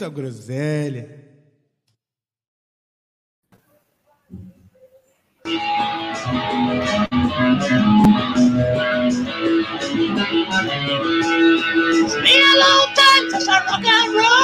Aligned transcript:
Muita 0.00 0.08
groselha. 0.08 1.20
Long 12.56 12.94
long. 14.14 14.40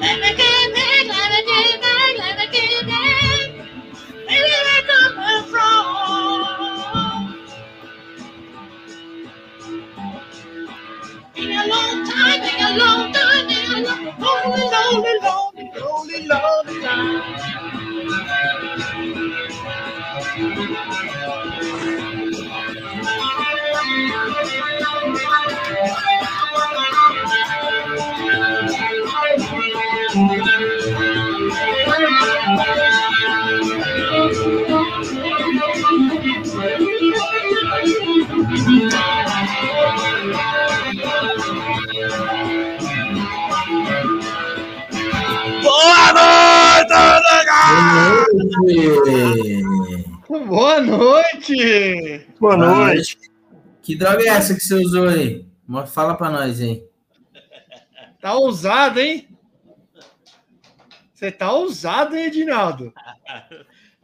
Let 0.00 0.20
me 0.20 0.36
get 0.36 0.67
long 12.76 13.12
long, 13.12 13.84
lonely, 14.18 15.18
lonely, 15.22 15.22
lonely, 15.22 15.70
lonely, 16.26 16.26
lonely. 16.26 16.78
Boa 50.28 50.80
noite! 50.80 52.26
Boa 52.38 52.56
noite. 52.56 53.18
Que 53.82 53.96
droga 53.96 54.22
é 54.22 54.28
essa 54.28 54.54
que 54.54 54.60
você 54.60 54.74
usou 54.74 55.08
aí? 55.08 55.46
Fala 55.86 56.14
pra 56.14 56.30
nós 56.30 56.60
aí. 56.60 56.84
Tá 58.20 58.34
ousado, 58.34 59.00
hein? 59.00 59.28
Você 61.14 61.32
tá 61.32 61.52
ousado, 61.52 62.16
hein, 62.16 62.26
Edinaldo? 62.26 62.92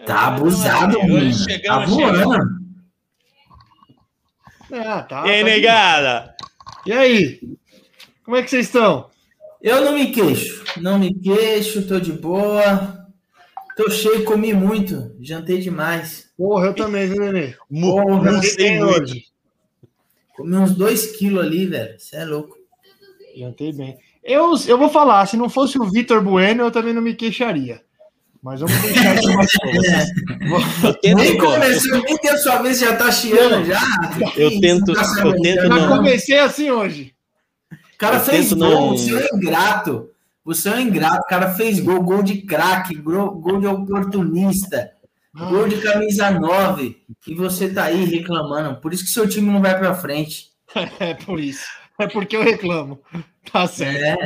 Tá 0.07 0.29
abusado, 0.29 0.99
mano. 1.07 1.31
Tá 1.65 1.85
voando. 1.85 2.65
Ah, 4.73 5.03
tá. 5.03 5.27
E 5.27 5.31
aí, 5.31 5.39
tá 5.41 5.45
negada? 5.45 6.37
E 6.87 6.93
aí? 6.93 7.41
Como 8.25 8.37
é 8.37 8.43
que 8.43 8.51
vocês 8.51 8.67
estão? 8.67 9.11
Eu 9.63 9.85
não 9.85 9.93
me 9.93 10.11
queixo. 10.11 10.65
Não 10.77 10.99
me 10.99 11.15
queixo, 11.15 11.87
tô 11.87 12.01
de 12.01 12.13
boa. 12.13 13.04
Tô 13.77 13.91
cheio, 13.91 14.25
comi 14.25 14.53
muito. 14.53 15.13
Jantei 15.21 15.59
demais. 15.61 16.31
Porra, 16.37 16.67
eu 16.67 16.75
também, 16.75 17.09
viu, 17.09 17.21
Nenê? 17.21 17.55
Porra, 17.69 18.31
Não 18.33 18.43
sei 18.43 18.83
hoje. 18.83 19.25
comi 20.37 20.57
uns 20.57 20.73
2 20.75 21.17
quilos 21.17 21.45
ali, 21.45 21.67
velho. 21.67 21.99
Você 21.99 22.17
é 22.17 22.25
louco. 22.25 22.57
Jantei 23.37 23.73
bem. 23.73 23.99
Eu, 24.23 24.53
eu 24.69 24.79
vou 24.79 24.89
falar, 24.89 25.27
se 25.27 25.37
não 25.37 25.49
fosse 25.51 25.79
o 25.79 25.91
Vitor 25.91 26.23
Bueno, 26.23 26.63
eu 26.63 26.71
também 26.71 26.95
não 26.95 27.03
me 27.03 27.15
queixaria. 27.15 27.83
Mas 28.43 28.61
vamos 28.61 28.77
deixar 28.83 29.15
isso 29.19 29.35
mais 29.35 29.51
Eu 30.85 30.95
tento, 31.01 31.17
Nem 31.17 31.39
começou, 31.39 32.03
nem 32.03 32.17
tem 32.19 32.31
a 32.31 32.37
sua 32.39 32.63
vez, 32.63 32.79
já 32.79 32.95
tá 32.95 33.11
chiando 33.11 33.65
já. 33.67 33.81
Eu 34.37 34.61
tento- 34.61 34.93
tá 34.93 35.03
eu 35.25 35.41
tento 35.41 35.63
Já 35.63 35.69
não- 35.69 35.97
comecei 35.97 36.39
assim 36.39 36.71
hoje. 36.71 37.15
O 37.73 37.99
cara 37.99 38.17
Eu 38.17 38.21
fez 38.21 38.53
gol, 38.53 38.69
não- 38.71 38.91
você 38.91 39.15
é 39.17 39.29
ingrato. 39.35 40.11
Você 40.45 40.69
é 40.69 40.75
um 40.75 40.81
ingrato. 40.81 41.23
O 41.23 41.29
cara 41.29 41.55
fez 41.55 41.81
gol, 41.81 42.03
gol 42.03 42.23
de 42.23 42.43
craque, 42.43 42.95
gol, 42.97 43.31
gol 43.33 43.61
de 43.61 43.67
oportunista, 43.67 44.93
gol 45.35 45.67
de 45.67 45.81
camisa 45.81 46.31
9. 46.31 46.97
E 47.27 47.35
você 47.35 47.71
tá 47.71 47.85
aí 47.85 48.05
reclamando. 48.05 48.81
Por 48.81 48.93
isso 48.93 49.05
que 49.05 49.11
seu 49.11 49.29
time 49.29 49.51
não 49.51 49.63
vai 49.63 49.79
pra 49.79 49.95
frente. 49.95 50.53
É 50.99 51.15
por 51.15 51.39
isso. 51.39 51.65
É 52.01 52.09
porque 52.09 52.37
eu 52.37 52.43
reclamo. 52.43 53.01
Tá 53.53 53.69
certo. 53.69 54.25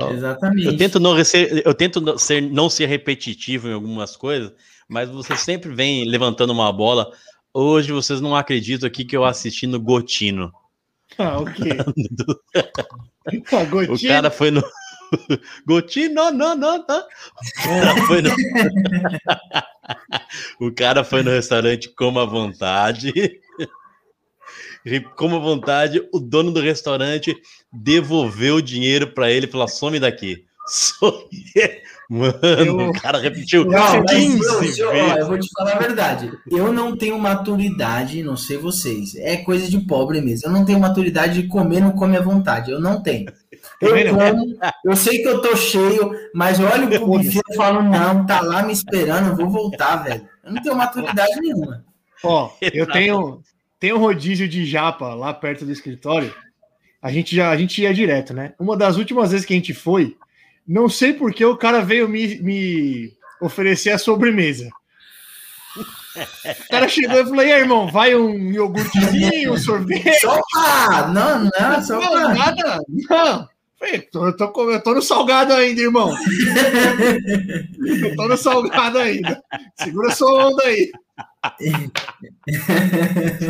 É, 0.00 0.12
exatamente. 0.12 0.66
eu 0.66 0.76
tento 0.76 0.98
não 0.98 1.24
ser, 1.24 1.64
eu 1.64 1.72
tento 1.72 2.00
não 2.00 2.18
ser, 2.18 2.42
não 2.42 2.68
ser 2.68 2.86
repetitivo 2.86 3.68
em 3.68 3.72
algumas 3.72 4.16
coisas, 4.16 4.52
mas 4.88 5.08
você 5.08 5.36
sempre 5.36 5.72
vem 5.72 6.04
levantando 6.04 6.52
uma 6.52 6.72
bola. 6.72 7.10
Hoje 7.54 7.92
vocês 7.92 8.20
não 8.20 8.36
acreditam 8.36 8.86
aqui 8.86 9.04
que 9.04 9.16
eu 9.16 9.24
assisti 9.24 9.66
no 9.66 9.80
Gotino. 9.80 10.52
Ah, 11.16 11.38
o 11.38 11.44
quê? 11.46 11.70
A 13.52 13.92
O 13.92 14.08
cara 14.08 14.30
foi 14.30 14.50
no 14.50 14.62
Gotino, 15.66 16.14
não, 16.30 16.56
não, 16.56 16.56
não. 16.56 16.78
O 16.78 16.84
cara 17.64 17.96
foi 18.06 18.22
no 18.22 18.30
O 20.60 20.72
cara 20.72 21.04
foi 21.04 21.22
no 21.22 21.30
restaurante 21.30 21.88
Coma 21.94 22.22
à 22.22 22.26
Vontade. 22.26 23.12
E 24.84 25.00
Coma 25.00 25.36
à 25.36 25.40
Vontade, 25.40 26.02
o 26.12 26.20
dono 26.20 26.52
do 26.52 26.60
restaurante 26.60 27.36
devolveu 27.72 28.56
o 28.56 28.62
dinheiro 28.62 29.12
para 29.12 29.30
ele 29.30 29.46
pela 29.46 29.68
some 29.68 29.98
daqui. 29.98 30.44
Mano, 32.08 32.38
Eu- 32.42 32.88
o 32.90 32.92
cara 32.92 33.18
repetiu 33.18 33.64
Não, 33.64 34.00
mas 34.02 34.10
15 34.12 34.78
eu, 34.78 34.86
eu, 34.86 34.88
ó, 34.88 34.92
vezes. 34.92 35.16
eu 35.18 35.26
vou 35.26 35.38
te 35.40 35.48
falar 35.56 35.72
a 35.72 35.78
verdade. 35.78 36.32
Eu 36.48 36.72
não 36.72 36.96
tenho 36.96 37.18
maturidade, 37.18 38.22
não 38.22 38.36
sei 38.36 38.56
vocês. 38.58 39.16
É 39.16 39.38
coisa 39.38 39.68
de 39.68 39.80
pobre 39.80 40.20
mesmo. 40.20 40.48
Eu 40.48 40.52
não 40.52 40.64
tenho 40.64 40.78
maturidade 40.78 41.42
de 41.42 41.48
comer, 41.48 41.80
não 41.80 41.90
come 41.92 42.16
à 42.16 42.20
vontade. 42.20 42.70
Eu 42.70 42.80
não 42.80 43.02
tenho. 43.02 43.26
Eu, 43.80 43.88
Também 43.88 44.04
não. 44.04 44.18
como, 44.18 44.58
eu 44.84 44.96
sei 44.96 45.22
que 45.22 45.28
eu 45.28 45.42
tô 45.42 45.54
cheio, 45.56 46.12
mas 46.34 46.58
eu 46.58 46.66
olho 46.66 46.88
pro 46.88 47.06
buffet 47.06 47.40
e 47.50 47.56
falo, 47.56 47.82
não, 47.82 48.24
tá 48.24 48.40
lá 48.40 48.62
me 48.62 48.72
esperando, 48.72 49.30
eu 49.30 49.36
vou 49.36 49.50
voltar, 49.50 49.96
velho. 49.96 50.26
Eu 50.44 50.52
não 50.52 50.62
tenho 50.62 50.76
maturidade 50.76 51.40
nenhuma. 51.40 51.84
Ó, 52.22 52.50
eu 52.72 52.86
tenho, 52.86 53.42
tenho 53.78 53.96
um 53.96 54.00
rodízio 54.00 54.48
de 54.48 54.64
japa 54.64 55.14
lá 55.14 55.34
perto 55.34 55.64
do 55.64 55.72
escritório. 55.72 56.34
A 57.02 57.12
gente 57.12 57.36
já 57.36 57.50
a 57.50 57.56
gente 57.56 57.82
ia 57.82 57.92
direto, 57.92 58.32
né? 58.32 58.54
Uma 58.58 58.76
das 58.76 58.96
últimas 58.96 59.30
vezes 59.30 59.46
que 59.46 59.52
a 59.52 59.56
gente 59.56 59.74
foi, 59.74 60.16
não 60.66 60.88
sei 60.88 61.12
por 61.12 61.32
que 61.32 61.44
o 61.44 61.56
cara 61.56 61.80
veio 61.80 62.08
me, 62.08 62.40
me 62.40 63.12
oferecer 63.40 63.90
a 63.90 63.98
sobremesa. 63.98 64.68
O 66.16 66.68
cara 66.70 66.88
chegou 66.88 67.20
e 67.20 67.24
falou: 67.24 67.44
e 67.44 67.52
aí, 67.52 67.60
irmão, 67.60 67.86
vai 67.88 68.14
um 68.14 68.50
iogurtezinho, 68.50 69.52
um 69.52 69.58
sorvete? 69.58 70.20
Só 70.20 70.40
pra... 70.50 71.08
Não, 71.08 71.44
não, 71.44 71.82
só 71.82 72.00
Não, 72.00 72.34
nada, 72.34 72.78
não. 72.88 73.48
Eu, 73.92 74.36
tô, 74.36 74.70
eu 74.70 74.82
tô 74.82 74.94
no 74.94 75.02
salgado 75.02 75.52
ainda, 75.52 75.80
irmão. 75.80 76.14
Eu 78.02 78.16
tô 78.16 78.28
no 78.28 78.36
salgado 78.36 78.98
ainda. 78.98 79.42
Segura 79.78 80.10
sua 80.10 80.48
onda 80.48 80.62
aí. 80.64 80.90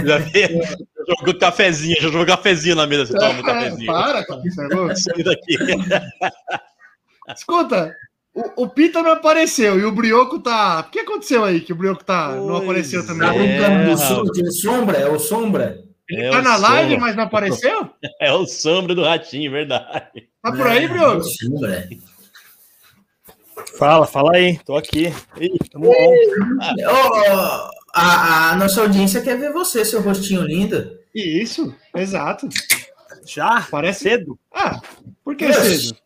Já 0.04 0.19
vi- 0.19 0.61
jogou 1.08 1.38
cafezinho, 1.38 1.96
já 2.00 2.08
jogou 2.08 2.26
cafezinho 2.26 2.76
na 2.76 2.87
mesa. 2.87 3.06
Você 3.06 3.19
toma 3.19 3.38
um 3.38 3.43
cafezinho. 3.43 3.87
Para, 3.87 4.25
cara. 4.26 4.40
você 4.43 4.62
é? 4.93 4.94
Sai 4.96 5.22
daqui. 5.22 5.56
Escuta, 7.34 7.94
o, 8.34 8.64
o 8.64 8.69
Pita 8.69 9.02
não 9.02 9.12
apareceu 9.12 9.78
e 9.81 9.84
o 9.84 9.93
Brioco 9.93 10.38
tá. 10.38 10.81
O 10.87 10.90
que 10.90 11.00
aconteceu 11.00 11.44
aí 11.44 11.61
que 11.61 11.72
o 11.72 11.76
Brioco 11.76 12.05
tá, 12.05 12.32
não 12.37 12.56
apareceu 12.56 13.00
Tá 13.02 13.08
também? 13.14 13.28
é. 13.28 13.32
brincando 13.58 13.90
do 13.90 13.99
som- 13.99 14.25
de 14.25 14.52
sombra? 14.52 14.99
É 14.99 15.08
o 15.08 15.19
sombra? 15.19 15.78
Ele 16.08 16.23
É 16.23 16.31
tá 16.31 16.41
na 16.43 16.56
live, 16.56 16.91
Sombra. 16.93 17.06
mas 17.06 17.17
não 17.17 17.25
apareceu? 17.25 17.91
É 18.20 18.32
o 18.32 18.47
sombra 18.47 18.94
do 18.94 19.03
ratinho, 19.03 19.50
verdade. 19.50 20.29
Tá 20.43 20.53
por 20.53 20.67
aí, 20.67 20.85
É, 20.85 20.88
Brioco? 20.88 21.19
o 21.19 21.25
sombra. 21.25 21.88
Fala, 23.79 24.06
fala 24.06 24.37
aí, 24.37 24.58
tô 24.64 24.76
aqui. 24.76 25.12
Ih, 25.41 25.58
tamo 25.70 25.87
bom. 25.87 25.93
Ô, 25.93 27.70
a, 27.94 28.50
a 28.53 28.56
nossa 28.56 28.81
audiência 28.82 29.20
quer 29.23 29.38
ver 29.38 29.53
você, 29.53 29.85
seu 29.85 30.00
rostinho 30.03 30.43
lindo. 30.43 30.99
Isso, 31.14 31.75
exato. 31.94 32.49
Já? 33.26 33.67
Parece- 33.70 34.05
cedo? 34.05 34.38
Ah, 34.55 34.81
por 35.25 35.35
que 35.37 35.47
Deus. 35.47 35.88
cedo? 35.88 35.97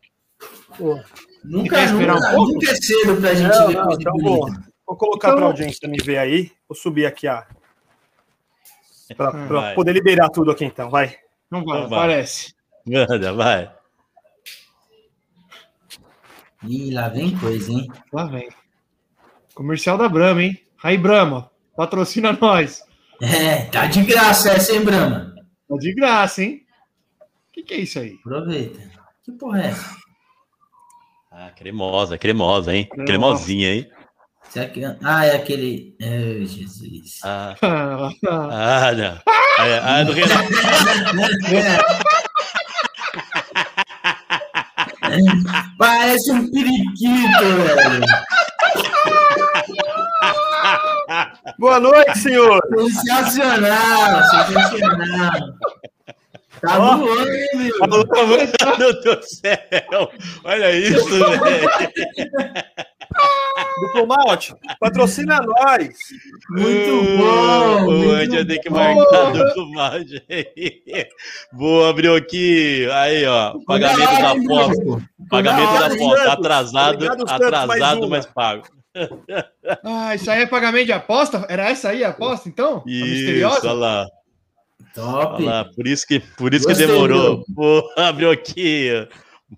Nunca, 1.45 1.77
quer 1.77 1.85
esperar 1.87 2.15
nunca, 2.15 2.29
um 2.31 2.35
pouco? 2.37 2.53
nunca 2.53 2.71
é 2.71 2.75
cedo 2.75 3.17
pra 3.21 3.35
gente 3.35 3.49
Não, 3.57 3.67
ver 3.69 3.75
não, 3.75 3.85
coisa 3.87 4.01
então 4.01 4.17
vou, 4.19 4.51
vou 4.87 4.97
colocar 4.97 5.29
Então- 5.29 5.39
pra 5.39 5.47
audiência 5.47 5.89
me 5.89 5.99
ver 5.99 6.19
aí. 6.19 6.51
Vou 6.69 6.77
subir 6.77 7.07
aqui 7.07 7.27
a, 7.27 7.47
Pra, 9.17 9.75
poder 9.75 9.93
liberar 9.93 10.29
tudo 10.31 10.51
aqui, 10.51 10.65
então, 10.65 10.89
vai. 10.91 11.17
Não 11.51 11.65
vai, 11.65 11.79
Então 11.79 11.89
vai. 11.91 11.99
aparece. 11.99 12.55
Manda, 12.87 13.33
vai. 13.33 13.71
Ih, 16.69 16.93
lá 16.93 17.09
vem 17.09 17.37
coisa, 17.39 17.73
hein? 17.73 17.89
Lá 18.13 18.25
vem. 18.27 18.49
Comercial 19.55 19.97
da 19.97 20.09
Brahma, 20.09 20.43
hein? 20.43 20.61
Aí, 20.83 20.97
Brahma, 20.97 21.51
patrocina 21.77 22.33
nós. 22.39 22.83
É, 23.21 23.65
tá 23.67 23.87
de 23.87 24.03
graça 24.03 24.51
essa, 24.53 24.75
hein, 24.75 24.85
Brahma? 24.85 25.35
Tá 25.69 25.77
de 25.77 25.95
graça, 25.95 26.43
hein? 26.43 26.65
O 27.49 27.53
que, 27.53 27.63
que 27.63 27.75
é 27.75 27.79
isso 27.79 27.99
aí? 27.99 28.19
Aproveita. 28.25 28.81
Que 29.25 29.33
porra 29.33 29.63
é 29.63 29.67
essa? 29.69 29.97
Ah, 31.31 31.51
cremosa, 31.57 32.19
cremosa, 32.19 32.75
hein? 32.75 32.87
Cremosa. 32.87 33.07
Cremosinha, 33.07 33.75
hein? 33.75 33.91
Será 34.51 34.67
que... 34.67 34.85
Ah, 35.05 35.25
é 35.25 35.37
aquele. 35.37 35.95
Ai, 36.03 36.45
Jesus. 36.45 37.21
Ah, 37.23 37.55
Ah, 37.63 38.11
ah 38.27 38.93
não. 38.93 39.19
Ah, 39.59 39.67
é, 39.67 39.81
ah, 39.83 40.01
é 40.01 40.05
do 40.05 40.13
Renato. 40.13 40.51
Parece 45.79 46.33
um 46.33 46.51
periquito, 46.51 47.45
velho. 47.45 48.01
Boa 51.59 51.79
noite, 51.79 52.19
senhor. 52.19 52.61
Sensacional, 52.77 54.23
sensacional. 54.31 55.33
Tá 56.61 56.79
Ó. 56.79 56.97
voando, 56.97 57.33
hein, 57.33 57.49
meu? 57.55 57.79
Mano 57.81 58.05
do 58.05 59.23
céu. 59.23 60.11
Olha 60.45 60.73
isso, 60.73 61.09
velho. 61.09 61.71
Duplo 63.81 64.07
Malte, 64.07 64.55
patrocina 64.79 65.41
nós. 65.41 65.89
Muito 66.51 67.17
bom, 67.19 67.87
O 67.87 68.11
Andy 68.13 68.45
ter 68.45 68.59
que 68.59 68.71
marcar 68.71 69.33
do 69.33 69.63
imagem. 69.63 70.23
Boa, 71.53 71.91
abriu 71.91 72.15
aqui. 72.17 72.89
Aí, 72.93 73.25
ó. 73.27 73.55
Pagamento 73.67 74.21
da 74.21 74.31
aposta. 74.33 75.09
Pagamento 75.29 75.73
da. 75.73 75.91
Santos. 75.91 76.27
Atrasado, 76.27 76.95
Obrigado, 76.95 77.25
atrasado, 77.29 78.09
mas 78.09 78.27
pago. 78.27 78.65
Ah, 79.85 80.15
isso 80.15 80.31
aí 80.31 80.43
é 80.43 80.47
pagamento 80.47 80.87
de 80.87 80.93
aposta? 80.93 81.47
Era 81.49 81.69
essa 81.71 81.91
aí 81.91 82.03
a 82.05 82.09
aposta, 82.11 82.49
então? 82.49 82.83
A 82.87 82.91
Isso, 82.91 83.07
misteriosa? 83.07 83.69
olha 83.69 83.73
lá. 83.73 84.07
Top. 84.95 85.35
Olha 85.35 85.45
lá. 85.45 85.65
Por 85.65 85.87
isso 85.87 86.07
que, 86.07 86.21
por 86.21 86.53
isso 86.53 86.67
que 86.67 86.73
Gostei, 86.73 86.87
demorou. 86.87 87.45
Pô, 87.55 87.89
abriu 87.97 88.31
aqui. 88.31 88.91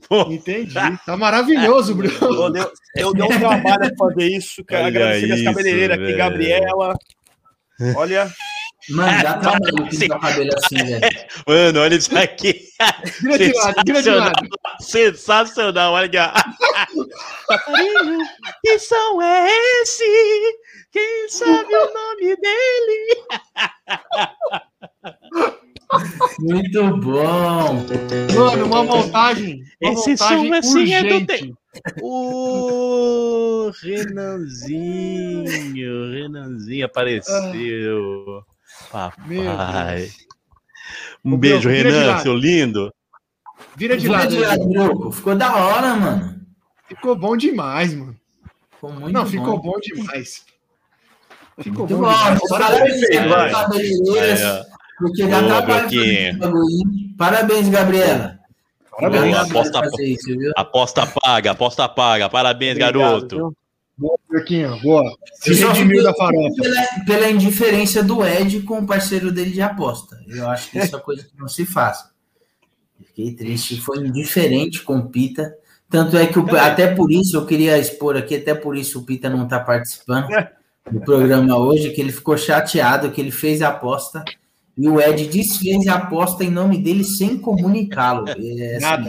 Pô, 0.09 0.23
Entendi. 0.31 0.75
Tá 1.05 1.17
maravilhoso, 1.17 1.95
Bruno. 1.95 2.15
Eu 2.21 2.51
dei, 2.51 2.63
eu 2.97 3.13
dei 3.13 3.23
um 3.25 3.29
trabalho 3.39 3.95
pra 3.97 4.09
fazer 4.09 4.27
isso, 4.29 4.65
cara. 4.65 4.85
Olha 4.85 4.89
Agradecer 4.89 5.27
minhas 5.27 5.43
cabeleireiras 5.45 5.99
aqui. 5.99 6.13
Gabriela. 6.15 6.95
Olha, 7.97 8.33
Mano, 8.91 9.23
dá 9.23 9.39
trabalho 9.39 9.89
pintar 9.89 10.19
o 10.19 10.21
cabelo 10.21 10.51
assim, 10.57 10.77
velho. 10.77 11.09
mano, 11.47 11.81
olha 11.81 11.95
isso 11.95 12.19
aqui. 12.19 12.65
Vira 13.21 13.39
de 13.39 13.53
lado, 13.53 13.75
vira 13.87 14.03
de 14.03 14.11
lado. 14.11 14.49
Sensacional, 14.81 15.93
olha 15.93 16.07
aqui. 16.07 16.19
que 18.63 18.79
som 18.81 19.23
é 19.23 19.49
esse? 19.83 20.05
Quem 20.91 21.29
sabe 21.29 21.73
o 21.75 21.95
nome 21.95 22.37
dele? 22.37 23.23
Muito 26.39 26.97
bom. 26.99 27.85
Mano, 28.35 28.67
uma 28.67 28.83
montagem. 28.85 29.63
Uma 29.83 29.93
Esse 29.93 30.11
montagem 30.11 30.49
som 30.49 30.55
assim 30.55 30.95
é 30.95 31.03
do 31.03 31.15
urgente. 31.15 31.55
O 32.03 33.71
Renanzinho, 34.73 36.11
Renanzinho 36.13 36.85
apareceu. 36.87 38.43
Meu 39.27 39.45
Papai. 39.45 40.11
Um 41.25 41.37
beijo, 41.37 41.69
vira 41.69 41.91
de 41.93 41.99
Renan, 41.99 42.19
seu 42.19 42.35
lindo. 42.35 42.93
Vira 43.77 43.97
de 43.97 44.03
Vira 44.07 44.19
lado. 44.19 44.31
de 44.31 44.39
lado. 44.41 45.13
Ficou 45.13 45.35
da 45.37 45.55
hora, 45.57 45.95
mano. 45.95 46.41
Ficou 46.89 47.15
bom 47.17 47.37
demais, 47.37 47.95
mano. 47.95 48.17
Ficou 48.73 48.93
muito 48.93 49.13
Não, 49.13 49.23
bom. 49.25 49.31
ficou 49.31 49.59
bom 49.63 49.79
demais. 49.81 50.45
Ficou 51.61 51.87
Muito 51.87 51.97
bom 51.97 52.03
bom. 52.03 52.13
demais. 52.13 52.41
Parabéns, 52.49 53.01
Vai. 53.29 53.53
Porque 55.03 55.25
Boa, 55.27 55.63
bagulho, 55.63 56.05
hein? 56.05 57.15
Parabéns, 57.19 57.69
Gabriela. 57.69 58.39
Boa, 58.99 59.09
Obrigado 59.09 59.51
aposta- 59.51 59.83
isso? 60.03 60.29
Aposta 60.57 61.07
paga, 61.07 61.51
aposta 61.53 61.89
paga. 61.89 62.29
Parabéns, 62.29 62.73
obrigado, 62.73 62.99
garoto. 62.99 63.37
viu? 63.37 63.57
Boa, 63.99 64.19
boa. 64.83 65.17
Se 65.35 65.55
redimiu 65.55 65.75
fiquei 65.99 66.03
da 66.03 66.15
farofa. 66.15 66.63
Pela, 66.63 66.83
pela 67.07 67.31
indiferença 67.31 68.03
do 68.03 68.25
Ed 68.27 68.61
com 68.63 68.79
o 68.79 68.87
parceiro 68.87 69.31
dele 69.33 69.51
de 69.51 69.61
aposta. 69.61 70.19
Eu 70.29 70.49
acho 70.49 70.71
que 70.71 70.79
isso 70.79 70.97
é 70.97 71.01
coisa 71.01 71.23
que 71.25 71.39
não 71.39 71.49
se 71.49 71.65
faz. 71.67 72.05
Fiquei 73.07 73.35
triste. 73.35 73.81
Foi 73.81 73.99
indiferente 73.99 74.83
com 74.83 74.97
o 74.99 75.09
Pita. 75.09 75.55
Tanto 75.91 76.17
é 76.17 76.27
que 76.27 76.39
o- 76.39 76.57
até 76.57 76.95
por 76.95 77.11
isso 77.13 77.37
eu 77.37 77.45
queria 77.45 77.77
expor 77.79 78.17
aqui, 78.17 78.37
até 78.37 78.55
por 78.55 78.77
isso 78.77 79.01
o 79.01 79.05
Pita 79.05 79.29
não 79.29 79.45
está 79.45 79.61
participando 79.61 80.29
do 80.91 81.01
programa 81.01 81.57
hoje, 81.59 81.91
que 81.91 82.01
ele 82.01 82.13
ficou 82.13 82.37
chateado, 82.37 83.11
que 83.11 83.21
ele 83.21 83.31
fez 83.31 83.61
a 83.63 83.69
aposta 83.69 84.25
e 84.77 84.89
o 84.89 85.01
Ed 85.01 85.27
desfez 85.29 85.87
a 85.87 85.95
aposta 85.97 86.43
em 86.45 86.51
nome 86.51 86.79
dele 86.79 87.05
sem 87.05 87.39
comunicá-lo. 87.39 88.27
É, 88.29 88.77
assim, 88.77 89.09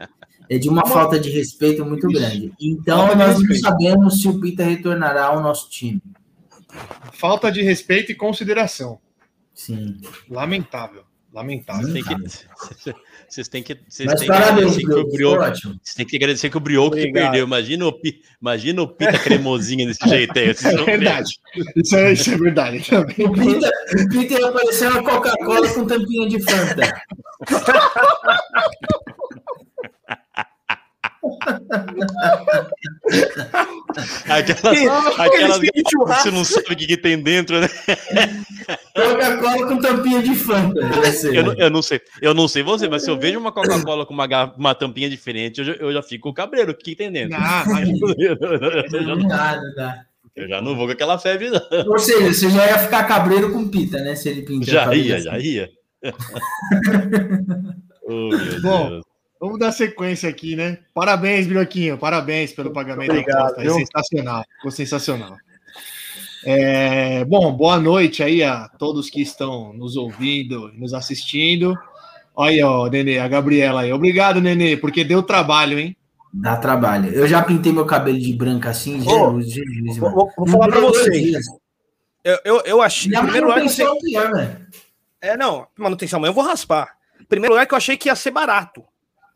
é- 0.00 0.08
é 0.50 0.58
de 0.58 0.68
uma 0.68 0.86
falta 0.86 1.20
de 1.20 1.30
respeito 1.30 1.84
muito 1.84 2.08
grande. 2.08 2.52
Então, 2.60 2.98
Falta 3.06 3.12
de 3.12 3.18
nós 3.18 3.28
não 3.34 3.38
respeito. 3.40 3.60
sabemos 3.62 4.20
se 4.20 4.28
o 4.28 4.40
Pita 4.40 4.64
retornará 4.64 5.26
ao 5.26 5.42
nosso 5.42 5.68
time. 5.70 6.02
Falta 7.12 7.50
de 7.52 7.62
respeito 7.62 8.12
e 8.12 8.14
consideração. 8.14 8.98
Sim. 9.54 9.98
Lamentável. 10.28 11.02
Lamentável. 11.32 11.92
Que. 11.92 12.94
Vocês 13.28 13.46
têm 13.46 13.62
que. 13.62 13.78
Vocês 13.88 14.06
Mas 14.06 14.20
têm 14.20 14.28
que 14.28 14.34
parabéns, 14.34 14.76
agradecer 14.76 14.86
que 14.86 14.94
o. 14.94 15.08
Brioco. 15.08 15.42
Ótimo. 15.42 15.74
Vocês 15.82 15.94
têm 15.94 16.06
que 16.06 16.16
agradecer 16.16 16.50
que 16.50 16.56
o 16.56 16.60
Brioco 16.60 16.96
que 16.96 17.12
perdeu. 17.12 17.44
Imagina 17.44 17.86
o, 17.86 18.00
imagina 18.40 18.82
o 18.82 18.88
Pita 18.88 19.18
cremosinho 19.18 19.86
desse 19.86 20.04
jeito 20.08 20.38
aí. 20.38 20.48
É 20.48 20.84
verdade. 20.84 21.38
Isso 21.76 21.96
é, 21.96 22.12
isso 22.12 22.30
é 22.30 22.38
verdade 22.38 22.88
também. 22.88 23.16
O 23.28 23.32
Peter, 23.32 23.70
o 23.94 24.08
Peter 24.08 24.44
apareceu 24.44 24.94
na 24.94 25.02
Coca-Cola 25.02 25.68
com 25.74 25.86
tampinha 25.86 26.28
de 26.28 26.42
Fanta. 26.42 27.02
Aquelas, 34.28 35.18
aquelas 35.18 35.60
churrasco. 35.90 36.22
você 36.22 36.30
não 36.30 36.44
sabe 36.44 36.72
o 36.72 36.76
que, 36.76 36.86
que 36.86 36.96
tem 36.96 37.20
dentro, 37.20 37.60
né? 37.60 37.68
Coca-Cola 38.94 39.66
com 39.66 39.78
tampinha 39.78 40.22
de 40.22 40.34
Fanta. 40.34 40.80
Eu, 41.32 41.44
não- 41.44 41.54
eu 41.54 41.70
não 41.70 41.82
sei, 41.82 42.00
eu 42.20 42.34
não 42.34 42.48
sei 42.48 42.62
você, 42.62 42.88
mas 42.88 43.04
se 43.04 43.10
eu 43.10 43.18
vejo 43.18 43.38
uma 43.38 43.52
Coca-Cola 43.52 44.04
com 44.06 44.14
uma, 44.14 44.26
uma 44.56 44.74
tampinha 44.74 45.08
diferente, 45.08 45.58
eu 45.60 45.64
já, 45.64 45.72
eu 45.74 45.92
já 45.92 46.02
fico 46.02 46.32
cabreiro. 46.32 46.72
O 46.72 46.74
que, 46.74 46.90
que 46.90 46.96
tem 46.96 47.10
dentro? 47.10 47.36
Ah, 47.40 47.64
imagina. 47.68 47.98
Eu, 48.18 48.90
já 48.90 49.00
Não 49.16 49.28
dá, 49.28 49.56
não 49.60 49.74
dá. 49.74 50.00
eu 50.36 50.48
já 50.48 50.60
não 50.60 50.76
vou 50.76 50.86
com 50.86 50.92
aquela 50.92 51.18
febre, 51.18 51.50
não. 51.50 51.60
Ou 51.86 51.98
seja, 51.98 52.32
você 52.32 52.50
já 52.50 52.66
ia 52.66 52.78
ficar 52.78 53.04
cabreiro 53.04 53.52
com 53.52 53.68
Pita, 53.68 53.98
né? 54.00 54.14
Se 54.14 54.28
ele 54.28 54.42
pintar. 54.42 54.68
Já 54.68 54.94
ia, 54.94 55.20
já 55.20 55.38
ia. 55.38 55.70
oh, 58.04 58.30
Bom. 58.62 59.00
Vamos 59.40 59.58
dar 59.58 59.70
sequência 59.72 60.28
aqui, 60.28 60.56
né? 60.56 60.78
Parabéns, 60.92 61.46
Brioquinho. 61.46 61.96
Parabéns 61.96 62.52
pelo 62.52 62.72
pagamento 62.72 63.10
Obrigado, 63.10 63.36
da 63.38 63.42
aposta. 63.44 63.60
É 63.60 63.64
viu? 63.64 63.74
sensacional. 63.74 64.44
Ficou 64.56 64.70
sensacional. 64.70 65.36
É, 66.44 67.24
bom, 67.24 67.52
boa 67.52 67.78
noite 67.78 68.22
aí 68.22 68.42
a 68.42 68.68
todos 68.68 69.10
que 69.10 69.20
estão 69.20 69.72
nos 69.72 69.96
ouvindo 69.96 70.70
e 70.74 70.80
nos 70.80 70.94
assistindo. 70.94 71.76
Olha 72.34 72.50
aí, 72.50 72.62
ó, 72.62 72.86
Nenê, 72.88 73.18
a 73.18 73.26
Gabriela 73.28 73.82
aí. 73.82 73.92
Obrigado, 73.92 74.40
Nenê, 74.40 74.76
porque 74.76 75.02
deu 75.04 75.22
trabalho, 75.22 75.78
hein? 75.78 75.96
Dá 76.32 76.56
trabalho. 76.56 77.10
Eu 77.12 77.26
já 77.26 77.42
pintei 77.42 77.72
meu 77.72 77.86
cabelo 77.86 78.18
de 78.18 78.32
branco 78.32 78.68
assim, 78.68 79.00
Ô, 79.06 79.40
Jesus, 79.40 79.52
Jesus, 79.54 79.96
Vou, 79.98 80.10
vou- 80.12 80.32
vou 80.36 80.46
falar 80.46 80.68
dois 80.68 80.96
vocês. 80.98 81.46
Eu, 82.22 82.38
eu, 82.44 82.62
eu 82.64 82.82
achei. 82.82 83.10
E 83.12 83.16
a 83.16 83.22
Primeiro 83.22 83.46
lugar 83.48 83.60
que 83.60 83.66
achei. 83.66 83.84
manutenção 83.84 84.20
é 84.24 84.34
pior. 84.34 84.56
É, 85.20 85.36
não, 85.36 85.66
manutenção, 85.76 86.20
mas 86.20 86.28
eu 86.28 86.34
vou 86.34 86.44
raspar. 86.44 86.96
Primeiro 87.28 87.54
lugar 87.54 87.66
que 87.66 87.74
eu 87.74 87.78
achei 87.78 87.96
que 87.96 88.08
ia 88.08 88.14
ser 88.14 88.30
barato. 88.30 88.84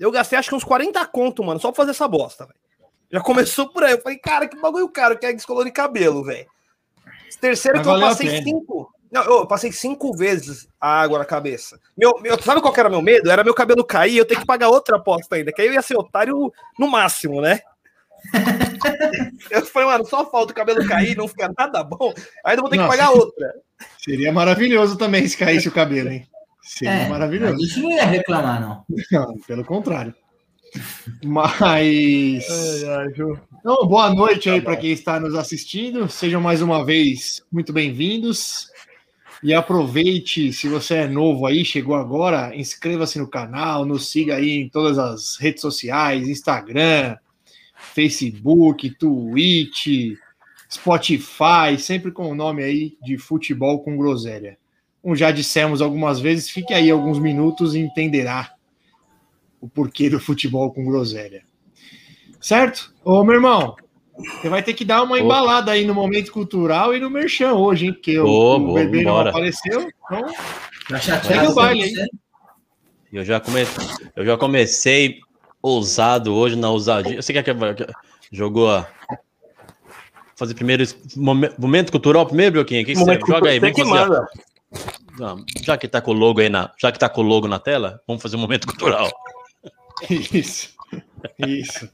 Eu 0.02 0.10
gastei 0.10 0.36
acho 0.36 0.48
que 0.48 0.54
uns 0.56 0.64
40 0.64 1.06
conto, 1.06 1.44
mano, 1.44 1.60
só 1.60 1.70
pra 1.70 1.76
fazer 1.76 1.92
essa 1.92 2.08
bosta, 2.08 2.44
velho. 2.44 2.58
Já 3.12 3.20
começou 3.20 3.68
por 3.68 3.84
aí. 3.84 3.92
Eu 3.92 4.00
falei, 4.00 4.18
cara, 4.18 4.48
que 4.48 4.60
bagulho 4.60 4.88
caro 4.88 5.16
que 5.16 5.24
é 5.24 5.32
descolorir 5.32 5.72
cabelo, 5.72 6.24
velho. 6.24 6.46
Terceiro 7.40 7.78
Mas 7.78 7.86
que 7.86 7.92
eu 7.92 8.00
passei 8.00 8.42
cinco. 8.42 8.92
Não, 9.12 9.22
eu 9.22 9.46
passei 9.46 9.70
cinco 9.70 10.16
vezes 10.16 10.66
a 10.80 11.02
água 11.02 11.20
na 11.20 11.24
cabeça. 11.24 11.78
Meu, 11.96 12.18
meu, 12.20 12.40
sabe 12.42 12.60
qual 12.60 12.72
que 12.72 12.80
era 12.80 12.90
meu 12.90 13.00
medo? 13.00 13.30
Era 13.30 13.44
meu 13.44 13.54
cabelo 13.54 13.84
cair 13.84 14.14
e 14.14 14.18
eu 14.18 14.24
ter 14.24 14.40
que 14.40 14.46
pagar 14.46 14.70
outra 14.70 14.96
aposta 14.96 15.36
ainda, 15.36 15.52
que 15.52 15.60
aí 15.60 15.68
eu 15.68 15.74
ia 15.74 15.82
ser 15.82 15.96
otário 15.96 16.52
no 16.78 16.88
máximo, 16.88 17.40
né? 17.40 17.60
eu 19.50 19.64
falei, 19.66 19.88
mano, 19.88 20.06
só 20.06 20.28
falta 20.28 20.52
o 20.52 20.56
cabelo 20.56 20.86
cair, 20.86 21.16
não 21.16 21.28
ficar 21.28 21.52
nada 21.56 21.84
bom, 21.84 22.12
eu 22.46 22.56
vou 22.56 22.70
ter 22.70 22.76
que 22.76 22.82
Nossa. 22.82 22.88
pagar 22.88 23.10
outra. 23.10 23.54
Seria 23.98 24.32
maravilhoso 24.32 24.96
também 24.96 25.28
se 25.28 25.36
caísse 25.36 25.68
o 25.68 25.72
cabelo, 25.72 26.10
hein? 26.10 26.26
Seria 26.62 26.92
É, 26.94 27.06
a 27.06 27.08
maravilhoso. 27.08 27.58
gente 27.66 27.80
não 27.80 27.90
ia 27.90 28.04
reclamar, 28.06 28.60
não. 28.60 28.84
Não, 29.10 29.36
pelo 29.46 29.64
contrário. 29.64 30.14
Mas. 31.24 32.44
Então, 33.64 33.86
boa 33.86 34.12
noite 34.12 34.50
aí 34.50 34.60
para 34.60 34.76
quem 34.76 34.90
está 34.90 35.20
nos 35.20 35.36
assistindo. 35.36 36.08
Sejam 36.08 36.40
mais 36.40 36.60
uma 36.60 36.84
vez 36.84 37.40
muito 37.52 37.72
bem-vindos. 37.72 38.66
E 39.40 39.54
aproveite, 39.54 40.52
se 40.52 40.68
você 40.68 40.94
é 40.94 41.06
novo 41.06 41.46
aí, 41.46 41.64
chegou 41.64 41.94
agora, 41.94 42.56
inscreva-se 42.56 43.20
no 43.20 43.28
canal, 43.28 43.84
nos 43.84 44.08
siga 44.10 44.34
aí 44.34 44.50
em 44.62 44.68
todas 44.68 44.98
as 44.98 45.36
redes 45.36 45.60
sociais, 45.60 46.28
Instagram, 46.28 47.16
Facebook, 47.94 48.90
Twitch, 48.98 50.16
Spotify, 50.68 51.78
sempre 51.78 52.10
com 52.10 52.28
o 52.28 52.34
nome 52.34 52.64
aí 52.64 52.96
de 53.04 53.16
Futebol 53.18 53.80
com 53.84 53.96
Groselha. 53.96 54.58
Como 55.02 55.16
já 55.16 55.30
dissemos 55.30 55.82
algumas 55.82 56.20
vezes, 56.20 56.48
fique 56.48 56.72
aí 56.72 56.90
alguns 56.90 57.18
minutos 57.18 57.74
e 57.74 57.80
entenderá 57.80 58.52
o 59.60 59.68
porquê 59.68 60.08
do 60.08 60.20
futebol 60.20 60.72
com 60.72 60.84
groselha. 60.84 61.42
Certo? 62.40 62.94
Ô, 63.04 63.24
meu 63.24 63.34
irmão, 63.34 63.74
você 64.16 64.48
vai 64.48 64.62
ter 64.62 64.74
que 64.74 64.84
dar 64.84 65.02
uma 65.02 65.18
embalada 65.18 65.72
aí 65.72 65.84
no 65.84 65.94
momento 65.94 66.32
cultural 66.32 66.94
e 66.94 67.00
no 67.00 67.10
merchan 67.10 67.54
hoje, 67.54 67.86
hein? 67.86 67.92
Porque 67.92 68.18
o, 68.18 68.26
Ô, 68.26 68.56
o 68.56 68.60
boa, 68.60 68.80
bebê 68.80 69.02
não 69.02 69.18
apareceu. 69.18 69.88
Então, 70.04 70.22
Tá 70.88 70.98
Segue 71.00 71.46
o 71.46 71.54
baile, 71.54 71.88
você? 71.88 72.06
Eu 73.12 73.24
já, 73.24 73.40
come... 73.40 73.60
eu 74.16 74.24
já 74.24 74.36
comecei 74.36 75.20
ousado 75.62 76.34
hoje 76.34 76.56
na 76.56 76.70
ousadia. 76.70 77.20
Você 77.20 77.32
quer 77.32 77.42
que 77.42 77.52
jogou 78.30 78.70
a. 78.70 78.88
Fazer 80.34 80.54
primeiro 80.54 80.82
momento 81.58 81.92
cultural 81.92 82.26
primeiro, 82.26 82.52
Bioquinha? 82.52 82.84
Que 82.84 82.96
você 82.96 83.18
joga 83.26 83.50
aí, 83.50 83.60
vem 83.60 83.72
você 83.72 83.82
que. 83.82 83.90
Não, 85.18 85.44
já 85.62 85.76
que 85.76 85.86
tá 85.86 86.00
com 86.00 86.12
o 86.12 86.14
logo 86.14 86.40
aí 86.40 86.48
na, 86.48 86.72
já 86.80 86.90
que 86.90 86.98
tá 86.98 87.08
com 87.08 87.20
o 87.20 87.24
logo 87.24 87.46
na 87.46 87.58
tela, 87.58 88.00
vamos 88.06 88.22
fazer 88.22 88.36
um 88.36 88.40
momento 88.40 88.66
cultural. 88.66 89.10
isso. 90.10 90.74
Isso. 91.38 91.88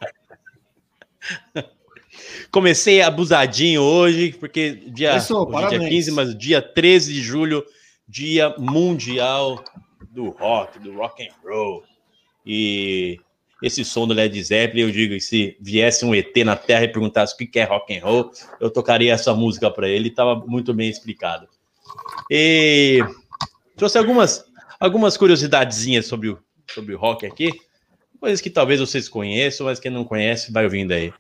Comecei 2.51 3.03
abusadinho 3.03 3.83
hoje, 3.83 4.33
porque 4.33 4.73
dia, 4.73 5.11
Começou, 5.11 5.47
hoje 5.49 5.57
é 5.57 5.59
dia 5.59 5.69
parabéns. 5.69 5.91
15, 5.91 6.13
mas 6.13 6.39
dia 6.39 6.63
13 6.63 7.13
de 7.13 7.21
julho, 7.21 7.65
dia 8.09 8.55
mundial 8.59 9.63
do 10.11 10.31
rock, 10.31 10.79
do 10.79 10.95
rock 10.97 11.23
and 11.23 11.33
roll. 11.45 11.83
E 12.47 13.19
esse 13.63 13.85
som 13.85 14.07
do 14.07 14.15
Led 14.15 14.41
Zeppelin, 14.43 14.83
eu 14.83 14.91
digo, 14.91 15.21
se 15.21 15.57
viesse 15.61 16.05
um 16.05 16.15
ET 16.15 16.35
na 16.45 16.57
Terra 16.57 16.85
e 16.85 16.89
perguntasse 16.89 17.35
o 17.35 17.37
que 17.37 17.47
que 17.47 17.59
é 17.59 17.65
rock 17.65 17.97
and 17.97 18.03
roll, 18.03 18.31
eu 18.61 18.71
tocaria 18.71 19.13
essa 19.13 19.35
música 19.35 19.71
para 19.71 19.89
ele, 19.89 20.09
estava 20.09 20.35
muito 20.35 20.73
bem 20.73 20.89
explicado. 20.89 21.49
E 22.30 22.99
trouxe 23.76 23.99
algumas, 23.99 24.45
algumas 24.80 25.16
curiosidadezinhas 25.16 26.07
sobre 26.07 26.28
o, 26.30 26.38
sobre 26.71 26.95
o 26.95 26.99
rock 26.99 27.25
aqui, 27.26 27.52
coisas 28.21 28.40
que 28.40 28.50
talvez 28.50 28.80
vocês 28.80 29.09
conheçam, 29.09 29.66
mas 29.66 29.78
quem 29.80 29.90
não 29.90 30.04
conhece 30.04 30.52
vai 30.52 30.64
ouvindo 30.64 30.92
aí. 30.92 31.12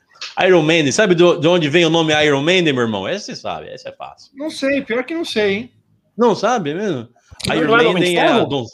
Iron 0.44 0.62
Maiden, 0.62 0.90
sabe 0.90 1.14
do- 1.14 1.38
de 1.38 1.46
onde 1.46 1.68
vem 1.68 1.84
o 1.84 1.90
nome 1.90 2.12
Iron 2.24 2.42
Maiden, 2.42 2.72
meu 2.72 2.82
irmão? 2.82 3.08
Esse 3.08 3.26
você 3.26 3.36
sabe, 3.36 3.68
esse 3.72 3.88
é 3.88 3.92
fácil. 3.92 4.32
Não 4.34 4.50
sei, 4.50 4.82
pior 4.82 5.04
que 5.04 5.14
não 5.14 5.24
sei, 5.24 5.52
hein? 5.54 5.72
Não 6.16 6.34
sabe 6.34 6.74
mesmo? 6.74 7.08
Não 7.46 7.54
Iron 7.54 7.78
é 7.78 7.84
Maiden 7.92 8.18
é 8.18 8.26
a, 8.28 8.44
don- 8.44 8.66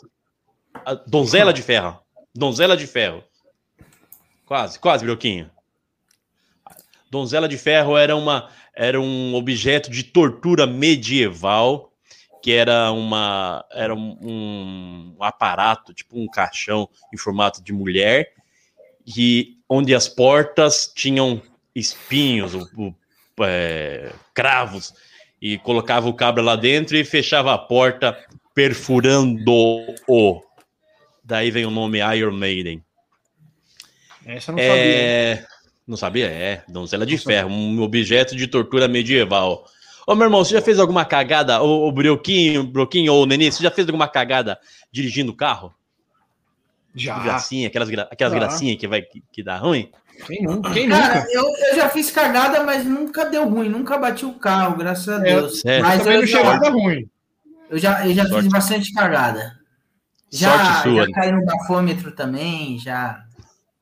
a 0.86 0.94
donzela 0.94 1.52
de 1.52 1.60
ferro. 1.62 1.98
Donzela 2.34 2.76
de 2.76 2.86
ferro. 2.86 3.22
Quase, 4.46 4.78
quase, 4.78 5.04
Broquinho. 5.04 5.50
Donzela 7.10 7.48
de 7.48 7.56
ferro 7.58 7.96
era, 7.96 8.16
uma, 8.16 8.48
era 8.76 9.00
um 9.00 9.34
objeto 9.34 9.90
de 9.90 10.02
tortura 10.02 10.66
medieval, 10.66 11.92
que 12.42 12.52
era, 12.52 12.90
uma, 12.92 13.64
era 13.72 13.94
um, 13.94 14.18
um 15.16 15.16
aparato, 15.22 15.94
tipo 15.94 16.18
um 16.18 16.26
caixão 16.26 16.88
em 17.12 17.16
formato 17.16 17.62
de 17.62 17.72
mulher, 17.72 18.32
e 19.06 19.56
onde 19.68 19.94
as 19.94 20.08
portas 20.08 20.92
tinham 20.94 21.40
espinhos, 21.74 22.54
o- 22.54 22.68
o- 22.76 22.94
é, 23.44 24.12
cravos, 24.34 24.92
e 25.40 25.58
colocava 25.58 26.08
o 26.08 26.14
cabra 26.14 26.42
lá 26.42 26.56
dentro 26.56 26.96
e 26.96 27.04
fechava 27.04 27.52
a 27.52 27.58
porta 27.58 28.16
perfurando-o. 28.54 30.42
Daí 31.22 31.50
vem 31.50 31.64
o 31.64 31.70
nome 31.70 31.98
Iron 32.16 32.32
Maiden. 32.32 32.82
Essa 34.26 34.50
eu 34.52 34.56
não 34.56 34.62
sabia. 34.68 35.46
É... 35.86 35.90
Não 35.90 35.96
sabia? 35.96 36.26
É, 36.26 36.62
donzela 36.68 37.04
de 37.04 37.18
ferro, 37.18 37.50
um 37.50 37.82
objeto 37.82 38.34
de 38.34 38.46
tortura 38.46 38.88
medieval. 38.88 39.66
Ô, 40.06 40.14
meu 40.14 40.26
irmão, 40.26 40.44
você 40.44 40.54
já 40.54 40.62
fez 40.62 40.78
alguma 40.78 41.04
cagada, 41.04 41.62
ô, 41.62 41.86
ô 41.88 41.92
Broquinho, 41.92 42.64
Broquinho 42.64 43.12
ou 43.12 43.26
Nenê, 43.26 43.50
você 43.50 43.62
já 43.62 43.70
fez 43.70 43.86
alguma 43.88 44.08
cagada 44.08 44.58
dirigindo 44.92 45.32
o 45.32 45.36
carro? 45.36 45.74
Já. 46.94 47.18
Gracinha, 47.18 47.66
aquelas, 47.68 47.88
aquelas 48.10 48.32
Já. 48.32 48.38
gracinhas 48.38 48.78
que, 48.78 48.86
vai, 48.86 49.02
que, 49.02 49.22
que 49.32 49.42
dá 49.42 49.56
ruim? 49.56 49.90
Quem 50.26 50.42
nunca? 50.44 50.70
Quem 50.72 50.86
nunca? 50.88 51.00
Cara, 51.02 51.26
eu, 51.32 51.42
eu 51.42 51.74
já 51.76 51.88
fiz 51.88 52.10
cagada, 52.10 52.62
mas 52.62 52.84
nunca 52.86 53.24
deu 53.24 53.48
ruim, 53.48 53.68
nunca 53.68 53.98
bati 53.98 54.24
o 54.24 54.34
carro, 54.34 54.76
graças 54.76 55.08
a 55.08 55.16
É, 55.26 55.34
Deus. 55.34 55.60
sério? 55.60 55.84
mas 55.84 55.98
Também 55.98 56.14
eu 56.14 56.20
não 56.20 56.28
chegou 56.28 56.50
a 56.50 56.56
dar 56.58 56.70
ruim. 56.70 57.08
eu 57.68 57.78
já, 57.78 58.06
eu 58.06 58.14
já 58.14 58.26
Sorte. 58.26 58.42
fiz 58.44 58.52
bastante 58.52 58.92
cagada. 58.92 59.58
Já, 60.30 60.50
Sorte 60.50 60.82
sua. 60.88 61.06
já 61.06 61.12
caí 61.12 61.32
no 61.32 61.44
bafômetro 61.44 62.12
também, 62.12 62.78
já, 62.78 63.24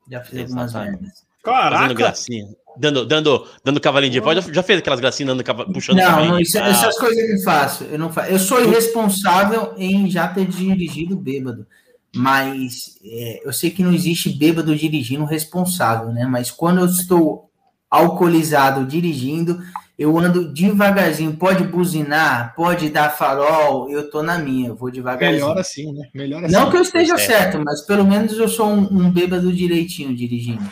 já 0.09 0.21
fiz 0.23 0.39
algumas 0.39 0.71
Exatamente. 0.71 1.13
Merdas. 1.45 1.69
Fazendo 1.69 1.71
Caraca. 1.79 1.93
gracinha. 1.93 2.45
Dando, 2.75 3.05
dando, 3.05 3.47
dando 3.63 3.79
cavalinho 3.79 4.11
de 4.13 4.19
pau. 4.21 4.33
Já, 4.33 4.41
já 4.51 4.63
fez 4.63 4.79
aquelas 4.79 4.99
gracinhas 4.99 5.35
dando 5.37 5.43
puxando 5.73 5.97
Não, 5.97 6.05
cavalinho 6.05 6.31
não 6.31 6.37
de 6.37 6.43
isso- 6.43 6.57
pau? 6.59 6.67
essas 6.67 6.97
coisas 6.97 7.17
eu 7.29 7.35
não 7.35 7.43
faço. 7.43 7.83
Eu 7.83 7.99
não 7.99 8.11
faço. 8.11 8.31
Eu 8.31 8.39
sou 8.39 8.61
irresponsável 8.63 9.73
em 9.77 10.09
já 10.09 10.27
ter 10.27 10.45
dirigido 10.47 11.15
bêbado. 11.15 11.67
Mas 12.15 12.99
é, 13.03 13.41
eu 13.43 13.51
sei 13.53 13.69
que 13.71 13.83
não 13.83 13.93
existe 13.93 14.29
bêbado 14.29 14.75
dirigindo 14.75 15.25
responsável, 15.25 16.11
né? 16.11 16.25
Mas 16.25 16.49
quando 16.51 16.79
eu 16.79 16.85
estou 16.85 17.49
alcoolizado 17.89 18.85
dirigindo, 18.85 19.61
eu 19.97 20.17
ando 20.17 20.51
devagarzinho. 20.51 21.33
Pode 21.33 21.63
buzinar, 21.63 22.53
pode 22.55 22.89
dar 22.89 23.09
farol, 23.11 23.89
eu 23.89 24.09
tô 24.09 24.21
na 24.23 24.37
minha, 24.39 24.69
eu 24.69 24.75
vou 24.75 24.91
devagarzinho. 24.91 25.41
Melhor 25.45 25.57
assim, 25.59 25.91
né? 25.93 26.07
Melhor 26.13 26.43
assim. 26.43 26.53
Não 26.53 26.69
que 26.71 26.77
eu 26.77 26.81
esteja 26.81 27.13
É. 27.13 27.17
certo, 27.17 27.59
mas 27.63 27.81
pelo 27.81 28.03
menos 28.03 28.33
eu 28.37 28.47
sou 28.47 28.67
um, 28.67 28.81
um 28.91 29.11
bêbado 29.11 29.51
direitinho 29.53 30.15
dirigindo. 30.15 30.63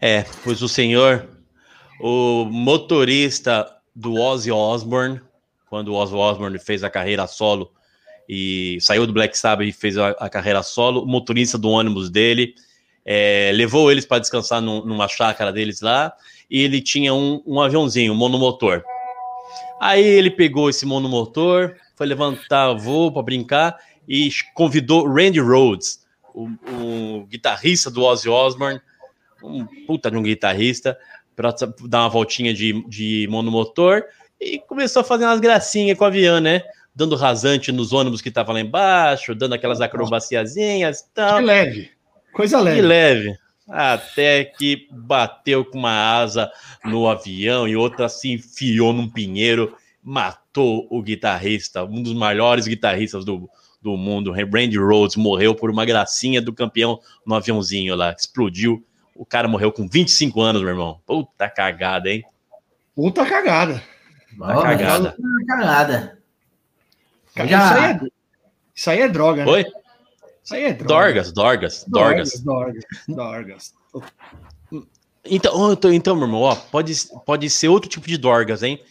É, 0.00 0.24
pois 0.42 0.62
o 0.62 0.68
senhor, 0.68 1.28
o 2.00 2.46
motorista 2.46 3.66
do 3.94 4.14
Ozzy 4.14 4.50
Osbourne, 4.50 5.20
quando 5.68 5.88
o 5.88 5.94
Ozzy 5.94 6.14
Osbourne 6.14 6.58
fez 6.58 6.82
a 6.82 6.88
carreira 6.88 7.26
solo 7.26 7.70
e 8.26 8.78
saiu 8.80 9.06
do 9.06 9.12
Black 9.12 9.36
Sabbath 9.36 9.68
e 9.68 9.72
fez 9.72 9.98
a, 9.98 10.10
a 10.10 10.30
carreira 10.30 10.62
solo, 10.62 11.02
o 11.02 11.06
motorista 11.06 11.58
do 11.58 11.68
ônibus 11.68 12.08
dele 12.08 12.54
é, 13.04 13.50
levou 13.52 13.92
eles 13.92 14.06
para 14.06 14.20
descansar 14.20 14.62
num- 14.62 14.86
numa 14.86 15.06
chácara 15.06 15.52
deles 15.52 15.82
lá 15.82 16.14
e 16.48 16.62
ele 16.62 16.80
tinha 16.80 17.12
um, 17.12 17.42
um 17.46 17.60
aviãozinho, 17.60 18.14
um 18.14 18.16
monomotor. 18.16 18.82
Aí 19.78 20.02
ele 20.02 20.30
pegou 20.30 20.70
esse 20.70 20.86
monomotor, 20.86 21.74
foi 21.94 22.06
levantar 22.06 22.72
voo 22.72 23.12
para 23.12 23.22
brincar 23.22 23.76
e 24.08 24.30
convidou 24.54 25.06
Randy 25.06 25.40
Rhodes, 25.40 26.06
o, 26.34 26.48
o 26.72 27.26
guitarrista 27.26 27.90
do 27.90 28.02
Ozzy 28.02 28.28
Osbourne, 28.30 28.80
um 29.42 29.66
puta 29.86 30.10
de 30.10 30.16
um 30.16 30.22
guitarrista, 30.22 30.98
para 31.34 31.54
dar 31.88 32.00
uma 32.00 32.08
voltinha 32.08 32.52
de, 32.52 32.84
de 32.88 33.26
monomotor 33.30 34.04
e 34.40 34.58
começou 34.58 35.00
a 35.00 35.04
fazer 35.04 35.24
umas 35.24 35.40
gracinhas 35.40 35.96
com 35.96 36.04
o 36.04 36.06
avião, 36.06 36.40
né? 36.40 36.62
Dando 36.94 37.16
rasante 37.16 37.70
nos 37.70 37.92
ônibus 37.92 38.20
que 38.20 38.28
estavam 38.28 38.54
lá 38.54 38.60
embaixo, 38.60 39.34
dando 39.34 39.54
aquelas 39.54 39.80
acrobaciazinhas 39.80 41.00
e 41.00 41.14
tal. 41.14 41.38
Que 41.38 41.44
leve. 41.44 41.90
Coisa 42.32 42.58
Que 42.58 42.64
leve. 42.64 42.80
leve. 42.82 43.38
Até 43.68 44.44
que 44.44 44.88
bateu 44.90 45.64
com 45.64 45.78
uma 45.78 46.20
asa 46.20 46.50
no 46.84 47.08
avião 47.08 47.68
e 47.68 47.76
outra 47.76 48.08
se 48.08 48.32
enfiou 48.32 48.92
num 48.92 49.08
pinheiro, 49.08 49.76
matou 50.02 50.88
o 50.90 51.00
guitarrista, 51.00 51.84
um 51.84 52.02
dos 52.02 52.12
maiores 52.12 52.66
guitarristas 52.66 53.24
do, 53.24 53.48
do 53.80 53.96
mundo. 53.96 54.32
Randy 54.32 54.76
Rhodes 54.76 55.16
morreu 55.16 55.54
por 55.54 55.70
uma 55.70 55.84
gracinha 55.84 56.42
do 56.42 56.52
campeão 56.52 56.98
no 57.24 57.34
aviãozinho 57.34 57.94
lá. 57.94 58.12
Explodiu. 58.18 58.84
O 59.20 59.26
cara 59.26 59.46
morreu 59.46 59.70
com 59.70 59.86
25 59.86 60.40
anos, 60.40 60.62
meu 60.62 60.70
irmão. 60.70 60.98
Puta 61.04 61.46
cagada, 61.50 62.08
hein? 62.08 62.24
Puta 62.96 63.26
cagada. 63.26 63.82
Uma 64.32 64.56
Ó, 64.58 64.62
cagada. 64.62 65.14
Uma 65.18 65.44
cagada. 65.46 66.18
Cara, 67.34 67.46
Já- 67.46 67.66
Isso, 67.66 67.74
aí 67.78 67.84
é, 67.92 68.00
isso 68.74 68.90
aí 68.90 69.00
é 69.02 69.08
droga, 69.10 69.44
né? 69.44 69.50
Oi? 69.52 69.66
Isso 70.42 70.54
aí 70.54 70.64
é 70.64 70.72
droga. 70.72 70.94
Dorgas, 70.94 71.32
Dorgas, 71.34 71.84
Dorgas. 71.86 72.40
Dorgas. 72.40 72.84
Dorgas. 73.06 73.74
Então, 75.22 75.70
então, 75.74 75.92
então, 75.92 76.16
meu 76.16 76.24
irmão, 76.24 76.40
ó, 76.40 76.54
pode, 76.54 76.94
pode 77.26 77.50
ser 77.50 77.68
outro 77.68 77.90
tipo 77.90 78.08
de 78.08 78.16
Dorgas, 78.16 78.62
hein? 78.62 78.82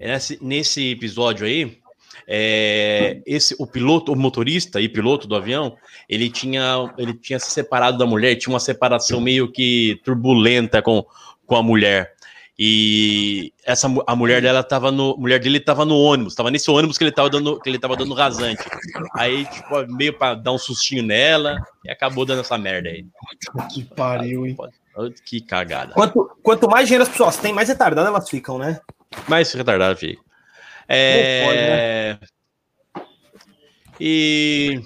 Nesse, 0.00 0.38
nesse 0.42 0.92
episódio 0.92 1.46
aí, 1.46 1.78
é, 2.26 3.20
esse, 3.26 3.54
o 3.58 3.66
piloto, 3.66 4.12
o 4.12 4.16
motorista 4.16 4.80
e 4.80 4.88
piloto 4.88 5.26
do 5.26 5.36
avião, 5.36 5.76
ele 6.08 6.30
tinha, 6.30 6.92
ele 6.96 7.14
tinha 7.14 7.38
se 7.38 7.50
separado 7.50 7.98
da 7.98 8.06
mulher, 8.06 8.36
tinha 8.36 8.52
uma 8.52 8.60
separação 8.60 9.20
meio 9.20 9.50
que 9.50 10.00
turbulenta 10.04 10.80
com, 10.80 11.04
com 11.46 11.56
a 11.56 11.62
mulher. 11.62 12.14
E 12.56 13.52
essa 13.66 13.88
a 14.06 14.14
mulher 14.14 14.40
dela 14.40 14.62
tava 14.62 14.92
no, 14.92 15.14
a 15.14 15.16
mulher 15.16 15.40
dele 15.40 15.58
estava 15.58 15.84
no 15.84 15.98
ônibus, 15.98 16.34
estava 16.34 16.52
nesse 16.52 16.70
ônibus 16.70 16.96
que 16.96 17.02
ele 17.02 17.10
estava 17.10 17.28
dando, 17.28 17.58
que 17.60 17.68
ele 17.68 17.80
tava 17.80 17.96
dando 17.96 18.14
rasante. 18.14 18.62
Aí, 19.16 19.44
tipo, 19.46 19.92
meio 19.92 20.16
para 20.16 20.36
dar 20.36 20.52
um 20.52 20.58
sustinho 20.58 21.02
nela 21.02 21.60
e 21.84 21.90
acabou 21.90 22.24
dando 22.24 22.42
essa 22.42 22.56
merda 22.56 22.90
aí. 22.90 23.04
Que 23.72 23.82
pariu, 23.82 24.46
hein? 24.46 24.56
Que 25.24 25.40
cagada. 25.40 25.94
Quanto, 25.94 26.30
quanto 26.44 26.70
mais 26.70 26.86
dinheiro 26.86 27.02
as 27.02 27.08
pessoas 27.08 27.36
têm, 27.38 27.52
mais 27.52 27.68
retardadas 27.68 28.08
elas 28.08 28.30
ficam, 28.30 28.56
né? 28.56 28.80
Mais 29.26 29.52
retardado, 29.52 29.98
filho. 29.98 30.20
É... 30.88 32.18
E 34.00 34.80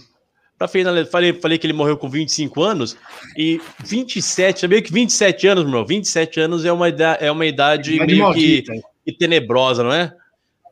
para 0.58 0.66
finalizar, 0.66 1.10
falei, 1.10 1.32
falei 1.32 1.56
que 1.56 1.66
ele 1.66 1.72
morreu 1.72 1.96
com 1.96 2.08
25 2.08 2.60
anos 2.62 2.96
e 3.36 3.60
27, 3.84 4.60
sabia 4.60 4.82
que 4.82 4.92
27 4.92 5.46
anos, 5.46 5.64
meu, 5.64 5.86
27 5.86 6.40
anos 6.40 6.64
é 6.64 6.72
uma 6.72 6.88
idade, 6.88 7.24
é 7.24 7.30
uma 7.30 7.46
idade 7.46 7.94
Idade 7.94 8.12
meio 8.12 8.24
maldita. 8.24 8.72
que, 8.72 8.82
que 9.04 9.12
tenebrosa, 9.12 9.84
não 9.84 9.92
é? 9.92 10.12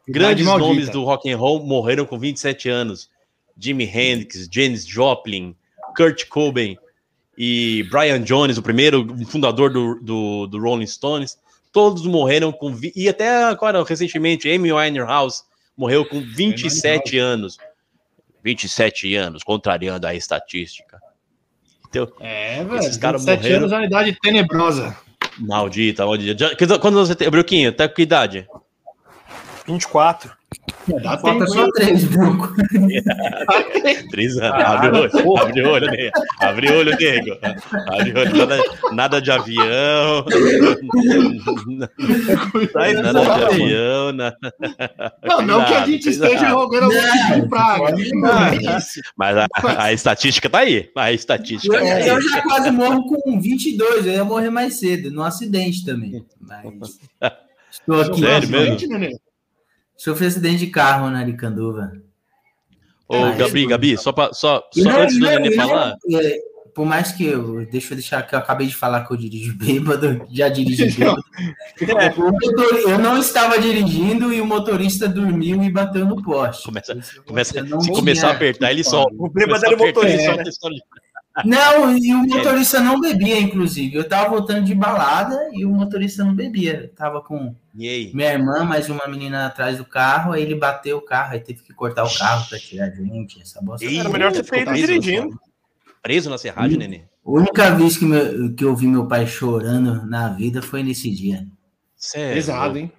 Grandes 0.08 0.44
maldita. 0.44 0.68
nomes 0.68 0.88
do 0.90 1.04
rock 1.04 1.30
and 1.30 1.36
roll 1.36 1.64
morreram 1.64 2.04
com 2.04 2.18
27 2.18 2.68
anos. 2.68 3.08
Jimi 3.58 3.84
Hendrix, 3.84 4.48
Janis 4.50 4.86
Joplin, 4.86 5.54
Kurt 5.96 6.26
Cobain 6.28 6.76
e 7.38 7.86
Brian 7.90 8.20
Jones, 8.22 8.58
o 8.58 8.62
primeiro 8.62 9.06
fundador 9.26 9.72
do, 9.72 9.98
do, 10.00 10.46
do 10.46 10.58
Rolling 10.58 10.86
Stones, 10.86 11.38
todos 11.76 12.06
morreram 12.06 12.50
com 12.50 12.72
vi- 12.72 12.90
e 12.96 13.06
até 13.06 13.44
agora 13.44 13.84
recentemente 13.84 14.50
Amy 14.50 14.72
Winehouse 14.72 15.42
morreu 15.76 16.06
com 16.08 16.22
27 16.22 17.18
anos. 17.18 17.58
27 18.42 19.14
anos, 19.14 19.42
contrariando 19.42 20.06
a 20.06 20.14
estatística. 20.14 20.98
Então, 21.86 22.10
É, 22.18 22.64
velho. 22.64 22.78
Esses 22.78 22.96
caras 22.96 23.20
27 23.26 23.42
morreram. 23.42 23.58
anos 23.58 23.72
é 23.72 23.76
uma 23.76 23.84
idade 23.84 24.18
tenebrosa. 24.22 24.96
maldita, 25.38 26.06
maldita. 26.06 26.48
Já- 26.56 26.78
quando- 26.78 27.06
você 27.06 27.14
tem, 27.14 27.28
Bruquinho, 27.28 27.70
tá 27.70 27.86
com 27.86 27.94
que 27.94 28.00
idade? 28.02 28.48
24. 29.66 30.32
É, 30.88 31.00
dá 31.00 31.18
Falta 31.18 31.44
tempo, 31.44 31.50
só 31.50 31.70
três, 31.72 32.04
Bruco. 32.04 32.54
Três 34.10 34.36
anos. 34.38 34.64
Abre 34.64 34.88
o 34.88 35.00
olho, 35.00 35.38
abre 35.38 35.62
o 35.62 35.70
olho, 35.70 35.90
nego. 35.90 36.12
Abre 36.40 36.68
o 36.70 36.78
olho, 36.78 36.96
nego. 36.98 37.38
Abre 37.88 38.12
o 38.12 38.18
olho. 38.18 38.36
Nada, 38.36 38.62
nada 38.92 39.22
de 39.22 39.30
avião. 39.30 40.24
Aí, 42.76 42.94
Nada 42.94 43.20
de 43.20 43.44
avião. 43.44 44.12
Nada. 44.12 44.36
Não, 45.24 45.42
não 45.42 45.64
que 45.64 45.74
a 45.74 45.86
gente 45.86 46.08
esteja 46.08 46.36
cuidado. 46.36 46.54
rogando 46.54 46.84
algum 46.84 47.00
tipo 47.00 47.40
de 47.42 47.48
praga. 47.48 47.94
É 47.96 48.76
isso. 48.78 49.00
Mas 49.16 49.36
a, 49.36 49.46
a 49.78 49.92
estatística 49.92 50.48
tá 50.48 50.58
aí. 50.58 50.90
A 50.96 51.12
estatística 51.12 51.74
Eu, 51.76 51.80
tá 51.84 51.94
aí. 51.94 52.08
eu 52.08 52.20
já 52.22 52.42
quase 52.42 52.70
morro 52.70 53.06
com 53.06 53.40
22, 53.40 54.06
eu 54.06 54.12
ia 54.12 54.24
morrer 54.24 54.50
mais 54.50 54.74
cedo, 54.78 55.10
num 55.10 55.22
acidente 55.22 55.84
também. 55.84 56.24
Mas 56.40 56.98
estou 57.70 58.00
aqui. 58.00 58.20
Sério 58.20 58.48
mesmo? 58.48 58.78
Gente, 58.78 59.18
Sofri 59.96 60.26
acidente 60.26 60.58
de 60.58 60.66
carro 60.68 61.10
na 61.10 61.20
Aricanduva. 61.20 61.92
Ô, 63.08 63.20
Mas- 63.20 63.36
Gabi, 63.38 63.66
Gabi, 63.66 63.96
só, 63.96 64.12
pra, 64.12 64.32
só, 64.32 64.62
só 64.72 64.82
não- 64.82 65.00
antes 65.00 65.18
do 65.18 65.24
Nenê 65.26 65.50
não- 65.54 65.68
falar. 65.68 65.94
é, 66.12 66.38
por 66.74 66.84
mais 66.84 67.12
que 67.12 67.24
eu. 67.24 67.64
Deixa 67.66 67.92
eu 67.92 67.96
deixar 67.96 68.22
que 68.22 68.34
eu 68.34 68.38
acabei 68.38 68.66
de 68.66 68.74
falar 68.74 69.06
que 69.06 69.12
eu 69.12 69.16
dirijo 69.16 69.56
bêbado, 69.56 70.26
já 70.30 70.48
dirigi 70.48 70.90
bêbado. 70.90 71.22
O 72.18 72.32
motor- 72.32 72.90
eu 72.90 72.98
não 72.98 73.16
estava 73.18 73.58
dirigindo 73.58 74.32
e 74.32 74.40
o 74.40 74.46
motorista 74.46 75.08
dormiu 75.08 75.62
e 75.62 75.70
bateu 75.70 76.04
no 76.04 76.20
poste. 76.22 76.64
Começa- 76.64 76.92
Isso 76.94 77.22
Começa, 77.24 77.58
eu 77.60 77.80
se 77.80 77.92
começar 77.92 78.28
a 78.28 78.32
apertar, 78.32 78.72
ele 78.72 78.82
solta. 78.82 79.14
O 79.16 79.28
bêbado 79.30 79.64
a 79.64 79.68
era 79.68 79.76
o 79.76 79.78
motorista, 79.78 80.24
solta 80.52 80.74
né? 81.44 81.56
Não, 81.56 81.96
e 81.96 82.14
o 82.14 82.18
motorista 82.26 82.80
não 82.80 83.00
bebia, 83.00 83.38
inclusive. 83.40 83.94
Eu 83.94 84.08
tava 84.08 84.30
voltando 84.30 84.64
de 84.64 84.74
balada 84.74 85.36
e 85.52 85.64
o 85.64 85.70
motorista 85.70 86.24
não 86.24 86.34
bebia. 86.34 86.82
Eu 86.84 86.88
tava 86.94 87.20
com 87.20 87.54
E 87.74 87.88
aí? 87.88 88.10
minha 88.14 88.32
irmã, 88.32 88.64
mais 88.64 88.88
uma 88.88 89.06
menina 89.06 89.46
atrás 89.46 89.76
do 89.78 89.84
carro, 89.84 90.32
aí 90.32 90.42
ele 90.42 90.54
bateu 90.54 90.98
o 90.98 91.02
carro, 91.02 91.34
aí 91.34 91.40
teve 91.40 91.62
que 91.62 91.72
cortar 91.74 92.04
o 92.04 92.18
carro 92.18 92.48
pra 92.48 92.58
tirar 92.58 92.86
a 92.86 92.90
gente, 92.90 93.40
essa 93.42 93.60
bosta. 93.62 93.86
Era 93.86 94.08
melhor 94.08 94.32
ter 94.32 94.42
ficou 94.44 94.58
feito 94.58 94.70
preso, 94.70 94.86
dirigindo. 94.86 95.40
Preso 96.02 96.30
na 96.30 96.38
serragem, 96.38 96.78
Nenê? 96.78 97.02
A 97.24 97.30
única 97.30 97.70
vez 97.74 97.96
que, 97.98 98.04
meu- 98.04 98.54
que 98.54 98.64
eu 98.64 98.74
vi 98.76 98.86
meu 98.86 99.06
pai 99.06 99.26
chorando 99.26 100.06
na 100.06 100.28
vida 100.28 100.62
foi 100.62 100.82
nesse 100.82 101.10
dia. 101.10 101.46
Sério? 101.96 102.34
Pesado, 102.34 102.78
hein? 102.78 102.92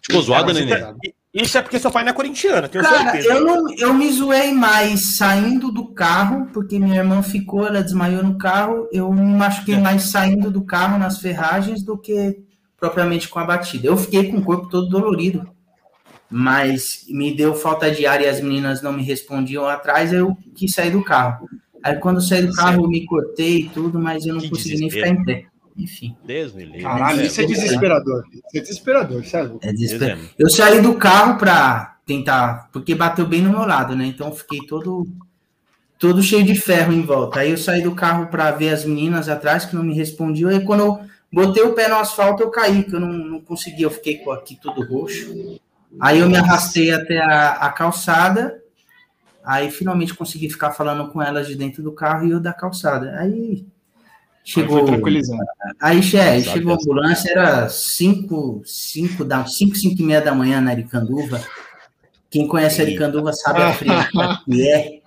Ficou 0.00 0.22
zoado, 0.22 0.52
Cara, 0.54 0.64
Nenê? 0.64 1.12
Isso 1.34 1.56
é 1.56 1.62
porque 1.62 1.78
seu 1.78 1.90
pai 1.90 2.04
não 2.04 2.10
é 2.10 2.14
corintiano, 2.14 2.68
tenho 2.68 2.84
Cara, 2.84 3.12
certeza. 3.12 3.32
eu, 3.34 3.44
não, 3.44 3.74
eu 3.78 3.94
me 3.94 4.12
zoei 4.12 4.52
mais 4.52 5.16
saindo 5.16 5.72
do 5.72 5.86
carro, 5.94 6.46
porque 6.52 6.78
minha 6.78 6.96
irmã 6.96 7.22
ficou, 7.22 7.66
ela 7.66 7.82
desmaiou 7.82 8.22
no 8.22 8.36
carro. 8.36 8.86
Eu 8.92 9.10
me 9.10 9.22
machuquei 9.34 9.78
mais 9.78 10.02
saindo 10.04 10.50
do 10.50 10.62
carro 10.62 10.98
nas 10.98 11.20
ferragens 11.20 11.82
do 11.82 11.96
que 11.96 12.38
propriamente 12.78 13.28
com 13.28 13.38
a 13.38 13.44
batida. 13.46 13.86
Eu 13.86 13.96
fiquei 13.96 14.30
com 14.30 14.38
o 14.38 14.42
corpo 14.44 14.68
todo 14.68 14.90
dolorido, 14.90 15.48
mas 16.30 17.04
me 17.08 17.34
deu 17.34 17.54
falta 17.54 17.90
de 17.90 18.04
ar 18.06 18.20
e 18.20 18.26
as 18.28 18.40
meninas 18.40 18.82
não 18.82 18.92
me 18.92 19.02
respondiam 19.02 19.66
atrás, 19.66 20.12
eu 20.12 20.36
quis 20.54 20.72
sair 20.72 20.90
do 20.90 21.02
carro. 21.02 21.48
Aí 21.82 21.96
quando 21.96 22.16
eu 22.16 22.22
saí 22.22 22.46
do 22.46 22.52
carro, 22.52 22.84
eu 22.84 22.88
me 22.88 23.06
cortei 23.06 23.60
e 23.60 23.68
tudo, 23.70 23.98
mas 23.98 24.26
eu 24.26 24.34
não 24.34 24.40
Que 24.42 24.50
consegui 24.50 24.78
nem 24.78 24.88
desespero. 24.88 25.16
ficar 25.18 25.20
em 25.20 25.24
pé. 25.24 25.46
Enfim, 25.76 26.16
Deus 26.24 26.52
me 26.52 26.64
livre. 26.64 26.82
Caralho, 26.82 27.22
isso 27.22 27.40
é 27.40 27.46
desesperador. 27.46 28.24
Isso 28.32 28.42
é 28.54 28.60
desesperador, 28.60 29.24
sério. 29.24 29.58
é 29.62 29.72
desespero. 29.72 30.16
Deus 30.16 30.28
é- 30.30 30.34
Eu 30.38 30.50
saí 30.50 30.80
do 30.82 30.94
carro 30.94 31.38
pra 31.38 31.96
tentar, 32.06 32.68
porque 32.72 32.94
bateu 32.94 33.26
bem 33.26 33.40
no 33.42 33.50
meu 33.50 33.64
lado, 33.66 33.96
né? 33.96 34.06
Então 34.06 34.28
eu 34.28 34.34
fiquei 34.34 34.60
todo 34.66 35.06
todo 35.98 36.20
cheio 36.22 36.42
de 36.44 36.54
ferro 36.56 36.92
em 36.92 37.02
volta. 37.02 37.40
Aí 37.40 37.50
eu 37.52 37.56
saí 37.56 37.80
do 37.80 37.94
carro 37.94 38.26
pra 38.26 38.50
ver 38.50 38.70
as 38.70 38.84
meninas 38.84 39.28
atrás 39.28 39.64
que 39.64 39.76
não 39.76 39.84
me 39.84 39.94
respondiam. 39.94 40.50
Aí 40.50 40.64
quando 40.64 40.80
eu 40.80 41.00
botei 41.32 41.62
o 41.62 41.74
pé 41.74 41.86
no 41.88 41.94
asfalto, 41.96 42.42
eu 42.42 42.50
caí, 42.50 42.82
que 42.82 42.94
eu 42.94 42.98
não, 43.00 43.12
não 43.12 43.40
consegui, 43.40 43.82
eu 43.82 43.90
fiquei 43.90 44.18
com 44.18 44.32
aqui 44.32 44.58
tudo 44.60 44.84
roxo. 44.84 45.60
Aí 46.00 46.18
eu 46.18 46.28
me 46.28 46.36
arrastei 46.36 46.90
até 46.92 47.18
a, 47.18 47.50
a 47.52 47.70
calçada. 47.70 48.60
Aí 49.44 49.70
finalmente 49.70 50.12
consegui 50.14 50.48
ficar 50.50 50.72
falando 50.72 51.08
com 51.10 51.22
elas 51.22 51.46
de 51.46 51.54
dentro 51.54 51.82
do 51.82 51.92
carro 51.92 52.26
e 52.26 52.30
eu 52.32 52.40
da 52.40 52.52
calçada. 52.52 53.16
Aí 53.20 53.64
chegou. 54.44 54.84
Aí, 55.80 56.02
Sabe 56.02 56.42
chegou 56.42 56.72
a 56.72 56.76
ambulância, 56.76 57.30
era 57.30 57.68
5, 57.68 58.62
5, 58.64 59.24
da, 59.24 59.44
5, 59.44 59.76
5 59.76 60.00
e 60.00 60.04
meia 60.04 60.20
da 60.20 60.34
manhã 60.34 60.60
na 60.60 60.70
Aricanduva. 60.70 61.40
Quem 62.30 62.48
conhece 62.48 62.80
Aricanduva 62.80 63.32
sabe 63.32 63.60
a 63.60 63.72
fria 63.72 64.08
que 64.44 64.68
é. 64.70 65.02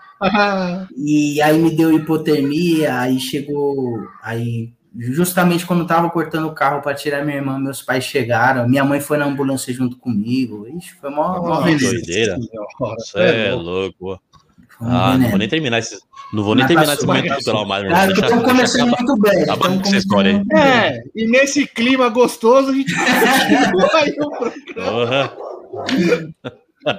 E 0.96 1.42
aí 1.42 1.58
me 1.58 1.72
deu 1.76 1.92
hipotermia, 1.92 3.00
aí 3.00 3.20
chegou. 3.20 4.08
Aí, 4.22 4.72
justamente 4.96 5.66
quando 5.66 5.82
eu 5.82 5.88
tava 5.88 6.10
cortando 6.10 6.48
o 6.48 6.54
carro 6.54 6.82
para 6.82 6.96
tirar 6.96 7.26
minha 7.26 7.38
irmã, 7.38 7.60
meus 7.60 7.82
pais 7.82 8.04
chegaram. 8.04 8.70
Minha 8.70 8.86
mãe 8.86 9.02
foi 9.02 9.18
na 9.18 9.26
ambulância 9.26 9.74
junto 9.74 9.98
comigo. 9.98 10.68
Ixi, 10.68 10.96
foi 11.02 11.10
Nossa, 11.10 11.64
veneno. 11.64 11.80
doideira. 11.80 12.38
Senhora, 12.40 12.96
Você 12.98 13.20
é 13.20 13.54
louco. 13.54 14.20
Ah, 14.82 15.18
não 15.18 15.30
vou 15.30 15.38
nem 15.40 15.48
terminar 15.48 15.80
esse. 15.80 15.98
Não 16.34 16.44
vou 16.44 16.56
nem 16.56 16.66
terminar 16.68 16.96
passou, 16.98 17.00
esse 17.00 17.08
momento 17.08 17.34
cultural 17.36 17.66
mais. 17.66 17.84
Deixa, 18.08 18.22
estamos 18.26 18.44
começando 18.44 18.88
muito 18.98 19.16
bem. 19.22 19.40
Estamos 19.40 19.68
com 19.82 19.88
essa 19.88 19.98
história 19.98 20.32
aí. 20.54 20.60
É, 20.60 21.04
e 21.16 21.28
nesse 21.28 21.66
clima 21.68 22.10
gostoso 22.10 22.72
a 22.72 22.74
gente 22.74 22.94
aí 23.94 24.16
o 24.20 24.30
programa. 24.32 25.34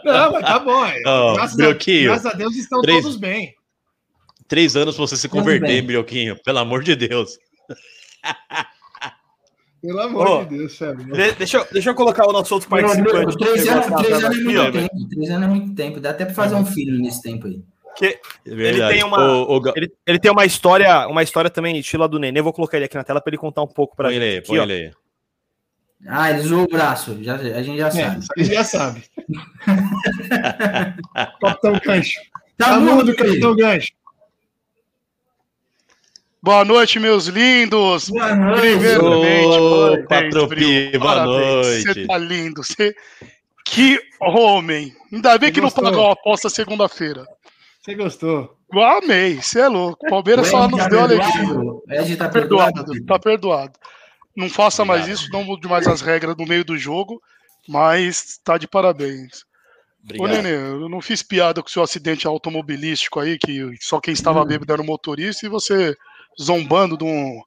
Não, 0.05 0.33
mas 0.33 0.43
tá 0.43 0.59
bom. 0.59 0.85
Ó, 1.07 1.35
graças, 1.35 1.55
a, 1.55 1.57
Brioquinho, 1.57 2.05
graças 2.07 2.27
a 2.27 2.33
Deus 2.33 2.57
estão 2.57 2.81
três- 2.83 3.03
todos 3.03 3.17
bem. 3.17 3.55
Três 4.49 4.77
anos 4.77 4.95
pra 4.97 5.07
você 5.07 5.17
se 5.17 5.29
converter. 5.29 5.83
Brioquinho. 5.83 6.37
Pelo 6.45 6.59
amor 6.59 6.83
de 6.83 6.95
Deus. 6.97 7.37
Pelo 9.83 10.01
amor 10.01 10.27
Ô, 10.29 10.45
de 10.45 10.57
Deus, 10.59 10.77
sério. 10.77 10.97
De- 11.05 11.33
deixa, 11.33 11.59
eu, 11.59 11.67
deixa 11.73 11.91
eu 11.91 11.95
colocar 11.95 12.27
o 12.29 12.33
nosso 12.33 12.55
outro 12.55 12.69
participante. 12.69 13.37
Três 13.39 13.69
anos, 13.69 13.85
chegou 13.85 13.99
três 14.03 14.15
atrasado 14.15 14.25
anos 14.25 14.25
é 14.25 14.27
aqui, 14.29 14.45
muito 14.45 14.61
ó. 14.61 14.71
tempo. 14.73 15.09
Três 15.11 15.31
anos 15.31 15.43
é 15.45 15.47
muito 15.51 15.75
tempo. 15.75 16.01
Dá 16.01 16.11
até 16.11 16.25
para 16.25 16.35
fazer 16.35 16.55
um 16.55 16.67
filho 16.67 16.99
nesse 16.99 17.23
tempo 17.23 17.47
aí. 17.47 17.63
Que 17.97 18.07
É 18.47 18.55
verdade. 18.55 18.95
tem 18.95 19.05
uma- 19.05 19.43
ô, 19.49 19.61
Ga- 19.61 19.73
ele, 19.77 19.91
ele 20.07 20.19
tem 20.19 20.31
uma 20.31 20.45
história, 20.45 21.07
uma 21.09 21.23
história 21.23 21.49
também 21.49 21.79
estilo 21.79 22.07
do 22.09 22.19
Nenê. 22.19 22.43
Vou 22.43 22.53
colocar 22.53 22.77
ele 22.77 22.87
aqui 22.87 22.97
na 22.97 23.05
tela 23.05 23.21
para 23.21 23.31
ele 23.31 23.39
contar 23.39 23.63
um 23.63 23.67
pouco 23.67 23.95
pra 23.97 24.09
Põe 24.09 24.17
ele 24.17 24.25
aí, 24.25 24.37
Aqui, 24.39 24.47
põe 24.49 24.59
ó. 24.59 24.63
ele 24.65 24.73
aí. 24.73 24.91
Ah, 26.07 26.31
ele 26.31 26.41
zoou 26.41 26.65
o 26.65 26.69
braço. 26.69 27.17
Já, 27.23 27.37
a 27.37 27.63
gente 27.63 27.79
já 27.79 27.87
É, 27.89 27.91
sabe. 27.91 28.21
gente 28.37 28.55
já 28.55 28.65
sabe. 28.65 29.03
Capitão 31.41 31.81
Gancho. 31.85 32.21
Tá 32.59 32.67
Tá 32.69 32.81
mudo. 32.81 33.15
Capitão 33.17 33.57
Gancho. 33.57 33.89
Boa 36.47 36.65
noite, 36.65 37.01
meus 37.01 37.27
lindos. 37.27 38.09
Boa 38.09 38.33
noite. 38.37 38.61
Primeiramente, 38.61 39.47
Ô, 39.59 40.07
parabéns, 40.07 40.07
Patropi, 40.07 40.99
boa 40.99 41.25
noite. 41.27 41.83
Você 41.83 42.07
tá 42.07 42.19
lindo. 42.19 42.63
Você... 42.63 42.95
Que 43.65 43.99
homem. 44.21 44.95
Ainda 45.13 45.37
bem 45.39 45.49
Você 45.49 45.55
que 45.55 45.61
não 45.61 45.67
gostou? 45.67 45.83
pagou 45.85 46.07
a 46.09 46.13
aposta 46.13 46.49
segunda-feira. 46.49 47.27
Você 47.83 47.97
gostou? 47.97 48.57
Eu 48.73 48.81
amei, 48.81 49.43
você 49.43 49.59
é 49.61 49.67
louco. 49.69 50.07
O 50.07 50.09
Palmeiras 50.11 50.47
só 50.47 50.69
nos 50.69 50.79
tá 50.83 50.89
deu 50.89 51.01
perdoado? 51.09 51.33
alegria. 51.33 51.59
O 51.61 51.83
Ed 51.91 52.17
tá 52.17 52.25
Tá 52.27 52.31
perdoado, 52.31 52.75
perdoado. 52.85 53.07
tá 53.07 53.19
perdoado. 53.19 53.73
Não 54.37 54.49
faça 54.49 54.85
mais 54.85 55.01
Obrigado. 55.03 55.21
isso, 55.25 55.33
não 55.33 55.43
mude 55.43 55.67
mais 55.67 55.89
as 55.89 56.01
regras 56.01 56.37
no 56.37 56.47
meio 56.47 56.65
do 56.65 56.79
jogo, 56.79 57.21
mas 57.69 58.39
tá 58.45 58.57
de 58.57 58.69
parabéns. 58.69 59.43
Ô, 60.13 60.23
Obrigado. 60.23 60.43
Nenê, 60.45 60.55
eu 60.57 60.89
não 60.89 61.01
fiz 61.01 61.25
piada 61.25 61.61
com 61.61 61.69
o 61.69 61.73
seu 61.73 61.83
acidente 61.83 62.25
automobilístico 62.25 63.19
aí, 63.19 63.37
que 63.37 63.69
só 63.81 63.99
quem 64.01 64.15
estava 64.15 64.43
Hum. 64.43 64.47
bêbado 64.47 64.73
era 64.73 64.83
o 64.83 64.87
motorista, 64.87 65.45
e 65.45 65.49
você 65.49 65.97
zombando 66.41 66.97
de 66.97 67.05
um 67.05 67.41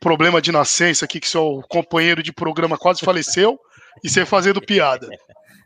problema 0.00 0.40
de 0.42 0.50
nascença 0.50 1.04
aqui, 1.04 1.20
que 1.20 1.28
seu 1.28 1.62
companheiro 1.68 2.22
de 2.22 2.32
programa 2.32 2.76
quase 2.76 3.00
faleceu, 3.04 3.58
e 4.02 4.08
você 4.10 4.26
fazendo 4.26 4.60
piada. 4.60 5.08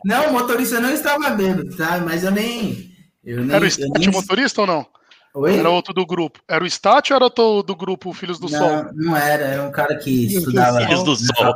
Não, 0.05 0.29
o 0.29 0.33
motorista 0.33 0.79
não 0.81 0.91
estava 0.91 1.31
bêbado, 1.31 1.75
tá? 1.77 1.99
Mas 1.99 2.23
eu 2.23 2.31
nem. 2.31 2.91
Eu 3.25 3.43
nem 3.45 3.55
Era 3.57 3.65
o 3.65 3.67
eu 3.67 3.69
Stat 3.69 3.99
nem- 3.99 4.11
motorista 4.11 4.61
ou 4.61 4.67
não? 4.67 4.87
Oi? 5.35 5.59
Era 5.59 5.69
outro 5.69 5.93
do 5.93 6.07
grupo. 6.07 6.41
Era 6.49 6.63
o 6.65 6.67
Stat 6.67 7.13
ou 7.13 7.17
era 7.17 7.27
o 7.27 7.63
do 7.63 7.77
grupo 7.77 8.13
Filhos 8.13 8.39
do 8.39 8.49
Sol? 8.49 8.61
Não, 8.85 8.91
não 8.95 9.17
era, 9.17 9.45
era 9.45 9.63
um 9.65 9.71
cara 9.73 9.97
que 9.97 10.05
Filhos 10.29 10.33
do 10.33 10.39
estudava 10.51 10.81
Filhos 10.81 11.03
do 11.03 11.17
Sol. 11.17 11.55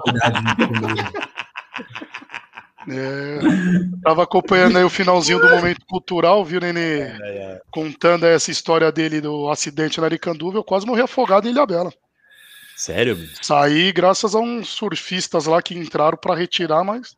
É, 2.88 3.38
tava 4.02 4.22
acompanhando 4.22 4.78
aí 4.78 4.84
o 4.84 4.90
finalzinho 4.90 5.38
do 5.38 5.48
momento 5.50 5.84
cultural, 5.86 6.44
viu, 6.44 6.60
Nenê? 6.60 7.12
Contando 7.70 8.24
essa 8.24 8.50
história 8.50 8.90
dele 8.90 9.20
do 9.20 9.50
acidente 9.50 10.00
na 10.00 10.06
Aricanduva, 10.06 10.58
eu 10.58 10.64
quase 10.64 10.86
morri 10.86 11.02
afogado 11.02 11.46
em 11.46 11.50
Ilhabela. 11.50 11.92
Sério? 12.76 13.18
Saí 13.42 13.92
graças 13.92 14.34
a 14.34 14.38
uns 14.38 14.70
surfistas 14.70 15.44
lá 15.44 15.60
que 15.60 15.76
entraram 15.76 16.16
pra 16.16 16.34
retirar, 16.34 16.82
mas 16.82 17.14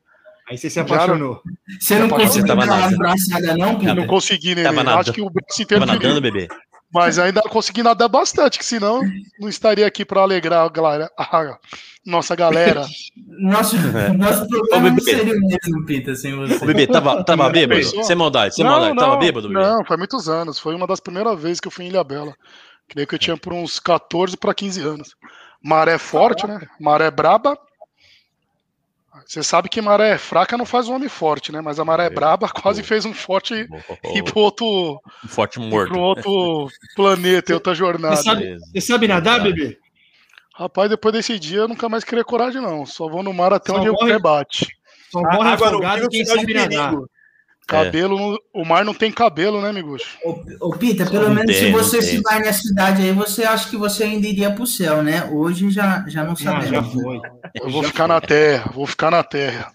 Aí 0.48 0.58
você 0.58 0.68
se 0.68 0.80
apaixonou. 0.80 1.40
Você 1.80 1.98
não 1.98 2.08
conseguiu 2.08 2.46
dar 2.46 2.54
uma 2.54 2.86
abraçada, 2.86 3.56
não, 3.56 3.78
Pita? 3.78 3.94
não 3.94 4.06
consegui, 4.06 4.54
Nenê. 4.56 4.74
Tava. 4.74 4.98
Acho 4.98 5.12
que 5.12 5.22
o 5.22 5.30
braço 5.30 5.62
inteiro 5.62 5.86
Tava 5.86 5.98
nadando, 5.98 6.20
bebê? 6.20 6.48
Mas 6.92 7.18
ainda 7.18 7.40
consegui 7.42 7.82
nadar 7.82 8.08
bastante, 8.08 8.58
que 8.58 8.64
senão 8.64 9.00
não 9.40 9.48
estaria 9.48 9.86
aqui 9.86 10.04
pra 10.04 10.20
alegrar 10.20 10.64
a, 10.64 10.68
galera, 10.68 11.10
a 11.16 11.58
nossa 12.04 12.36
galera. 12.36 12.84
Nosso, 13.38 13.76
nosso 14.16 14.44
Ô, 14.44 14.48
programa 14.48 14.90
não 14.90 14.96
bebê. 14.96 15.10
seria 15.16 15.34
o 15.34 15.40
mesmo, 15.40 15.86
Pita, 15.86 16.14
sem 16.14 16.34
O 16.34 16.46
você. 16.46 16.64
bebê 16.66 16.86
tava, 16.86 17.24
tava 17.24 17.48
bêbado? 17.48 17.82
Sem 18.04 18.14
maldade, 18.14 18.54
sem 18.54 18.64
não, 18.64 18.72
maldade. 18.72 18.94
não, 18.94 19.02
Tava 19.02 19.16
bêbado, 19.16 19.48
bebê? 19.48 19.60
não, 19.60 19.84
faz 19.84 19.98
muitos 19.98 20.28
anos. 20.28 20.58
Foi 20.58 20.74
uma 20.74 20.86
das 20.86 21.00
primeiras 21.00 21.40
vezes 21.40 21.58
que 21.60 21.66
eu 21.66 21.72
fui 21.72 21.84
em 21.86 21.88
Ilhabela. 21.88 22.34
Creio 22.88 23.06
que 23.06 23.14
eu 23.14 23.18
tinha 23.18 23.36
por 23.36 23.52
uns 23.52 23.80
14 23.80 24.36
para 24.36 24.54
15 24.54 24.80
anos. 24.82 25.14
Maré 25.64 25.96
forte, 25.98 26.46
né? 26.46 26.60
Maré 26.78 27.10
braba. 27.10 27.56
Você 29.26 29.42
sabe 29.42 29.68
que 29.68 29.80
maré 29.80 30.16
fraca 30.18 30.56
não 30.58 30.64
faz 30.66 30.88
um 30.88 30.94
homem 30.94 31.08
forte, 31.08 31.50
né? 31.52 31.60
Mas 31.60 31.78
a 31.78 31.84
maré 31.84 32.08
braba 32.10 32.48
quase 32.48 32.82
fez 32.82 33.04
um 33.04 33.12
forte 33.14 33.54
e 33.54 33.66
ir 34.18 34.22
pro 34.24 34.40
outro, 34.40 35.00
Um 35.24 35.28
forte 35.28 35.54
pro 35.58 35.62
morto. 35.68 35.98
outro 35.98 36.68
planeta, 36.96 37.52
em 37.52 37.54
outra 37.54 37.74
jornada. 37.74 38.16
Você 38.16 38.22
sabe, 38.24 38.58
você 38.72 38.80
sabe 38.80 39.08
nadar, 39.08 39.42
bebê? 39.42 39.78
Rapaz, 40.54 40.90
depois 40.90 41.14
desse 41.14 41.38
dia 41.38 41.60
eu 41.60 41.68
nunca 41.68 41.88
mais 41.88 42.04
queria 42.04 42.24
coragem, 42.24 42.60
não. 42.60 42.84
Só 42.84 43.08
vou 43.08 43.22
no 43.22 43.32
mar 43.32 43.52
até 43.52 43.72
Só 43.72 43.78
onde 43.78 43.88
o 43.88 43.92
morre- 43.92 44.12
pé 44.12 44.18
bate. 44.18 44.66
Só 45.10 45.20
morre 45.20 45.50
afogado 45.50 46.08
quem 46.08 46.24
sabe 46.24 46.46
de 46.46 46.54
nadar. 46.54 46.90
perigo. 46.90 47.08
Cabelo, 47.66 48.18
no- 48.18 48.40
o 48.52 48.64
mar 48.66 48.84
não 48.84 48.92
tem 48.92 49.10
cabelo, 49.10 49.62
né, 49.62 49.70
amigos? 49.70 50.02
Ô, 50.24 50.40
ô, 50.60 50.70
Pita, 50.76 51.06
pelo 51.06 51.28
Não 51.28 51.34
menos 51.34 51.54
tem, 51.56 51.66
se 51.66 51.70
não 51.70 51.78
você 51.78 52.02
se 52.02 52.20
vai 52.20 52.40
na 52.40 52.52
cidade 52.52 53.02
aí, 53.02 53.12
você 53.12 53.44
acha 53.44 53.70
que 53.70 53.76
você 53.76 54.02
ainda 54.04 54.26
iria 54.26 54.50
pro 54.50 54.66
céu, 54.66 55.02
né? 55.02 55.24
Hoje 55.32 55.70
já, 55.70 56.04
já 56.08 56.24
não 56.24 56.34
sabemos. 56.36 56.68
já 56.70 56.82
foi. 56.82 57.20
Eu 57.54 57.70
vou 57.70 57.82
ficar 57.84 58.08
na 58.08 58.20
terra, 58.20 58.70
vou 58.74 58.86
ficar 58.86 59.10
na 59.10 59.22
terra. 59.22 59.70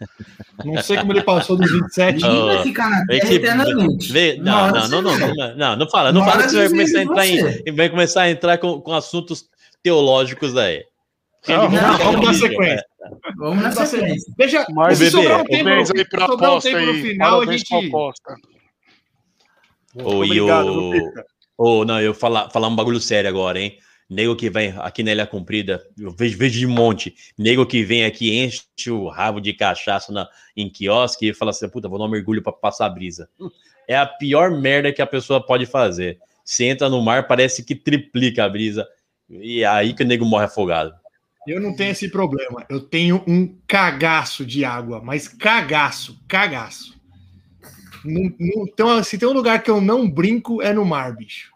Não 0.64 0.82
sei 0.84 0.98
como 0.98 1.14
ele 1.14 1.24
passou 1.24 1.56
dos 1.56 1.72
27. 1.72 2.24
Ah, 2.24 2.28
Ninguém 2.28 2.46
vai 2.46 2.64
ficar 2.64 2.90
na 2.90 2.98
Vem 3.06 3.20
terra 3.20 3.28
que- 3.30 3.36
eternamente. 3.36 4.12
vê- 4.14 4.38
Uma 4.42 4.72
não, 4.72 4.88
não, 4.90 5.02
não, 5.02 5.18
não, 5.18 5.36
não, 5.36 5.56
não, 5.58 5.76
não 5.78 5.90
fala, 5.90 6.12
não 6.12 6.26
fala 6.26 6.44
que 6.44 6.50
você 6.50 6.58
vai 6.58 6.70
começar 6.70 7.00
a 7.00 7.04
entrar 7.04 7.26
em, 7.28 7.74
vai 7.76 7.90
começar 7.90 8.22
a 8.24 8.30
entrar 8.32 8.58
com, 8.58 8.82
com 8.82 8.94
assuntos 8.94 9.46
teológicos 9.82 10.56
aí. 10.58 10.84
Não, 11.48 11.70
Não, 11.70 11.98
vamos 11.98 12.26
dar 12.26 12.32
É. 12.32 12.34
sequência. 12.34 12.86
Vamos 13.38 13.64
na 13.64 13.72
sequência. 13.72 14.34
Deixa, 14.38 14.66
Mas, 14.70 14.98
se 14.98 15.06
bebê, 15.06 15.12
sobrar 15.12 15.42
um 15.42 15.46
tempo, 15.46 15.64
Parabéns 15.64 15.92
aí 15.92 16.10
pra 16.10 16.26
sobrar 16.26 16.56
um 16.56 16.60
tempo 16.60 16.80
no 16.80 16.92
aí. 16.92 17.02
final, 17.02 17.28
a 17.28 17.32
Parabéns 17.40 17.64
pra 17.68 17.82
gente... 17.82 17.96
Ô, 19.96 20.24
e 20.24 20.40
Obrigado, 20.40 20.68
o... 20.68 21.80
Ô, 21.80 21.86
não, 21.86 22.00
eu 22.00 22.14
falar, 22.14 22.50
falar 22.50 22.68
um 22.68 22.76
bagulho 22.76 23.00
sério 23.00 23.30
agora, 23.30 23.60
hein? 23.60 23.78
Nego 24.10 24.36
que 24.38 24.50
vem 24.50 24.74
aqui 24.78 25.04
na 25.04 25.12
Ilha 25.12 25.28
Comprida, 25.28 25.86
eu 26.00 26.12
vejo, 26.12 26.38
vejo 26.38 26.60
de 26.60 26.68
monte. 26.68 27.14
Nego 27.38 27.66
que 27.66 27.84
vem 27.84 28.06
aqui, 28.06 28.40
enche 28.40 28.90
o 28.90 29.10
rabo 29.10 29.42
de 29.42 29.54
cachaça 29.54 30.14
na, 30.14 30.30
em 30.56 30.70
quiosque 30.70 31.30
e 31.30 31.34
fala 31.34 31.52
assim: 31.52 31.68
puta, 31.68 31.90
vou 31.90 32.00
dar 32.00 32.06
um 32.06 32.10
mergulho 32.10 32.42
pra 32.42 32.54
passar 32.54 32.86
a 32.86 32.90
brisa. 32.90 33.30
É 33.86 33.98
a 33.98 34.06
pior 34.06 34.52
merda 34.52 34.94
que 34.94 35.02
a 35.02 35.08
pessoa 35.08 35.46
pode 35.46 35.66
fazer. 35.66 36.20
Você 36.46 36.66
entra 36.66 36.90
no 36.90 37.02
mar, 37.02 37.28
parece 37.28 37.64
que 37.66 37.76
triplica 37.76 38.46
a 38.46 38.50
brisa. 38.50 38.88
E 39.30 39.64
é 39.64 39.68
aí 39.68 39.94
que 39.94 40.04
o 40.04 40.08
nego 40.08 40.26
morre 40.26 40.46
afogado. 40.46 40.94
Eu 41.48 41.62
não 41.62 41.76
tenho 41.76 41.92
esse 41.92 42.10
problema. 42.10 42.66
Eu 42.70 42.82
tenho 42.82 43.24
um 43.28 43.56
cagaço 43.68 44.46
de 44.46 44.66
água, 44.66 45.02
mas 45.04 45.28
cagaço, 45.28 46.20
cagaço. 46.28 46.96
Não, 48.04 48.24
não- 48.40 48.66
então, 48.68 49.04
se 49.04 49.18
tem 49.18 49.28
um 49.28 49.34
lugar 49.34 49.64
que 49.64 49.72
eu 49.72 49.80
não 49.82 50.10
brinco, 50.10 50.62
é 50.62 50.74
no 50.74 50.86
mar, 50.86 51.16
bicho. 51.16 51.52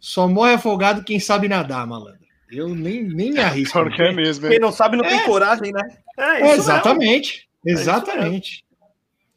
Só 0.00 0.26
morre 0.28 0.54
afogado 0.54 1.04
quem 1.04 1.20
sabe 1.20 1.48
nadar, 1.48 1.86
malandro. 1.86 2.18
Eu 2.50 2.74
nem, 2.74 3.02
nem 3.02 3.32
me 3.32 3.40
arrisco. 3.40 3.74
Pior 3.78 3.94
que 3.94 4.00
é 4.02 4.12
mesmo, 4.12 4.46
Quem 4.46 4.54
hein? 4.54 4.60
não 4.60 4.72
sabe 4.72 4.96
não 4.96 5.04
tem 5.04 5.18
É. 5.18 5.24
coragem, 5.24 5.70
né? 5.72 5.82
É, 6.18 6.40
É, 6.48 6.52
exatamente. 6.54 7.48
isso 7.64 7.80
Exatamente. 7.82 8.64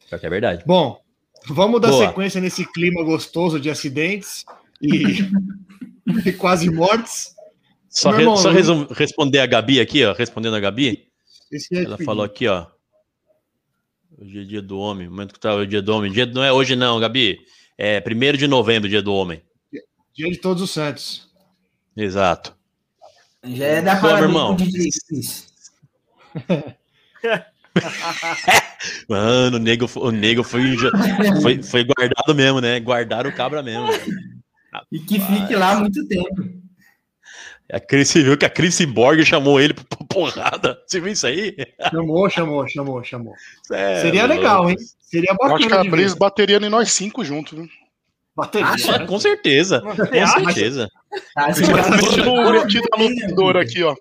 Que 0.08 0.26
é 0.26 0.30
verdade. 0.30 0.62
Bom, 0.66 0.98
vamos 1.48 1.80
dar 1.80 1.88
Boa. 1.90 2.06
sequência 2.06 2.40
nesse 2.40 2.64
clima 2.72 3.02
gostoso 3.04 3.58
de 3.60 3.68
acidentes 3.70 4.44
e, 4.80 5.18
e 6.26 6.32
quase 6.32 6.70
mortes. 6.70 7.34
Só, 7.92 8.10
re- 8.10 8.22
irmão, 8.22 8.36
só 8.38 8.50
resum- 8.50 8.86
responder 8.90 9.40
a 9.40 9.46
Gabi 9.46 9.78
aqui, 9.78 10.02
ó. 10.04 10.14
Respondendo 10.14 10.56
a 10.56 10.60
Gabi. 10.60 11.06
Esse 11.50 11.76
é 11.76 11.84
Ela 11.84 11.98
falou 11.98 12.24
aqui, 12.24 12.48
ó. 12.48 12.66
Hoje 14.18 14.40
é 14.40 14.44
dia 14.44 14.62
do 14.62 14.78
homem. 14.78 15.06
O 15.06 15.10
momento 15.10 15.34
que 15.34 15.40
tá 15.40 15.54
o 15.54 15.66
dia 15.66 15.82
do 15.82 15.94
homem. 15.94 16.10
Dia, 16.10 16.24
não 16.24 16.42
é 16.42 16.50
hoje, 16.50 16.74
não, 16.74 16.98
Gabi. 16.98 17.38
É 17.76 18.02
1 18.02 18.36
de 18.38 18.46
novembro, 18.46 18.88
dia 18.88 19.02
do 19.02 19.12
homem. 19.12 19.42
Dia 20.14 20.30
de 20.30 20.38
Todos 20.38 20.62
os 20.62 20.70
Santos. 20.70 21.28
Exato. 21.96 22.54
Já 23.44 23.66
é 23.66 23.82
da 23.82 23.96
parabéns 23.96 24.22
irmão. 24.24 24.56
Mano, 29.08 29.56
o 29.56 29.60
nego, 29.60 29.86
o 29.96 30.10
nego 30.10 30.42
foi, 30.42 30.62
foi, 31.42 31.62
foi 31.62 31.84
guardado 31.84 32.34
mesmo, 32.34 32.60
né? 32.60 32.80
Guardaram 32.80 33.30
o 33.30 33.34
cabra 33.34 33.62
mesmo. 33.62 33.86
E 34.90 34.98
que 34.98 35.20
fique 35.20 35.54
lá 35.54 35.78
muito 35.78 36.06
tempo. 36.06 36.61
A 37.72 37.80
Cris, 37.80 38.08
você 38.10 38.22
viu 38.22 38.36
que 38.36 38.44
a 38.44 38.50
Chris 38.50 38.78
Borg 38.82 39.24
chamou 39.24 39.58
ele 39.58 39.72
pra 39.72 39.84
porrada. 40.08 40.78
Você 40.86 41.00
viu 41.00 41.10
isso 41.12 41.26
aí? 41.26 41.56
Chamou, 41.90 42.28
chamou, 42.28 42.68
chamou, 42.68 43.02
chamou. 43.02 43.34
É, 43.72 44.02
Seria 44.02 44.26
louco. 44.26 44.36
legal, 44.36 44.70
hein? 44.70 44.76
Seria 45.00 45.30
Eu 45.30 45.46
acho 45.46 45.56
que 45.56 45.68
bacana 45.70 45.88
a 45.88 45.96
ver. 45.96 46.14
bateria 46.16 46.56
em 46.58 46.68
nós 46.68 46.92
cinco 46.92 47.24
juntos, 47.24 47.58
viu? 47.58 47.66
Bateria, 48.36 48.66
Acha? 48.68 48.98
né? 48.98 49.06
Com 49.06 49.18
certeza. 49.18 49.80
Com 49.80 49.94
certeza. 49.94 50.88
Tá, 51.34 51.48
metido 51.48 52.88
lutador 52.98 53.56
aqui, 53.56 53.82
ó. 53.82 53.94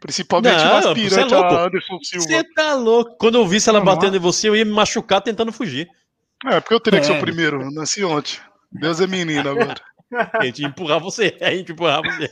Principalmente 0.00 0.54
Não, 0.56 0.94
você 0.94 1.20
é 1.20 1.24
louco. 1.24 1.54
Anderson 1.54 1.98
Silva. 2.02 2.26
Você 2.26 2.44
tá 2.54 2.74
louco. 2.74 3.16
Quando 3.18 3.36
eu 3.38 3.46
visse 3.46 3.68
ela 3.68 3.78
Normal. 3.78 3.96
batendo 3.96 4.16
em 4.16 4.20
você, 4.20 4.48
eu 4.48 4.54
ia 4.56 4.64
me 4.64 4.72
machucar 4.72 5.20
tentando 5.22 5.52
fugir. 5.52 5.88
É, 6.46 6.60
porque 6.60 6.74
eu 6.74 6.80
teria 6.80 7.00
que 7.00 7.06
ser 7.06 7.14
É. 7.14 7.18
o 7.18 7.20
primeiro. 7.20 7.62
eu 7.62 7.70
Nasci 7.70 8.04
ontem. 8.04 8.38
Deus 8.70 9.00
é 9.00 9.06
menino 9.06 9.48
agora. 9.48 9.80
A 10.38 10.44
gente 10.44 10.60
ia 10.62 10.68
empurrar 10.68 11.00
você. 11.00 11.36
A 11.40 11.50
gente 11.50 11.68
ia 11.70 11.72
empurrar 11.72 12.00
você. 12.02 12.28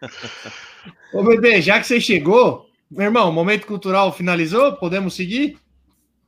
Ô, 1.12 1.22
bebê, 1.22 1.60
já 1.60 1.78
que 1.78 1.86
você 1.86 2.00
chegou, 2.00 2.66
meu 2.90 3.04
irmão, 3.04 3.28
o 3.28 3.32
momento 3.32 3.66
cultural 3.66 4.12
finalizou? 4.12 4.72
Podemos 4.74 5.14
seguir? 5.14 5.58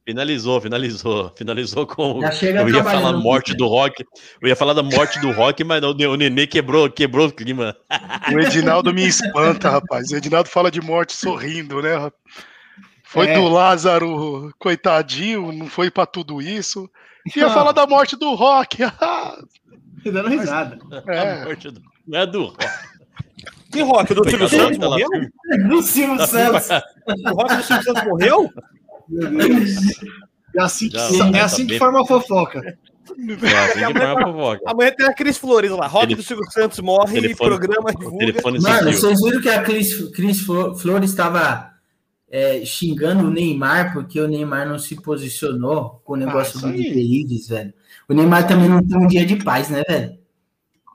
Finalizou, 0.05 0.61
finalizou. 0.61 1.33
Finalizou 1.37 1.87
com. 1.87 2.21
Eu 2.23 2.69
ia 2.69 2.83
falar 2.83 3.13
morte 3.13 3.55
do 3.55 3.69
rock. 3.69 4.05
Eu 4.41 4.49
ia 4.49 4.57
falar 4.57 4.75
da 4.75 4.83
morte 4.83 5.21
do 5.21 5.31
rock, 5.31 5.63
mas 5.63 5.81
não, 5.81 5.91
o 5.91 6.17
Nenê 6.17 6.47
quebrou, 6.47 6.91
quebrou 6.91 7.29
o 7.29 7.33
clima. 7.33 7.77
O 8.33 8.39
Edinaldo 8.41 8.93
me 8.93 9.07
espanta, 9.07 9.71
rapaz. 9.71 10.11
O 10.11 10.17
Edinaldo 10.17 10.49
fala 10.49 10.71
de 10.71 10.81
morte 10.81 11.13
sorrindo, 11.13 11.81
né? 11.81 12.11
Foi 13.05 13.29
É. 13.29 13.35
do 13.35 13.47
Lázaro, 13.47 14.53
coitadinho, 14.59 15.53
não 15.53 15.67
foi 15.67 15.91
pra 15.91 16.07
tudo 16.07 16.41
isso. 16.43 16.91
Ia 17.37 17.47
Não. 17.47 17.55
falar 17.55 17.73
da 17.73 17.87
morte 17.87 18.17
do 18.17 18.35
rock. 18.35 18.79
Dando 20.05 20.29
risada. 20.29 20.79
A 21.07 21.13
é. 21.13 21.45
morte 21.45 21.71
do... 21.71 21.81
Não 22.09 22.19
é 22.19 22.27
do 22.27 22.47
rock. 22.47 22.65
Que 23.73 23.81
rock? 23.83 24.13
O 24.13 24.15
do 24.17 24.29
Silvio 24.31 24.49
Santos 24.49 24.79
morreu? 24.79 25.09
Do 25.69 25.83
Silvio 25.83 26.27
Santos. 26.27 26.69
O 26.69 27.35
rock 27.35 27.57
do 27.57 27.63
Silvio 27.63 27.83
Santos 27.85 28.05
morreu? 28.05 28.51
É 30.57 30.63
assim 30.63 30.89
que, 30.89 30.97
Já, 30.99 31.27
é 31.29 31.33
tá 31.33 31.45
assim 31.45 31.63
que 31.63 31.71
bem- 31.71 31.79
forma 31.79 32.03
a 32.03 32.07
fofoca. 32.07 32.61
É, 32.61 33.59
assim 33.59 33.93
que 33.93 33.99
forma 33.99 34.21
a 34.21 34.33
fofoca. 34.33 34.61
Amanhã 34.67 34.93
tem 34.97 35.07
a 35.07 35.15
Cris 35.15 35.39
Flores 35.39 35.71
lá. 35.71 35.87
Rock 35.87 36.15
do 36.15 36.23
Silvio 36.23 36.45
Santos 36.51 36.79
morre, 36.81 37.21
telefone- 37.21 37.49
programa 37.51 37.93
divulga. 37.93 38.27
telefone 38.27 38.61
Mano, 38.61 38.93
vocês 38.93 39.21
viram 39.21 39.41
que 39.41 39.49
a 39.49 39.63
Cris, 39.63 40.11
Cris 40.11 40.41
Flo- 40.43 40.75
Flores 40.77 41.11
estava 41.11 41.71
é, 42.31 42.65
xingando 42.65 43.27
o 43.27 43.31
Neymar 43.31 43.93
porque 43.93 44.21
o 44.21 44.29
Neymar 44.29 44.69
não 44.69 44.79
se 44.79 44.95
posicionou 44.97 46.01
com 46.05 46.13
o 46.15 46.17
negócio 46.17 46.59
isso 46.59 46.67
do. 46.67 46.73
Davis, 46.73 47.49
velho. 47.49 47.73
O 48.09 48.15
Neymar 48.15 48.47
também 48.47 48.69
não 48.69 48.83
tem 48.87 48.97
um 48.99 49.07
dia 49.07 49.25
de 49.27 49.37
paz, 49.37 49.69
né, 49.71 49.83
velho? 49.89 50.19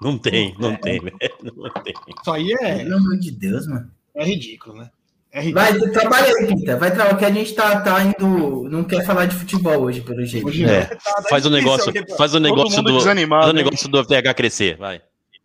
Não 0.02 0.18
tem, 0.18 0.56
não 0.60 0.76
tem, 0.76 1.00
velho. 1.00 1.18
Não 1.44 1.70
tem. 1.84 1.94
Isso 2.08 2.32
aí 2.32 2.52
é, 2.54 2.84
Pelo 2.84 2.98
amor 2.98 3.18
de 3.18 3.32
Deus, 3.32 3.68
mano. 3.68 3.92
é 4.16 4.24
ridículo, 4.24 4.78
né? 4.78 4.90
É 5.32 5.42
ridículo. 5.42 5.64
Vai, 5.64 5.92
trabalha 5.92 6.28
aí, 6.28 6.48
Pita. 6.48 6.78
Vai 6.78 6.92
trabalhar, 6.92 7.18
que 7.18 7.26
a 7.26 7.32
gente 7.32 7.54
tá, 7.54 7.82
tá 7.82 8.04
indo. 8.04 8.70
Não 8.70 8.84
quer 8.84 9.06
falar 9.06 9.26
de 9.26 9.36
futebol 9.36 9.82
hoje, 9.82 10.02
pelo 10.02 10.24
jeito. 10.26 10.48
Hoje. 10.48 10.66
É, 10.66 10.98
faz 11.30 11.46
o 11.46 11.50
negócio, 11.50 11.92
faz 12.18 12.34
o 12.34 12.40
negócio 12.40 12.82
do, 12.82 13.02
faz 13.02 13.50
o 13.50 13.54
negócio 13.54 13.90
do 13.90 14.04
FTH 14.04 14.34
crescer, 14.36 14.78
vai. 14.78 15.02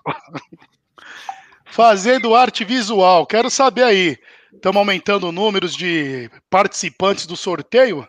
Fazendo 1.67 2.35
arte 2.35 2.65
visual. 2.65 3.27
Quero 3.27 3.49
saber 3.49 3.85
aí. 3.85 4.19
Estamos 4.53 4.77
aumentando 4.77 5.29
o 5.29 5.33
números 5.33 5.75
de 5.75 6.31
participantes 6.51 7.27
do 7.27 7.37
sorteio? 7.37 8.07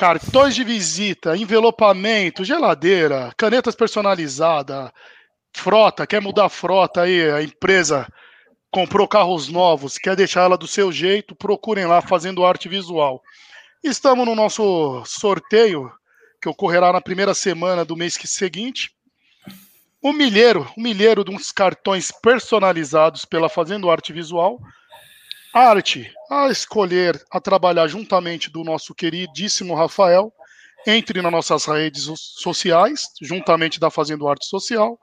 Cartões 0.00 0.54
de 0.54 0.64
visita, 0.64 1.36
envelopamento, 1.36 2.42
geladeira, 2.42 3.34
canetas 3.36 3.74
personalizadas, 3.74 4.90
frota, 5.54 6.06
quer 6.06 6.22
mudar 6.22 6.46
a 6.46 6.48
frota 6.48 7.02
aí, 7.02 7.30
a 7.30 7.42
empresa 7.42 8.10
comprou 8.70 9.06
carros 9.06 9.50
novos, 9.50 9.98
quer 9.98 10.16
deixar 10.16 10.44
ela 10.44 10.56
do 10.56 10.66
seu 10.66 10.90
jeito, 10.90 11.36
procurem 11.36 11.84
lá 11.84 12.00
fazendo 12.00 12.46
arte 12.46 12.66
visual. 12.66 13.22
Estamos 13.84 14.24
no 14.24 14.34
nosso 14.34 15.04
sorteio, 15.04 15.92
que 16.40 16.48
ocorrerá 16.48 16.94
na 16.94 17.02
primeira 17.02 17.34
semana 17.34 17.84
do 17.84 17.94
mês 17.94 18.14
seguinte. 18.14 18.92
O 20.00 20.14
milheiro, 20.14 20.66
o 20.78 20.80
milheiro 20.80 21.22
de 21.22 21.30
uns 21.30 21.52
cartões 21.52 22.10
personalizados 22.10 23.26
pela 23.26 23.50
Fazendo 23.50 23.90
Arte 23.90 24.14
Visual. 24.14 24.58
Arte 25.52 26.10
a 26.30 26.48
escolher, 26.48 27.20
a 27.30 27.40
trabalhar 27.40 27.88
juntamente 27.88 28.50
do 28.50 28.62
nosso 28.62 28.94
queridíssimo 28.94 29.74
Rafael. 29.74 30.32
Entre 30.86 31.20
nas 31.20 31.30
nossas 31.32 31.66
redes 31.66 32.04
so- 32.04 32.16
sociais, 32.16 33.02
juntamente 33.20 33.78
da 33.78 33.90
Fazendo 33.90 34.26
Arte 34.26 34.46
Social. 34.46 34.98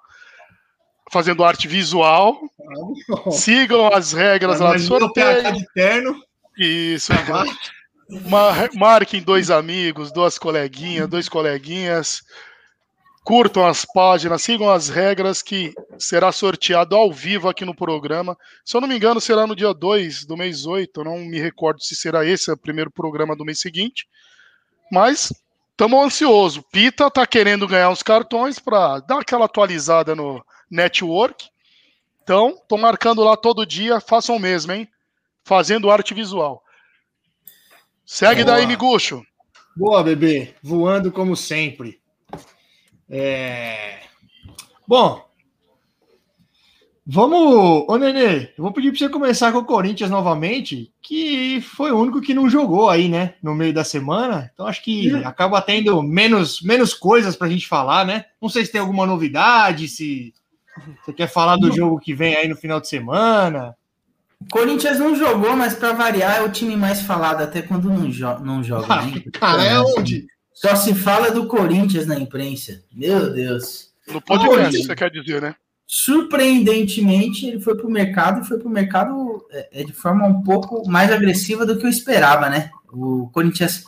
Fazendo 1.11 1.43
arte 1.43 1.67
visual. 1.67 2.39
Sigam 3.31 3.87
as 3.93 4.11
regras 4.11 4.59
lá 4.59 4.73
do 4.73 4.79
sorteio. 4.79 5.55
Isso. 6.57 7.13
Ma- 8.29 8.69
Marquem 8.73 9.21
dois 9.21 9.51
amigos, 9.51 10.11
duas 10.11 10.37
coleguinhas, 10.39 11.07
dois 11.07 11.29
coleguinhas. 11.29 12.21
Curtam 13.27 13.67
as 13.67 13.83
páginas, 13.83 14.41
sigam 14.41 14.69
as 14.69 14.87
regras 14.87 15.41
que 15.41 15.73
será 15.99 16.31
sorteado 16.31 16.95
ao 16.95 17.11
vivo 17.11 17.49
aqui 17.49 17.65
no 17.65 17.75
programa. 17.75 18.37
Se 18.63 18.77
eu 18.77 18.79
não 18.79 18.87
me 18.87 18.95
engano, 18.95 19.19
será 19.19 19.45
no 19.45 19.53
dia 19.53 19.73
2 19.73 20.23
do 20.23 20.37
mês 20.37 20.65
8. 20.65 21.01
Eu 21.01 21.03
não 21.03 21.17
me 21.17 21.37
recordo 21.37 21.83
se 21.83 21.93
será 21.93 22.25
esse 22.25 22.49
o 22.49 22.55
primeiro 22.55 22.89
programa 22.89 23.35
do 23.35 23.43
mês 23.43 23.59
seguinte. 23.59 24.07
Mas 24.89 25.33
estamos 25.71 26.05
ansiosos. 26.05 26.63
Pita 26.71 27.11
tá 27.11 27.27
querendo 27.27 27.67
ganhar 27.67 27.89
uns 27.89 28.01
cartões 28.01 28.59
para 28.59 29.01
dar 29.01 29.19
aquela 29.19 29.43
atualizada 29.43 30.15
no 30.15 30.41
network. 30.71 31.49
Então, 32.23 32.57
tô 32.65 32.77
marcando 32.77 33.25
lá 33.25 33.35
todo 33.35 33.65
dia. 33.65 33.99
Façam 33.99 34.37
o 34.37 34.39
mesmo, 34.39 34.71
hein? 34.71 34.87
Fazendo 35.43 35.91
arte 35.91 36.13
visual. 36.13 36.63
Segue 38.05 38.45
Boa. 38.45 38.55
daí, 38.55 38.65
Miguxo. 38.65 39.21
Boa, 39.75 40.01
bebê. 40.01 40.55
Voando 40.63 41.11
como 41.11 41.35
sempre. 41.35 41.99
É... 43.09 43.99
Bom, 44.87 45.25
vamos. 47.05 47.85
Ô, 47.87 47.97
Nenê, 47.97 48.53
eu 48.57 48.63
vou 48.63 48.71
pedir 48.71 48.91
para 48.91 48.99
você 48.99 49.09
começar 49.09 49.51
com 49.51 49.59
o 49.59 49.65
Corinthians 49.65 50.09
novamente, 50.09 50.91
que 51.01 51.61
foi 51.61 51.91
o 51.91 51.99
único 51.99 52.21
que 52.21 52.33
não 52.33 52.49
jogou 52.49 52.89
aí, 52.89 53.07
né? 53.07 53.35
No 53.41 53.55
meio 53.55 53.73
da 53.73 53.83
semana. 53.83 54.49
Então 54.53 54.67
acho 54.67 54.83
que 54.83 55.13
acaba 55.23 55.61
tendo 55.61 56.01
menos, 56.01 56.61
menos 56.61 56.93
coisas 56.93 57.35
para 57.35 57.47
a 57.47 57.49
gente 57.49 57.67
falar, 57.67 58.05
né? 58.05 58.25
Não 58.41 58.49
sei 58.49 58.65
se 58.65 58.71
tem 58.71 58.81
alguma 58.81 59.05
novidade, 59.05 59.87
se 59.87 60.33
você 61.03 61.13
quer 61.13 61.27
falar 61.27 61.57
do 61.57 61.71
jogo 61.71 61.99
que 61.99 62.13
vem 62.13 62.35
aí 62.35 62.47
no 62.47 62.55
final 62.55 62.79
de 62.79 62.87
semana. 62.87 63.75
Corinthians 64.51 64.99
não 64.99 65.15
jogou, 65.15 65.55
mas 65.55 65.73
para 65.73 65.93
variar 65.93 66.37
é 66.37 66.41
o 66.43 66.51
time 66.51 66.75
mais 66.75 67.01
falado 67.01 67.41
até 67.41 67.61
quando 67.61 67.89
não, 67.89 68.11
jo 68.11 68.39
não 68.39 68.63
joga. 68.63 69.01
né? 69.01 69.23
Cara, 69.33 69.63
é 69.63 69.79
onde? 69.79 70.27
Só 70.57 70.75
se 70.75 70.95
fala 70.95 71.29
do 71.29 71.45
Corinthians 71.45 72.07
na 72.07 72.19
imprensa. 72.19 72.81
Meu 72.91 73.31
Deus. 73.31 73.91
No 74.07 74.19
podcast, 74.19 74.49
Corinthians. 74.49 74.85
você 74.87 74.95
quer 74.95 75.11
dizer, 75.11 75.39
né? 75.39 75.55
Surpreendentemente, 75.85 77.45
ele 77.45 77.59
foi 77.59 77.77
para 77.77 77.85
o 77.85 77.91
mercado 77.91 78.41
e 78.41 78.47
foi 78.47 78.57
para 78.57 78.67
o 78.67 78.71
mercado 78.71 79.45
é, 79.51 79.81
é, 79.81 79.83
de 79.83 79.93
forma 79.93 80.25
um 80.25 80.41
pouco 80.41 80.89
mais 80.89 81.11
agressiva 81.11 81.63
do 81.63 81.77
que 81.77 81.85
eu 81.85 81.89
esperava, 81.89 82.49
né? 82.49 82.71
O 82.91 83.29
Corinthians 83.31 83.85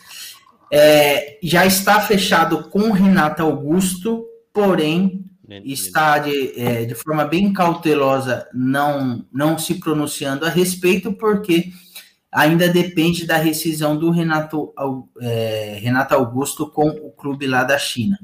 é, 0.71 1.39
já 1.41 1.65
está 1.65 1.99
fechado 2.01 2.65
com 2.65 2.81
o 2.81 2.93
Renato 2.93 3.41
Augusto, 3.41 4.23
porém 4.53 5.25
está 5.65 6.19
de, 6.19 6.53
é, 6.55 6.85
de 6.85 6.93
forma 6.93 7.25
bem 7.25 7.51
cautelosa 7.51 8.47
não, 8.53 9.25
não 9.33 9.57
se 9.57 9.79
pronunciando 9.79 10.45
a 10.45 10.49
respeito, 10.49 11.13
porque 11.13 11.71
ainda 12.31 12.67
depende 12.67 13.25
da 13.25 13.37
rescisão 13.37 13.97
do 13.97 14.11
Renato, 14.11 14.73
é, 15.21 15.79
Renato 15.81 16.13
Augusto 16.13 16.67
com 16.67 16.89
o 16.89 17.11
clube 17.11 17.47
lá 17.47 17.63
da 17.63 17.77
China. 17.77 18.19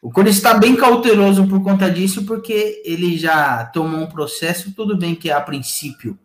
O 0.00 0.10
Corinthians 0.10 0.36
está 0.36 0.54
bem 0.54 0.76
cauteloso 0.76 1.46
por 1.46 1.62
conta 1.62 1.90
disso, 1.90 2.24
porque 2.26 2.82
ele 2.84 3.16
já 3.16 3.64
tomou 3.66 4.00
um 4.00 4.06
processo. 4.06 4.72
Tudo 4.72 4.96
bem 4.96 5.14
que 5.14 5.30
a 5.30 5.40
princípio 5.40 6.18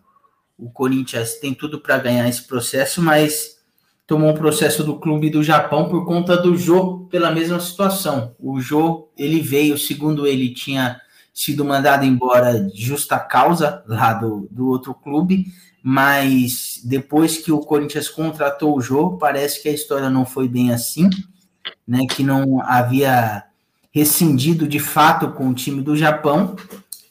o 0.58 0.69
Corinthians 0.69 1.36
tem 1.36 1.54
tudo 1.54 1.80
para 1.80 1.98
ganhar 1.98 2.28
esse 2.28 2.43
processo, 2.43 3.02
mas 3.02 3.58
tomou 4.06 4.32
um 4.32 4.34
processo 4.34 4.84
do 4.84 5.00
clube 5.00 5.30
do 5.30 5.41
Japão 5.41 5.88
por 5.88 6.06
conta 6.06 6.36
do 6.36 6.58
Jô 6.58 7.08
pela 7.10 7.32
mesma 7.32 7.60
situação. 7.60 8.36
O 8.38 8.60
Jô, 8.60 9.10
ele 9.17 9.39
veio, 9.39 9.78
segundo 9.78 10.28
ele, 10.28 10.54
tinha 10.54 11.00
sido 11.34 11.63
mandado 11.63 12.04
embora 12.04 12.60
de 12.60 12.82
justa 12.82 13.17
causa 13.17 13.82
lá 13.88 14.13
do, 14.13 14.50
do 14.52 14.67
outro 14.67 14.93
clube, 14.93 15.45
mas 15.82 16.82
depois 16.84 17.38
que 17.38 17.52
o 17.52 17.60
Corinthians 17.60 18.10
contratou 18.10 18.78
o 18.78 18.82
Jô, 18.82 19.18
parece 19.18 19.62
que 19.62 19.70
a 19.70 19.74
história 19.74 20.10
não 20.10 20.26
foi 20.26 20.48
bem 20.48 20.74
assim, 20.74 21.10
né? 21.88 22.06
Que 22.10 22.24
não 22.24 22.62
havia 22.62 23.44
rescindido 23.92 24.68
de 24.68 24.80
fato 24.80 25.32
com 25.32 25.50
o 25.50 25.54
time 25.54 25.82
do 25.82 25.96
Japão. 25.96 26.56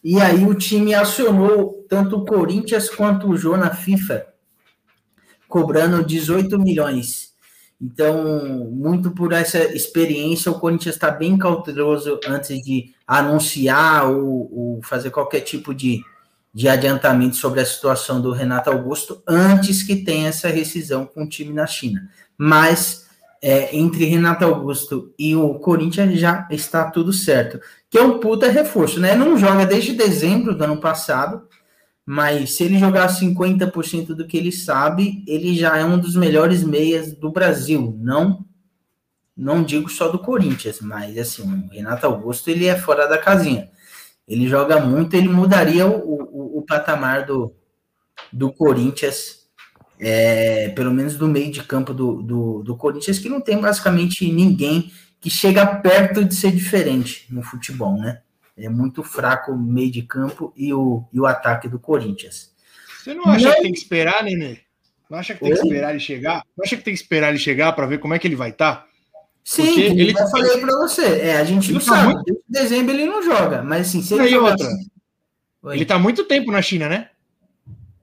E 0.03 0.21
aí 0.21 0.45
o 0.45 0.55
time 0.55 0.95
acionou 0.95 1.85
tanto 1.89 2.17
o 2.17 2.25
Corinthians 2.25 2.89
quanto 2.89 3.29
o 3.29 3.37
Jô 3.37 3.57
na 3.57 3.75
FIFA, 3.75 4.27
cobrando 5.49 6.05
18 6.05 6.59
milhões. 6.59 7.29
Então, 7.81 8.69
muito 8.71 9.13
por 9.13 9.33
essa 9.33 9.59
experiência, 9.75 10.51
o 10.51 10.59
Corinthians 10.59 10.97
está 10.97 11.11
bem 11.11 11.39
cauteloso 11.39 12.19
antes 12.27 12.61
de 12.63 12.93
anunciar 13.07 14.11
ou, 14.11 14.51
ou 14.53 14.83
fazer 14.83 15.11
qualquer 15.11 15.41
tipo 15.41 15.73
de, 15.73 16.03
de 16.59 16.68
adiantamento 16.68 17.37
sobre 17.37 17.61
a 17.61 17.64
situação 17.64 18.21
do 18.21 18.33
Renato 18.33 18.68
Augusto, 18.68 19.23
antes 19.29 19.85
que 19.85 19.94
tenha 19.94 20.27
essa 20.27 20.49
rescisão 20.49 21.07
com 21.07 21.23
o 21.23 21.29
time 21.29 21.53
na 21.53 21.68
China. 21.68 22.11
Mas 22.37 23.07
é, 23.40 23.77
entre 23.77 24.07
Renato 24.07 24.44
Augusto 24.44 25.14
e 25.16 25.37
o 25.37 25.55
Corinthians 25.61 26.18
já 26.18 26.49
está 26.51 26.90
tudo 26.90 27.12
certo. 27.12 27.61
Que 27.88 27.97
é 27.97 28.03
um 28.03 28.18
puta 28.18 28.51
reforço, 28.51 28.99
né? 28.99 29.14
Não 29.14 29.38
joga 29.38 29.64
desde 29.64 29.92
dezembro 29.92 30.53
do 30.53 30.64
ano 30.64 30.81
passado, 30.81 31.47
mas 32.05 32.57
se 32.57 32.64
ele 32.64 32.77
jogar 32.77 33.07
50% 33.07 34.07
do 34.07 34.27
que 34.27 34.37
ele 34.37 34.51
sabe, 34.51 35.23
ele 35.29 35.55
já 35.55 35.79
é 35.79 35.85
um 35.85 35.97
dos 35.97 36.16
melhores 36.16 36.64
meias 36.64 37.12
do 37.12 37.31
Brasil. 37.31 37.97
Não 38.01 38.44
não 39.37 39.62
digo 39.62 39.88
só 39.88 40.09
do 40.09 40.18
Corinthians, 40.18 40.81
mas 40.81 41.16
assim, 41.16 41.42
o 41.42 41.73
Renato 41.73 42.05
Augusto 42.05 42.51
ele 42.51 42.66
é 42.66 42.75
fora 42.75 43.07
da 43.07 43.16
casinha. 43.16 43.71
Ele 44.29 44.47
joga 44.47 44.79
muito, 44.79 45.14
ele 45.14 45.29
mudaria 45.29 45.87
o, 45.87 45.97
o, 45.97 46.59
o 46.59 46.62
patamar 46.62 47.25
do, 47.25 47.55
do 48.31 48.53
Corinthians, 48.53 49.49
é, 49.99 50.69
pelo 50.71 50.93
menos 50.93 51.17
do 51.17 51.27
meio 51.27 51.51
de 51.51 51.62
campo 51.64 51.95
do, 51.95 52.23
do, 52.23 52.62
do 52.62 52.77
Corinthians, 52.77 53.19
que 53.19 53.29
não 53.29 53.41
tem 53.41 53.59
basicamente 53.59 54.31
ninguém 54.31 54.93
que 55.21 55.31
chega 55.31 55.67
perto 55.67 56.25
de 56.25 56.35
ser 56.35 56.53
diferente 56.53 57.27
no 57.31 57.43
futebol, 57.43 57.97
né? 57.99 58.21
É 58.57 58.69
muito 58.69 59.03
fraco 59.03 59.53
o 59.53 59.59
meio 59.59 59.91
de 59.91 60.03
campo 60.03 60.53
e 60.57 60.73
o, 60.75 61.05
e 61.12 61.21
o 61.21 61.27
ataque 61.27 61.69
do 61.69 61.79
Corinthians. 61.79 62.53
Você 62.99 63.14
não 63.14 63.25
acha 63.25 63.55
que 63.55 63.62
tem 63.62 63.73
que 63.73 63.79
esperar, 63.79 64.23
Nenê? 64.23 64.59
Não 65.09 65.19
acha 65.19 65.33
que 65.33 65.41
tem 65.41 65.53
que 65.53 65.59
Oi? 65.61 65.64
esperar 65.64 65.91
ele 65.91 66.01
chegar? 66.01 66.43
Não 66.57 66.64
acha 66.64 66.77
que 66.77 66.83
tem 66.83 66.93
que 66.93 67.01
esperar 67.01 67.31
ele 67.31 67.38
chegar 67.38 67.73
para 67.73 67.87
ver 67.87 67.99
como 67.99 68.14
é 68.14 68.19
que 68.19 68.27
ele 68.27 68.37
vai 68.37 68.51
estar? 68.51 68.88
Sim, 69.51 69.65
Porque 69.65 69.81
ele 69.81 70.11
eu 70.11 70.29
falei 70.29 70.59
para 70.59 70.77
você. 70.77 71.03
É, 71.07 71.39
a 71.39 71.45
gente 71.45 71.73
não 71.73 71.81
tá 71.81 71.87
sabe. 71.87 72.13
muito- 72.13 72.25
Desde 72.47 72.69
dezembro 72.71 72.95
ele 72.95 73.07
não 73.07 73.23
joga, 73.23 73.63
mas 73.63 73.89
assim, 73.89 74.03
se 74.03 74.13
ele 74.13 74.29
jogar 74.29 74.51
outra? 74.51 74.67
assim- 74.67 74.87
Oi. 75.63 75.77
Ele 75.77 75.85
tá 75.87 75.99
muito 75.99 76.25
tempo 76.25 76.53
na 76.53 76.61
China, 76.61 76.87
né? 76.87 77.09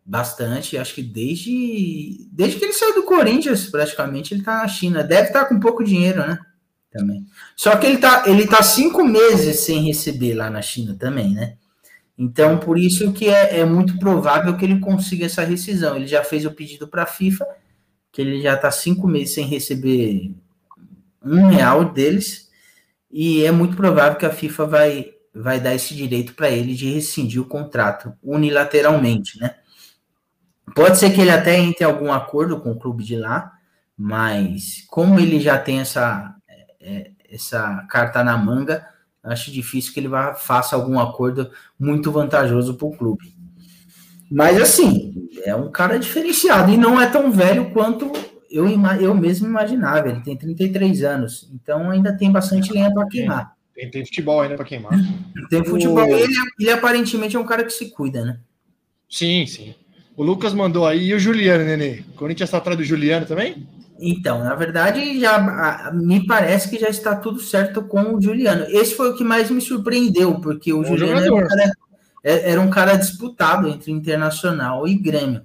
Bastante, 0.04 0.76
acho 0.76 0.96
que 0.96 1.04
desde 1.04 2.28
desde 2.32 2.58
que 2.58 2.66
ele 2.66 2.74
saiu 2.74 2.96
do 2.96 3.04
Corinthians, 3.04 3.68
praticamente, 3.70 4.34
ele 4.34 4.42
tá 4.42 4.58
na 4.58 4.68
China. 4.68 5.04
Deve 5.04 5.28
estar 5.28 5.46
com 5.46 5.60
pouco 5.60 5.84
dinheiro, 5.84 6.20
né? 6.20 6.40
Também. 6.92 7.24
Só 7.56 7.76
que 7.76 7.86
ele 7.86 7.98
tá, 7.98 8.24
ele 8.26 8.48
tá 8.48 8.64
cinco 8.64 9.04
meses 9.06 9.60
sem 9.60 9.84
receber 9.86 10.34
lá 10.34 10.50
na 10.50 10.64
China 10.64 10.96
também, 11.00 11.32
né? 11.36 11.58
Então, 12.18 12.58
por 12.58 12.80
isso 12.80 13.12
que 13.14 13.28
é, 13.30 13.60
é 13.60 13.66
muito 13.66 14.00
provável 14.00 14.58
que 14.58 14.66
ele 14.66 14.80
consiga 14.80 15.28
essa 15.28 15.44
rescisão. 15.44 15.96
Ele 15.96 16.08
já 16.08 16.24
fez 16.24 16.44
o 16.44 16.52
pedido 16.52 16.88
para 16.88 17.04
a 17.04 17.08
FIFA, 17.08 17.46
que 18.12 18.20
ele 18.20 18.42
já 18.42 18.58
tá 18.58 18.72
cinco 18.72 19.08
meses 19.08 19.36
sem 19.36 19.46
receber 19.46 20.32
um 21.26 21.48
real 21.48 21.86
deles, 21.86 22.50
e 23.12 23.44
é 23.44 23.52
muito 23.52 23.76
provável 23.76 24.18
que 24.18 24.26
a 24.26 24.32
FIFA 24.32 24.66
vai, 24.66 25.14
vai 25.34 25.60
dar 25.60 25.74
esse 25.74 25.96
direito 25.96 26.34
para 26.34 26.50
ele 26.50 26.76
de 26.76 26.94
rescindir 26.94 27.42
o 27.42 27.48
contrato 27.48 28.14
unilateralmente, 28.22 29.40
né? 29.40 29.56
Pode 30.76 30.98
ser 30.98 31.12
que 31.12 31.22
ele 31.22 31.32
até 31.32 31.58
entre 31.58 31.84
em 31.84 31.88
algum 31.88 32.12
acordo 32.12 32.60
com 32.60 32.72
o 32.72 32.80
clube 32.80 33.04
de 33.04 33.16
lá, 33.16 33.54
mas 33.98 34.84
como 34.90 35.20
ele 35.20 35.40
já 35.40 35.58
tem 35.58 35.80
essa, 35.80 36.36
é, 36.80 37.12
essa 37.32 37.86
carta 37.90 38.24
na 38.24 38.38
manga, 38.38 38.86
acho 39.24 39.52
difícil 39.52 39.94
que 39.94 40.00
ele 40.00 40.08
vá, 40.08 40.34
faça 40.34 40.76
algum 40.76 41.00
acordo 41.00 41.50
muito 41.80 42.12
vantajoso 42.12 42.76
para 42.76 42.88
o 42.88 42.96
clube. 42.96 43.34
Mas 44.30 44.60
assim, 44.60 45.30
é 45.44 45.56
um 45.56 45.72
cara 45.72 45.98
diferenciado 45.98 46.72
e 46.72 46.78
não 46.78 47.00
é 47.00 47.08
tão 47.08 47.32
velho 47.32 47.72
quanto 47.72 48.12
eu, 48.56 48.68
eu 49.00 49.14
mesmo 49.16 49.48
imaginava. 49.48 50.10
Ele 50.10 50.22
tem 50.22 50.38
33 50.38 51.04
anos, 51.04 51.50
então 51.54 51.90
ainda 51.90 52.16
tem 52.16 52.32
bastante 52.32 52.72
lenha 52.72 52.94
para 52.94 53.08
queimar. 53.08 53.56
Tem, 53.76 53.92
tem 53.92 54.06
futebol 54.06 54.42
ainda 54.42 54.56
para 54.56 54.66
queimar. 54.66 54.92
Tem 55.50 55.64
futebol. 55.66 56.08
Ele, 56.08 56.34
ele 56.60 56.72
aparentemente 56.72 57.36
é 57.36 57.40
um 57.40 57.46
cara 57.46 57.64
que 57.66 57.72
se 57.72 57.92
cuida, 57.92 58.24
né? 58.24 58.40
Sim, 59.10 59.46
sim. 59.46 59.76
O 60.16 60.24
Lucas 60.24 60.54
mandou 60.54 60.88
aí. 60.88 61.08
E 61.10 61.14
o 61.14 61.20
Juliano, 61.20 61.66
Nenê? 61.66 62.04
O 62.10 62.14
Corinthians 62.14 62.48
está 62.48 62.58
atrás 62.58 62.78
do 62.78 62.84
Juliano 62.86 63.26
também? 63.26 63.68
Então, 64.00 64.44
na 64.44 64.56
verdade, 64.56 65.20
já 65.20 65.92
me 65.94 66.26
parece 66.26 66.70
que 66.70 66.80
já 66.80 66.88
está 66.88 67.16
tudo 67.16 67.40
certo 67.42 67.84
com 67.84 68.16
o 68.16 68.22
Juliano. 68.22 68.66
Esse 68.70 68.96
foi 68.96 69.10
o 69.10 69.16
que 69.16 69.24
mais 69.26 69.52
me 69.52 69.60
surpreendeu, 69.62 70.40
porque 70.40 70.72
o 70.72 70.82
Bom 70.82 70.98
Juliano 70.98 71.20
era 71.22 71.34
um, 71.34 71.48
cara, 71.48 71.72
é- 72.24 72.52
era 72.52 72.62
um 72.62 72.70
cara 72.70 72.96
disputado 72.96 73.68
entre 73.68 73.92
Internacional 73.92 74.88
e 74.88 74.96
Grêmio. 74.96 75.42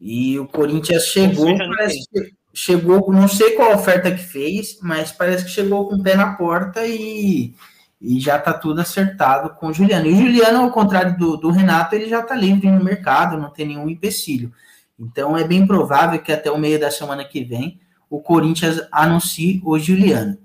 E 0.00 0.38
o 0.38 0.46
Corinthians 0.46 1.06
chegou, 1.06 1.56
parece 1.56 2.08
que 2.10 2.32
chegou, 2.54 3.12
não 3.12 3.28
sei 3.28 3.52
qual 3.52 3.74
oferta 3.74 4.10
que 4.10 4.22
fez, 4.22 4.78
mas 4.82 5.12
parece 5.12 5.44
que 5.44 5.50
chegou 5.50 5.88
com 5.88 5.96
o 5.96 6.02
pé 6.02 6.14
na 6.14 6.34
porta 6.34 6.86
e, 6.86 7.54
e 8.00 8.20
já 8.20 8.36
está 8.36 8.52
tudo 8.52 8.80
acertado 8.80 9.50
com 9.56 9.68
o 9.68 9.72
Juliano. 9.72 10.06
E 10.06 10.12
o 10.12 10.16
Juliano, 10.16 10.62
ao 10.62 10.70
contrário 10.70 11.16
do, 11.16 11.36
do 11.36 11.50
Renato, 11.50 11.94
ele 11.94 12.08
já 12.08 12.20
está 12.20 12.34
livre 12.34 12.70
no 12.70 12.82
mercado, 12.82 13.38
não 13.38 13.50
tem 13.50 13.66
nenhum 13.66 13.88
empecilho. 13.88 14.52
Então 14.98 15.36
é 15.36 15.44
bem 15.44 15.66
provável 15.66 16.20
que 16.20 16.32
até 16.32 16.50
o 16.50 16.58
meio 16.58 16.78
da 16.78 16.90
semana 16.90 17.24
que 17.24 17.44
vem 17.44 17.80
o 18.10 18.20
Corinthians 18.20 18.80
anuncie 18.90 19.60
o 19.64 19.78
Juliano. 19.78 20.38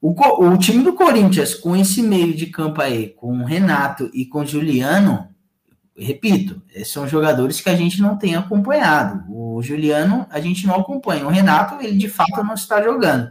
O, 0.00 0.12
o 0.44 0.58
time 0.58 0.82
do 0.82 0.94
Corinthians, 0.94 1.54
com 1.54 1.76
esse 1.76 2.02
meio 2.02 2.34
de 2.34 2.46
campo 2.46 2.80
aí, 2.80 3.10
com 3.10 3.38
o 3.38 3.44
Renato 3.44 4.10
e 4.12 4.26
com 4.26 4.40
o 4.40 4.46
Juliano, 4.46 5.28
repito, 5.96 6.60
esses 6.74 6.92
são 6.92 7.06
jogadores 7.06 7.60
que 7.60 7.68
a 7.70 7.76
gente 7.76 8.00
não 8.00 8.16
tem 8.16 8.34
acompanhado. 8.34 9.24
O 9.28 9.62
Juliano 9.62 10.26
a 10.30 10.40
gente 10.40 10.66
não 10.66 10.76
acompanha. 10.76 11.24
O 11.26 11.30
Renato, 11.30 11.82
ele 11.82 11.96
de 11.96 12.08
fato 12.08 12.42
não 12.42 12.54
está 12.54 12.82
jogando. 12.82 13.30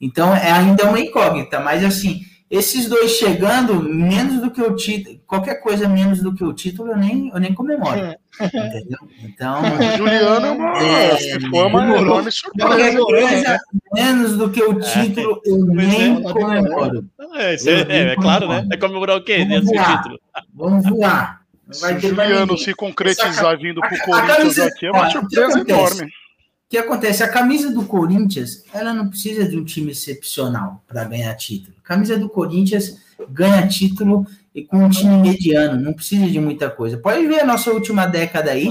Então 0.00 0.34
é 0.34 0.50
ainda 0.50 0.84
uma 0.88 1.00
incógnita, 1.00 1.60
mas 1.60 1.84
assim, 1.84 2.20
esses 2.50 2.88
dois 2.88 3.12
chegando, 3.12 3.82
menos 3.82 4.40
do 4.42 4.50
que 4.50 4.60
o 4.60 4.76
título, 4.76 5.18
qualquer 5.26 5.56
coisa 5.56 5.88
menos 5.88 6.20
do 6.20 6.34
que 6.34 6.44
o 6.44 6.52
título, 6.52 6.90
eu 6.92 6.96
nem, 6.96 7.28
eu 7.30 7.40
nem 7.40 7.54
comemoro. 7.54 8.14
Entendeu? 8.38 8.98
Então, 9.24 9.62
O 9.78 9.96
Juliano 9.96 10.46
é 10.46 10.50
uma, 10.50 10.78
É, 10.82 11.36
uma 11.38 11.80
demorou. 11.80 11.96
enorme 12.02 12.30
surpresa. 12.30 12.68
qualquer 12.68 12.96
coisa 12.96 13.58
menos 13.94 14.36
do 14.36 14.50
que 14.50 14.62
o 14.62 14.78
título, 14.78 15.40
eu 15.44 15.66
Pois 15.66 15.88
nem 15.88 16.16
é, 16.18 16.32
comemoro. 16.32 17.06
É, 17.36 17.54
é, 17.54 17.80
é, 17.88 18.12
é 18.12 18.16
claro, 18.16 18.46
né? 18.48 18.66
É 18.70 18.76
comemorar 18.76 19.16
o 19.16 19.24
quê? 19.24 19.44
Vamos 19.48 19.64
voar. 19.70 19.96
título. 19.96 20.20
Vamos 20.54 20.86
voar. 20.88 21.43
Não 21.66 21.74
Se 21.74 21.80
vai 21.80 21.96
o 21.96 22.00
Juliano 22.00 22.58
se 22.58 22.74
concretizar 22.74 23.58
vindo 23.58 23.82
a- 23.82 23.88
pro 23.88 23.96
a 23.96 24.00
Corinthians 24.04 24.36
camisa- 24.36 24.66
aqui 24.66 24.86
é 24.86 24.90
uma 24.90 25.00
ó, 25.00 25.02
o 25.02 25.06
que 25.06 25.12
surpresa 25.12 25.46
acontece? 25.46 25.70
enorme. 25.72 26.06
O 26.06 26.70
que 26.70 26.78
acontece? 26.78 27.22
A 27.22 27.28
camisa 27.28 27.70
do 27.70 27.84
Corinthians, 27.84 28.64
ela 28.72 28.92
não 28.92 29.08
precisa 29.08 29.48
de 29.48 29.56
um 29.56 29.64
time 29.64 29.92
excepcional 29.92 30.82
para 30.88 31.04
ganhar 31.04 31.32
título. 31.34 31.74
A 31.82 31.86
camisa 31.88 32.18
do 32.18 32.28
Corinthians 32.28 32.98
ganha 33.30 33.66
título 33.68 34.26
e 34.54 34.62
com 34.64 34.84
um 34.84 34.88
time 34.88 35.16
mediano, 35.18 35.80
não 35.80 35.92
precisa 35.92 36.26
de 36.28 36.38
muita 36.40 36.68
coisa. 36.70 36.98
Pode 36.98 37.26
ver 37.26 37.40
a 37.40 37.46
nossa 37.46 37.70
última 37.72 38.06
década 38.06 38.50
aí, 38.50 38.68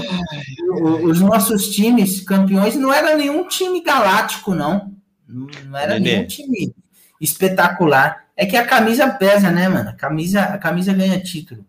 o- 0.68 1.06
os 1.08 1.20
nossos 1.20 1.68
times 1.70 2.20
campeões 2.20 2.76
não 2.76 2.92
era 2.92 3.16
nenhum 3.16 3.46
time 3.48 3.82
galáctico, 3.82 4.54
não. 4.54 4.92
Não 5.26 5.48
era 5.78 5.94
Nenê. 5.94 6.16
nenhum 6.16 6.26
time 6.26 6.74
espetacular. 7.20 8.24
É 8.36 8.44
que 8.46 8.56
a 8.56 8.66
camisa 8.66 9.08
pesa, 9.10 9.50
né, 9.50 9.68
mano? 9.68 9.90
A 9.90 9.94
camisa, 9.94 10.42
a 10.42 10.58
camisa 10.58 10.92
ganha 10.92 11.18
título. 11.20 11.64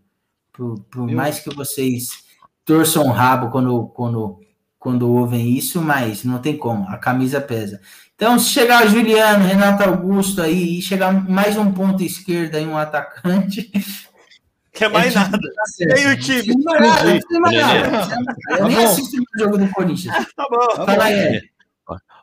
Por, 0.55 0.79
por 0.91 1.11
mais 1.11 1.39
que 1.39 1.53
vocês 1.53 2.23
torçam 2.63 3.05
o 3.05 3.11
rabo 3.11 3.51
quando, 3.51 3.87
quando, 3.87 4.39
quando 4.79 5.11
ouvem 5.11 5.49
isso, 5.49 5.81
mas 5.81 6.23
não 6.23 6.39
tem 6.39 6.57
como, 6.57 6.87
a 6.89 6.97
camisa 6.97 7.41
pesa. 7.41 7.81
Então, 8.15 8.39
se 8.39 8.49
chegar 8.49 8.87
Juliano, 8.87 9.45
Renato 9.45 9.83
Augusto 9.83 10.41
aí, 10.41 10.79
e 10.79 10.81
chegar 10.81 11.11
mais 11.29 11.57
um 11.57 11.71
ponto 11.71 12.01
esquerda 12.01 12.59
e 12.59 12.65
um 12.65 12.77
atacante. 12.77 13.69
Quer 14.71 14.89
mais 14.89 15.15
é 15.15 15.19
nada. 15.19 15.39
tá 15.39 15.95
aí 15.95 16.13
o 16.13 16.19
time? 16.19 16.55
Não 16.55 16.63
mais 16.63 16.81
nada, 16.81 17.03
não 17.03 17.17
precisa 17.17 17.39
mais 17.39 17.57
nada. 17.57 18.17
Eu 18.57 18.67
nem 18.67 18.77
Tá 18.77 18.83
assisto 18.83 19.17
o 19.17 19.39
jogo 19.39 19.57
do 19.57 19.69
Corinthians. 19.69 20.25
Tá 20.35 20.47
bom. 20.49 20.85
Fala 20.85 21.03
aí, 21.05 21.35
Ed. 21.37 21.49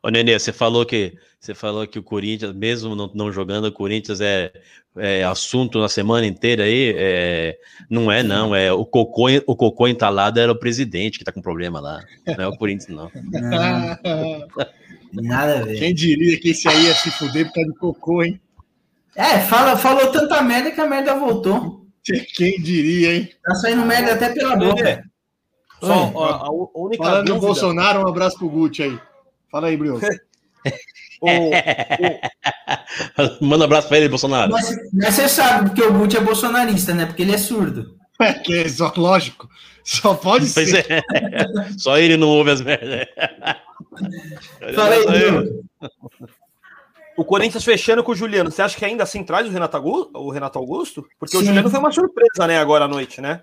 Ô, 0.02 0.08
Nenê, 0.08 0.38
você 0.38 0.52
falou 0.52 0.84
que 0.84 1.16
você 1.42 1.56
falou 1.56 1.84
que 1.88 1.98
o 1.98 2.04
Corinthians, 2.04 2.54
mesmo 2.54 2.94
não, 2.94 3.10
não 3.12 3.32
jogando, 3.32 3.64
o 3.64 3.72
Corinthians 3.72 4.20
é, 4.20 4.52
é 4.96 5.24
assunto 5.24 5.80
na 5.80 5.88
semana 5.88 6.24
inteira 6.24 6.62
aí. 6.62 6.94
é, 6.96 7.58
não 7.90 8.12
é, 8.12 8.22
não. 8.22 8.54
É 8.54 8.72
o 8.72 8.86
cocô, 8.86 9.26
o 9.44 9.56
cocô 9.56 9.88
entalado 9.88 10.38
era 10.38 10.52
o 10.52 10.58
presidente 10.58 11.18
que 11.18 11.24
tá 11.24 11.32
com 11.32 11.42
problema 11.42 11.80
lá. 11.80 12.00
Não 12.24 12.44
é 12.44 12.46
o 12.46 12.56
Corinthians, 12.56 12.96
não. 12.96 13.10
Não, 13.32 14.46
nada 15.20 15.58
a 15.58 15.62
ver. 15.64 15.80
Quem 15.80 15.92
diria 15.92 16.38
que 16.38 16.50
esse 16.50 16.68
aí 16.68 16.84
ia 16.84 16.94
se 16.94 17.10
fuder 17.10 17.48
por 17.48 17.54
causa 17.54 17.72
de 17.72 17.76
cocô, 17.76 18.22
hein? 18.22 18.40
É, 19.16 19.40
fala, 19.40 19.76
falou 19.76 20.12
tanta 20.12 20.40
merda 20.42 20.70
que 20.70 20.80
a 20.80 20.86
merda 20.86 21.18
voltou. 21.18 21.84
Quem 22.36 22.62
diria, 22.62 23.16
hein? 23.16 23.28
Tá 23.42 23.56
saindo 23.56 23.84
merda 23.84 24.12
até 24.12 24.32
pela 24.32 24.54
boca. 24.54 25.04
Só 25.80 26.04
a, 26.22 26.46
a 26.46 26.80
única 26.80 27.02
Falando 27.02 27.26
dúvida, 27.26 27.46
Bolsonaro, 27.46 28.00
um 28.04 28.08
abraço 28.08 28.38
pro 28.38 28.48
Gucci 28.48 28.84
aí. 28.84 28.96
Fala 29.50 29.66
aí, 29.66 29.76
Brioco. 29.76 30.06
o- 31.22 31.50
Manda 33.46 33.62
um 33.64 33.66
abraço 33.66 33.88
pra 33.88 33.96
ele, 33.98 34.08
Bolsonaro. 34.08 34.50
Mas, 34.52 34.74
mas 34.92 35.14
você 35.14 35.28
sabe 35.28 35.70
porque 35.70 35.82
o 35.82 35.92
Guti 35.92 36.16
é 36.16 36.20
bolsonarista, 36.20 36.92
né? 36.94 37.06
Porque 37.06 37.22
ele 37.22 37.34
é 37.34 37.38
surdo. 37.38 37.96
É 38.20 38.32
que 38.34 38.54
é 38.62 38.68
só 38.68 38.92
lógico. 38.96 39.48
Só 39.84 40.14
pode 40.14 40.48
Pois 40.52 40.70
ser. 40.70 40.86
é. 40.90 41.00
Só 41.78 41.98
ele 41.98 42.16
não 42.16 42.28
ouve 42.28 42.50
as 42.50 42.60
merdas. 42.60 43.06
Fala 44.74 44.94
aí, 44.94 45.62
o 47.16 47.24
Corinthians 47.24 47.64
fechando 47.64 48.02
com 48.02 48.12
o 48.12 48.14
Juliano, 48.14 48.50
você 48.50 48.62
acha 48.62 48.76
que 48.76 48.84
ainda 48.84 49.02
assim 49.02 49.22
traz 49.24 49.46
o 49.46 49.50
Renato 49.50 49.76
Augusto? 49.76 50.10
O 50.14 50.30
Renato 50.30 50.58
Augusto? 50.58 51.04
Porque 51.18 51.36
o 51.36 51.40
Sim. 51.40 51.46
Juliano 51.46 51.68
foi 51.70 51.78
uma 51.78 51.92
surpresa, 51.92 52.46
né, 52.46 52.58
agora 52.58 52.84
à 52.86 52.88
noite, 52.88 53.20
né? 53.20 53.42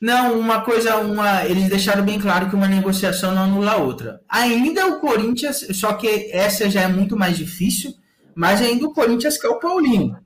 Não, 0.00 0.38
uma 0.40 0.62
coisa, 0.62 0.96
uma, 0.96 1.44
eles 1.44 1.68
deixaram 1.68 2.02
bem 2.02 2.18
claro 2.18 2.48
que 2.48 2.56
uma 2.56 2.66
negociação 2.66 3.34
não 3.34 3.42
anula 3.42 3.72
a 3.72 3.76
outra. 3.76 4.22
Ainda 4.28 4.86
o 4.86 4.98
Corinthians, 4.98 5.66
só 5.72 5.92
que 5.92 6.30
essa 6.32 6.70
já 6.70 6.82
é 6.82 6.88
muito 6.88 7.16
mais 7.16 7.36
difícil, 7.36 7.92
mas 8.34 8.62
ainda 8.62 8.86
o 8.86 8.94
Corinthians 8.94 9.36
quer 9.36 9.48
o 9.48 9.58
Paulinho. 9.58 10.16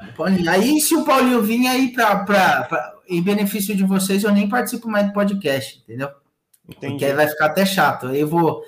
O 0.00 0.16
Paulinho. 0.16 0.50
Aí, 0.50 0.80
se 0.80 0.94
o 0.94 1.04
Paulinho 1.04 1.42
vir 1.42 1.66
aí 1.66 1.92
para 1.92 2.94
em 3.06 3.20
benefício 3.20 3.76
de 3.76 3.84
vocês, 3.84 4.24
eu 4.24 4.32
nem 4.32 4.48
participo 4.48 4.88
mais 4.88 5.06
do 5.06 5.12
podcast, 5.12 5.82
entendeu? 5.82 6.08
Porque 6.66 6.86
Entendi. 6.86 7.04
aí 7.04 7.12
vai 7.12 7.28
ficar 7.28 7.46
até 7.46 7.66
chato. 7.66 8.06
Aí 8.06 8.20
eu 8.20 8.28
vou. 8.28 8.62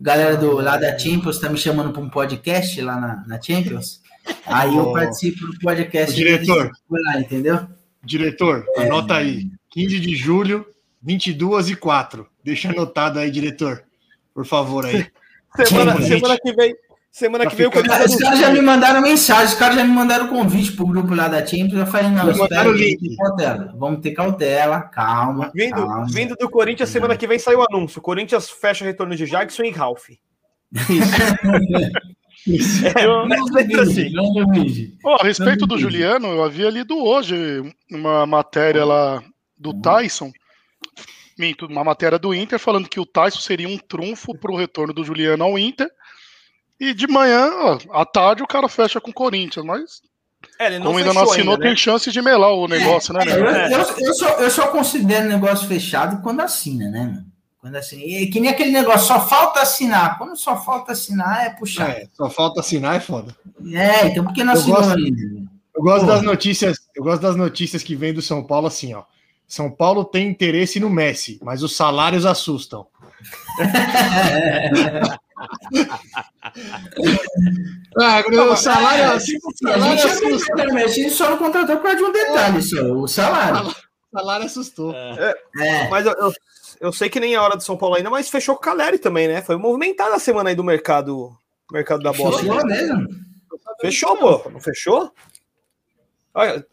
Galera 0.00 0.36
do 0.36 0.54
lá 0.54 0.78
da 0.78 0.98
Champions 0.98 1.38
tá 1.38 1.48
me 1.48 1.58
chamando 1.58 1.92
para 1.92 2.02
um 2.02 2.08
podcast 2.08 2.80
lá 2.80 2.98
na, 2.98 3.24
na 3.26 3.40
Champions. 3.40 4.00
Aí 4.46 4.74
eu 4.74 4.88
Ô, 4.88 4.92
participo 4.94 5.46
do 5.46 5.58
podcast. 5.58 6.12
ô, 6.12 6.16
diretor. 6.16 6.70
Lá, 6.90 7.20
entendeu? 7.20 7.68
Diretor, 8.02 8.64
anota 8.78 9.16
aí. 9.16 9.50
15 9.72 10.00
de 10.00 10.14
julho, 10.16 10.64
22 11.02 11.70
e 11.70 11.76
4. 11.76 12.26
Deixa 12.44 12.70
anotado 12.70 13.18
aí, 13.18 13.30
diretor. 13.30 13.82
Por 14.34 14.46
favor 14.46 14.86
aí. 14.86 15.06
Semana, 15.66 15.96
Sim, 16.00 16.08
semana 16.08 16.38
que 16.42 16.52
vem. 16.54 16.74
Semana 17.10 17.44
Pra 17.44 17.50
que 17.50 17.56
vem 17.58 17.66
o 17.66 17.70
ficar- 17.70 17.82
Os 17.82 17.88
Corinthians. 17.98 18.22
caras 18.22 18.38
já 18.38 18.50
me 18.50 18.62
mandaram 18.62 19.02
mensagem, 19.02 19.44
os 19.44 19.54
caras 19.54 19.76
já 19.76 19.84
me 19.84 19.92
mandaram 19.92 20.28
convite 20.28 20.72
pro 20.72 20.86
grupo 20.86 21.14
lá 21.14 21.28
da 21.28 21.44
Champions. 21.44 21.74
Eu 21.74 21.86
falei, 21.86 22.10
não, 22.10 22.30
espera, 22.30 22.70
o 22.70 23.16
cautela. 23.18 23.74
Vamos 23.78 24.00
ter 24.00 24.12
cautela, 24.12 24.80
calma. 24.80 25.52
Vindo, 25.54 25.74
calma. 25.74 26.06
vindo 26.08 26.34
do 26.36 26.48
Corinthians, 26.48 26.88
semana 26.88 27.14
que 27.14 27.26
vem 27.26 27.38
saiu 27.38 27.58
o 27.58 27.66
anúncio. 27.70 27.98
O 27.98 28.02
Corinthians 28.02 28.48
fecha 28.48 28.82
o 28.82 28.86
retorno 28.86 29.14
de 29.14 29.26
Jackson 29.26 29.62
e 29.64 29.70
Ralph. 29.70 30.08
Eu- 33.00 33.28
Mas 33.28 33.50
letra 33.50 33.82
assim. 33.82 34.10
Não 34.12 34.32
duvide. 34.32 34.94
Ó, 35.04 35.16
a 35.20 35.24
respeito 35.24 35.66
do 35.66 35.78
Juliano, 35.78 36.28
eu 36.28 36.42
havia 36.42 36.70
lido 36.70 36.96
hoje 36.96 37.36
uma 37.90 38.26
matéria 38.26 38.84
lá 38.84 39.22
do 39.62 39.80
Tyson, 39.80 40.32
minto, 41.38 41.66
uma 41.66 41.84
matéria 41.84 42.18
do 42.18 42.34
Inter 42.34 42.58
falando 42.58 42.88
que 42.88 43.00
o 43.00 43.06
Tyson 43.06 43.40
seria 43.40 43.68
um 43.68 43.78
trunfo 43.78 44.36
para 44.36 44.52
o 44.52 44.56
retorno 44.56 44.92
do 44.92 45.04
Juliano 45.04 45.44
ao 45.44 45.58
Inter. 45.58 45.88
E 46.78 46.92
de 46.92 47.06
manhã, 47.06 47.48
ó, 47.54 47.78
à 48.00 48.04
tarde, 48.04 48.42
o 48.42 48.46
cara 48.46 48.68
fecha 48.68 49.00
com 49.00 49.10
o 49.10 49.14
Corinthians, 49.14 49.64
mas 49.64 50.02
É, 50.58 50.66
ele 50.66 50.78
não 50.80 50.86
como 50.86 50.98
ainda 50.98 51.12
não 51.14 51.22
assinou, 51.22 51.54
ainda, 51.54 51.64
né? 51.64 51.68
tem 51.70 51.76
chance 51.76 52.10
de 52.10 52.20
melar 52.20 52.52
o 52.52 52.66
negócio, 52.66 53.14
né, 53.14 53.20
Eu, 53.26 53.44
né? 53.44 53.72
eu, 53.72 53.78
eu 54.06 54.14
só, 54.14 54.28
eu 54.40 54.50
só 54.50 54.66
considero 54.68 55.28
negócio 55.28 55.68
fechado 55.68 56.20
quando 56.22 56.40
assina, 56.40 56.90
né, 56.90 57.04
mano? 57.04 57.26
Quando 57.60 57.76
assina. 57.76 58.02
E 58.02 58.26
que 58.26 58.40
nem 58.40 58.50
aquele 58.50 58.72
negócio, 58.72 59.06
só 59.06 59.20
falta 59.28 59.60
assinar. 59.60 60.18
Quando 60.18 60.36
só 60.36 60.60
falta 60.60 60.90
assinar, 60.90 61.46
é 61.46 61.50
puxar. 61.50 61.90
É, 61.90 62.08
só 62.12 62.28
falta 62.28 62.58
assinar, 62.58 62.96
é 62.96 63.00
foda. 63.00 63.36
É, 63.72 64.06
então 64.08 64.24
por 64.24 64.32
que 64.34 64.42
não 64.42 64.52
Eu 64.54 64.58
assinou 64.58 64.78
gosto- 64.78 64.96
ainda? 64.98 65.22
né? 65.40 65.46
Eu 65.76 65.82
gosto 65.82 66.00
Pô. 66.00 66.06
das 66.12 66.22
notícias, 66.22 66.78
eu 66.96 67.04
gosto 67.04 67.22
das 67.22 67.36
notícias 67.36 67.82
que 67.84 67.94
vêm 67.94 68.12
do 68.12 68.20
São 68.20 68.42
Paulo 68.42 68.66
assim, 68.66 68.92
ó. 68.94 69.04
São 69.52 69.70
Paulo 69.70 70.02
tem 70.02 70.28
interesse 70.30 70.80
no 70.80 70.88
Messi, 70.88 71.38
mas 71.42 71.62
os 71.62 71.76
salários 71.76 72.24
assustam. 72.24 72.86
Ah, 77.98 78.22
o 78.26 78.56
salário, 78.56 79.02
É, 79.02 79.06
assim, 79.06 79.36
o 79.36 79.50
Sim, 79.52 79.68
a 79.68 79.72
salário 79.72 79.98
gente, 79.98 80.06
assusta. 80.06 80.62
a 80.62 81.10
só 81.10 81.30
não 81.30 81.36
contratou 81.36 81.76
por 81.76 81.82
causa 81.82 81.98
de 81.98 82.04
um 82.04 82.12
detalhe, 82.12 82.62
só, 82.62 82.82
o 82.92 83.06
salário. 83.08 83.68
O 83.68 84.18
salário 84.18 84.46
assustou. 84.46 84.94
É. 84.94 85.34
Mas 85.90 86.06
eu, 86.06 86.12
eu, 86.12 86.32
eu 86.80 86.92
sei 86.92 87.10
que 87.10 87.20
nem 87.20 87.34
a 87.34 87.42
hora 87.42 87.56
do 87.56 87.62
São 87.62 87.76
Paulo 87.76 87.96
ainda, 87.96 88.08
mas 88.08 88.30
fechou 88.30 88.54
com 88.54 88.62
o 88.62 88.64
Caleri 88.64 88.98
também, 88.98 89.28
né? 89.28 89.42
Foi 89.42 89.56
movimentada 89.56 90.14
a 90.14 90.20
semana 90.20 90.48
aí 90.50 90.56
do 90.56 90.64
mercado, 90.64 91.36
mercado 91.70 92.02
da 92.02 92.12
bola. 92.12 92.38
Fechou 92.38 92.64
mesmo? 92.64 93.08
Fechou, 93.80 94.16
pô. 94.16 94.50
Não 94.50 94.60
fechou? 94.60 95.12
Olha, 96.34 96.64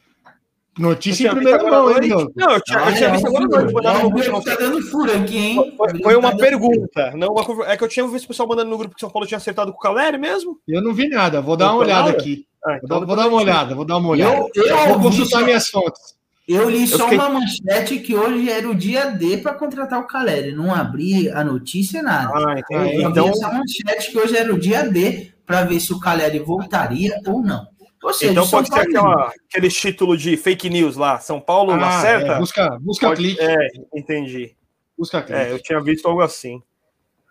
Notícia 0.79 1.27
Eu 1.27 1.31
em 1.31 1.35
primeira 1.35 1.59
agora 1.59 1.75
mão, 1.75 1.91
hein. 1.91 1.99
Diogo? 2.01 2.31
Não, 2.35 2.51
eu 2.53 2.61
tinha, 2.61 2.79
eu 2.79 2.95
tinha 2.95 3.09
visto 3.11 3.27
agora 3.27 3.43
à 3.43 3.47
noite. 3.47 3.73
mandaram 3.73 4.03
no 4.03 4.09
grupo. 4.09 4.37
O 4.37 4.43
tá 4.43 4.55
dando 4.55 4.81
furo 4.83 5.11
aqui, 5.11 5.37
hein? 5.37 5.73
Foi- 5.77 6.01
Foi 6.01 6.15
uma 6.15 6.37
pergunta. 6.37 7.11
Não, 7.15 7.27
uma 7.29 7.43
conver- 7.43 7.67
é 7.69 7.75
que 7.77 7.83
eu 7.83 7.87
tinha 7.87 8.07
visto 8.07 8.25
o 8.25 8.27
pessoal 8.29 8.47
mandando 8.49 8.69
no 8.69 8.77
grupo 8.77 8.95
que 8.95 9.01
São 9.01 9.09
Paulo 9.09 9.27
tinha 9.27 9.37
acertado 9.37 9.71
com 9.71 9.77
o 9.77 9.81
Caleri 9.81 10.17
mesmo. 10.17 10.57
Eu 10.67 10.81
não 10.81 10.93
vi 10.93 11.09
nada, 11.09 11.41
vou 11.41 11.57
dar 11.57 11.65
uma 11.65 11.73
Não 11.73 11.79
olhada 11.81 12.05
nada? 12.07 12.17
aqui. 12.17 12.45
Ah, 12.65 12.69
Vou 12.71 12.77
então 12.83 12.99
dar, 13.15 13.23
vou 13.23 13.27
uma 13.33 13.41
olhada, 13.41 13.75
vou 13.75 13.85
dar 13.85 13.97
uma 13.97 14.09
olhada. 14.09 14.35
Eu, 14.35 14.49
eu 14.63 14.75
Vou 14.77 14.87
ouvi 14.93 15.03
consultar 15.03 15.39
só- 15.39 15.45
minhas 15.45 15.67
fontes. 15.67 16.01
Eu 16.47 16.67
li 16.69 16.87
só 16.87 17.03
fiquei- 17.03 17.17
uma 17.17 17.29
manchete 17.29 17.99
que 17.99 18.15
hoje 18.15 18.49
era 18.49 18.67
o 18.67 18.73
dia 18.73 19.05
D 19.11 19.37
para 19.37 19.53
contratar 19.53 19.99
o 19.99 20.07
Caleri. 20.07 20.51
Não 20.51 20.73
abri 20.73 21.29
a 21.29 21.43
notícia, 21.43 22.01
nada. 22.01 22.31
Ah, 22.33 22.53
Eu 22.71 22.79
entendi. 22.85 22.97
vi 22.97 23.03
Então, 23.03 23.29
essa 23.29 23.51
manchete 23.53 24.11
que 24.11 24.17
hoje 24.17 24.35
era 24.35 24.51
o 24.51 24.57
dia 24.59 24.83
D 24.89 25.31
para 25.45 25.63
ver 25.63 25.79
se 25.79 25.93
o 25.93 25.99
Caleri 25.99 26.39
voltaria 26.39 27.19
ou 27.27 27.41
não. 27.41 27.67
Seja, 28.13 28.31
então 28.31 28.47
pode 28.47 28.67
ser 28.69 28.79
aquela, 28.79 29.33
aquele 29.49 29.69
título 29.69 30.15
de 30.17 30.37
fake 30.37 30.69
news 30.69 30.95
lá. 30.95 31.19
São 31.19 31.39
Paulo 31.39 31.71
Ah, 31.73 31.97
acerta? 31.99 32.33
é, 32.33 32.39
busca 32.39 32.77
busca 32.79 33.07
Pode- 33.07 33.21
clique. 33.21 33.41
É, 33.41 33.57
entendi. 33.93 34.55
Busca 34.97 35.21
clique. 35.21 35.39
É, 35.39 35.51
eu 35.51 35.59
tinha 35.61 35.81
visto 35.81 36.05
algo 36.07 36.21
assim. 36.21 36.61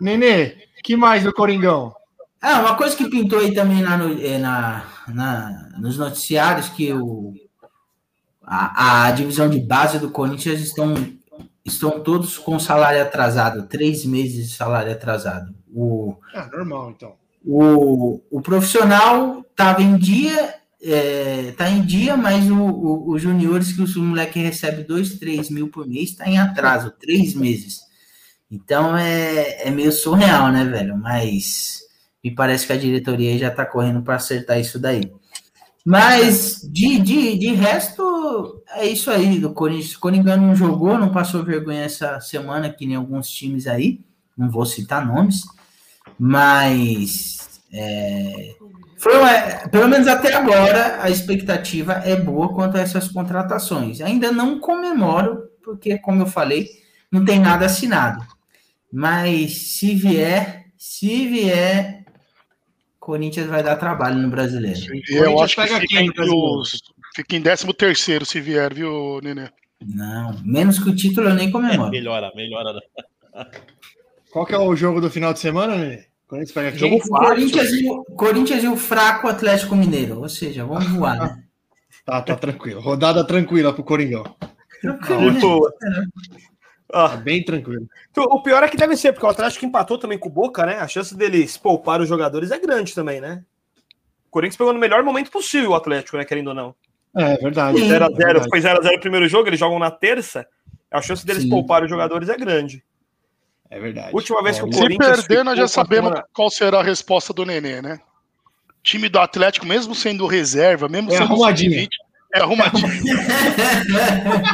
Nenê, 0.01 0.57
que 0.85 0.97
mais 0.97 1.25
do 1.25 1.33
Coringão? 1.33 1.95
Ah, 2.41 2.61
uma 2.61 2.77
coisa 2.77 2.95
que 2.97 3.09
pintou 3.11 3.39
aí 3.41 3.53
também 3.55 3.83
lá 3.83 3.97
no- 3.97 4.23
eh, 4.23 4.39
na, 4.39 4.85
na- 5.09 5.71
nos 5.79 5.99
noticiários 5.99 6.69
que 6.69 6.93
o, 6.93 7.35
a, 8.43 9.07
a 9.07 9.11
divisão 9.11 9.49
de 9.49 9.59
base 9.59 9.99
do 9.99 10.11
Corinthians 10.11 10.61
estão, 10.61 10.95
estão 11.65 12.01
todos 12.01 12.39
com 12.39 12.59
salário 12.61 13.03
atrasado, 13.03 13.67
três 13.67 14.05
meses 14.05 14.49
de 14.51 14.55
salário 14.55 14.93
atrasado. 14.93 15.53
O, 15.75 16.15
Ah, 16.33 16.47
normal, 16.47 16.91
então. 16.91 17.17
O, 17.51 18.21
o 18.31 18.41
profissional 18.43 19.45
estava 19.51 19.83
em 19.83 19.97
dia, 19.97 20.55
é, 20.83 21.53
tá 21.57 21.69
em 21.71 21.83
dia, 21.83 22.17
mas 22.17 22.51
o, 22.51 22.55
o- 22.57 23.13
os 23.13 23.23
juniores 23.23 23.73
que 23.73 23.83
o 23.83 24.03
moleque 24.03 24.39
recebe 24.39 24.85
dois, 24.85 25.19
três 25.19 25.51
mil 25.51 25.69
por 25.69 25.87
mês 25.89 26.11
está 26.11 26.29
em 26.29 26.39
atraso, 26.39 26.93
três 27.01 27.35
meses. 27.35 27.81
Então 28.51 28.97
é, 28.97 29.69
é 29.69 29.71
meio 29.71 29.93
surreal, 29.93 30.51
né, 30.53 30.65
velho? 30.65 30.97
Mas 30.99 31.81
me 32.25 32.35
parece 32.35 32.67
que 32.67 32.73
a 32.73 32.77
diretoria 32.77 33.39
já 33.39 33.51
tá 33.51 33.65
correndo 33.67 34.03
para 34.03 34.17
acertar 34.17 34.59
isso 34.61 34.79
daí. 34.79 35.13
Mas 35.85 36.61
de, 36.71 36.99
de, 36.99 37.39
de 37.39 37.55
resto, 37.55 38.63
é 38.75 38.87
isso 38.87 39.11
aí 39.11 39.39
do 39.41 39.53
Corinthians. 39.55 39.95
O 39.95 40.01
Coringão 40.01 40.37
não 40.37 40.55
jogou, 40.55 40.99
não 40.99 41.11
passou 41.13 41.43
vergonha 41.45 41.83
essa 41.85 42.21
semana, 42.21 42.71
que 42.71 42.87
nem 42.87 42.97
alguns 42.97 43.31
times 43.31 43.67
aí. 43.67 44.01
Não 44.37 44.51
vou 44.51 44.67
citar 44.67 45.05
nomes, 45.07 45.43
mas 46.19 47.38
é, 47.73 48.55
foi 48.99 49.17
uma- 49.19 49.69
pelo 49.71 49.89
menos 49.89 50.07
até 50.09 50.35
agora 50.35 51.03
a 51.03 51.11
expectativa 51.11 51.95
é 52.05 52.17
boa 52.17 52.53
quanto 52.55 52.77
a 52.77 52.81
essas 52.81 53.09
contratações. 53.09 54.01
Ainda 54.01 54.33
não 54.33 54.59
comemoro, 54.59 55.43
porque, 55.63 55.99
como 55.99 56.23
eu 56.23 56.27
falei, 56.27 56.67
não 57.11 57.25
tem 57.25 57.39
nada 57.39 57.67
assinado. 57.67 58.25
Mas 58.93 59.69
se 59.77 59.95
vier, 59.95 60.67
se 60.77 61.27
vier, 61.29 62.05
Corinthians 62.99 63.47
vai 63.47 63.63
dar 63.63 63.77
trabalho 63.77 64.17
no 64.19 64.31
brasileiro. 64.31 64.81
Eu 65.09 65.41
acho 65.41 65.55
que 65.55 65.63
pega 65.63 65.81
fica 65.81 66.01
entre 66.01 66.15
brasileiro? 66.15 66.59
os. 66.61 66.83
Fica 67.15 67.37
em 67.37 67.43
13 67.43 67.73
terceiro 67.75 68.25
se 68.27 68.41
vier, 68.41 68.73
viu, 68.73 69.21
Nenê? 69.23 69.49
Não, 69.81 70.37
menos 70.45 70.79
que 70.79 70.89
o 70.91 70.95
título 70.97 71.29
eu 71.29 71.35
nem 71.35 71.51
comemoro. 71.51 71.91
Melhora, 71.93 72.33
melhora. 72.35 72.79
Qual 74.31 74.45
que 74.45 74.55
é 74.55 74.59
o 74.59 74.75
jogo 74.77 75.01
do 75.01 75.11
final 75.11 75.33
de 75.33 75.39
semana, 75.41 75.77
Nenê? 75.77 76.08
Corinthians 76.29 76.53
pega? 76.53 76.77
Jogo 76.77 76.97
O 76.97 77.09
Corinthians, 77.09 77.71
e 77.73 77.89
o, 77.89 78.05
Corinthians 78.05 78.63
e 78.63 78.69
o 78.69 78.77
fraco 78.77 79.29
Atlético 79.29 79.75
Mineiro. 79.75 80.21
Ou 80.21 80.29
seja, 80.29 80.65
vamos 80.65 80.87
voar, 80.93 81.19
né? 81.19 81.45
Tá, 82.05 82.21
tá 82.23 82.37
tranquilo. 82.37 82.81
Rodada 82.81 83.25
tranquila 83.25 83.73
pro 83.73 83.83
Coringão. 83.83 84.25
Tranquilo, 84.81 85.33
né? 85.33 85.35
Tipo, 85.35 85.73
Tá 86.91 87.17
bem 87.17 87.45
tranquilo. 87.45 87.87
Então, 88.11 88.25
O 88.25 88.43
pior 88.43 88.63
é 88.63 88.69
que 88.69 88.77
deve 88.77 88.97
ser, 88.97 89.13
porque 89.13 89.27
o 89.27 89.29
Atlético 89.29 89.67
empatou 89.67 89.99
também 89.99 90.19
com 90.19 90.29
o 90.29 90.33
Boca, 90.33 90.65
né? 90.65 90.79
A 90.79 90.89
chance 90.89 91.15
deles 91.15 91.57
poupar 91.57 92.01
os 92.01 92.09
jogadores 92.09 92.51
é 92.51 92.59
grande 92.59 92.95
também, 92.95 93.21
né? 93.21 93.45
O 94.27 94.31
Corinthians 94.31 94.57
pegou 94.57 94.73
no 94.73 94.79
melhor 94.79 95.03
momento 95.03 95.31
possível 95.31 95.71
o 95.71 95.75
Atlético, 95.75 96.17
né? 96.17 96.25
Querendo 96.25 96.49
ou 96.49 96.55
não. 96.55 96.75
É, 97.15 97.37
verdade. 97.37 97.79
Sim. 97.79 97.89
0x0, 97.89 98.17
verdade. 98.17 98.49
foi 98.49 98.61
0x0 98.61 98.97
o 98.97 99.01
primeiro 99.01 99.29
jogo, 99.29 99.49
eles 99.49 99.61
jogam 99.61 99.79
na 99.79 99.91
terça. 99.91 100.47
A 100.91 101.03
chance 101.03 101.27
deles 101.27 101.43
Sim. 101.43 101.51
poupar 101.51 101.83
os 101.83 101.91
jogadores 101.91 102.31
é 102.31 102.37
grande. 102.37 102.83
É 103.71 103.79
verdade. 103.79 104.15
Última 104.15 104.43
vez 104.43 104.59
que 104.59 104.65
o 104.65 104.73
Se 104.73 104.81
Corinthians 104.81 105.27
perder, 105.27 105.45
nós 105.45 105.59
já 105.59 105.69
sabemos 105.69 106.09
semana- 106.11 106.27
qual 106.33 106.51
será 106.51 106.81
a 106.81 106.83
resposta 106.83 107.33
do 107.33 107.45
Nenê, 107.45 107.83
né? 107.83 108.01
Time 108.83 109.09
do 109.09 109.19
Atlético, 109.19 109.67
mesmo 109.67 109.95
sendo 109.95 110.27
reserva, 110.27 110.89
mesmo 110.89 111.11
É 111.13 111.19
sendo 111.19 111.25
arrumadinho. 111.33 111.73
sub-20, 111.73 111.89
é 112.35 112.41
arrumadinho. 112.41 112.89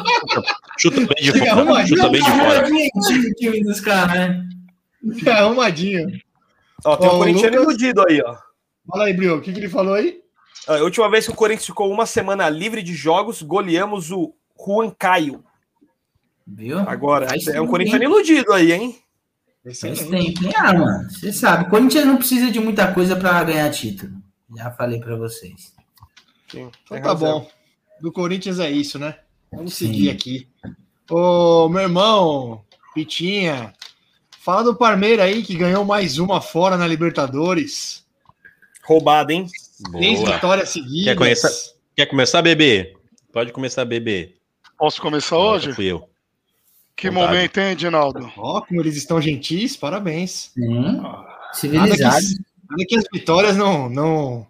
Chuta 0.78 0.96
bem 0.96 1.06
de 1.22 1.32
fora. 1.38 1.50
arrumadinho. 1.52 1.96
Chuta 1.96 2.08
bem 2.10 2.22
de 2.22 2.30
fora. 2.30 2.66
o 2.66 3.34
time 3.34 3.62
dos 3.62 3.80
caras, 3.80 4.14
né? 4.16 4.48
É 5.26 5.30
arrumadinho. 5.30 6.08
Ó, 6.84 6.96
tem 6.96 7.08
Ó, 7.08 7.12
o 7.12 7.14
o 7.14 7.18
Corinthians 7.18 7.52
Lucas- 7.52 7.62
iludido 7.64 8.04
aí, 8.08 8.20
ó. 8.24 8.36
Fala 8.90 9.04
aí, 9.04 9.12
Brio. 9.14 9.36
O 9.36 9.40
que, 9.40 9.52
que 9.52 9.60
ele 9.60 9.68
falou 9.68 9.94
aí? 9.94 10.18
A 10.66 10.74
última 10.82 11.08
vez 11.10 11.26
que 11.26 11.32
o 11.32 11.36
Corinthians 11.36 11.66
ficou 11.66 11.90
uma 11.92 12.06
semana 12.06 12.48
livre 12.48 12.82
de 12.82 12.94
jogos, 12.94 13.42
goleamos 13.42 14.10
o 14.10 14.34
Juan 14.58 14.90
Caio. 14.98 15.44
Viu? 16.46 16.78
Agora, 16.80 17.28
Faz 17.28 17.46
é 17.48 17.60
um 17.60 17.66
Corinthians 17.66 18.02
iludido 18.02 18.52
aí, 18.52 18.72
hein? 18.72 18.96
Excelente. 19.64 20.34
tempo, 20.34 20.44
hein? 20.46 20.52
Ah, 20.56 20.74
mano, 20.74 21.10
você 21.10 21.32
sabe. 21.32 21.70
Corinthians 21.70 22.04
não 22.06 22.16
precisa 22.16 22.50
de 22.50 22.60
muita 22.60 22.92
coisa 22.92 23.16
para 23.16 23.42
ganhar 23.44 23.70
título. 23.70 24.12
Já 24.56 24.70
falei 24.70 25.00
para 25.00 25.16
vocês. 25.16 25.72
Sim, 26.50 26.70
Então 26.84 27.00
tá 27.00 27.08
razão. 27.08 27.40
bom. 27.40 27.50
Do 28.00 28.12
Corinthians 28.12 28.58
é 28.58 28.70
isso, 28.70 28.98
né? 28.98 29.16
Vamos 29.52 29.74
Sim. 29.74 29.86
seguir 29.86 30.10
aqui. 30.10 30.48
Ô, 31.10 31.68
meu 31.68 31.82
irmão, 31.82 32.64
Pitinha, 32.94 33.72
fala 34.40 34.62
do 34.64 34.74
Parmeira 34.74 35.24
aí 35.24 35.42
que 35.42 35.56
ganhou 35.56 35.84
mais 35.84 36.18
uma 36.18 36.40
fora 36.40 36.76
na 36.76 36.86
Libertadores. 36.86 38.04
Roubado, 38.84 39.32
hein? 39.32 39.46
Três 39.92 40.20
Boa. 40.20 40.34
vitórias 40.34 40.68
seguidas. 40.70 41.04
Quer 41.04 41.16
conhecer? 41.16 41.74
Quer 41.96 42.06
começar, 42.06 42.42
bebê? 42.42 42.94
Pode 43.32 43.52
começar, 43.52 43.84
bebê. 43.84 44.34
Posso 44.78 45.00
começar 45.00 45.36
Nossa, 45.36 45.66
hoje? 45.68 45.72
Fui 45.72 45.86
eu. 45.86 46.08
Que 46.96 47.10
Vontade. 47.10 47.26
momento, 47.34 47.58
hein, 47.58 47.72
Edinaldo? 47.72 48.32
Ó, 48.36 48.60
como 48.60 48.80
eles 48.80 48.96
estão 48.96 49.20
gentis, 49.20 49.76
parabéns. 49.76 50.52
Sim. 50.54 51.00
Nada 51.00 51.26
Civilizado. 51.52 52.20
que, 52.20 52.44
nada 52.70 52.84
que 52.86 52.96
as 52.96 53.04
vitórias 53.12 53.56
não, 53.56 53.88
não, 53.88 54.46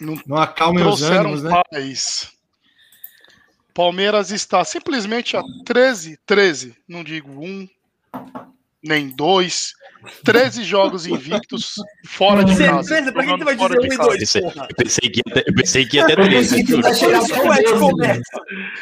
Não 0.00 0.18
não 0.26 0.36
acalmem 0.38 0.82
os 0.82 0.98
trouxeram 0.98 1.20
ânimos, 1.32 1.42
né? 1.42 1.62
paz. 1.70 2.32
Palmeiras 3.74 4.30
está 4.30 4.64
simplesmente 4.64 5.36
a 5.36 5.42
13, 5.64 6.18
13, 6.26 6.74
não 6.88 7.04
digo 7.04 7.30
um, 7.30 7.68
nem 8.82 9.08
dois, 9.08 9.72
13 10.24 10.62
jogos 10.62 11.06
invictos 11.06 11.74
fora 12.06 12.44
de 12.44 12.56
casa. 12.56 12.82
Certeza, 12.88 13.12
pra 13.12 13.22
que 13.24 13.30
você 13.30 13.44
vai 13.44 13.56
dizer 13.56 13.68
de 13.68 13.78
um 13.78 13.84
e 13.84 13.88
casa. 13.88 14.02
dois, 14.08 14.18
Pensei, 14.20 14.42
porra? 14.42 14.66
eu 14.70 14.76
pensei 14.76 15.10
que 15.10 15.16
ia 15.18 15.22
até, 15.32 15.44
eu 15.50 15.54
pensei 15.54 15.86
que 15.86 15.96
ia 15.96 16.02
até 16.04 16.12
Eu 16.12 16.16
três. 16.16 16.48
pensei 16.48 16.64
que 16.64 16.70
juro. 16.70 16.86
ia 16.86 16.94
chegar 16.94 17.18
até 17.24 17.34
Como 17.34 17.52
é 17.52 17.62
que 17.62 17.68
o 17.68 17.78
12. 17.78 17.90
começa? 17.92 18.22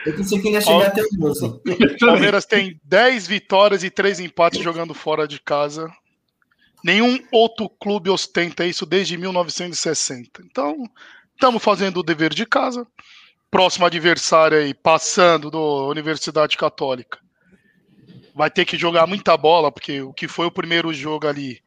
Eu 0.06 0.16
pensei 0.16 0.40
que 0.40 0.48
ele 0.48 0.54
ia 0.56 0.60
chegar 0.60 0.86
até 0.86 1.02
o 1.02 1.08
12. 1.18 1.60
Palmeiras 2.00 2.44
tem 2.44 2.80
10 2.84 3.26
vitórias 3.26 3.82
e 3.84 3.90
3 3.90 4.20
empates 4.20 4.62
jogando 4.62 4.92
fora 4.94 5.26
de 5.26 5.40
casa. 5.40 5.90
Nenhum 6.84 7.18
outro 7.32 7.68
clube 7.68 8.10
ostenta 8.10 8.64
isso 8.66 8.84
desde 8.86 9.16
1960. 9.16 10.42
Então, 10.44 10.84
estamos 11.34 11.62
fazendo 11.62 11.98
o 11.98 12.02
dever 12.02 12.32
de 12.34 12.44
casa. 12.46 12.86
Próximo 13.50 13.86
adversário 13.86 14.58
aí, 14.58 14.74
passando 14.74 15.50
do 15.50 15.88
Universidade 15.88 16.56
Católica. 16.56 17.18
Vai 18.36 18.50
ter 18.50 18.66
que 18.66 18.76
jogar 18.76 19.06
muita 19.06 19.34
bola, 19.34 19.72
porque 19.72 20.02
o 20.02 20.12
que 20.12 20.28
foi 20.28 20.44
o 20.44 20.50
primeiro 20.50 20.92
jogo 20.92 21.26
ali. 21.26 21.62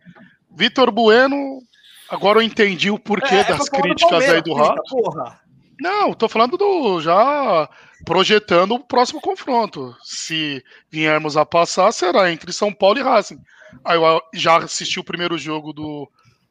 Vitor 0.55 0.91
Bueno, 0.91 1.59
agora 2.07 2.37
eu 2.37 2.43
entendi 2.43 2.91
o 2.91 2.99
porquê 2.99 3.33
É, 3.33 3.39
é 3.39 3.43
das 3.43 3.67
falar 3.67 3.81
do 3.81 3.81
críticas 3.81 4.29
aí 4.29 4.41
do. 4.41 4.53
Porra. 4.53 5.41
Não, 5.81 6.13
tô 6.13 6.29
falando 6.29 6.57
do 6.57 7.01
já 7.01 7.67
projetando 8.05 8.75
o 8.75 8.79
próximo 8.79 9.19
confronto. 9.19 9.95
Se 10.03 10.63
viermos 10.91 11.35
a 11.35 11.43
passar, 11.43 11.91
será 11.91 12.31
entre 12.31 12.53
São 12.53 12.71
Paulo 12.71 12.99
e 12.99 13.01
Racing. 13.01 13.39
Aí 13.83 13.97
eu 13.97 14.21
já 14.33 14.57
assisti 14.57 14.99
o 14.99 15.03
primeiro 15.03 15.39
jogo 15.39 15.73
do 15.73 16.07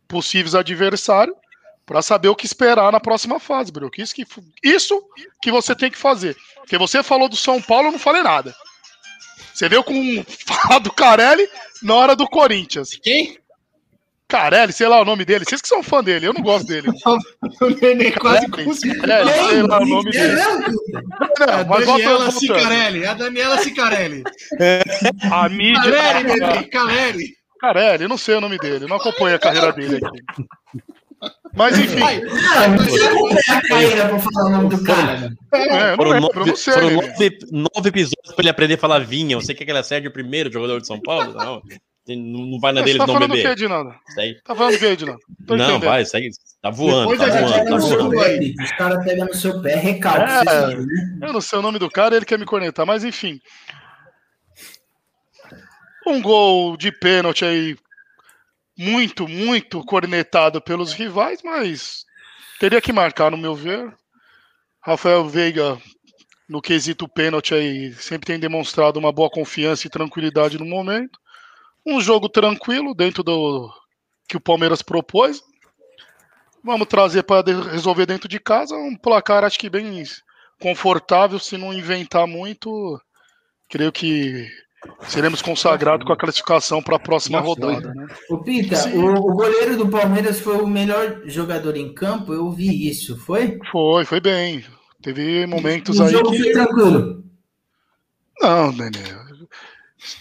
possíveis 0.09 0.55
adversário 0.55 1.37
para 1.87 2.03
saber 2.03 2.29
o 2.29 2.37
que 2.37 2.45
esperar 2.45 2.91
na 2.91 2.99
próxima 2.99 3.39
fase, 3.39 3.71
Brook. 3.71 4.03
Isso 4.03 4.15
que 4.15 4.27
isso 4.65 5.01
que 5.41 5.53
você 5.53 5.77
tem 5.77 5.91
que 5.91 5.97
fazer. 5.97 6.37
Porque 6.57 6.77
você 6.77 7.05
falou 7.05 7.29
do 7.29 7.37
São 7.37 7.63
Paulo, 7.63 7.89
eu 7.89 7.93
não 7.93 7.99
falei 7.99 8.23
nada. 8.23 8.53
Você 9.59 9.69
veio 9.69 9.83
com 9.83 10.25
falar 10.47 10.79
do 10.79 10.93
Carelli 10.93 11.49
na 11.83 11.93
hora 11.97 12.15
do 12.15 12.29
Corinthians. 12.29 12.91
Quem? 13.03 13.37
Carelli, 14.29 14.73
sei 14.73 14.87
lá 14.87 15.01
o 15.01 15.05
nome 15.05 15.25
dele. 15.25 15.45
Vocês 15.45 15.61
que 15.61 15.67
são 15.67 15.83
fã 15.83 16.05
dele, 16.05 16.29
eu 16.29 16.33
não 16.33 16.43
gosto 16.43 16.69
dele. 16.69 16.87
O 17.61 17.69
Nenê 17.71 18.13
quase 18.13 18.47
Carelli, 18.49 18.65
conseguiu. 18.65 19.01
Carelli, 19.01 19.33
sei 19.33 19.63
lá 19.63 19.81
o 19.81 19.87
nome 19.87 20.11
dele. 20.13 20.41
A 20.41 20.47
Não, 20.47 21.67
mas 21.67 21.85
volta- 21.85 21.87
Daniela 21.87 22.19
voltando. 22.19 22.39
Cicarelli. 22.39 23.07
A 23.07 23.15
Daniela 23.15 23.59
Cicarelli. 23.59 24.23
A 25.33 25.49
mídia. 25.49 26.23
Nenê. 26.23 26.65
Caleri. 26.69 27.37
Carelli, 27.61 28.05
eu 28.05 28.09
não 28.09 28.19
sei 28.19 28.37
o 28.37 28.41
nome 28.41 28.59
dele, 28.59 28.87
não 28.87 28.97
acompanho 28.99 29.35
a 29.35 29.39
carreira 29.41 29.73
dele 29.73 29.97
aqui. 29.97 30.45
Mas 31.59 31.79
enfim, 31.79 31.99
Vai. 32.01 32.23
Ah, 32.57 32.69
não 32.69 32.79
precisa 32.79 33.11
comprar 33.11 33.59
a 33.59 33.69
carreira 33.69 34.09
pra 34.09 34.19
falar 34.19 34.47
o 34.47 34.51
nome 34.51 34.69
do 34.77 34.85
cara. 34.85 35.17
né? 35.21 35.31
é, 35.53 35.91
não 35.91 35.97
Foram, 35.97 36.21
nove, 36.21 36.57
sei. 36.57 36.73
foram 36.75 36.91
nove, 36.93 37.39
nove 37.51 37.89
episódios 37.89 38.35
pra 38.35 38.43
ele 38.43 38.49
aprender 38.51 38.75
a 38.75 38.79
falar 38.79 39.01
vinha. 39.01 39.37
Você 39.37 39.53
quer 39.55 39.65
que 39.65 39.71
ele 39.71 39.79
acerte 39.79 40.07
o 40.09 40.13
primeiro 40.13 40.51
jogador 40.53 40.81
de 40.81 40.87
São 40.87 41.01
Paulo? 41.01 41.35
Não. 41.35 41.61
Não 42.11 42.59
vai 42.59 42.73
na 42.73 42.81
dele 42.81 42.97
tá 42.99 43.07
não 43.07 43.13
falando 43.13 43.33
o 43.33 43.35
que, 43.35 43.43
beber. 43.43 43.53
Edinaldo? 43.53 43.95
Segue. 44.15 44.41
Tá 44.43 44.55
falando 44.55 44.75
o 44.75 44.79
que, 44.79 44.87
Edinaldo? 44.87 45.21
Não, 45.47 45.57
entendendo. 45.57 45.85
vai, 45.85 46.05
segue. 46.07 46.31
Tá 46.63 46.71
voando, 46.71 47.11
Depois 47.11 47.19
tá 47.19 47.27
a 47.27 47.31
gente 47.31 47.41
voando, 47.41 47.53
vai 47.53 47.65
tá 47.65 47.71
no 47.71 47.81
voando. 47.81 48.03
jogo 48.03 48.21
aí. 48.23 48.55
Os 48.63 48.73
caras 48.73 49.05
pegam 49.05 49.27
no 49.27 49.35
seu 49.35 49.61
pé, 49.61 49.75
recalque. 49.77 50.49
É. 50.49 50.75
né? 50.77 50.87
Eu 51.23 51.33
não 51.35 51.41
sei 51.43 51.59
o 51.59 51.63
nome 51.63 51.79
do 51.79 51.91
cara, 51.91 52.17
ele 52.17 52.25
quer 52.25 52.39
me 52.39 52.47
cornetar, 52.47 52.87
mas 52.87 53.05
enfim. 53.05 53.39
Um 56.07 56.23
gol 56.23 56.77
de 56.79 56.91
pênalti 56.91 57.45
aí, 57.45 57.77
muito, 58.79 59.27
muito 59.27 59.85
cornetado 59.85 60.63
pelos 60.63 60.93
rivais, 60.93 61.41
mas 61.43 62.07
teria 62.61 62.81
que 62.81 62.93
marcar, 62.93 63.33
no 63.33 63.37
meu 63.37 63.55
ver. 63.57 63.93
Rafael 64.81 65.29
Veiga, 65.29 65.77
no 66.49 66.63
quesito 66.63 67.09
pênalti 67.09 67.53
aí, 67.53 67.93
sempre 67.95 68.27
tem 68.27 68.39
demonstrado 68.39 68.97
uma 68.97 69.11
boa 69.11 69.29
confiança 69.29 69.87
e 69.87 69.91
tranquilidade 69.91 70.59
no 70.59 70.65
momento. 70.65 71.19
Um 71.85 72.01
jogo 72.01 72.29
tranquilo 72.29 72.95
dentro 72.95 73.25
do 73.25 73.69
que 74.29 74.37
o 74.37 74.41
Palmeiras 74.41 74.81
propôs. 74.81 75.43
Vamos 76.63 76.87
trazer 76.87 77.25
para 77.25 77.45
resolver 77.71 78.07
dentro 78.07 78.29
de 78.29 78.39
casa 78.39 78.77
um 78.77 78.97
placar, 78.97 79.43
acho 79.43 79.59
que 79.59 79.69
bem 79.69 80.05
confortável, 80.61 81.39
se 81.39 81.57
não 81.57 81.73
inventar 81.73 82.27
muito. 82.27 83.01
Creio 83.69 83.91
que 83.91 84.49
seremos 85.03 85.43
consagrados 85.43 86.07
com 86.07 86.13
a 86.13 86.17
classificação 86.17 86.83
para 86.83 86.97
a 86.97 87.01
próxima 87.01 87.39
foi. 87.39 87.49
rodada. 87.49 87.95
Né? 87.95 88.07
Ô, 88.29 88.39
Pita, 88.39 88.89
o, 88.91 89.15
o 89.15 89.35
goleiro 89.35 89.77
do 89.77 89.89
Palmeiras 89.89 90.41
foi 90.41 90.57
o 90.57 90.67
melhor 90.67 91.23
jogador 91.27 91.77
em 91.77 91.93
campo, 91.93 92.33
eu 92.33 92.51
vi 92.51 92.89
isso, 92.89 93.17
foi? 93.19 93.59
Foi, 93.71 94.05
foi 94.05 94.21
bem. 94.21 94.65
Teve 95.03 95.47
momentos 95.47 95.99
o 95.99 96.03
aí 96.03 96.13
jogo 96.13 96.29
foi 96.29 96.39
que. 96.39 96.53
tranquilo. 96.53 97.25
Não, 98.41 98.73
Nenê. 98.73 99.29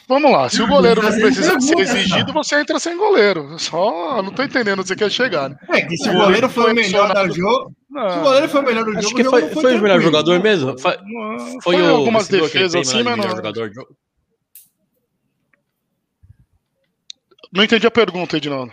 Vamos 0.08 0.32
lá, 0.32 0.50
se 0.50 0.62
o 0.62 0.68
goleiro 0.68 1.04
não 1.04 1.12
precisa 1.12 1.60
ser 1.60 1.80
exigido, 1.80 2.34
você 2.34 2.60
entra 2.60 2.80
sem 2.80 2.98
goleiro. 2.98 3.60
Só 3.60 4.22
não 4.24 4.32
tô 4.32 4.42
entendendo 4.42 4.80
onde 4.80 4.88
você 4.88 4.96
quer 4.96 5.12
chegar. 5.12 5.50
Né? 5.50 5.58
É, 5.70 5.82
que 5.82 5.96
se 5.96 6.10
o 6.10 6.14
goleiro 6.14 6.50
foi 6.50 6.64
o 6.64 6.66
foi 6.66 6.74
melhor 6.74 7.14
do 7.14 7.36
jogo. 7.36 7.74
Se 7.92 8.18
o 8.18 8.22
goleiro 8.22 8.50
foi 8.50 8.62
o 8.62 8.64
melhor 8.64 8.86
do 8.86 8.94
jogo, 8.94 9.06
Acho 9.06 9.14
o 9.14 9.16
que 9.16 9.24
foi, 9.24 9.42
não 9.42 9.50
foi 9.50 9.78
o 9.78 9.82
melhor 9.82 10.02
jogador 10.02 10.42
mesmo. 10.42 10.80
Foi, 10.80 10.94
foi 10.94 11.62
foi 11.62 11.82
o 11.82 11.96
algumas 11.96 12.28
defesas 12.28 12.88
assim, 12.88 13.04
mas 13.04 13.18
melhor 13.18 13.30
não, 13.30 13.36
jogador 13.36 13.70
do 13.70 13.76
jogo. 13.76 13.96
Não 17.52 17.64
entendi 17.64 17.86
a 17.88 17.92
pergunta, 17.92 18.38
Edinaldo. 18.38 18.72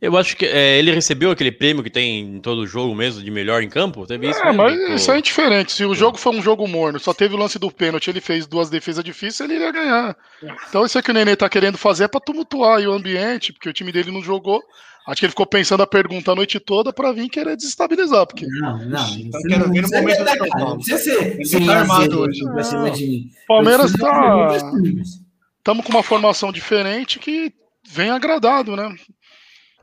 Eu 0.00 0.18
acho 0.18 0.36
que 0.36 0.44
é, 0.44 0.78
ele 0.78 0.92
recebeu 0.92 1.30
aquele 1.30 1.50
prêmio 1.50 1.82
que 1.82 1.88
tem 1.88 2.20
em 2.20 2.40
todo 2.40 2.66
jogo 2.66 2.94
mesmo 2.94 3.22
de 3.22 3.30
melhor 3.30 3.62
em 3.62 3.70
campo. 3.70 4.06
Teve 4.06 4.28
isso 4.28 4.38
É, 4.40 4.46
mesmo, 4.52 4.62
mas 4.62 4.76
pô. 4.76 4.94
isso 4.94 5.10
aí 5.10 5.18
é 5.18 5.22
diferente. 5.22 5.72
Se 5.72 5.84
o 5.84 5.94
jogo 5.94 6.18
foi 6.18 6.34
um 6.36 6.42
jogo 6.42 6.68
morno, 6.68 7.00
só 7.00 7.14
teve 7.14 7.34
o 7.34 7.38
lance 7.38 7.58
do 7.58 7.70
pênalti, 7.70 8.08
ele 8.10 8.20
fez 8.20 8.46
duas 8.46 8.68
defesas 8.68 9.02
difíceis, 9.02 9.40
ele 9.48 9.58
iria 9.58 9.72
ganhar. 9.72 10.14
Então 10.68 10.84
isso 10.84 10.98
é 10.98 11.02
que 11.02 11.10
o 11.10 11.14
Nenê 11.14 11.34
tá 11.36 11.48
querendo 11.48 11.78
fazer 11.78 12.04
é 12.04 12.08
pra 12.08 12.20
tumultuar 12.20 12.78
aí 12.78 12.86
o 12.86 12.92
ambiente, 12.92 13.50
porque 13.52 13.68
o 13.68 13.72
time 13.72 13.90
dele 13.92 14.10
não 14.10 14.20
jogou. 14.22 14.62
Acho 15.06 15.20
que 15.20 15.26
ele 15.26 15.30
ficou 15.32 15.46
pensando 15.46 15.82
a 15.82 15.86
pergunta 15.86 16.32
a 16.32 16.34
noite 16.34 16.58
toda 16.60 16.92
pra 16.92 17.12
vir 17.12 17.28
querer 17.30 17.56
desestabilizar, 17.56 18.26
porque 18.26 18.46
Não, 18.46 18.78
não. 18.86 19.08
Então 19.18 19.40
quero 19.42 19.66
não 19.66 19.72
ver 19.72 19.82
no 19.82 19.88
momento 19.88 20.20
atacar, 20.22 20.48
do 20.48 20.48
São 20.58 20.68
Não 20.68 20.78
precisa 20.78 21.44
ser 21.44 21.66
tá 21.66 21.78
armado 21.78 22.20
hoje. 22.20 22.40
Palmeiras 23.46 23.92
tá-. 23.92 24.58
Estamos 25.64 25.82
com 25.82 25.92
uma 25.92 26.02
formação 26.02 26.52
diferente 26.52 27.18
que 27.18 27.50
vem 27.88 28.10
agradado, 28.10 28.76
né? 28.76 28.94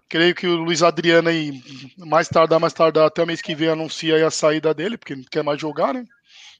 Creio 0.08 0.36
que 0.36 0.46
o 0.46 0.58
Luiz 0.58 0.84
Adriano 0.84 1.28
aí, 1.28 1.60
mais 1.98 2.30
tardar, 2.30 2.60
mais 2.60 2.72
tardar, 2.72 3.08
até 3.08 3.24
o 3.24 3.26
mês 3.26 3.42
que 3.42 3.56
vem 3.56 3.70
anuncia 3.70 4.28
a 4.28 4.30
saída 4.30 4.76
dele, 4.76 4.96
porque 4.96 5.16
não 5.16 5.24
quer 5.24 5.44
mais 5.44 5.60
jogar, 5.60 5.92
né? 5.92 6.06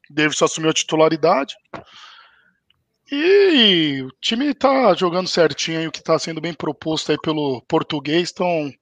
Davidson 0.10 0.46
assumiu 0.46 0.72
a 0.72 0.74
titularidade. 0.74 1.56
E 3.12 4.02
o 4.02 4.10
time 4.20 4.56
tá 4.56 4.96
jogando 4.96 5.28
certinho 5.28 5.78
aí, 5.78 5.88
o 5.88 5.92
que 5.92 6.02
tá 6.02 6.18
sendo 6.18 6.42
bem 6.42 6.54
proposto 6.54 7.12
aí 7.12 7.18
pelo 7.22 7.62
português, 7.68 8.24
estão 8.24 8.74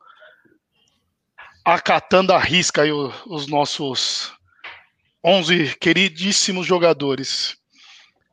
acatando 1.65 2.31
a 2.31 2.39
risca 2.39 2.83
aí 2.83 2.91
os 2.93 3.47
nossos 3.47 4.31
11 5.21 5.75
queridíssimos 5.75 6.65
jogadores. 6.65 7.58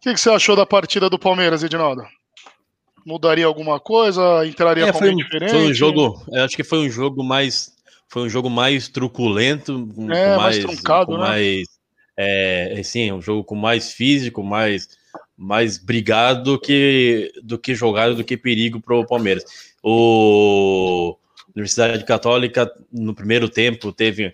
O 0.07 0.09
que, 0.09 0.15
que 0.15 0.21
você 0.21 0.31
achou 0.31 0.55
da 0.55 0.65
partida 0.65 1.11
do 1.11 1.19
Palmeiras, 1.19 1.65
Edinaldo? 1.65 2.07
Mudaria 3.05 3.45
alguma 3.45 3.81
coisa? 3.81 4.47
Entraria 4.47 4.85
É, 4.85 4.93
com 4.93 4.99
foi, 5.01 5.09
alguém 5.09 5.25
um- 5.25 5.27
diferente? 5.27 5.51
foi 5.51 5.59
um 5.69 5.75
jogo. 5.75 6.25
Eu 6.31 6.45
acho 6.45 6.55
que 6.55 6.63
foi 6.63 6.79
um 6.79 6.89
jogo 6.89 7.25
mais. 7.25 7.73
Foi 8.09 8.23
um 8.23 8.29
jogo 8.29 8.49
mais 8.49 8.87
truculento, 8.87 9.73
É, 10.13 10.37
mais 10.37 10.37
mais, 10.37 10.59
truncado, 10.59 11.11
né? 11.19 11.19
mais 11.19 11.67
é, 12.17 12.81
sim, 12.85 13.11
um 13.11 13.21
jogo 13.21 13.43
com 13.43 13.57
mais 13.57 13.93
físico, 13.95 14.45
mais 14.45 14.89
mais 15.37 15.77
brigado 15.77 16.53
do 16.53 16.61
que 16.61 17.33
do 17.43 17.59
que 17.59 17.75
jogado, 17.75 18.15
do 18.15 18.23
que 18.23 18.37
perigo 18.37 18.81
para 18.81 18.95
o 18.95 19.05
Palmeiras. 19.05 19.45
O 19.83 21.17
Universidade 21.53 22.05
Católica 22.05 22.73
no 22.93 23.13
primeiro 23.13 23.49
tempo 23.49 23.91
teve 23.93 24.33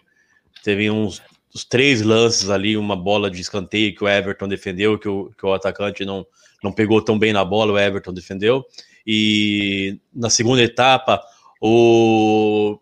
teve 0.62 0.90
uns 0.90 1.22
os 1.54 1.64
três 1.64 2.00
lances 2.02 2.48
ali, 2.48 2.76
uma 2.76 2.96
bola 2.96 3.30
de 3.30 3.40
escanteio 3.40 3.94
que 3.94 4.02
o 4.02 4.08
Everton 4.08 4.48
defendeu, 4.48 4.98
que 4.98 5.08
o, 5.08 5.30
que 5.36 5.44
o 5.44 5.52
atacante 5.52 6.04
não, 6.04 6.26
não 6.62 6.72
pegou 6.72 7.02
tão 7.02 7.18
bem 7.18 7.32
na 7.32 7.44
bola, 7.44 7.72
o 7.72 7.78
Everton 7.78 8.12
defendeu. 8.12 8.64
E 9.06 9.98
na 10.14 10.30
segunda 10.30 10.62
etapa, 10.62 11.22
o. 11.60 12.78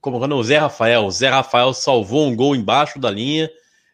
Como 0.00 0.18
que 0.18 0.32
é 0.32 0.34
o 0.34 0.42
Zé 0.42 0.58
Rafael. 0.58 1.06
O 1.06 1.10
Zé 1.10 1.28
Rafael 1.28 1.72
salvou 1.72 2.26
um 2.26 2.34
gol 2.34 2.56
embaixo 2.56 2.98
da 2.98 3.08
linha. 3.10 3.48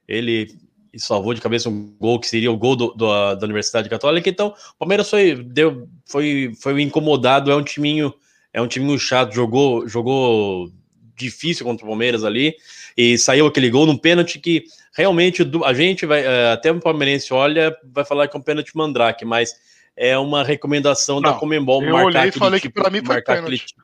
Ele 0.07 0.49
salvou 0.97 1.35
de 1.35 1.41
cabeça 1.41 1.69
um 1.69 1.95
gol 1.99 2.19
que 2.19 2.27
seria 2.27 2.51
o 2.51 2.57
gol 2.57 2.75
do- 2.75 2.95
do- 2.95 3.35
da 3.35 3.45
Universidade 3.45 3.91
Católica. 3.91 4.29
Então, 4.29 4.49
o 4.49 4.79
Palmeiras 4.79 5.11
foi, 5.11 5.35
deu, 5.35 5.87
foi, 6.07 6.53
foi 6.61 6.81
incomodado. 6.81 7.51
É 7.51 7.55
um 7.55 7.63
timinho, 7.63 8.13
é 8.55 8.61
um 8.63 8.67
timinho 8.67 8.99
chato. 8.99 9.35
Jogou, 9.35 9.87
jogou 9.87 10.73
difícil 11.19 11.67
contra 11.67 11.85
o 11.85 11.89
Palmeiras 11.89 12.25
ali. 12.25 12.55
E 12.97 13.19
saiu 13.19 13.47
aquele 13.47 13.69
gol 13.71 13.85
num 13.87 13.97
pênalti 13.97 14.39
que 14.39 14.65
realmente 14.97 15.43
a 15.65 15.75
gente 15.75 16.07
vai. 16.07 16.25
eh, 16.25 16.53
Até 16.53 16.71
o 16.73 16.81
palmeirense 16.81 17.33
olha, 17.35 17.77
vai 17.85 18.05
falar 18.05 18.29
que 18.29 18.37
é 18.37 18.41
um 18.41 18.43
pênalti 18.43 18.77
mandrake, 18.77 19.25
mas 19.25 19.53
é 19.97 20.17
uma 20.17 20.43
recomendação 20.45 21.21
da 21.21 21.33
Não, 21.33 21.39
Comembol 21.39 21.83
eu 21.83 21.93
marcar 21.93 22.07
olhei 22.07 22.21
e 22.21 22.29
aquele 22.29 22.39
falei 22.39 22.61
que 22.61 22.69
tipo- 22.69 22.81
pra 22.81 22.91
mim 22.91 22.99
foi 23.05 23.17
marcar 23.17 23.35
pênalti. 23.35 23.55
aquele 23.55 23.59
tipo. 23.69 23.83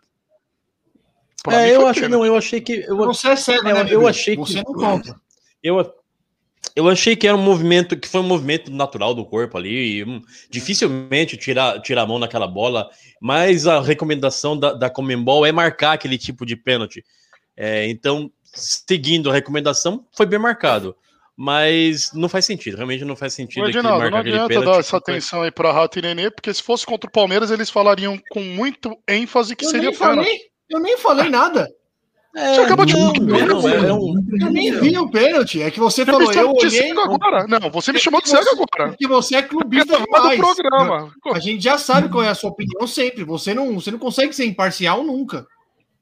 É, 1.51 1.75
eu 1.77 1.87
achei, 1.87 2.03
pênalti. 2.05 2.11
não, 2.11 2.25
eu 2.27 2.37
achei 2.37 2.61
que 2.61 2.73
eu, 2.89 2.97
Você 2.97 3.29
é 3.29 3.37
cego, 3.37 3.69
eu- 3.69 3.75
né, 3.85 3.87
eu 3.91 4.07
achei 4.09 4.35
que- 4.35 4.41
Você 4.41 4.57
não 4.63 4.73
conta. 4.73 5.15
eu, 5.63 5.95
eu 6.75 6.89
achei 6.89 7.15
que 7.15 7.27
era 7.29 7.37
um 7.37 7.43
movimento 7.43 7.97
que 7.99 8.09
foi 8.09 8.21
um 8.21 8.25
movimento 8.27 8.71
natural 8.73 9.15
do 9.15 9.25
corpo 9.27 9.59
ali. 9.59 9.99
E, 9.99 10.05
hum, 10.05 10.23
dificilmente 10.49 11.37
tirar, 11.37 11.81
tirar 11.83 12.03
a 12.03 12.07
mão 12.07 12.19
naquela 12.19 12.47
bola, 12.47 12.89
mas 13.21 13.67
a 13.67 13.81
recomendação 13.81 14.59
da, 14.59 14.73
da 14.73 14.89
Comembol 14.89 15.45
é 15.45 15.53
marcar 15.53 15.93
aquele 15.93 16.17
tipo 16.17 16.47
de 16.47 16.57
pênalti. 16.57 17.05
É, 17.57 17.89
então, 17.89 18.31
seguindo 18.45 19.31
a 19.31 19.33
recomendação, 19.33 20.05
foi 20.17 20.27
bem 20.27 20.39
marcado. 20.39 20.97
Mas 21.37 22.13
não 22.13 22.29
faz 22.29 22.45
sentido, 22.45 22.77
realmente 22.77 23.05
não 23.05 23.17
faz 23.17 23.35
sentido 23.35 23.67
Edinaldo, 23.69 24.09
não 24.09 24.19
adianta 24.19 24.47
pênalti. 24.47 24.67
dar 24.73 24.79
essa 24.79 24.97
atenção 24.97 25.43
aí 25.43 25.51
pra 25.51 25.73
Rato 25.73 25.99
e 25.99 26.03
Nenê, 26.03 26.31
porque 26.31 26.55
se 26.55 26.63
fosse 26.63 26.87
contra 26.87 27.09
o 27.09 27.13
Palmeiras, 27.13 27.51
eles 27.51 27.69
falariam 27.69 28.17
com 28.31 28.41
muito 28.41 28.97
ênfase 29.09 29.57
que 29.57 29.65
Eu 29.65 29.71
seria 29.71 29.91
nem, 29.91 29.99
pênalti. 29.99 30.17
falei, 30.17 30.39
eu 30.71 30.81
nem 30.81 30.97
falei 30.97 31.29
nada. 31.31 31.69
É, 32.37 32.55
Você 32.55 32.61
acabou 32.63 32.85
de 32.85 32.95
não, 32.95 33.13
não, 33.13 33.37
pênalti, 33.37 33.67
é 33.87 33.93
um- 33.93 34.15
Eu 34.41 34.51
nem 34.53 34.73
vi 34.81 34.97
o 34.99 35.09
pênalti. 35.09 35.61
É 35.63 35.71
que 35.73 35.79
você 35.81 36.05
Você 36.05 36.11
falou, 36.11 36.33
eu 36.33 36.53
de 36.55 36.67
olhei. 36.67 36.71
cego 36.71 37.01
agora. 37.01 37.47
Não, 37.49 37.71
você 37.71 37.93
me 37.93 37.99
chamou 38.01 38.21
de 38.21 38.29
cego 38.29 38.49
agora. 38.51 38.91
Porque 38.91 39.07
você 39.09 39.37
é 39.37 39.43
clubista 39.43 39.97
demais. 40.01 40.37
programa. 40.41 41.13
A 41.33 41.39
gente 41.41 41.63
já 41.63 41.79
sabe 41.79 42.09
qual 42.09 42.23
é 42.25 42.29
a 42.29 42.35
sua 42.35 42.51
opinião 42.51 42.87
sempre. 42.89 43.23
Você 43.25 43.55
não, 43.55 43.75
você 43.75 43.91
não 43.93 44.01
consegue 44.01 44.33
ser 44.33 44.47
imparcial 44.47 45.03
nunca. 45.05 45.47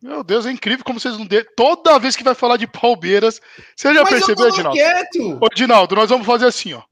Meu 0.03 0.24
Deus, 0.24 0.46
é 0.46 0.50
incrível 0.50 0.84
como 0.84 0.98
vocês 0.98 1.16
não 1.16 1.24
dê. 1.24 1.44
Toda 1.57 1.98
vez 1.98 2.16
que 2.16 2.24
vai 2.24 2.34
falar 2.34 2.57
de 2.57 2.66
Palmeiras, 2.66 3.40
você 3.76 3.94
já 3.94 4.03
Mas 4.03 4.11
percebeu, 4.11 4.48
Edinaldo? 4.48 4.76
quieto. 4.76 5.38
Ô, 5.40 5.46
Edinaldo, 5.46 5.94
nós 5.94 6.11
vamos 6.11 6.26
fazer 6.26 6.46
assim, 6.46 6.72
ó. 6.74 6.82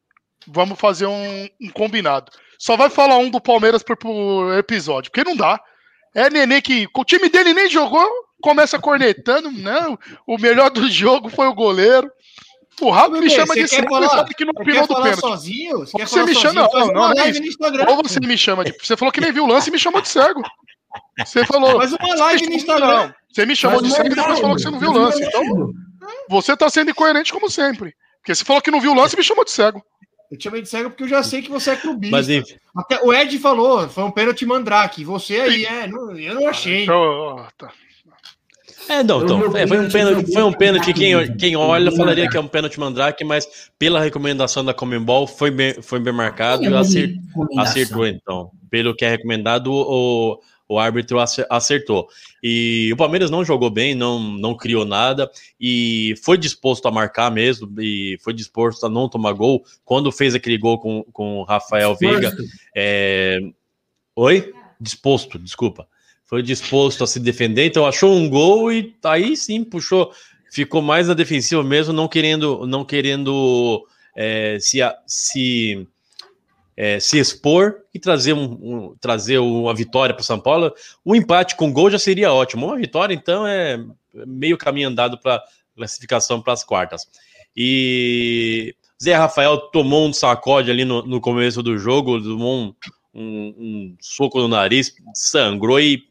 Vamos 0.46 0.78
fazer 0.78 1.06
um, 1.06 1.48
um 1.60 1.70
combinado. 1.70 2.30
Só 2.58 2.76
vai 2.76 2.88
falar 2.88 3.18
um 3.18 3.28
do 3.30 3.40
Palmeiras 3.40 3.82
por, 3.82 3.96
por 3.96 4.54
episódio, 4.58 5.10
porque 5.10 5.28
não 5.28 5.36
dá. 5.36 5.60
É 6.14 6.30
Nenê 6.30 6.60
que. 6.62 6.88
O 6.94 7.04
time 7.04 7.28
dele 7.28 7.52
nem 7.52 7.68
jogou, 7.68 8.06
começa 8.42 8.78
cornetando. 8.78 9.50
Não, 9.52 9.98
o 10.26 10.38
melhor 10.38 10.70
do 10.70 10.88
jogo 10.90 11.28
foi 11.28 11.46
o 11.46 11.54
goleiro. 11.54 12.10
O 12.80 12.90
Rato 12.90 13.12
me 13.12 13.28
chama 13.28 13.54
de 13.54 13.68
cego 13.68 13.88
falar- 13.90 14.08
fala 14.08 14.24
que 14.24 14.44
não 14.44 14.54
quer 14.54 14.86
do 14.86 14.94
pênalti. 14.94 15.20
sozinho? 15.20 15.78
Você 15.80 15.98
Você 15.98 16.22
me 16.24 16.34
chama- 16.34 16.34
sozinho? 16.34 16.54
não, 16.54 16.70
Faz 16.70 16.86
não, 16.86 16.94
uma 16.94 17.14
não 17.14 17.86
é. 17.86 17.90
Ou 17.90 18.02
você 18.02 18.18
me 18.20 18.38
chama 18.38 18.64
de. 18.64 18.72
Você 18.82 18.96
falou 18.96 19.12
que 19.12 19.20
nem 19.20 19.30
viu 19.32 19.44
o 19.44 19.46
lance 19.46 19.68
e 19.68 19.72
me 19.72 19.78
chamou 19.78 20.00
de 20.00 20.08
cego. 20.08 20.40
Você 21.24 21.44
falou. 21.46 21.78
Faz 21.78 21.92
uma 21.92 22.14
live 22.16 22.46
no 22.48 22.54
Instagram. 22.54 23.12
Você 23.32 23.46
me 23.46 23.54
chamou 23.56 23.80
de 23.82 23.88
Mas 23.88 23.96
cego 23.96 24.08
e 24.08 24.12
é 24.12 24.14
depois 24.16 24.40
falou 24.40 24.56
que 24.56 24.62
você 24.62 24.70
não 24.70 24.78
viu 24.80 24.90
o 24.90 24.94
lance. 24.98 25.22
Então, 25.22 25.70
você 26.28 26.56
tá 26.56 26.68
sendo 26.68 26.90
incoerente 26.90 27.32
como 27.32 27.48
sempre. 27.50 27.94
Porque 28.20 28.34
você 28.34 28.44
falou 28.44 28.60
que 28.60 28.70
não 28.70 28.80
viu 28.80 28.92
o 28.92 28.94
lance 28.94 29.14
e 29.14 29.18
me 29.18 29.24
chamou 29.24 29.44
de 29.44 29.50
cego. 29.50 29.82
Eu 30.30 30.38
te 30.38 30.44
chamei 30.44 30.62
de 30.62 30.68
cego 30.68 30.90
porque 30.90 31.04
eu 31.04 31.08
já 31.08 31.22
sei 31.22 31.42
que 31.42 31.50
você 31.50 31.70
é 31.70 31.76
clubista. 31.76 32.16
Mas 32.16 32.28
enfim, 32.28 32.54
Até 32.76 33.00
o 33.02 33.12
Ed 33.12 33.36
falou, 33.38 33.88
foi 33.88 34.04
um 34.04 34.10
pênalti 34.10 34.44
mandrake. 34.46 35.04
Você 35.04 35.40
aí, 35.40 35.64
é, 35.64 35.86
não- 35.88 36.16
eu 36.18 36.34
não 36.36 36.48
achei. 36.48 36.84
Então, 36.84 37.46
tá. 37.58 37.70
É, 38.88 39.02
não, 39.04 39.22
então, 39.22 39.56
é, 39.56 39.66
foi 39.66 39.78
um 39.78 39.88
pênalti, 39.88 40.32
foi 40.32 40.42
um 40.42 40.52
pênalti 40.52 40.92
quem, 40.92 41.36
quem 41.36 41.54
olha 41.56 41.92
falaria 41.92 42.28
que 42.28 42.36
é 42.36 42.40
um 42.40 42.48
pênalti 42.48 42.80
mandrake, 42.80 43.22
mas 43.24 43.70
pela 43.78 44.00
recomendação 44.00 44.64
da 44.64 44.74
Comembol 44.74 45.26
foi 45.28 45.50
bem, 45.50 45.74
foi 45.82 46.00
bem 46.00 46.12
marcado 46.12 46.64
e 46.64 46.74
acer- 46.74 47.14
acertou 47.58 48.06
então. 48.06 48.50
Pelo 48.70 48.94
que 48.94 49.04
é 49.04 49.10
recomendado, 49.10 49.72
o, 49.72 50.40
o 50.70 50.78
árbitro 50.78 51.18
ace- 51.18 51.44
acertou. 51.50 52.08
E 52.40 52.90
o 52.92 52.96
Palmeiras 52.96 53.28
não 53.28 53.44
jogou 53.44 53.68
bem, 53.68 53.92
não, 53.92 54.20
não 54.20 54.56
criou 54.56 54.84
nada 54.84 55.28
e 55.60 56.14
foi 56.22 56.38
disposto 56.38 56.86
a 56.86 56.92
marcar 56.92 57.28
mesmo 57.28 57.68
e 57.80 58.16
foi 58.22 58.32
disposto 58.32 58.86
a 58.86 58.88
não 58.88 59.08
tomar 59.08 59.32
gol. 59.32 59.64
Quando 59.84 60.12
fez 60.12 60.32
aquele 60.32 60.56
gol 60.56 60.78
com, 60.78 61.02
com 61.12 61.38
o 61.38 61.42
Rafael 61.42 61.96
Veiga, 61.96 62.32
é... 62.72 63.40
Oi? 64.14 64.52
Disposto, 64.80 65.40
desculpa. 65.40 65.88
Foi 66.24 66.40
disposto 66.40 67.02
a 67.02 67.06
se 67.08 67.18
defender, 67.18 67.66
então 67.66 67.84
achou 67.84 68.14
um 68.14 68.30
gol 68.30 68.72
e 68.72 68.94
aí 69.02 69.36
sim 69.36 69.64
puxou, 69.64 70.12
ficou 70.52 70.80
mais 70.80 71.08
na 71.08 71.14
defensiva 71.14 71.64
mesmo, 71.64 71.92
não 71.92 72.06
querendo, 72.06 72.64
não 72.64 72.84
querendo 72.84 73.84
é, 74.16 74.56
se, 74.60 74.78
se, 75.04 75.84
é, 76.82 76.98
se 76.98 77.18
expor 77.18 77.74
e 77.92 77.98
trazer, 77.98 78.32
um, 78.32 78.44
um- 78.44 78.96
trazer 78.98 79.36
uma 79.36 79.74
vitória 79.74 80.14
para 80.14 80.22
o 80.22 80.24
São 80.24 80.40
Paulo. 80.40 80.72
O 81.04 81.14
empate 81.14 81.54
com 81.54 81.70
gol 81.70 81.90
já 81.90 81.98
seria 81.98 82.32
ótimo. 82.32 82.64
Uma 82.64 82.76
vitória, 82.78 83.12
então, 83.12 83.46
é 83.46 83.78
meio 84.26 84.56
caminho 84.56 84.88
andado 84.88 85.18
para 85.18 85.42
classificação 85.76 86.40
para 86.40 86.54
as 86.54 86.64
quartas. 86.64 87.06
E 87.54 88.74
Zé 89.02 89.14
Rafael 89.14 89.58
tomou 89.58 90.08
um 90.08 90.12
sacode 90.14 90.70
ali 90.70 90.86
no, 90.86 91.02
no 91.02 91.20
começo 91.20 91.62
do 91.62 91.76
jogo, 91.76 92.18
tomou 92.18 92.58
um, 92.62 92.74
um- 93.14 93.54
um 93.58 93.96
soco 94.00 94.40
no 94.40 94.48
nariz, 94.48 94.94
sangrou 95.14 95.78
e 95.78 96.02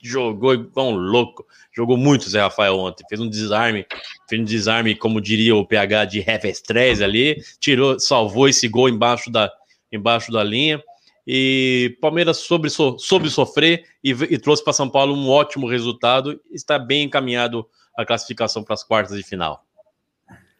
jogou 0.00 0.54
igual 0.54 0.90
um 0.90 0.94
louco. 0.96 1.44
Jogou 1.74 1.96
muito 1.96 2.28
Zé 2.30 2.40
Rafael 2.42 2.76
ontem, 2.78 3.04
fez 3.08 3.20
um 3.20 3.28
desarme, 3.28 3.84
fez 4.28 4.40
um 4.40 4.44
desarme, 4.44 4.94
como 4.94 5.20
diria 5.20 5.56
o 5.56 5.66
PH 5.66 6.04
de 6.04 6.20
Heavy 6.20 6.50
Stress 6.50 7.02
ali, 7.02 7.42
tirou, 7.58 7.98
salvou 7.98 8.46
esse 8.48 8.68
gol 8.68 8.88
embaixo 8.88 9.30
da, 9.30 9.50
embaixo 9.92 10.32
da 10.32 10.42
linha. 10.42 10.82
E 11.26 11.96
Palmeiras 12.00 12.38
soube, 12.38 12.68
so- 12.68 12.98
soube 12.98 13.30
sofrer 13.30 13.84
e, 14.02 14.10
e 14.10 14.38
trouxe 14.38 14.64
para 14.64 14.72
São 14.72 14.88
Paulo 14.88 15.14
um 15.14 15.28
ótimo 15.28 15.68
resultado. 15.68 16.40
Está 16.50 16.78
bem 16.78 17.04
encaminhado 17.04 17.64
a 17.96 18.04
classificação 18.04 18.64
para 18.64 18.74
as 18.74 18.82
quartas 18.82 19.16
de 19.16 19.22
final. 19.22 19.64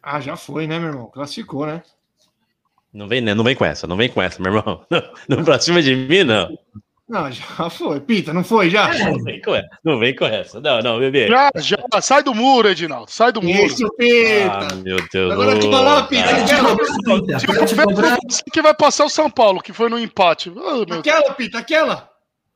Ah, 0.01 0.21
já 0.21 0.37
foi, 0.37 0.67
né, 0.67 0.79
meu 0.79 0.89
irmão? 0.89 1.07
Classificou, 1.07 1.65
né? 1.65 1.83
Não 2.93 3.07
vem, 3.07 3.21
né? 3.21 3.33
Não 3.33 3.43
vem 3.43 3.55
com 3.55 3.65
essa, 3.65 3.87
não 3.87 3.97
vem 3.97 4.07
com 4.09 4.21
essa, 4.21 4.41
meu 4.41 4.53
irmão. 4.53 4.85
Não, 5.27 5.37
não 5.37 5.43
pra 5.43 5.59
cima 5.59 5.81
de 5.81 5.95
mim, 5.95 6.23
não. 6.23 6.55
Não, 7.07 7.29
já 7.31 7.43
foi. 7.69 7.99
Pita, 7.99 8.33
não 8.33 8.43
foi 8.43 8.69
já? 8.69 8.87
Não 8.93 9.17
vem 9.23 9.41
com 9.41 9.53
essa. 9.55 9.67
Não 9.83 9.99
vem 9.99 10.15
com 10.15 10.25
essa. 10.25 10.59
Não, 10.61 10.79
não, 10.81 10.99
bebê. 10.99 11.27
Já, 11.27 11.51
já, 11.57 11.77
sai 12.01 12.23
do 12.23 12.33
muro, 12.33 12.69
Edinaldo. 12.69 13.11
Sai 13.11 13.31
do 13.31 13.41
muro. 13.41 13.65
Isso, 13.65 13.87
Pita. 13.97 14.51
Ah, 14.51 14.75
meu 14.83 14.97
Deus. 15.11 15.31
Agora 15.33 15.59
que 15.59 15.69
falar, 15.69 16.03
Pita, 16.07 16.23
cara. 16.23 16.43
aquela, 16.43 17.39
Se 17.39 17.45
o 17.45 17.75
Palmeiras 17.75 18.17
você 18.29 18.41
que 18.51 18.61
vai 18.61 18.73
passar 18.73 19.05
o 19.05 19.09
São 19.09 19.29
Paulo, 19.29 19.61
que 19.61 19.73
foi 19.73 19.89
no 19.89 19.99
empate. 19.99 20.49
Ah, 20.55 20.85
meu- 20.87 20.99
aquela, 20.99 21.33
Pita, 21.33 21.59
aquela. 21.59 22.09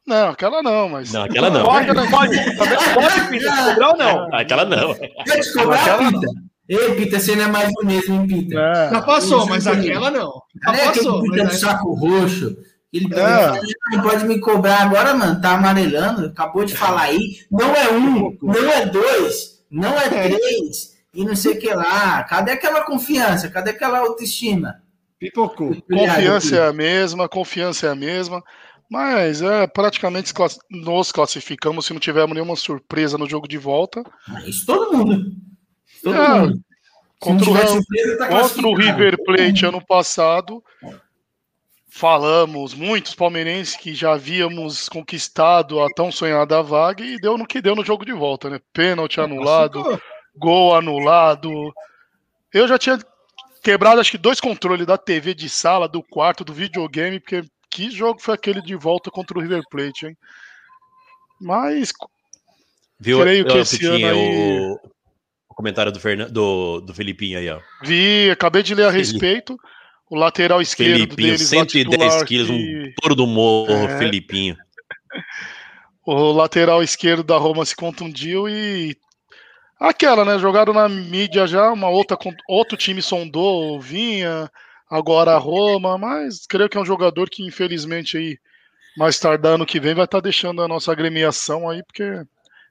Não, 0.07 0.29
aquela 0.29 0.63
não, 0.63 0.87
mas. 0.87 1.11
Não, 1.11 1.23
aquela 1.23 1.49
não. 1.49 1.65
Pode, 1.65 1.87
pode. 2.09 2.55
Também 2.57 2.77
pode, 2.93 3.29
Pita, 3.29 3.63
cobrar 3.65 3.89
ou 3.89 3.97
não? 3.97 4.29
Aquela 4.33 4.63
não. 4.65 4.93
Quer 4.95 5.39
te 5.41 5.53
cobrar, 5.53 5.97
Pita? 5.97 6.27
Ei, 6.69 6.95
Pita, 6.95 7.19
você 7.19 7.35
não 7.35 7.43
é 7.43 7.47
mais 7.47 7.69
o 7.81 7.85
mesmo, 7.85 8.15
hein, 8.15 8.27
Pita? 8.27 8.57
É. 8.59 8.89
Já 8.91 9.01
passou, 9.01 9.45
mas 9.47 9.67
aquela 9.67 10.09
não. 10.09 10.31
Já 10.63 10.71
aquele 10.71 10.87
passou. 10.93 11.21
Pita 11.23 11.43
Mas 11.43 11.59
saco 11.59 11.93
roxo? 11.95 12.55
Ele 12.93 13.07
É. 13.13 13.61
não 13.95 14.01
pode 14.01 14.25
me 14.25 14.39
cobrar 14.39 14.81
agora, 14.83 15.13
mano. 15.13 15.41
Tá 15.41 15.51
amarelando. 15.55 16.27
Acabou 16.27 16.63
de 16.65 16.75
falar 16.75 17.03
aí. 17.03 17.39
Não 17.51 17.75
é 17.75 17.91
um, 17.91 18.37
não 18.41 18.71
é 18.71 18.85
dois, 18.85 19.63
não 19.69 19.99
é 19.99 20.07
três. 20.09 20.95
E 21.13 21.25
não 21.25 21.35
sei 21.35 21.53
o 21.53 21.59
que 21.59 21.73
lá. 21.73 22.23
Cadê 22.23 22.51
aquela 22.51 22.83
confiança? 22.83 23.49
Cadê 23.49 23.71
aquela 23.71 23.99
autoestima? 23.99 24.81
Pipocou. 25.19 25.75
Confiança 25.89 26.55
é 26.55 26.67
a 26.67 26.71
mesma, 26.73 27.27
confiança 27.27 27.87
é 27.87 27.89
a 27.89 27.95
mesma. 27.95 28.43
Mas 28.89 29.41
é 29.41 29.67
praticamente 29.67 30.31
nos 30.71 31.11
classificamos 31.11 31.85
se 31.85 31.93
não 31.93 31.99
tivermos 31.99 32.33
nenhuma 32.35 32.55
surpresa 32.55 33.17
no 33.17 33.27
jogo 33.27 33.47
de 33.47 33.57
volta. 33.57 34.01
Ah, 34.29 34.41
Isso 34.47 34.65
todo 34.65 34.95
mundo. 34.95 35.31
Todo 36.01 36.15
É, 36.15 36.39
mundo. 36.39 36.61
Contra 37.19 37.49
o 37.49 37.67
surpresa, 37.67 38.17
tá 38.17 38.27
Contra 38.29 38.67
o. 38.67 38.75
River 38.75 39.17
Plate 39.25 39.65
ano 39.65 39.83
passado, 39.85 40.63
falamos, 41.97 42.75
muitos 42.75 43.15
palmeirenses 43.15 43.75
que 43.75 43.95
já 43.95 44.13
havíamos 44.13 44.87
conquistado 44.87 45.81
a 45.81 45.87
tão 45.89 46.11
sonhada 46.11 46.61
vaga 46.61 47.03
e 47.03 47.17
deu 47.19 47.37
no 47.37 47.47
que 47.47 47.59
deu 47.59 47.75
no 47.75 47.83
jogo 47.83 48.05
de 48.05 48.13
volta, 48.13 48.51
né? 48.51 48.59
Pênalti 48.71 49.19
anulado, 49.19 49.99
gol 50.35 50.75
anulado. 50.75 51.73
Eu 52.53 52.67
já 52.67 52.77
tinha 52.77 52.99
quebrado 53.63 53.99
acho 53.99 54.11
que 54.11 54.17
dois 54.17 54.39
controles 54.39 54.85
da 54.85 54.97
TV 54.97 55.33
de 55.33 55.49
sala, 55.49 55.87
do 55.87 56.03
quarto, 56.03 56.45
do 56.45 56.53
videogame, 56.53 57.19
porque 57.19 57.43
que 57.69 57.89
jogo 57.89 58.21
foi 58.21 58.35
aquele 58.35 58.61
de 58.61 58.75
volta 58.75 59.09
contra 59.09 59.37
o 59.37 59.41
River 59.41 59.63
Plate, 59.69 60.05
hein? 60.05 60.17
Mas 61.41 61.91
Viu? 62.99 63.21
Creio 63.21 63.45
que 63.45 63.57
esse 63.57 63.83
ano 63.85 63.95
aí- 63.95 64.13
o, 64.13 64.79
o 65.49 65.55
comentário 65.55 65.91
do, 65.91 65.99
Fernan... 65.99 66.29
do, 66.29 66.79
do 66.81 66.93
Felipinho 66.93 67.39
aí, 67.39 67.49
ó. 67.49 67.59
vi, 67.83 68.29
acabei 68.29 68.61
de 68.61 68.75
ler 68.75 68.85
a 68.85 68.91
respeito. 68.91 69.57
O 70.09 70.15
lateral 70.15 70.61
esquerdo 70.61 70.93
Felipinho, 70.93 71.27
deles, 71.27 71.41
lá, 71.51 71.59
110 71.59 71.89
titular, 71.89 72.25
quilos, 72.25 72.47
que- 72.47 72.53
um 72.53 72.93
touro 73.01 73.15
do 73.15 73.27
morro, 73.27 73.71
É. 73.89 73.97
Felipinho. 73.97 74.55
o 76.05 76.31
lateral 76.31 76.81
esquerdo 76.81 77.23
da 77.23 77.37
Roma 77.37 77.65
se 77.65 77.75
contundiu 77.75 78.47
e 78.47 78.95
aquela, 79.79 80.23
né? 80.23 80.39
Jogaram 80.39 80.73
na 80.73 80.87
mídia 80.87 81.45
já, 81.45 81.71
uma 81.71 81.89
outra 81.89 82.17
outro 82.47 82.77
time 82.77 83.01
sondou, 83.01 83.75
o 83.75 83.81
vinha, 83.81 84.49
agora 84.89 85.31
a 85.33 85.37
Roma, 85.37 85.97
mas 85.97 86.45
creio 86.47 86.69
que 86.69 86.77
é 86.77 86.81
um 86.81 86.85
jogador 86.85 87.29
que 87.29 87.43
infelizmente 87.45 88.17
aí 88.17 88.37
mais 88.97 89.19
tardar 89.19 89.53
ano 89.55 89.65
que 89.65 89.79
vem 89.79 89.93
vai 89.93 90.05
estar 90.05 90.21
deixando 90.21 90.61
a 90.61 90.67
nossa 90.67 90.91
agremiação 90.91 91.69
aí 91.69 91.83
porque 91.83 92.23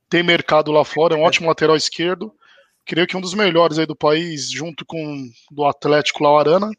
tem 0.08 0.22
mercado 0.22 0.72
lá 0.72 0.84
fora, 0.84 1.14
é 1.14 1.18
um 1.18 1.22
ótimo 1.22 1.48
lateral 1.48 1.76
esquerdo. 1.76 2.32
Creio 2.84 3.06
que 3.06 3.16
um 3.16 3.20
dos 3.20 3.34
melhores 3.34 3.78
aí 3.78 3.86
do 3.86 3.96
país, 3.96 4.48
junto 4.50 4.84
com 4.86 5.28
do 5.50 5.64
Atlético 5.64 6.22
lá, 6.22 6.32
o 6.32 6.38
Arana. 6.38 6.70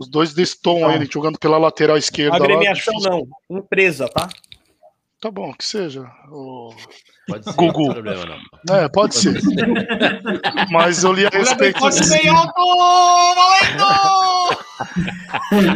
Os 0.00 0.08
dois 0.08 0.32
destoam 0.32 0.88
aí, 0.88 1.06
jogando 1.10 1.38
pela 1.38 1.58
lateral 1.58 1.96
esquerda. 1.96 2.38
lá. 2.38 2.44
Agremiação 2.44 2.94
Difícil- 2.94 3.28
não, 3.50 3.58
empresa, 3.58 4.08
tá? 4.08 4.28
Tá 5.20 5.30
bom, 5.30 5.52
que 5.52 5.64
seja. 5.64 6.02
O- 6.30 6.74
Pode 7.28 7.44
ser, 7.44 7.52
Gugu. 7.54 7.84
não 7.86 7.92
problema 7.92 8.24
não. 8.26 8.76
É, 8.76 8.88
pode 8.88 9.14
ser. 9.14 9.40
Mas 10.70 11.04
eu 11.04 11.12
li 11.12 11.24
a 11.24 11.28
respeito. 11.28 11.78
Pode 11.78 12.08
bem 12.08 12.28
alto, 12.28 12.52
valendo! 13.36 14.58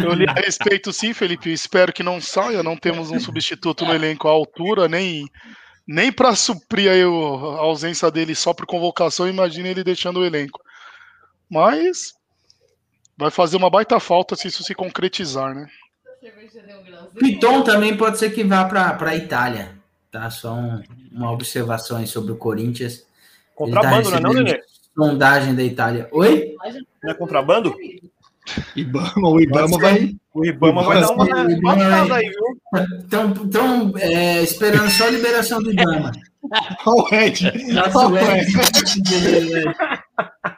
Eu 0.04 0.12
li 0.14 0.26
a 0.28 0.32
respeito 0.32 0.92
sim, 0.92 1.12
Felipe. 1.12 1.52
Espero 1.52 1.92
que 1.92 2.02
não 2.02 2.20
saia. 2.20 2.62
Não 2.64 2.76
temos 2.76 3.12
um 3.12 3.20
substituto 3.20 3.84
no 3.84 3.94
elenco 3.94 4.26
à 4.26 4.32
altura, 4.32 4.88
nem, 4.88 5.24
nem 5.86 6.10
para 6.10 6.34
suprir 6.34 6.90
aí 6.90 7.02
a 7.02 7.06
ausência 7.60 8.10
dele 8.10 8.34
só 8.34 8.52
por 8.52 8.66
convocação. 8.66 9.28
Imagina 9.28 9.68
ele 9.68 9.84
deixando 9.84 10.18
o 10.20 10.24
elenco. 10.24 10.60
Mas 11.48 12.12
vai 13.16 13.30
fazer 13.30 13.56
uma 13.56 13.70
baita 13.70 13.98
falta 13.98 14.36
se 14.36 14.48
isso 14.48 14.62
se 14.62 14.74
concretizar, 14.74 15.54
né? 15.54 15.66
Piton 17.18 17.62
também 17.62 17.96
pode 17.96 18.18
ser 18.18 18.30
que 18.30 18.44
vá 18.44 18.64
para 18.64 18.96
a 19.10 19.16
Itália. 19.16 19.70
Tá? 20.10 20.28
Só 20.30 20.54
um- 20.54 20.82
uma 21.12 21.30
observação 21.30 21.98
aí 21.98 22.06
sobre 22.06 22.32
o 22.32 22.36
Corinthians. 22.36 23.06
Contrabando, 23.54 24.10
não 24.10 24.16
é 24.16 24.20
não, 24.20 24.30
recebendo 24.30 24.52
Nenê? 24.52 24.62
Sondagem 24.94 25.54
da 25.54 25.62
Itália. 25.62 26.08
Oi? 26.12 26.54
Não 27.02 27.10
é 27.10 27.14
contrabando? 27.14 27.74
Ibama, 28.76 29.28
o 29.28 29.40
Ibama 29.40 29.78
vai. 29.78 30.14
O 30.32 30.44
Ibama 30.44 30.82
vai 30.84 31.00
dar 31.00 31.10
uma 31.10 31.24
vai- 31.24 32.22
aí, 32.24 32.30
viu? 32.30 32.60
Estão 33.42 33.92
esperando 34.42 34.90
só 34.90 35.06
a 35.06 35.10
liberação 35.10 35.62
do 35.62 35.72
Ibama. 35.72 36.12
Olha 36.86 37.02
o 37.02 37.14
Ed. 37.14 37.72
Nossa, 37.74 37.98
Olha 37.98 38.08
o 38.08 38.12
o 38.12 38.18
Ed. 38.18 38.52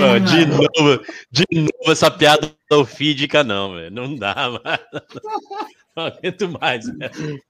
Ó, 0.00 0.18
de 0.18 0.46
novo, 0.46 1.04
de 1.30 1.46
novo 1.52 1.92
essa 1.92 2.10
piada 2.10 2.50
ofídica, 2.70 3.42
não, 3.44 3.74
velho. 3.74 3.90
Não 3.90 4.16
dá, 4.16 4.34
mais. 4.62 4.80
Não 5.96 6.04
aguento 6.06 6.48
mais, 6.60 6.86
velho. 6.86 7.42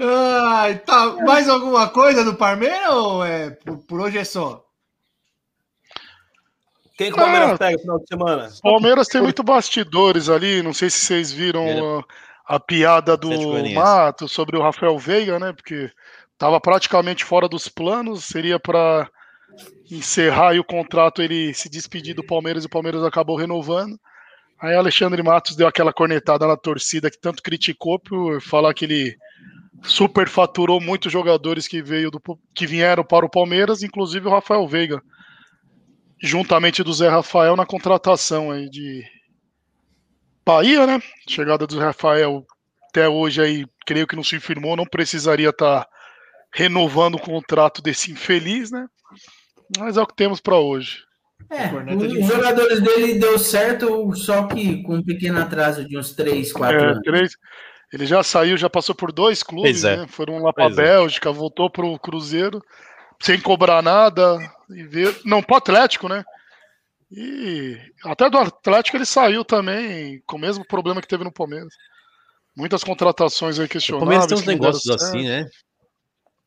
Ai, 0.00 0.78
tá. 0.80 1.16
Mais 1.24 1.48
alguma 1.48 1.88
coisa 1.88 2.24
do 2.24 2.34
Parmeira 2.34 2.90
ou 2.92 3.24
é 3.24 3.50
por, 3.50 3.78
por 3.78 4.00
hoje 4.00 4.18
é 4.18 4.24
só? 4.24 4.64
Quem 6.96 7.12
que 7.12 7.12
o 7.12 7.16
Palmeiras 7.16 7.52
Ah. 7.52 7.58
pega 7.58 7.76
no 7.76 7.80
final 7.80 7.98
de 8.00 8.06
semana? 8.08 8.48
Palmeiras 8.62 9.06
tem 9.08 9.20
muito 9.22 9.42
bastidores 9.44 10.28
ali. 10.28 10.62
Não 10.62 10.72
sei 10.72 10.90
se 10.90 10.98
vocês 10.98 11.30
viram 11.30 12.00
a, 12.48 12.56
a 12.56 12.60
piada 12.60 13.16
do. 13.16 13.28
Mato 13.74 14.26
sobre 14.26 14.56
o 14.56 14.62
Rafael 14.62 14.98
Veiga, 14.98 15.38
né? 15.38 15.52
Porque 15.52 15.90
estava 16.32 16.60
praticamente 16.60 17.24
fora 17.24 17.48
dos 17.48 17.68
planos. 17.68 18.24
Seria 18.24 18.58
para 18.58 19.08
encerrar 19.90 20.50
aí 20.50 20.58
o 20.58 20.64
contrato, 20.64 21.22
ele 21.22 21.54
se 21.54 21.68
despedir 21.68 22.14
do 22.14 22.24
Palmeiras 22.24 22.64
e 22.64 22.66
o 22.66 22.70
Palmeiras 22.70 23.02
acabou 23.02 23.36
renovando. 23.36 23.98
Aí 24.60 24.74
Alexandre 24.74 25.22
Matos 25.22 25.56
deu 25.56 25.66
aquela 25.66 25.92
cornetada 25.92 26.46
na 26.46 26.56
torcida 26.56 27.10
que 27.10 27.20
tanto 27.20 27.42
criticou 27.42 27.98
por 27.98 28.42
falar 28.42 28.74
que 28.74 28.84
ele 28.84 29.16
superfaturou 29.82 30.80
muitos 30.80 31.12
jogadores 31.12 31.68
que, 31.68 31.80
veio 31.80 32.10
do, 32.10 32.20
que 32.54 32.66
vieram 32.66 33.04
para 33.04 33.24
o 33.24 33.30
Palmeiras, 33.30 33.82
inclusive 33.82 34.26
o 34.26 34.30
Rafael 34.30 34.66
Veiga, 34.66 35.00
juntamente 36.20 36.82
do 36.82 36.92
Zé 36.92 37.08
Rafael 37.08 37.54
na 37.54 37.64
contratação 37.64 38.50
aí 38.50 38.68
de 38.68 39.04
Bahia, 40.44 40.86
né? 40.86 41.00
Chegada 41.28 41.66
do 41.66 41.78
Rafael 41.78 42.44
até 42.88 43.08
hoje 43.08 43.40
aí, 43.40 43.66
creio 43.86 44.06
que 44.06 44.16
não 44.16 44.24
se 44.24 44.40
firmou, 44.40 44.74
não 44.74 44.86
precisaria 44.86 45.50
estar 45.50 45.86
renovando 46.52 47.16
o 47.16 47.20
contrato 47.20 47.80
desse 47.80 48.10
infeliz, 48.10 48.70
né? 48.70 48.86
Mas 49.76 49.96
é 49.96 50.02
o 50.02 50.06
que 50.06 50.14
temos 50.16 50.40
para 50.40 50.56
hoje. 50.56 51.04
É, 51.50 51.66
os 51.94 52.26
jogadores 52.26 52.80
dele 52.82 53.18
deu 53.18 53.38
certo, 53.38 54.14
só 54.14 54.46
que 54.46 54.82
com 54.82 54.96
um 54.96 55.02
pequeno 55.02 55.40
atraso 55.40 55.86
de 55.86 55.96
uns 55.96 56.12
3, 56.12 56.52
4 56.52 56.76
É, 56.78 56.84
anos. 56.90 57.02
três- 57.02 57.32
ele 57.92 58.04
já 58.04 58.22
saiu, 58.22 58.56
já 58.56 58.68
passou 58.68 58.94
por 58.94 59.10
dois 59.12 59.42
clubes, 59.42 59.82
é. 59.84 59.98
né? 59.98 60.06
Foram 60.08 60.38
lá 60.42 60.52
para 60.52 60.64
Pois 60.66 60.78
é. 60.78 60.82
Bélgica, 60.82 61.32
voltou 61.32 61.70
para 61.70 61.86
o 61.86 61.98
Cruzeiro, 61.98 62.62
sem 63.22 63.40
cobrar 63.40 63.80
nada, 63.82 64.38
e 64.70 64.82
ver... 64.82 65.18
não, 65.24 65.42
para 65.42 65.56
Atlético, 65.56 66.06
né? 66.08 66.22
E 67.10 67.78
até 68.04 68.28
do 68.28 68.36
Atlético 68.36 68.96
ele 68.98 69.06
saiu 69.06 69.42
também, 69.44 70.20
com 70.26 70.36
o 70.36 70.40
mesmo 70.40 70.66
problema 70.66 71.00
que 71.00 71.08
teve 71.08 71.24
no 71.24 71.32
Palmeiras. 71.32 71.72
Muitas 72.54 72.84
contratações 72.84 73.58
aí 73.58 73.64
O 73.64 73.68
questionáveis. 73.68 74.18
Palmeiras 74.20 74.26
tem 74.26 74.36
uns 74.38 74.60
negócios 74.60 74.90
assim, 75.02 75.26
né? 75.26 75.48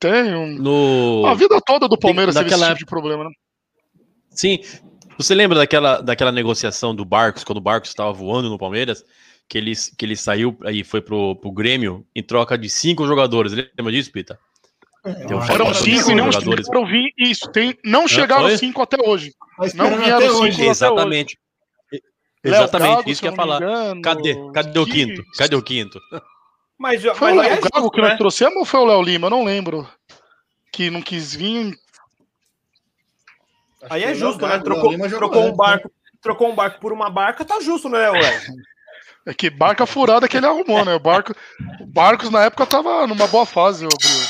Tem 0.01 0.35
um. 0.35 0.55
No... 0.57 1.25
A 1.27 1.33
vida 1.35 1.61
toda 1.65 1.87
do 1.87 1.97
Palmeiras 1.97 2.35
teve 2.35 2.47
esse 2.49 2.55
naquela- 2.57 2.75
tipo 2.75 2.79
de 2.79 2.89
problema, 2.89 3.23
né? 3.23 3.29
Sim. 4.31 4.59
Você 5.17 5.35
lembra 5.35 5.57
daquela, 5.59 6.01
daquela 6.01 6.31
negociação 6.31 6.93
do 6.95 7.05
Barcos, 7.05 7.43
quando 7.43 7.59
o 7.59 7.61
Barcos 7.61 7.89
estava 7.91 8.11
voando 8.11 8.49
no 8.49 8.57
Palmeiras? 8.57 9.03
Que 9.47 9.57
ele, 9.57 9.73
que 9.97 10.05
ele 10.05 10.15
saiu 10.15 10.57
e 10.71 10.83
foi 10.83 11.01
pro, 11.01 11.35
pro 11.35 11.51
Grêmio 11.51 12.05
em 12.15 12.23
troca 12.23 12.57
de 12.57 12.69
cinco 12.69 13.05
jogadores. 13.05 13.51
Lembra 13.53 13.91
disso, 13.91 14.11
Pita? 14.11 14.39
Tem 15.03 15.27
Foram 15.27 15.41
Foram 15.45 15.73
cinco 15.73 15.89
e 15.89 15.99
cinco 16.03 16.15
não 16.17 16.31
jogadores. 16.31 16.65
chegaram 16.65 16.85
a 16.85 16.89
vir. 16.89 17.13
Isso, 17.17 17.51
tem, 17.51 17.77
não 17.85 18.07
chegaram 18.07 18.43
foi? 18.43 18.57
cinco 18.57 18.81
até 18.81 18.97
hoje. 19.05 19.31
Tá 19.57 19.67
Não 19.75 19.97
vieram 19.97 20.17
até 20.17 20.29
cinco 20.29 20.41
hoje. 20.43 20.55
até 20.61 20.69
Exatamente. 20.69 21.37
Léo 22.43 22.55
Exatamente, 22.55 22.95
Gago, 22.95 23.09
isso 23.11 23.21
que 23.21 23.27
eu 23.27 23.31
eu 23.31 23.33
ia 23.33 23.37
não 23.37 23.43
falar. 23.45 23.57
engano, 23.61 24.01
Cadê? 24.01 24.35
Cadê 24.53 24.79
o 24.79 24.85
quinto? 24.85 25.23
Cadê 25.37 25.55
o 25.55 25.61
quinto? 25.61 25.99
Mas, 26.81 27.01
Foi 27.03 27.29
mas 27.29 27.37
o 27.37 27.41
aí 27.41 27.47
Léo 27.49 27.57
é 27.57 27.61
Gago 27.61 27.69
justo, 27.75 27.91
que 27.91 28.01
nós 28.01 28.09
né? 28.09 28.17
trouxemos 28.17 28.55
ou 28.57 28.65
foi 28.65 28.79
o 28.79 28.85
Léo 28.85 29.01
Lima? 29.03 29.27
Eu 29.27 29.31
não 29.31 29.43
lembro. 29.43 29.87
Que 30.73 30.89
não 30.89 30.99
quis 31.01 31.35
vir. 31.35 31.77
Aí 33.89 34.03
é 34.03 34.07
Acho 34.07 34.19
que 34.19 34.23
o 34.25 34.27
justo, 34.29 34.45
Léo 34.45 34.57
né? 34.57 34.63
Trocou, 34.63 34.91
Léo 34.91 35.09
trocou 35.09 35.45
um 35.45 35.55
barco, 35.55 35.91
trocou 36.21 36.51
um 36.51 36.55
barco 36.55 36.79
por 36.79 36.91
uma 36.91 37.07
barca, 37.09 37.45
tá 37.45 37.59
justo, 37.61 37.87
né, 37.87 38.09
ué? 38.09 38.19
É 39.23 39.35
que 39.35 39.51
barca 39.51 39.85
furada 39.85 40.27
que 40.27 40.35
ele 40.37 40.47
arrumou, 40.47 40.83
né? 40.83 40.95
O 40.95 40.99
barco, 40.99 41.35
o 41.79 41.85
Barcos 41.85 42.31
na 42.31 42.45
época 42.45 42.65
tava 42.65 43.05
numa 43.05 43.27
boa 43.27 43.45
fase, 43.45 43.85
ô 43.85 43.89
Bruno. 43.89 44.25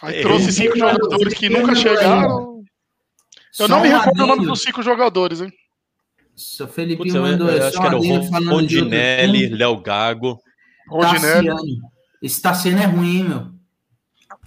Aí 0.00 0.16
É, 0.16 0.22
trouxe 0.22 0.46
eu- 0.46 0.52
cinco 0.52 0.78
jogadores 0.78 1.34
que 1.34 1.50
nunca 1.50 1.74
chegaram. 1.74 2.64
Eu 3.58 3.68
não 3.68 3.76
Só 3.78 3.82
me 3.82 3.88
recordo 3.88 4.24
o 4.24 4.26
nome 4.26 4.46
dos 4.46 4.62
cinco 4.62 4.82
jogadores, 4.82 5.42
hein? 5.42 5.52
Seu 6.34 6.66
Felipe 6.66 7.02
Putz, 7.02 7.14
eu, 7.14 7.20
mandou 7.20 7.50
eu 7.50 7.60
só 7.60 7.68
acho 7.68 7.80
que 7.80 7.86
era 7.86 7.96
o 7.98 8.50
Rondinelli. 8.50 9.48
Léo 9.48 9.76
Gago. 9.82 10.40
Rodinelli. 10.88 11.48
Tassiano. 11.48 11.90
Esse 12.22 12.42
Tassiano 12.42 12.82
é 12.82 12.86
ruim, 12.86 13.16
hein, 13.18 13.24
meu. 13.24 13.46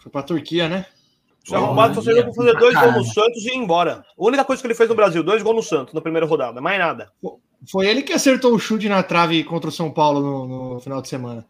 Foi 0.01 0.11
pra 0.11 0.23
Turquia, 0.23 0.67
né? 0.69 0.85
Se 1.43 1.55
arrombado 1.55 1.95
só 1.95 2.01
serviu 2.01 2.25
pra 2.25 2.33
fazer 2.33 2.53
dois 2.59 2.75
gols 2.75 2.95
no. 2.95 3.05
Santos 3.05 3.45
e 3.45 3.49
ir 3.49 3.55
embora. 3.55 4.03
A 4.17 4.23
única 4.23 4.45
coisa 4.45 4.61
que 4.61 4.67
ele 4.67 4.75
fez 4.75 4.89
no 4.89 4.95
Brasil, 4.95 5.23
dois 5.23 5.41
gols 5.41 5.55
no 5.55 5.63
Santos 5.63 5.93
na 5.93 6.01
primeira 6.01 6.25
rodada, 6.25 6.61
mais 6.61 6.77
nada. 6.77 7.11
Foi 7.71 7.87
ele 7.87 8.03
que 8.03 8.13
acertou 8.13 8.53
o 8.53 8.59
chute 8.59 8.87
na 8.87 9.01
trave 9.03 9.43
contra 9.43 9.69
o 9.69 9.73
São 9.73 9.91
Paulo 9.91 10.19
no, 10.21 10.73
no 10.75 10.79
final 10.79 11.01
de 11.01 11.09
semana. 11.09 11.45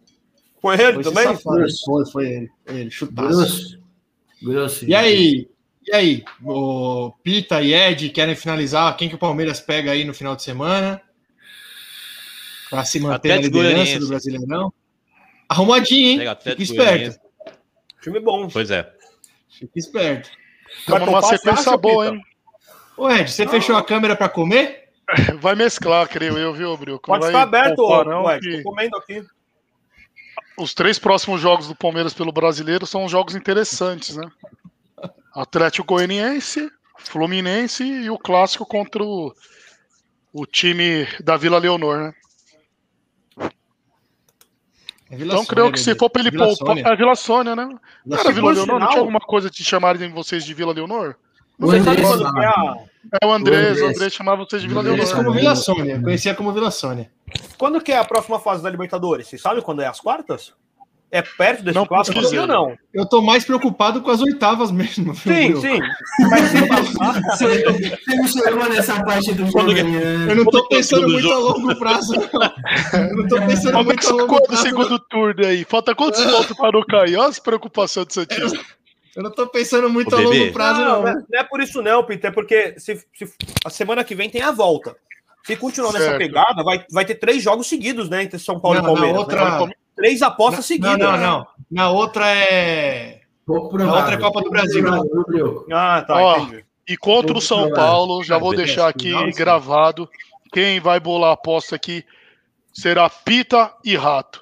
Foi 0.61 0.79
ele 0.79 0.95
Foi 0.95 1.03
também? 1.03 1.23
safado. 1.23 1.65
Foi, 1.85 2.05
foi 2.11 2.27
ele. 2.27 2.49
Foi 2.65 2.79
ele, 2.79 2.91
chutaço. 2.91 3.37
Grosso. 3.37 3.79
Grosso. 4.41 4.85
E 4.85 4.95
aí? 4.95 5.49
E 5.85 5.93
aí? 5.93 6.23
O 6.43 7.11
Pita 7.23 7.61
e 7.61 7.73
Ed 7.73 8.09
querem 8.09 8.35
finalizar? 8.35 8.95
Quem 8.95 9.09
que 9.09 9.15
o 9.15 9.19
Palmeiras 9.19 9.59
pega 9.59 9.91
aí 9.91 10.05
no 10.05 10.13
final 10.13 10.35
de 10.35 10.43
semana? 10.43 11.01
Pra 12.69 12.85
se 12.85 12.99
manter 12.99 13.29
na 13.29 13.41
liderança 13.41 13.99
do 13.99 14.07
Brasileirão? 14.07 14.71
Arrumadinho, 15.49 16.07
hein? 16.11 16.17
Pega 16.19 16.35
Fica 16.35 16.51
Atlético 16.51 16.61
esperto. 16.63 16.89
Goianiense. 16.91 17.19
Time 18.01 18.19
bom. 18.19 18.47
Pois 18.47 18.71
é. 18.71 18.93
Fica 19.49 19.77
esperto. 19.79 20.29
Estamos 20.79 21.05
numa 21.07 21.21
sequência 21.23 21.75
boa, 21.75 22.05
Pita? 22.05 22.15
hein? 22.15 22.23
Ô, 22.95 23.09
Ed, 23.09 23.31
você 23.31 23.47
fechou 23.47 23.75
a 23.75 23.83
câmera 23.83 24.15
pra 24.15 24.29
comer? 24.29 24.89
Vai 25.41 25.55
mesclar, 25.55 26.07
creio 26.07 26.37
eu, 26.37 26.53
viu, 26.53 26.77
Bril? 26.77 26.99
Pode 26.99 27.21
Não 27.21 27.27
ficar 27.27 27.41
aberto, 27.41 27.75
poupar, 27.75 28.05
não, 28.05 28.25
ué. 28.25 28.39
que 28.39 28.57
Tô 28.61 28.69
comendo 28.69 28.95
aqui. 28.97 29.25
Os 30.57 30.73
três 30.73 30.99
próximos 30.99 31.41
jogos 31.41 31.67
do 31.67 31.75
Palmeiras 31.75 32.13
pelo 32.13 32.31
Brasileiro 32.31 32.85
são 32.85 33.07
jogos 33.09 33.33
interessantes, 33.33 34.15
né? 34.17 34.29
Atlético 35.33 35.87
Goianiense, 35.95 36.69
Fluminense 36.97 37.83
e 37.83 38.09
o 38.09 38.17
clássico 38.17 38.65
contra 38.65 39.01
o, 39.01 39.33
o 40.33 40.45
time 40.45 41.07
da 41.23 41.37
Vila 41.37 41.57
Leonor, 41.57 41.97
né? 41.97 42.13
É 45.11 45.15
Vila 45.15 45.33
Então, 45.33 45.43
Sônia, 45.43 45.47
creio 45.55 45.71
que 45.71 45.79
se 45.79 45.95
for 45.95 46.09
pra 46.09 46.21
ele 46.21 46.31
Vila 46.31 46.45
poupar. 46.45 46.67
Sônia. 46.67 46.83
É 46.87 46.95
Vila 46.95 47.15
Sônia, 47.15 47.55
né? 47.55 47.65
Não 48.05 48.17
Vila 48.17 48.31
Vila 48.31 48.41
por 48.41 48.53
Leonor? 48.53 48.67
Não 48.67 48.75
sinal- 48.75 48.89
tinha 48.89 48.99
alguma 49.01 49.19
coisa 49.19 49.49
de 49.49 49.63
chamarem 49.63 50.11
vocês 50.11 50.43
de 50.45 50.53
Vila 50.53 50.71
Leonor? 50.73 51.15
O 51.59 51.65
Você 51.67 51.79
sabe 51.81 51.89
Andrés 52.01 52.07
quando 52.07 52.21
fala. 52.23 52.33
que 52.33 52.39
é 52.39 52.47
a... 52.47 52.75
É 53.21 53.25
o 53.25 53.31
Andrés, 53.31 53.59
O 53.59 53.69
Andrés. 53.81 53.95
Andrés 53.97 54.13
chamava 54.13 54.45
vocês 54.45 54.61
de 54.61 54.67
Vila 54.67 54.81
Andrés 54.81 54.95
Conhecia 54.97 55.15
Leonor. 55.15 55.33
como 55.33 55.39
Vila 55.41 55.55
Sônia. 55.55 56.01
Conhecia 56.01 56.35
como 56.35 56.53
Vila 56.53 56.71
Sônia. 56.71 57.11
Quando 57.57 57.81
que 57.81 57.91
é 57.91 57.97
a 57.97 58.03
próxima 58.05 58.39
fase 58.39 58.61
da 58.61 58.69
Libertadores? 58.69 59.27
Você 59.27 59.37
sabe 59.37 59.61
quando 59.61 59.81
é 59.81 59.87
as 59.87 59.99
quartas? 59.99 60.53
É 61.11 61.23
perto 61.23 61.63
desse 61.63 61.75
Não 61.75 61.87
clássico 61.87 62.19
ou 62.19 62.45
não? 62.47 62.77
Eu 62.93 63.03
tô 63.03 63.19
mais 63.19 63.43
preocupado 63.43 63.99
com 64.01 64.11
as 64.11 64.21
oitavas 64.21 64.69
mesmo. 64.71 65.15
Sim, 65.15 65.53
Bruno? 65.53 65.61
sim. 65.61 65.79
Mas 66.29 66.51
Você 67.37 68.15
não 68.15 68.27
chegou 68.27 68.69
nessa 68.69 69.03
parte 69.03 69.33
do 69.33 69.45
jogo, 69.47 69.71
né? 69.71 69.81
Eu 70.29 70.35
não 70.35 70.45
tô 70.45 70.67
pensando 70.67 71.07
muito 71.09 71.31
a 71.31 71.37
longo 71.37 71.75
prazo, 71.79 72.13
não. 72.13 73.09
Eu 73.09 73.15
não 73.17 73.27
tô 73.27 73.35
pensando 73.41 73.71
Falta 73.71 73.83
muito 73.85 74.07
a 74.07 74.11
longo 74.11 74.43
prazo. 74.43 74.51
não. 74.51 74.57
segundo 74.69 74.99
turno 74.99 75.45
aí? 75.45 75.63
Falta 75.65 75.95
quantos 75.95 76.23
pontos 76.23 76.55
para 76.55 76.71
não 76.71 76.83
cair? 76.85 77.17
Olha 77.17 77.29
as 77.29 77.39
preocupações 77.39 78.05
do 78.07 78.13
Santista. 78.13 78.59
Eu 79.15 79.23
não 79.23 79.31
tô 79.31 79.47
pensando 79.47 79.89
muito 79.89 80.15
a 80.15 80.19
longo 80.19 80.51
prazo, 80.53 80.79
não, 80.81 81.01
não. 81.01 81.01
não 81.01 81.09
é- 81.33 81.39
é 81.39 81.43
por 81.43 81.59
isso 81.59 81.81
não, 81.81 82.03
Peter, 82.03 82.29
é 82.29 82.33
porque 82.33 82.75
se, 82.77 82.95
se- 83.15 83.33
a 83.65 83.69
semana 83.71 84.03
que 84.03 84.13
vem 84.13 84.29
tem 84.29 84.41
a 84.41 84.51
volta. 84.51 84.95
Se 85.43 85.55
continuar 85.55 85.91
nessa 85.93 86.05
Certo. 86.05 86.19
pegada, 86.19 86.63
vai, 86.63 86.85
vai 86.91 87.03
ter 87.05 87.15
três 87.15 87.41
jogos 87.41 87.65
seguidos, 87.67 88.07
né? 88.09 88.23
Entre 88.23 88.37
São 88.37 88.59
Paulo 88.59 88.77
Não, 88.77 88.83
e 88.83 88.87
Palmeiras. 88.87 89.13
na 89.15 89.19
outra- 89.19 89.65
né? 89.67 89.73
Três 89.99 90.21
apostas 90.21 90.59
Não, 90.59 90.63
seguidas. 90.63 90.97
não, 90.97 91.11
né? 91.11 91.17
não. 91.17 91.47
Na 91.69 91.91
outra 91.91 92.25
é. 92.27 93.19
Na 93.45 93.95
outra 93.97 94.13
é 94.13 94.17
Copa 94.17 94.41
do 94.41 94.49
Brasil. 94.49 94.85
Ah, 95.73 96.01
tá, 96.07 96.15
Ó, 96.15 96.37
entendi. 96.37 96.65
E 96.87 96.95
contra 96.97 97.37
o 97.37 97.41
São 97.41 97.69
Paulo, 97.71 98.23
já 98.23 98.37
vou 98.37 98.55
deixar 98.55 98.87
aqui 98.87 99.11
gravado. 99.33 100.09
Quem 100.53 100.79
vai 100.79 100.99
bolar 100.99 101.31
a 101.31 101.33
aposta 101.33 101.75
aqui 101.75 102.03
será 102.73 103.09
Pita 103.09 103.71
e 103.83 103.95
Rato. 103.95 104.41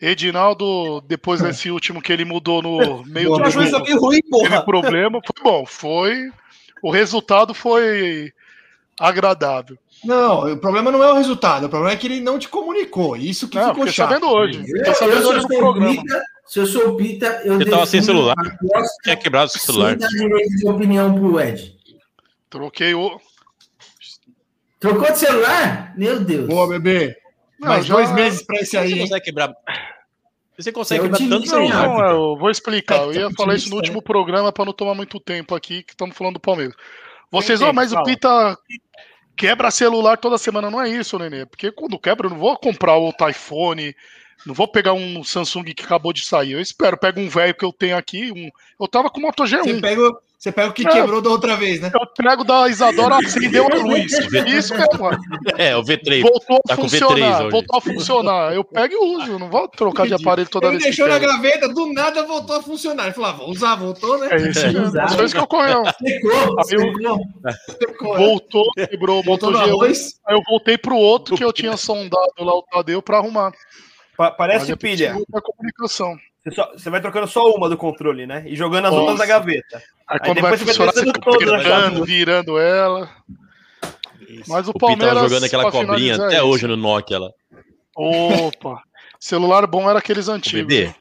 Edinaldo, 0.00 1.00
depois 1.02 1.40
desse 1.42 1.70
último 1.70 2.00
que 2.00 2.12
ele 2.12 2.24
mudou 2.24 2.62
no 2.62 3.04
meio 3.04 3.36
do 3.36 3.50
jogo, 3.50 3.76
aqui 3.76 3.92
ruim, 3.92 4.20
teve 4.20 4.30
porra. 4.30 4.64
problema. 4.64 5.20
Foi 5.24 5.44
bom, 5.44 5.66
foi. 5.66 6.30
O 6.82 6.90
resultado 6.90 7.52
foi 7.54 8.32
agradável. 8.98 9.78
Não, 10.04 10.52
o 10.52 10.56
problema 10.58 10.90
não 10.92 11.02
é 11.02 11.12
o 11.12 11.16
resultado, 11.16 11.66
o 11.66 11.68
problema 11.68 11.92
é 11.94 11.96
que 11.96 12.06
ele 12.06 12.20
não 12.20 12.38
te 12.38 12.48
comunicou. 12.48 13.16
Isso 13.16 13.48
que 13.48 13.56
Não, 13.56 13.68
ficou 13.70 13.86
chato. 13.86 14.08
sabendo 14.08 14.28
hoje. 14.28 14.58
Eu, 14.60 14.64
Fiquei 14.64 14.90
eu, 14.90 14.94
sabendo 14.94 15.16
se 15.18 15.22
eu 15.24 15.28
hoje 15.30 15.42
no 15.42 15.48
sou 15.48 15.58
programa. 15.58 16.02
Pita, 16.02 16.22
se 16.46 16.58
eu 16.58 16.66
sou 16.66 16.96
Pita, 16.96 17.26
eu 17.44 17.58
Você 17.58 17.70
tava 17.70 17.86
sem 17.86 18.02
celular. 18.02 18.34
Tinha 19.02 19.16
quebrado 19.16 19.46
o 19.54 19.58
celular. 19.58 19.90
sem 19.90 19.98
dar 19.98 20.08
direito 20.08 20.56
de 20.56 20.68
opinião 20.68 21.14
pro 21.14 21.40
Ed. 21.40 21.74
Troquei 22.50 22.94
o. 22.94 23.20
Trocou 24.78 25.10
de 25.10 25.18
celular? 25.18 25.94
Meu 25.96 26.20
Deus. 26.20 26.46
Boa, 26.46 26.68
bebê. 26.68 27.16
Não, 27.58 27.68
Mais 27.68 27.86
já- 27.86 27.94
dois 27.94 28.12
meses 28.12 28.42
pra 28.42 28.56
esse 28.56 28.72
Você 28.72 28.76
aí, 28.78 28.92
hein? 28.92 28.98
consegue 29.00 29.24
quebrar. 29.24 29.54
Você 30.58 30.70
consegue 30.70 31.00
É 31.00 31.08
o 31.08 31.10
quebrar 31.12 31.28
tanto 31.28 31.48
celular. 31.48 31.88
Não, 31.88 32.10
eu 32.10 32.36
vou 32.36 32.50
explicar. 32.50 33.02
Eu 33.02 33.12
ia 33.12 33.26
É, 33.26 33.32
falar 33.34 33.54
isso 33.54 33.70
no 33.70 33.76
último 33.76 34.02
programa 34.02 34.52
para 34.52 34.66
não 34.66 34.72
tomar 34.72 34.94
muito 34.94 35.18
tempo 35.18 35.54
aqui, 35.54 35.82
que 35.82 35.92
estamos 35.92 36.16
falando 36.16 36.34
do 36.34 36.40
Palmeiras. 36.40 36.74
Vocês, 37.30 37.60
ó, 37.62 37.72
mas 37.72 37.92
o 37.92 38.02
Pita 38.04 38.56
quebra 39.36 39.70
celular 39.70 40.16
toda 40.16 40.38
semana. 40.38 40.70
Não 40.70 40.80
é 40.80 40.88
isso, 40.88 41.18
Nenê. 41.18 41.46
Porque 41.46 41.70
quando 41.70 41.98
quebra, 41.98 42.26
eu 42.26 42.30
não 42.30 42.38
vou 42.38 42.56
comprar 42.56 42.96
outro 42.96 43.28
iPhone, 43.28 43.94
não 44.46 44.54
vou 44.54 44.68
pegar 44.68 44.92
um 44.92 45.22
Samsung 45.24 45.64
que 45.64 45.84
acabou 45.84 46.12
de 46.12 46.24
sair. 46.24 46.52
Eu 46.52 46.60
espero, 46.60 46.96
pego 46.98 47.20
um 47.20 47.28
velho 47.28 47.54
que 47.54 47.64
eu 47.64 47.72
tenho 47.72 47.96
aqui. 47.96 48.30
Um... 48.32 48.50
Eu 48.82 48.88
tava 48.88 49.10
com 49.10 49.18
o 49.18 49.22
Moto 49.22 49.46
Você 49.46 49.56
G1. 49.56 49.80
pega, 49.80 50.00
o- 50.00 50.18
você 50.44 50.52
pega 50.52 50.68
o 50.68 50.72
que 50.74 50.84
quebrou 50.84 51.22
da 51.22 51.30
outra 51.30 51.56
vez, 51.56 51.80
né? 51.80 51.90
Eu 51.94 52.06
pego 52.06 52.44
da 52.44 52.68
Isadora, 52.68 53.16
acendeu 53.16 53.66
a 53.66 53.74
luz. 53.76 54.12
Isso 54.46 54.74
mesmo. 54.74 55.08
É, 55.56 55.74
o 55.74 55.82
V3. 55.82 56.20
Voltou 56.20 56.56
a 56.58 56.68
Tá 56.68 56.76
com 56.76 56.82
V3 56.82 56.90
funcionar. 57.00 57.40
hoje. 57.40 57.50
Voltou 57.50 57.78
a 57.78 57.80
funcionar. 57.80 58.54
Eu 58.54 58.62
pego 58.64 58.92
e 58.94 58.96
uso. 59.16 59.38
Não 59.38 59.48
vou 59.48 59.66
trocar 59.68 60.06
de 60.06 60.12
aparelho 60.14 60.48
toda 60.48 60.66
Ele 60.66 60.72
vez. 60.78 60.84
que 60.84 60.90
deixou 61.02 61.08
na 61.08 61.18
gaveta, 61.18 61.66
do 61.68 61.92
nada 61.94 62.22
voltou 62.24 62.56
a 62.56 62.62
funcionar. 62.62 63.04
Ele 63.04 63.14
falou, 63.14 63.30
ah, 63.30 63.32
vou 63.32 63.50
usar, 63.50 63.74
voltou, 63.76 64.18
né? 64.18 64.28
É 64.32 64.36
isso. 64.36 64.66
Exato. 64.66 65.14
Foi 65.14 65.24
isso 65.24 65.34
que 65.34 65.40
ocorreu. 65.40 65.82
Secou, 65.98 66.64
secou. 66.64 67.18
Ficou, 67.78 68.14
né? 68.14 68.16
Voltou, 68.16 68.64
quebrou 68.74 69.16
Moto 69.24 69.26
Voltou 69.26 69.50
no 69.52 69.58
G1. 69.58 69.62
arroz. 69.62 70.12
Aí 70.26 70.36
eu 70.36 70.42
voltei 70.46 70.76
pro 70.76 70.96
outro 70.96 71.36
que 71.36 71.44
eu 71.44 71.52
tinha 71.54 71.76
sondado 71.76 72.32
lá, 72.40 72.52
o 72.54 72.62
Tadeu, 72.62 73.00
pra 73.00 73.16
arrumar. 73.18 73.52
Pa- 74.16 74.30
parece 74.30 74.70
é 74.70 74.76
pilha. 74.76 75.16
outra 75.16 75.40
comunicação. 75.40 76.16
Você, 76.44 76.54
só- 76.54 76.72
você 76.72 76.90
vai 76.90 77.00
trocando 77.00 77.26
só 77.26 77.50
uma 77.52 77.68
do 77.68 77.76
controle, 77.76 78.26
né? 78.26 78.44
E 78.46 78.54
jogando 78.54 78.84
as 78.86 78.90
Nossa. 78.92 79.00
outras 79.02 79.18
da 79.18 79.26
gaveta. 79.26 79.76
Aí 79.76 79.82
Aí 80.08 80.18
quando 80.20 80.40
vai 80.42 80.52
depois 80.52 80.60
você 80.60 80.78
vai 80.78 80.86
você 80.88 80.92
testando 81.04 81.14
fica 81.14 81.20
todas, 81.30 81.50
né? 81.50 81.58
virando, 81.58 82.04
virando 82.04 82.58
ela. 82.58 83.10
Mas 84.46 84.66
o 84.66 84.70
O 84.70 84.74
Pita 84.74 84.86
Palmeiras. 84.86 85.14
tava 85.14 85.28
jogando 85.28 85.44
aquela 85.44 85.70
cobrinha 85.70 86.14
finalizar 86.14 86.26
até 86.26 86.36
isso. 86.36 86.46
hoje 86.46 86.66
no 86.66 86.76
Nokia 86.76 87.18
lá. 87.18 87.30
Opa! 87.96 88.82
Celular 89.18 89.66
bom 89.66 89.88
era 89.88 89.98
aqueles 90.00 90.28
O 90.28 90.32
antigos. 90.32 90.66
bebê. 90.66 90.94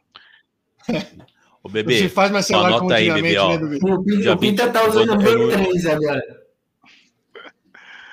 O 1.65 1.69
bebê. 1.69 1.97
se 1.97 2.09
faz 2.09 2.29
mais 2.29 2.45
celular 2.45 2.73
anota 2.73 2.95
aí, 2.95 3.09
bebê, 3.09 3.37
ó. 3.37 3.47
né, 3.51 3.57
bebê? 3.57 3.79
O 3.89 4.03
Pinta, 4.03 4.21
Dia 4.21 4.33
o 4.33 4.37
Pinta 4.37 4.63
20, 4.65 4.73
tá 4.73 4.85
usando 4.85 5.13
o 5.13 5.17
vou- 5.17 5.31
eu- 5.31 5.47
B3 5.47 5.85
agora. 5.93 6.21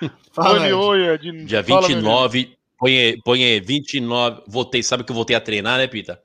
Fala, 0.33 0.61
Oi, 0.61 0.73
oi. 1.11 1.19
Dia 1.45 1.65
Fala, 1.65 1.81
meu 1.81 1.89
29, 1.89 2.57
põe, 2.79 2.97
aí- 2.97 3.17
põe 3.25 3.43
aí, 3.45 3.59
29. 3.61 4.43
Voltei, 4.47 4.83
sabe 4.85 5.03
que 5.03 5.11
eu 5.11 5.17
voltei 5.17 5.35
a 5.35 5.41
treinar, 5.41 5.79
né, 5.79 5.89
Pita? 5.89 6.21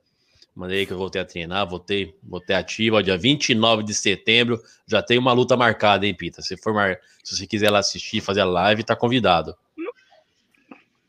Mandei 0.56 0.86
que 0.86 0.94
eu 0.94 0.98
voltei 0.98 1.22
a 1.22 1.26
treinar, 1.26 1.68
voltei, 1.68 2.16
voltei 2.24 2.56
ativo. 2.56 2.96
ó, 2.96 3.02
Dia 3.02 3.18
29 3.18 3.84
de 3.84 3.94
setembro, 3.94 4.62
já 4.88 5.02
tem 5.02 5.18
uma 5.18 5.34
luta 5.34 5.58
marcada, 5.58 6.06
hein, 6.08 6.14
Pita? 6.14 6.42
Se, 6.42 6.56
for 6.56 6.74
mar... 6.74 6.98
Se 7.24 7.36
você 7.36 7.46
quiser 7.46 7.70
lá 7.70 7.80
assistir, 7.80 8.22
fazer 8.22 8.42
a 8.42 8.46
live, 8.46 8.84
tá 8.84 8.96
convidado. 8.96 9.54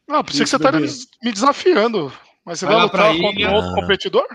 Ah, 0.08 0.24
que 0.24 0.32
Isso, 0.32 0.46
você 0.46 0.56
estaria 0.56 0.80
bebê. 0.80 0.92
me 1.22 1.32
desafiando. 1.32 2.12
Mas 2.44 2.58
você 2.60 2.66
Vai 2.66 2.74
vai, 2.76 2.84
lutar 2.84 3.16
contra 3.16 3.40
ilha. 3.40 3.50
um 3.50 3.54
outro 3.54 3.70
Ah. 3.70 3.74
competidor? 3.74 4.26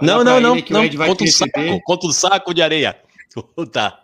Não, 0.00 0.22
não, 0.22 0.40
não, 0.40 0.60
que 0.60 0.72
não. 0.72 0.88
Contra 1.06 1.24
o 1.24 1.28
saco, 1.30 1.80
contra 1.84 2.08
o 2.08 2.12
saco 2.12 2.54
de 2.54 2.62
areia. 2.62 2.96
Tá. 3.72 4.00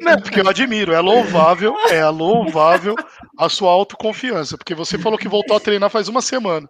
Não, 0.00 0.20
porque 0.20 0.40
eu 0.40 0.48
admiro, 0.48 0.92
é 0.92 1.00
louvável, 1.00 1.74
é 1.90 2.04
louvável 2.08 2.94
a 3.38 3.48
sua 3.48 3.70
autoconfiança, 3.70 4.56
porque 4.58 4.74
você 4.74 4.98
falou 4.98 5.18
que 5.18 5.28
voltou 5.28 5.56
a 5.56 5.60
treinar 5.60 5.88
faz 5.90 6.08
uma 6.08 6.20
semana. 6.20 6.68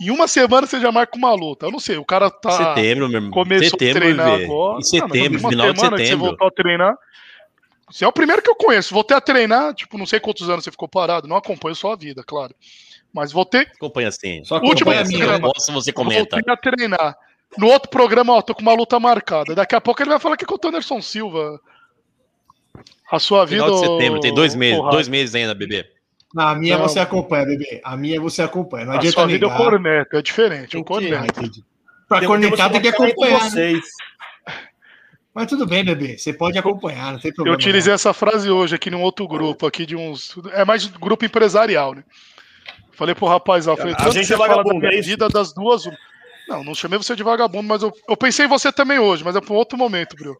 Em 0.00 0.10
uma 0.10 0.26
semana 0.26 0.66
você 0.66 0.80
já 0.80 0.90
marca 0.90 1.16
uma 1.18 1.32
luta. 1.34 1.66
Eu 1.66 1.70
não 1.70 1.78
sei, 1.78 1.98
o 1.98 2.04
cara 2.04 2.30
tá 2.30 2.50
setembro, 2.52 3.06
meu 3.08 3.18
irmão. 3.18 3.30
começou 3.30 3.68
setembro, 3.70 3.98
a 3.98 4.00
treinar 4.00 4.30
bebê. 4.30 4.44
agora. 4.44 4.78
Em 4.78 4.82
setembro, 4.82 5.38
final 5.38 5.50
de 5.72 5.78
semana 5.78 5.96
que 5.96 6.02
você 6.02 6.04
setembro. 6.06 6.26
voltou 6.26 6.48
a 6.48 6.50
treinar. 6.50 6.98
Você 7.90 8.04
é 8.04 8.08
o 8.08 8.12
primeiro 8.12 8.40
que 8.40 8.48
eu 8.48 8.54
conheço. 8.54 8.94
Voltei 8.94 9.16
a 9.16 9.20
treinar, 9.20 9.74
tipo, 9.74 9.98
não 9.98 10.06
sei 10.06 10.18
quantos 10.18 10.48
anos 10.48 10.64
você 10.64 10.70
ficou 10.70 10.88
parado. 10.88 11.28
Não 11.28 11.36
acompanho 11.36 11.74
sua 11.74 11.96
vida, 11.96 12.22
claro. 12.24 12.54
Mas 13.12 13.32
voltei, 13.32 13.62
Acompanha 13.62 14.08
assim. 14.08 14.42
Só 14.44 14.54
Último 14.56 14.90
acompanha 14.90 15.00
a 15.00 15.02
Acompanha 15.02 15.02
assim. 15.02 15.12
minha. 15.14 15.24
Eu 15.24 15.28
programa. 15.30 15.52
posso, 15.52 15.72
você 15.72 15.92
comenta. 15.92 16.36
voltei 16.36 16.54
a 16.54 16.56
treinar. 16.56 17.16
No 17.58 17.66
outro 17.66 17.90
programa, 17.90 18.32
ó, 18.34 18.40
tô 18.40 18.54
com 18.54 18.62
uma 18.62 18.72
luta 18.72 18.98
marcada. 19.00 19.54
Daqui 19.54 19.74
a 19.74 19.80
pouco 19.80 20.00
ele 20.02 20.10
vai 20.10 20.20
falar 20.20 20.36
que 20.36 20.44
é 20.44 20.46
com 20.46 20.54
o 20.54 20.68
Anderson 20.68 21.02
Silva. 21.02 21.60
A 23.10 23.18
sua 23.18 23.44
vida. 23.44 23.64
Final 23.64 23.80
de 23.80 23.86
setembro, 23.86 24.20
tem 24.20 24.32
dois 24.32 24.54
meses, 24.54 24.78
porra, 24.78 24.90
dois 24.92 25.08
meses 25.08 25.34
ainda, 25.34 25.52
bebê. 25.52 25.90
Não, 26.34 26.48
a 26.48 26.54
minha 26.54 26.78
Não. 26.78 26.86
você 26.88 27.00
acompanha, 27.00 27.44
bebê. 27.46 27.80
A 27.84 27.96
minha 27.96 28.20
você 28.20 28.42
acompanha. 28.42 28.86
Não 28.86 28.92
A 28.92 28.96
adianta 28.96 29.14
sua 29.14 29.26
vida 29.26 29.44
é 29.46 29.48
o 29.48 29.50
negar. 29.52 29.64
corneto, 29.64 30.16
é 30.16 30.22
diferente. 30.22 30.76
Ah, 30.76 30.84
corneto. 30.84 31.32
Temos- 31.40 32.26
cornetar 32.26 32.70
tem 32.70 32.80
que 32.80 32.88
acompanhar. 32.88 33.42
né? 33.44 33.50
vocês. 33.50 33.84
Mas 35.34 35.46
tudo 35.46 35.66
bem, 35.66 35.84
bebê. 35.84 36.18
Você 36.18 36.32
pode 36.32 36.58
acompanhar, 36.58 37.12
não 37.12 37.20
tem 37.20 37.30
Eu 37.30 37.34
problema. 37.34 37.56
utilizei 37.56 37.92
essa 37.94 38.12
frase 38.12 38.50
hoje 38.50 38.74
aqui 38.74 38.90
num 38.90 39.00
outro 39.02 39.26
grupo, 39.28 39.66
aqui 39.66 39.86
de 39.86 39.94
uns. 39.96 40.36
É 40.52 40.64
mais 40.64 40.86
grupo 40.86 41.24
empresarial, 41.24 41.94
né? 41.94 42.02
Falei 42.92 43.14
pro 43.14 43.26
rapaz, 43.26 43.66
ó, 43.66 43.76
falei, 43.76 43.94
A 43.94 43.96
tanto 43.96 44.12
gente 44.12 44.22
que 44.22 44.26
você 44.26 44.34
é 44.34 44.36
fala 44.36 44.48
da 44.48 44.56
vagabundo, 44.56 44.80
minha 44.86 44.98
é 44.98 45.02
vida 45.02 45.28
das 45.28 45.52
duas. 45.54 45.84
Não, 46.48 46.64
não 46.64 46.74
chamei 46.74 46.98
você 46.98 47.14
de 47.14 47.22
vagabundo, 47.22 47.68
mas 47.68 47.82
eu, 47.82 47.92
eu 48.08 48.16
pensei 48.16 48.46
em 48.46 48.48
você 48.48 48.72
também 48.72 48.98
hoje, 48.98 49.22
mas 49.24 49.36
é 49.36 49.40
pra 49.40 49.54
um 49.54 49.56
outro 49.56 49.78
momento, 49.78 50.16
Brio. 50.16 50.36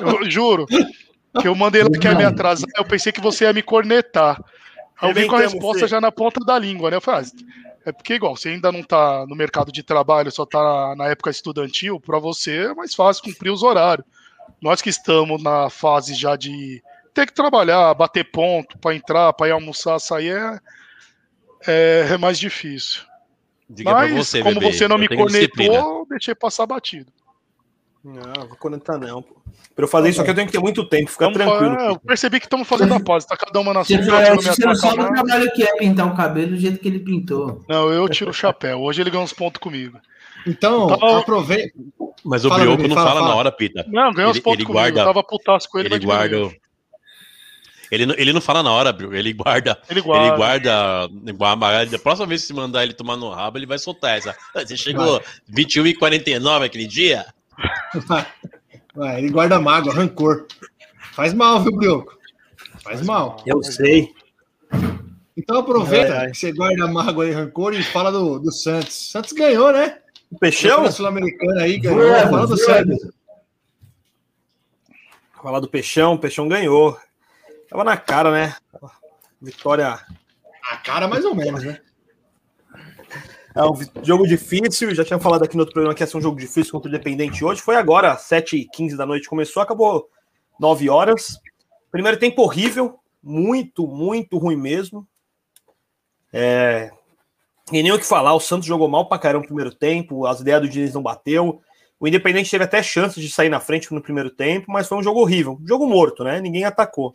Eu 0.00 0.30
juro. 0.30 0.66
Que 1.40 1.48
eu 1.48 1.54
mandei 1.54 1.82
lá 1.82 1.88
que 1.90 2.06
ia 2.06 2.14
me 2.14 2.24
atrasar, 2.24 2.68
eu 2.76 2.84
pensei 2.84 3.10
que 3.12 3.20
você 3.20 3.44
ia 3.44 3.52
me 3.52 3.62
cornetar. 3.62 4.38
Vim 5.14 5.26
com 5.26 5.36
a 5.36 5.40
resposta 5.40 5.80
Fê. 5.82 5.88
já 5.88 6.00
na 6.00 6.10
ponta 6.10 6.40
da 6.44 6.58
língua, 6.58 6.90
né? 6.90 6.96
Eu 6.96 7.00
falei, 7.00 7.26
ah, 7.26 7.66
é 7.86 7.92
porque 7.92 8.14
igual, 8.14 8.36
você 8.36 8.48
ainda 8.48 8.72
não 8.72 8.82
tá 8.82 9.26
no 9.26 9.36
mercado 9.36 9.70
de 9.70 9.82
trabalho, 9.82 10.32
só 10.32 10.44
tá 10.46 10.94
na 10.96 11.06
época 11.06 11.30
estudantil, 11.30 12.00
pra 12.00 12.18
você 12.18 12.66
é 12.66 12.74
mais 12.74 12.94
fácil 12.94 13.22
cumprir 13.24 13.50
os 13.50 13.62
horários. 13.62 14.06
Nós 14.60 14.80
que 14.80 14.88
estamos 14.88 15.42
na 15.42 15.68
fase 15.70 16.14
já 16.14 16.34
de 16.34 16.82
ter 17.12 17.26
que 17.26 17.32
trabalhar, 17.32 17.94
bater 17.94 18.24
ponto 18.30 18.78
pra 18.78 18.94
entrar, 18.94 19.32
pra 19.32 19.48
ir 19.48 19.52
almoçar, 19.52 19.98
sair 19.98 20.36
é, 20.36 20.60
é, 21.66 22.08
é 22.12 22.18
mais 22.18 22.38
difícil. 22.38 23.02
Diga 23.68 23.90
pra 23.90 24.00
Mas 24.00 24.12
você, 24.14 24.42
como 24.42 24.60
bebê. 24.60 24.72
você 24.72 24.88
não 24.88 24.98
me 24.98 25.08
tenho 25.08 25.26
disciplina. 25.26 25.82
deixei 26.08 26.34
passar 26.34 26.66
batido. 26.66 27.12
Não, 28.08 28.46
vou 28.46 28.56
conectar 28.56 28.96
não, 28.98 29.20
pô. 29.20 29.34
Pra 29.74 29.84
eu 29.84 29.88
fazer 29.88 30.10
isso 30.10 30.20
aqui 30.20 30.30
eu 30.30 30.34
tenho 30.34 30.46
que 30.46 30.52
ter 30.52 30.60
muito 30.60 30.88
tempo, 30.88 31.10
fica 31.10 31.24
Vamos 31.24 31.38
tranquilo. 31.38 31.74
é, 31.74 31.88
eu 31.90 31.98
percebi 31.98 32.38
que 32.38 32.46
estamos 32.46 32.68
fazendo 32.68 32.94
a 32.94 33.00
paz, 33.00 33.24
tá 33.24 33.36
cada 33.36 33.58
uma 33.58 33.74
na 33.74 33.82
sua, 33.84 33.96
Você, 33.98 34.64
não 34.64 34.74
sabe 34.76 35.00
o 35.02 35.12
trabalho 35.12 35.52
que 35.52 35.64
é 35.64 35.76
pintar 35.76 36.06
o 36.06 36.16
cabelo 36.16 36.50
do 36.50 36.56
jeito 36.56 36.78
que 36.78 36.86
ele 36.86 37.00
pintou. 37.00 37.64
Não, 37.68 37.90
eu 37.90 38.08
tiro 38.08 38.30
o 38.30 38.34
chapéu. 38.34 38.80
Hoje 38.80 39.02
ele 39.02 39.10
ganhou 39.10 39.24
uns 39.24 39.32
pontos 39.32 39.60
comigo. 39.60 39.98
Então, 40.46 40.88
Então- 40.88 41.16
aproveita. 41.18 41.76
Mas 42.24 42.44
o 42.44 42.48
Fala, 42.48 42.60
Brioco 42.60 42.82
não 42.86 42.94
fala, 42.94 43.08
fala, 43.08 43.20
fala. 43.20 43.32
na 43.32 43.36
hora, 43.36 43.52
Pita. 43.52 43.84
Não, 43.88 44.12
ganhou 44.12 44.30
uns 44.30 44.36
Ele- 44.36 44.42
pontos 44.42 44.58
ele 44.60 44.66
comigo. 44.66 44.72
guarda- 44.82 45.00
Eu 45.00 45.04
tava 45.06 45.22
putaço 45.24 45.68
com 45.68 45.78
ele, 45.80 45.88
Ele 45.94 46.04
guarda. 46.04 46.50
Ele 47.90 48.06
não, 48.06 48.14
ele 48.18 48.32
não 48.32 48.40
fala 48.40 48.62
na 48.62 48.72
hora, 48.72 48.92
Brioco. 48.92 49.14
Ele 49.14 49.32
guarda. 49.32 49.78
Ele 49.90 50.00
guarda. 50.00 50.26
Ele 50.28 50.36
guarda. 50.36 51.32
guarda 51.32 51.86
da 51.90 51.98
próxima 51.98 52.26
vez 52.26 52.40
que 52.42 52.46
se 52.48 52.52
mandar 52.54 52.82
ele 52.84 52.92
tomar 52.92 53.16
no 53.16 53.30
rabo, 53.30 53.58
ele 53.58 53.66
vai 53.66 53.78
soltar 53.78 54.16
essa. 54.18 54.34
Você 54.54 54.76
chegou 54.76 55.20
21 55.48 55.86
e 55.86 55.94
49 55.94 56.64
aquele 56.66 56.86
dia? 56.86 57.26
Vai, 58.94 59.18
ele 59.18 59.30
guarda 59.30 59.60
mágoa, 59.60 59.92
rancor. 59.92 60.46
Faz 61.12 61.34
mal, 61.34 61.62
viu, 61.62 61.76
Brioco? 61.76 62.16
Faz 62.82 63.02
mal. 63.02 63.42
Eu 63.46 63.62
sei. 63.62 64.14
Então 65.36 65.58
aproveita 65.58 66.12
Ai, 66.12 66.18
ai. 66.18 66.30
que 66.30 66.38
você 66.38 66.50
guarda 66.52 66.86
mágoa 66.88 67.26
e 67.26 67.32
rancor 67.32 67.74
e 67.74 67.82
fala 67.82 68.10
do, 68.10 68.38
do 68.38 68.50
Santos. 68.50 69.10
Santos 69.10 69.32
ganhou, 69.32 69.70
né? 69.70 69.98
O 70.30 70.38
Peixão? 70.38 70.82
Na 70.82 70.90
Sul-Americana 70.90 71.62
aí, 71.62 71.78
ganhou. 71.78 72.00
Vamos, 72.00 72.30
Fala 72.30 72.46
do. 72.46 72.56
Santos. 72.56 73.16
Falar 75.42 75.60
do 75.60 75.68
Peixão, 75.68 76.14
o 76.14 76.18
Peixão 76.18 76.48
ganhou. 76.48 76.98
Tava 77.68 77.84
na 77.84 77.96
cara, 77.96 78.32
né? 78.32 78.56
Vitória. 79.40 80.00
A 80.70 80.76
cara 80.78 81.06
mais 81.06 81.24
ou 81.24 81.34
menos, 81.34 81.62
né? 81.62 81.80
É 83.56 83.64
um 83.64 84.04
jogo 84.04 84.26
difícil. 84.26 84.94
Já 84.94 85.02
tinha 85.02 85.18
falado 85.18 85.42
aqui 85.42 85.56
no 85.56 85.62
outro 85.62 85.72
programa 85.72 85.94
que 85.94 86.02
ia 86.02 86.06
ser 86.06 86.18
um 86.18 86.20
jogo 86.20 86.38
difícil 86.38 86.70
contra 86.72 86.90
o 86.90 86.94
Independente 86.94 87.42
hoje. 87.42 87.62
Foi 87.62 87.74
agora, 87.74 88.14
7h15 88.14 88.96
da 88.96 89.06
noite 89.06 89.30
começou, 89.30 89.62
acabou 89.62 90.10
9 90.60 90.90
horas. 90.90 91.40
Primeiro 91.90 92.18
tempo 92.18 92.42
horrível. 92.42 92.98
Muito, 93.22 93.86
muito 93.86 94.36
ruim 94.36 94.56
mesmo. 94.56 95.08
É... 96.30 96.90
E 97.72 97.82
nem 97.82 97.90
o 97.90 97.98
que 97.98 98.04
falar, 98.04 98.34
o 98.34 98.40
Santos 98.40 98.68
jogou 98.68 98.88
mal 98.88 99.08
pra 99.08 99.18
caramba 99.18 99.40
no 99.40 99.46
primeiro 99.46 99.74
tempo, 99.74 100.26
as 100.26 100.38
ideias 100.38 100.60
do 100.60 100.68
Diniz 100.68 100.92
não 100.94 101.02
bateu. 101.02 101.60
O 101.98 102.06
Independente 102.06 102.50
teve 102.50 102.62
até 102.62 102.82
chances 102.82 103.20
de 103.20 103.30
sair 103.30 103.48
na 103.48 103.58
frente 103.58 103.92
no 103.92 104.02
primeiro 104.02 104.30
tempo, 104.30 104.70
mas 104.70 104.86
foi 104.86 104.98
um 104.98 105.02
jogo 105.02 105.20
horrível. 105.20 105.58
Jogo 105.66 105.86
morto, 105.86 106.22
né? 106.22 106.40
Ninguém 106.40 106.64
atacou. 106.64 107.12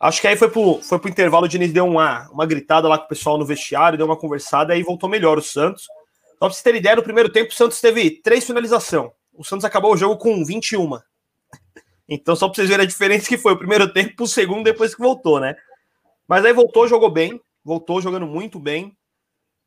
Acho 0.00 0.20
que 0.20 0.28
aí 0.28 0.36
foi 0.36 0.50
pro, 0.50 0.80
foi 0.82 0.98
pro 0.98 1.10
intervalo, 1.10 1.46
o 1.46 1.48
Diniz 1.48 1.72
deu 1.72 1.86
uma, 1.86 2.28
uma 2.30 2.46
gritada 2.46 2.86
lá 2.86 2.98
com 2.98 3.06
o 3.06 3.08
pessoal 3.08 3.38
no 3.38 3.46
vestiário, 3.46 3.96
deu 3.96 4.06
uma 4.06 4.16
conversada, 4.16 4.72
aí 4.72 4.82
voltou 4.82 5.08
melhor 5.08 5.38
o 5.38 5.42
Santos. 5.42 5.84
Só 5.84 6.38
pra 6.38 6.48
vocês 6.50 6.62
terem 6.62 6.80
ideia, 6.80 6.96
no 6.96 7.02
primeiro 7.02 7.30
tempo 7.30 7.50
o 7.50 7.54
Santos 7.54 7.80
teve 7.80 8.10
três 8.22 8.44
finalização. 8.44 9.12
O 9.32 9.44
Santos 9.44 9.64
acabou 9.64 9.92
o 9.92 9.96
jogo 9.96 10.16
com 10.18 10.44
21. 10.44 10.98
Então, 12.08 12.34
só 12.34 12.48
pra 12.48 12.56
vocês 12.56 12.68
verem 12.68 12.84
a 12.84 12.88
diferença 12.88 13.28
que 13.28 13.38
foi 13.38 13.52
o 13.52 13.58
primeiro 13.58 13.90
tempo 13.92 14.16
pro 14.16 14.26
segundo 14.26 14.64
depois 14.64 14.94
que 14.94 15.00
voltou, 15.00 15.38
né? 15.38 15.54
Mas 16.26 16.44
aí 16.44 16.52
voltou, 16.52 16.88
jogou 16.88 17.10
bem, 17.10 17.40
voltou 17.64 18.00
jogando 18.00 18.26
muito 18.26 18.58
bem. 18.58 18.96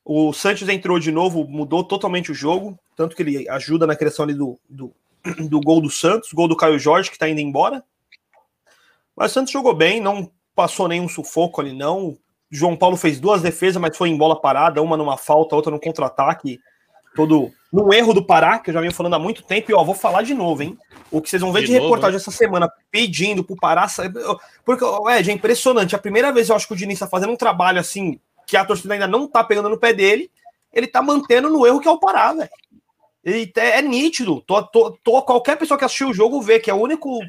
O 0.05 0.34
Santos 0.34 0.68
entrou 0.68 0.99
de 0.99 1.11
novo, 1.11 1.47
mudou 1.47 1.84
totalmente 1.84 2.32
o 2.32 2.36
jogo, 2.36 2.78
tanto 2.95 3.16
que 3.16 3.24
ele 3.24 3.49
ajuda 3.49 3.88
na 3.88 3.95
criação 3.95 4.26
ali 4.26 4.34
do, 4.34 4.59
do, 4.70 4.93
do 5.49 5.61
gol 5.61 5.82
do 5.82 5.89
Santos, 5.89 6.34
gol 6.34 6.47
do 6.47 6.57
Caio 6.57 6.78
Jorge, 6.78 7.09
que 7.09 7.18
tá 7.18 7.30
indo 7.30 7.39
embora. 7.39 7.84
Mas 9.16 9.32
o 9.32 9.34
Santos 9.36 9.53
jogou 9.53 9.74
bem, 9.74 9.99
não 10.01 10.30
passou 10.55 10.88
nenhum 10.88 11.07
sufoco 11.07 11.61
ali, 11.61 11.74
não. 11.74 12.18
João 12.51 12.76
Paulo 12.76 12.95
fez 12.95 13.20
duas 13.20 13.41
defesas, 13.41 13.82
mas 13.82 13.97
foi 13.97 14.09
em 14.09 14.18
bola 14.18 14.39
parada, 14.39 14.82
uma 14.82 14.95
numa 14.97 15.18
falta, 15.18 15.55
outra 15.55 15.72
no 15.72 15.80
contra-ataque. 15.80 16.59
Todo 17.16 17.51
num 17.72 17.91
erro 17.93 18.14
do 18.14 18.24
Pará, 18.24 18.59
que 18.59 18.70
eu 18.70 18.74
já 18.74 18.80
venho 18.80 18.93
falando 18.93 19.16
há 19.16 19.20
muito 19.20 19.43
tempo, 19.43 19.72
e 19.72 19.74
ó, 19.74 19.84
vou 19.84 19.95
falar 19.95 20.22
de 20.24 20.34
novo, 20.34 20.61
hein? 20.61 20.78
O 21.11 21.22
que 21.22 21.30
vocês 21.30 21.41
vão 21.41 21.51
ver 21.51 21.61
de, 21.61 21.68
De 21.68 21.74
novo, 21.74 21.86
reportagem 21.86 22.14
né? 22.14 22.18
essa 22.22 22.32
semana 22.32 22.72
pedindo 22.91 23.43
pro 23.43 23.55
Pará. 23.55 23.88
Porque, 24.66 24.84
Ed, 25.18 25.30
é 25.30 25.34
impressionante. 25.34 25.95
A 25.95 25.99
primeira 25.99 26.32
vez 26.32 26.49
eu 26.49 26.55
acho 26.55 26.68
que 26.68 26.74
o 26.74 26.76
Diniz 26.76 26.99
tá 26.99 27.07
fazendo 27.07 27.34
um 27.34 27.36
trabalho 27.36 27.80
assim, 27.80 28.20
que 28.47 28.57
a 28.57 28.66
torcida 28.66 28.93
ainda 28.93 29.07
não 29.07 29.28
tá 29.28 29.43
pegando 29.43 29.70
no 29.70 29.78
pé 29.78 29.93
dele, 29.93 30.30
ele 30.72 30.88
tá 30.88 31.01
mantendo 31.01 31.49
no 31.49 31.66
erro 31.66 31.80
que 31.80 31.88
é 31.88 31.91
o 31.91 31.99
Pará, 31.99 32.34
velho. 32.34 32.49
É, 33.26 33.78
é 33.78 33.82
nítido. 33.82 34.41
Tô, 34.41 34.61
tô- 34.64 34.91
tô- 35.03 35.22
qualquer 35.22 35.57
pessoa 35.57 35.78
que 35.78 35.86
assistiu 35.86 36.09
o 36.09 36.14
jogo 36.14 36.41
vê 36.41 36.59
que 36.59 36.70
é 36.70 36.74
o 36.74 36.82
único, 36.82 37.20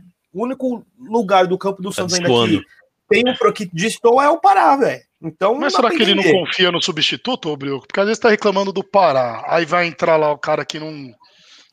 único 0.42 0.84
lugar 0.98 1.46
do 1.46 1.56
campo 1.58 1.80
do 1.82 1.90
Tá 1.90 1.96
Santos 1.96 2.14
ainda 2.14 2.28
que 2.28 2.62
tem 3.08 3.22
um 3.28 3.34
pro 3.34 3.52
que 3.52 3.68
distou 3.72 4.20
é 4.20 4.28
o 4.28 4.38
Pará, 4.38 4.76
velho. 4.76 5.02
Então, 5.22 5.54
Mas 5.54 5.72
será 5.74 5.88
que 5.90 6.02
ele 6.02 6.14
não 6.14 6.22
confia 6.22 6.70
no 6.70 6.82
substituto, 6.82 7.48
ô 7.50 7.56
Brioco? 7.56 7.86
Porque 7.86 8.00
às 8.00 8.06
vezes 8.06 8.18
tá 8.18 8.28
reclamando 8.28 8.72
do 8.72 8.84
Pará. 8.84 9.42
Aí 9.46 9.64
vai 9.64 9.86
entrar 9.86 10.16
lá 10.16 10.30
o 10.32 10.38
cara 10.38 10.64
que 10.64 10.78
não, 10.78 10.90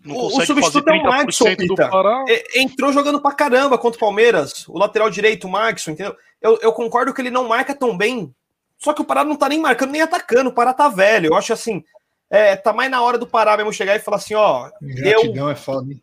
não 0.03 0.15
O- 0.15 0.27
o 0.27 0.45
substituto 0.45 0.87
é 0.87 0.93
o 0.97 1.01
30% 1.01 1.03
Maxson, 1.03 1.43
do 1.45 1.57
Pita. 1.57 1.89
Pará. 1.89 2.23
É, 2.29 2.61
entrou 2.61 2.93
jogando 2.93 3.21
pra 3.21 3.33
caramba 3.33 3.77
contra 3.77 3.97
o 3.97 3.99
Palmeiras, 3.99 4.65
o 4.69 4.77
lateral 4.77 5.09
direito, 5.09 5.47
o 5.47 5.51
Maxson, 5.51 5.91
entendeu? 5.91 6.15
Eu, 6.41 6.59
eu 6.61 6.71
concordo 6.71 7.13
que 7.13 7.21
ele 7.21 7.29
não 7.31 7.47
marca 7.47 7.75
tão 7.75 7.97
bem 7.97 8.33
Só 8.77 8.93
que 8.93 9.01
o 9.01 9.05
Pará 9.05 9.23
não 9.23 9.35
tá 9.35 9.47
nem 9.49 9.59
marcando, 9.59 9.91
nem 9.91 10.01
atacando. 10.01 10.49
O 10.49 10.53
Pará 10.53 10.73
tá 10.73 10.87
velho. 10.89 11.27
Eu 11.27 11.35
acho 11.35 11.51
assim. 11.53 11.83
É, 12.29 12.55
tá 12.55 12.71
mais 12.71 12.89
na 12.89 13.01
hora 13.01 13.17
do 13.17 13.27
Pará 13.27 13.55
mesmo 13.57 13.73
chegar 13.73 13.95
e 13.95 13.99
falar 13.99 14.17
assim: 14.17 14.33
ó, 14.33 14.69
deu, 14.81 15.21
Gratidão 15.21 15.49
é 15.49 15.55
foda, 15.55 15.91
hein? 15.91 16.01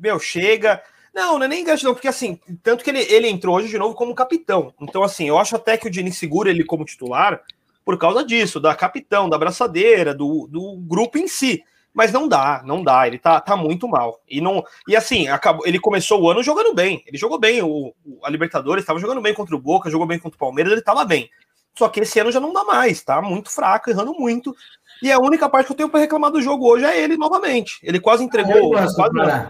meu, 0.00 0.18
chega. 0.18 0.82
Não, 1.14 1.38
não 1.38 1.44
é 1.44 1.48
nem 1.48 1.64
gratidão, 1.64 1.92
porque 1.92 2.08
assim, 2.08 2.38
tanto 2.62 2.84
que 2.84 2.90
ele, 2.90 3.00
ele 3.00 3.28
entrou 3.28 3.56
hoje 3.56 3.68
de 3.68 3.78
novo 3.78 3.94
como 3.94 4.14
capitão. 4.14 4.72
Então, 4.80 5.02
assim, 5.02 5.26
eu 5.28 5.38
acho 5.38 5.56
até 5.56 5.76
que 5.76 5.86
o 5.88 5.90
Diniz 5.90 6.16
segura 6.16 6.50
ele 6.50 6.64
como 6.64 6.84
titular 6.84 7.42
por 7.84 7.98
causa 7.98 8.24
disso, 8.24 8.60
da 8.60 8.74
capitão, 8.74 9.28
da 9.28 9.36
abraçadeira, 9.36 10.14
do, 10.14 10.46
do 10.48 10.76
grupo 10.76 11.18
em 11.18 11.26
si. 11.26 11.62
Mas 11.92 12.12
não 12.12 12.28
dá, 12.28 12.62
não 12.64 12.84
dá, 12.84 13.08
ele 13.08 13.18
tá, 13.18 13.40
tá 13.40 13.56
muito 13.56 13.88
mal. 13.88 14.20
E 14.28 14.40
não 14.40 14.62
e 14.86 14.94
assim, 14.94 15.26
acabou, 15.26 15.66
ele 15.66 15.80
começou 15.80 16.22
o 16.22 16.30
ano 16.30 16.40
jogando 16.42 16.72
bem. 16.72 17.02
Ele 17.04 17.18
jogou 17.18 17.36
bem, 17.38 17.60
o, 17.62 17.92
o- 18.06 18.20
a 18.22 18.30
Libertadores 18.30 18.82
estava 18.84 19.00
jogando 19.00 19.20
bem 19.20 19.34
contra 19.34 19.56
o 19.56 19.60
Boca, 19.60 19.90
jogou 19.90 20.06
bem 20.06 20.18
contra 20.18 20.36
o 20.36 20.38
Palmeiras, 20.38 20.72
ele 20.72 20.82
tava 20.82 21.04
bem. 21.04 21.28
Só 21.76 21.88
que 21.88 21.98
esse 22.00 22.18
ano 22.20 22.30
já 22.30 22.38
não 22.38 22.52
dá 22.52 22.62
mais, 22.62 23.02
tá 23.02 23.20
muito 23.20 23.50
fraco, 23.50 23.90
errando 23.90 24.14
muito. 24.14 24.54
E 25.02 25.10
a 25.10 25.18
única 25.18 25.48
parte 25.48 25.66
que 25.66 25.72
eu 25.72 25.76
tenho 25.76 25.88
para 25.88 25.98
reclamar 26.00 26.30
do 26.30 26.40
jogo 26.40 26.64
hoje 26.68 26.84
é 26.84 27.00
ele 27.00 27.16
novamente. 27.16 27.80
Ele 27.82 27.98
quase 27.98 28.22
Eu 28.22 28.26
entregou, 28.26 28.70
do 28.70 28.94
quase 28.94 29.14
não. 29.14 29.48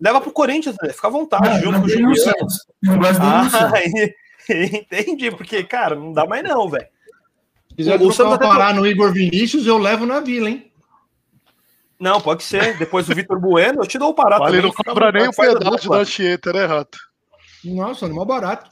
Leva 0.00 0.20
pro 0.20 0.30
Corinthians, 0.32 0.76
né? 0.82 0.92
fica 0.92 1.06
à 1.06 1.10
vontade, 1.10 1.48
Não, 1.48 1.60
junto 1.60 1.80
com 1.80 1.86
o 1.86 1.88
Juliano. 1.88 2.16
Santos. 2.16 2.66
Gosto. 2.84 3.22
Ah, 4.48 4.54
entendi, 4.54 5.30
porque, 5.32 5.64
cara, 5.64 5.96
não 5.96 6.12
dá 6.12 6.24
mais 6.24 6.44
não, 6.44 6.68
velho. 6.68 6.86
Se 7.70 7.74
quiser 7.76 7.98
Santos 7.98 8.20
até- 8.34 8.46
parar 8.46 8.72
no 8.74 8.86
Igor 8.86 9.12
Vinícius, 9.12 9.66
eu 9.66 9.76
levo 9.76 10.06
na 10.06 10.20
vila, 10.20 10.48
hein? 10.48 10.70
Não, 11.98 12.20
pode 12.20 12.44
ser. 12.44 12.76
Depois 12.78 13.06
do 13.06 13.14
Vitor 13.14 13.40
Bueno, 13.40 13.82
eu 13.82 13.86
te 13.88 13.98
dou 13.98 14.10
o 14.10 14.14
Pará 14.14 14.38
Vale, 14.38 14.58
também. 14.58 14.70
não 14.70 14.84
cobra 14.84 15.10
nem 15.10 15.26
o 15.28 15.30
dupla. 15.32 15.96
da 15.96 16.02
Anchieta, 16.02 16.52
né, 16.52 16.64
Rato? 16.64 16.96
Nossa, 17.64 18.06
animal 18.06 18.24
barato. 18.24 18.70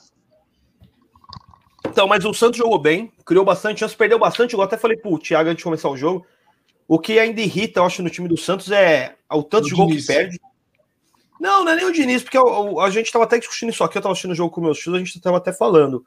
Então, 1.88 2.06
mas 2.06 2.24
o 2.24 2.32
Santos 2.32 2.58
jogou 2.58 2.78
bem, 2.78 3.12
criou 3.24 3.44
bastante 3.44 3.80
chance, 3.80 3.96
perdeu 3.96 4.18
bastante. 4.18 4.54
Eu 4.54 4.62
até 4.62 4.76
falei 4.76 4.96
pro 4.96 5.18
Thiago 5.18 5.48
antes 5.50 5.58
de 5.58 5.64
começar 5.64 5.88
o 5.88 5.96
jogo. 5.96 6.24
O 6.86 6.98
que 6.98 7.18
ainda 7.18 7.40
irrita, 7.40 7.80
eu 7.80 7.84
acho, 7.84 8.02
no 8.02 8.10
time 8.10 8.28
do 8.28 8.36
Santos 8.36 8.70
é 8.70 9.16
o 9.32 9.42
tanto 9.42 9.64
O 9.64 9.68
de 9.68 9.74
gol 9.74 9.86
Diniz. 9.88 10.06
que 10.06 10.12
perde. 10.12 10.40
Não, 11.40 11.64
não 11.64 11.72
é 11.72 11.76
nem 11.76 11.84
o 11.84 11.92
Diniz, 11.92 12.22
porque 12.22 12.38
o- 12.38 12.74
o- 12.74 12.80
a 12.80 12.90
gente 12.90 13.10
tava 13.12 13.24
até 13.24 13.38
discutindo 13.38 13.70
isso 13.70 13.82
aqui, 13.84 13.98
eu 13.98 14.02
tava 14.02 14.12
assistindo 14.12 14.30
o 14.32 14.34
jogo 14.36 14.50
com 14.54 14.60
meus 14.60 14.78
filhos, 14.80 14.96
a 15.00 15.04
gente 15.04 15.20
tava 15.20 15.36
até 15.38 15.52
falando. 15.52 16.04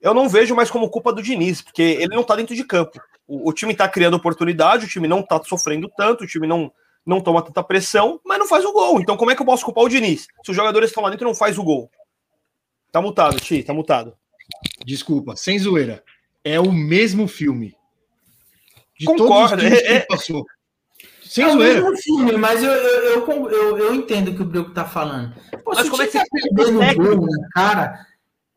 Eu 0.00 0.12
não 0.12 0.28
vejo 0.28 0.54
mais 0.54 0.70
como 0.70 0.90
culpa 0.90 1.12
do 1.12 1.22
Diniz, 1.22 1.62
porque 1.62 1.82
ele 1.82 2.14
não 2.14 2.24
tá 2.24 2.34
dentro 2.36 2.54
de 2.54 2.64
campo. 2.64 3.00
O, 3.26 3.48
o 3.50 3.52
time 3.52 3.74
tá 3.74 3.88
criando 3.88 4.14
oportunidade, 4.14 4.84
o 4.84 4.88
time 4.88 5.06
não 5.08 5.22
tá 5.22 5.40
sofrendo 5.44 5.88
tanto, 5.96 6.24
o 6.24 6.26
time 6.26 6.46
não, 6.46 6.72
não 7.06 7.20
toma 7.20 7.40
tanta 7.42 7.62
pressão, 7.62 8.20
mas 8.24 8.38
não 8.38 8.46
faz 8.46 8.64
o 8.64 8.72
gol. 8.72 9.00
Então, 9.00 9.16
como 9.16 9.30
é 9.30 9.34
que 9.36 9.40
eu 9.42 9.46
posso 9.46 9.64
culpar 9.64 9.84
o 9.84 9.88
Diniz? 9.88 10.26
Se 10.44 10.50
os 10.50 10.56
jogadores 10.56 10.90
estão 10.90 11.02
lá 11.02 11.10
dentro 11.10 11.24
e 11.26 11.28
não 11.28 11.34
faz 11.34 11.56
o 11.56 11.62
gol. 11.64 11.90
Tá 12.90 13.00
mutado, 13.00 13.38
Ti, 13.40 13.62
tá 13.62 13.72
mutado. 13.72 14.16
Desculpa, 14.84 15.34
sem 15.36 15.58
zoeira. 15.58 16.02
É 16.44 16.60
o 16.60 16.70
mesmo 16.72 17.26
filme. 17.28 17.74
De 18.98 19.06
Concordo, 19.06 19.56
todos 19.56 19.72
os 19.72 19.78
é- 19.78 19.80
que 19.82 19.88
é- 19.92 20.00
passou. 20.00 20.44
Sem 21.32 21.44
É 21.44 21.48
o 21.48 21.52
zoeira. 21.52 21.80
mesmo 21.80 21.96
filme, 21.96 22.32
mas 22.36 22.62
eu, 22.62 22.70
eu, 22.70 23.26
eu, 23.26 23.50
eu, 23.50 23.78
eu 23.78 23.94
entendo 23.94 24.28
o 24.28 24.34
que 24.34 24.42
o 24.42 24.44
Brioco 24.44 24.70
tá 24.72 24.84
falando. 24.84 25.34
Pô, 25.64 25.72
Mas 25.74 25.78
se 25.82 25.88
o 25.88 25.90
como 25.90 26.02
é 26.02 26.06
que 26.06 26.12
tá 26.12 26.24
você- 26.24 26.54
perdendo 26.54 26.78
técnico? 26.78 27.16
gol 27.16 27.26
na 27.26 27.48
cara, 27.50 28.06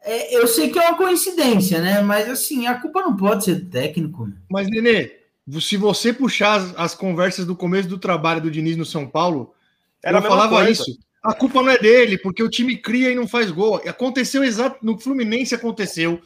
é, 0.04 0.36
eu 0.38 0.46
sei 0.46 0.70
que 0.70 0.78
é 0.78 0.90
uma 0.90 0.98
coincidência, 0.98 1.80
né? 1.82 2.02
Mas 2.02 2.30
assim, 2.30 2.68
a 2.68 2.76
culpa 2.76 3.02
não 3.02 3.16
pode 3.16 3.46
ser 3.46 3.56
do 3.56 3.70
técnico. 3.70 4.28
Mas, 4.50 4.70
Nenê, 4.70 5.12
se 5.62 5.78
você 5.78 6.12
puxar 6.12 6.56
as, 6.60 6.78
as 6.78 6.94
conversas 6.96 7.46
do 7.46 7.56
começo 7.56 7.88
do 7.88 7.98
trabalho 7.98 8.42
do 8.42 8.52
Diniz 8.52 8.76
no 8.76 8.86
São 8.86 9.08
Paulo, 9.08 9.54
Era 10.04 10.18
a 10.18 10.20
eu 10.20 10.24
mesma 10.24 10.36
falava 10.38 10.56
coisa. 10.58 10.72
isso. 10.72 11.00
A 11.24 11.34
culpa 11.34 11.62
não 11.64 11.70
é 11.70 11.78
dele, 11.80 12.18
porque 12.18 12.44
o 12.44 12.50
time 12.50 12.76
cria 12.78 13.10
e 13.10 13.16
não 13.16 13.28
faz 13.28 13.50
gol. 13.52 13.76
Aconteceu 13.88 14.44
exato. 14.44 14.78
No 14.86 15.00
Fluminense 15.00 15.56
aconteceu. 15.56 16.20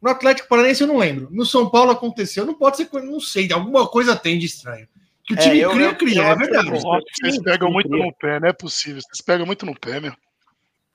No 0.00 0.10
Atlético 0.10 0.46
Paranaense 0.48 0.82
eu 0.82 0.86
não 0.86 0.98
lembro. 0.98 1.26
No 1.32 1.44
São 1.46 1.68
Paulo 1.70 1.90
aconteceu. 1.90 2.44
Não 2.46 2.54
pode 2.54 2.76
ser. 2.76 2.88
Não 3.02 3.18
sei. 3.18 3.50
Alguma 3.50 3.88
coisa 3.88 4.14
tem 4.14 4.38
de 4.38 4.46
estranho. 4.46 4.86
Que 5.26 5.34
o 5.34 5.38
É, 5.38 5.42
time 5.42 5.58
eu- 5.58 5.70
cria, 5.70 5.84
eu- 5.86 5.96
cria. 5.96 6.18
eu 6.22 6.24
é 6.24 6.36
verdade. 6.36 6.68
é 6.68 6.80
Vocês 6.80 7.42
pegam 7.42 7.70
muito 7.70 7.88
no 7.88 8.12
pé, 8.14 8.38
não 8.38 8.48
é 8.48 8.52
possível. 8.52 9.00
Vocês 9.02 9.20
pegam 9.24 9.44
muito 9.46 9.66
no 9.66 9.78
pé, 9.78 9.98
meu. 10.00 10.12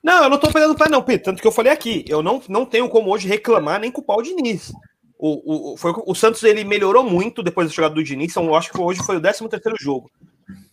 Não, 0.02 0.24
eu 0.24 0.30
não 0.30 0.38
tô 0.38 0.50
pegando 0.50 0.74
pé, 0.74 0.88
não, 0.88 1.02
Pedro. 1.02 1.24
Tanto 1.24 1.40
que 1.42 1.46
eu 1.46 1.52
falei 1.52 1.70
aqui, 1.72 2.04
eu 2.08 2.22
não, 2.22 2.42
não 2.48 2.64
tenho 2.64 2.88
como 2.88 3.10
hoje 3.12 3.28
reclamar 3.28 3.78
nem 3.80 3.90
culpar 3.90 4.16
o 4.16 4.22
Diniz. 4.22 4.72
O, 5.18 5.72
o, 5.74 5.76
foi, 5.76 5.92
o 6.06 6.14
Santos 6.14 6.42
ele 6.42 6.64
melhorou 6.64 7.04
muito 7.04 7.42
depois 7.42 7.68
da 7.68 7.74
chegada 7.74 7.94
do 7.94 8.02
Diniz. 8.02 8.30
Então, 8.32 8.46
eu 8.46 8.54
acho 8.56 8.70
que 8.72 8.80
hoje 8.80 9.00
foi 9.04 9.16
o 9.18 9.20
13 9.20 9.48
terceiro 9.48 9.76
jogo. 9.78 10.10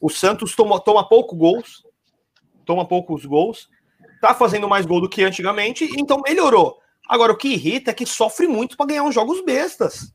O 0.02 0.10
Santos 0.10 0.56
toma, 0.56 0.80
toma 0.80 1.08
pouco 1.08 1.36
gols, 1.36 1.84
toma 2.66 2.88
poucos 2.88 3.26
gols, 3.26 3.68
tá 4.20 4.34
fazendo 4.34 4.68
mais 4.68 4.86
gol 4.86 5.02
do 5.02 5.10
que 5.10 5.24
antigamente, 5.24 5.88
então 5.98 6.22
melhorou. 6.26 6.78
Agora, 7.08 7.32
o 7.34 7.38
que 7.38 7.50
irrita 7.50 7.92
é 7.92 7.94
que 7.94 8.06
sofre 8.06 8.48
muito 8.48 8.76
para 8.76 8.88
ganhar 8.88 9.04
uns 9.04 9.14
jogos 9.14 9.44
bestas. 9.46 10.12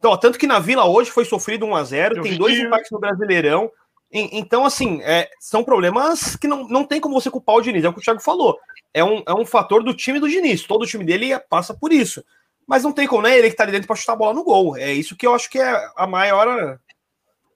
Então, 0.00 0.10
ó, 0.12 0.16
tanto 0.16 0.38
que 0.38 0.46
na 0.46 0.58
Vila 0.58 0.86
hoje 0.86 1.10
foi 1.10 1.24
sofrido 1.24 1.64
1 1.66 1.76
a 1.76 1.84
0 1.84 2.16
Eu 2.16 2.22
tem 2.22 2.32
dois 2.38 2.58
empates 2.66 2.90
no 2.90 2.98
Brasileirão. 2.98 3.70
En- 4.10 4.30
Então, 4.32 4.64
assim, 4.64 5.00
é, 5.02 5.28
são 5.38 5.62
problemas 5.62 6.34
que 6.36 6.48
não, 6.48 6.66
não 6.66 6.84
tem 6.84 6.98
como 7.00 7.20
você 7.20 7.30
culpar 7.30 7.56
o 7.56 7.60
Diniz, 7.60 7.84
é 7.84 7.88
o 7.88 7.92
que 7.92 8.00
o 8.00 8.02
Thiago 8.02 8.20
falou. 8.20 8.58
É 8.92 9.04
um, 9.04 9.22
é 9.26 9.32
um 9.34 9.44
fator 9.46 9.84
do 9.84 9.94
time 9.94 10.18
do 10.18 10.28
Diniz. 10.28 10.62
Todo 10.64 10.82
o 10.82 10.86
time 10.86 11.04
dele 11.04 11.38
passa 11.48 11.72
por 11.74 11.92
isso. 11.92 12.24
Mas 12.66 12.82
não 12.82 12.92
tem 12.92 13.06
como, 13.06 13.22
né? 13.22 13.36
Ele 13.38 13.50
que 13.50 13.56
tá 13.56 13.62
ali 13.62 13.72
dentro 13.72 13.86
pra 13.86 13.94
chutar 13.94 14.14
a 14.14 14.16
bola 14.16 14.32
no 14.34 14.42
gol. 14.42 14.76
É 14.76 14.92
isso 14.92 15.14
que 15.16 15.26
eu 15.26 15.34
acho 15.34 15.48
que 15.50 15.60
é 15.60 15.88
a 15.96 16.06
maior. 16.06 16.78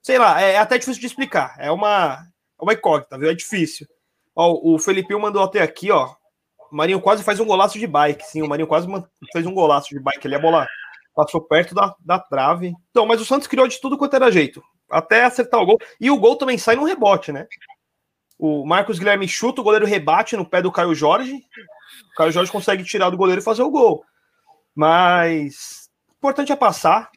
Sei 0.03 0.17
lá, 0.19 0.39
é 0.39 0.57
até 0.57 0.77
difícil 0.77 1.01
de 1.01 1.07
explicar. 1.07 1.55
É 1.57 1.71
uma, 1.71 2.19
é 2.59 2.63
uma 2.63 2.73
incógnita, 2.73 3.17
viu? 3.17 3.29
É 3.29 3.33
difícil. 3.33 3.87
Ó, 4.35 4.59
o 4.61 4.77
Felipinho 4.77 5.19
mandou 5.19 5.41
até 5.41 5.61
aqui, 5.61 5.89
ó. 5.89 6.13
O 6.71 6.75
Marinho 6.75 7.01
quase 7.01 7.23
faz 7.23 7.39
um 7.39 7.45
golaço 7.45 7.79
de 7.79 7.87
bike. 7.87 8.23
Sim, 8.25 8.41
o 8.43 8.47
Marinho 8.47 8.67
quase 8.67 8.87
fez 9.33 9.45
um 9.45 9.53
golaço 9.53 9.89
de 9.89 9.99
bike 9.99 10.27
ali. 10.27 10.35
A 10.35 10.39
bola 10.39 10.67
passou 11.15 11.41
perto 11.41 11.73
da, 11.73 11.95
da 11.99 12.19
trave. 12.19 12.73
Então, 12.91 13.05
mas 13.05 13.21
o 13.21 13.25
Santos 13.25 13.47
criou 13.47 13.67
de 13.67 13.79
tudo 13.79 13.97
quanto 13.97 14.15
era 14.15 14.31
jeito. 14.31 14.61
Até 14.89 15.23
acertar 15.23 15.61
o 15.61 15.65
gol. 15.65 15.79
E 15.99 16.11
o 16.11 16.19
gol 16.19 16.35
também 16.35 16.57
sai 16.57 16.75
num 16.75 16.83
rebote, 16.83 17.31
né? 17.31 17.47
O 18.37 18.65
Marcos 18.65 18.99
Guilherme 18.99 19.27
chuta, 19.27 19.61
o 19.61 19.63
goleiro 19.63 19.85
rebate 19.85 20.35
no 20.35 20.45
pé 20.45 20.61
do 20.61 20.71
Caio 20.71 20.93
Jorge. 20.93 21.33
O 22.11 22.15
Caio 22.17 22.31
Jorge 22.31 22.51
consegue 22.51 22.83
tirar 22.83 23.09
do 23.09 23.17
goleiro 23.17 23.41
e 23.41 23.43
fazer 23.43 23.63
o 23.63 23.71
gol. 23.71 24.03
Mas 24.75 25.89
o 26.09 26.17
importante 26.17 26.51
é 26.51 26.55
passar. 26.55 27.09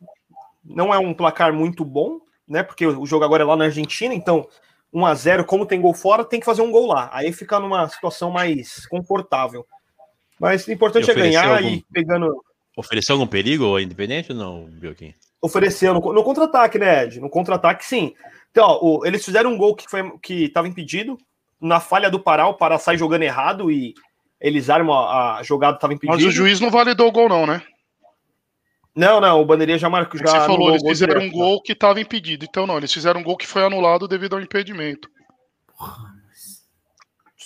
Não 0.64 0.94
é 0.94 0.98
um 0.98 1.12
placar 1.12 1.52
muito 1.52 1.84
bom, 1.84 2.20
né? 2.46 2.62
Porque 2.62 2.86
o 2.86 3.04
jogo 3.04 3.24
agora 3.24 3.42
é 3.42 3.46
lá 3.46 3.56
na 3.56 3.64
Argentina, 3.64 4.14
então 4.14 4.46
1 4.92 5.04
a 5.06 5.14
0 5.14 5.44
como 5.44 5.66
tem 5.66 5.80
gol 5.80 5.92
fora, 5.94 6.24
tem 6.24 6.38
que 6.40 6.46
fazer 6.46 6.62
um 6.62 6.70
gol 6.70 6.86
lá. 6.86 7.10
Aí 7.12 7.32
fica 7.32 7.58
numa 7.58 7.88
situação 7.88 8.30
mais 8.30 8.86
confortável. 8.86 9.66
Mas 10.38 10.66
o 10.66 10.72
importante 10.72 11.10
é 11.10 11.14
ganhar 11.14 11.44
algum- 11.56 11.68
e 11.68 11.84
pegando. 11.92 12.44
Ofereceu 12.78 13.16
algum 13.16 13.26
perigo 13.26 13.64
ao 13.64 13.80
Independente 13.80 14.30
ou 14.30 14.38
não, 14.38 14.66
Bioquim? 14.66 15.12
Ofereceu 15.42 15.92
no, 15.92 16.12
no 16.12 16.22
contra-ataque, 16.22 16.78
né, 16.78 17.02
Ed? 17.06 17.18
No 17.18 17.28
contra-ataque, 17.28 17.84
sim. 17.84 18.14
Então, 18.52 18.64
ó, 18.64 18.78
o- 18.80 19.04
eles 19.04 19.24
fizeram 19.24 19.50
um 19.52 19.58
gol 19.58 19.74
que 19.74 19.90
foi 19.90 20.16
que 20.22 20.44
estava 20.44 20.68
impedido. 20.68 21.18
Na 21.60 21.80
falha 21.80 22.08
do 22.08 22.20
Pará, 22.20 22.46
o 22.46 22.54
Pará 22.54 22.78
sai 22.78 22.96
jogando 22.96 23.24
errado 23.24 23.68
e 23.68 23.94
eles 24.40 24.70
armam 24.70 24.94
a, 24.94 25.38
a 25.38 25.42
jogada 25.42 25.76
estava 25.76 25.92
impedida. 25.92 26.16
Mas 26.16 26.24
o 26.24 26.30
juiz 26.30 26.60
não 26.60 26.70
validou 26.70 27.08
o 27.08 27.12
gol, 27.12 27.28
não, 27.28 27.44
né? 27.44 27.60
Não, 28.94 29.20
não, 29.20 29.40
o 29.40 29.44
Bandeirinha 29.44 29.78
já 29.78 29.90
marcou. 29.90 30.20
Já 30.20 30.26
Você 30.26 30.36
falou, 30.38 30.54
anulou 30.54 30.70
eles 30.70 30.82
fizeram 30.88 31.16
um 31.16 31.18
direto, 31.18 31.34
gol 31.34 31.60
que 31.62 31.72
estava 31.72 32.00
impedido. 32.00 32.44
Então, 32.48 32.64
não, 32.64 32.76
eles 32.78 32.92
fizeram 32.92 33.18
um 33.20 33.24
gol 33.24 33.36
que 33.36 33.46
foi 33.46 33.64
anulado 33.64 34.06
devido 34.06 34.34
ao 34.36 34.40
impedimento. 34.40 35.10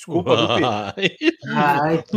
Desculpa, 0.03 0.95
Pedro? 0.97 1.37
Ai, 1.55 2.03
que 2.03 2.17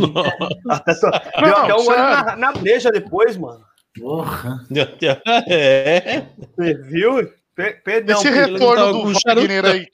Até 0.68 0.92
Deu 0.94 1.10
Não, 1.40 1.56
até 1.56 1.74
um 1.74 1.86
olho 1.86 1.98
na, 1.98 2.36
na 2.36 2.52
breja 2.52 2.90
depois, 2.90 3.36
mano. 3.36 3.64
porra. 3.96 4.58
é. 5.48 6.26
Você 6.56 6.74
viu? 6.74 7.32
Per- 7.54 7.82
Perdão, 7.84 8.18
Esse 8.18 8.28
retorno 8.28 8.92
do 8.92 9.12
Wagner 9.24 9.64
aí. 9.64 9.86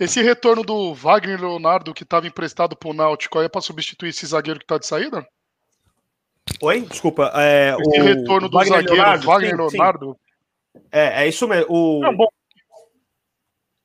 Esse 0.00 0.22
retorno 0.22 0.62
do 0.62 0.94
Wagner 0.94 1.38
Leonardo 1.38 1.92
que 1.92 2.02
estava 2.02 2.26
emprestado 2.26 2.74
pro 2.74 2.94
Náutico 2.94 3.38
aí 3.38 3.44
é 3.44 3.48
para 3.48 3.60
substituir 3.60 4.08
esse 4.08 4.26
zagueiro 4.26 4.58
que 4.58 4.66
tá 4.66 4.78
de 4.78 4.86
saída? 4.86 5.24
Oi? 6.62 6.80
Desculpa. 6.80 7.30
É, 7.36 7.76
Esse 7.78 8.00
o 8.00 8.04
retorno 8.04 8.48
do 8.48 8.56
Wagner 8.56 8.78
zagueiro 8.80 8.94
Leonardo, 8.94 9.26
Wagner 9.26 9.50
sim, 9.50 9.68
sim. 9.68 9.76
Leonardo. 9.76 10.16
É, 10.90 11.24
é 11.24 11.28
isso 11.28 11.46
mesmo. 11.46 11.66
O... 11.68 12.00
Não, 12.00 12.16
bom, 12.16 12.26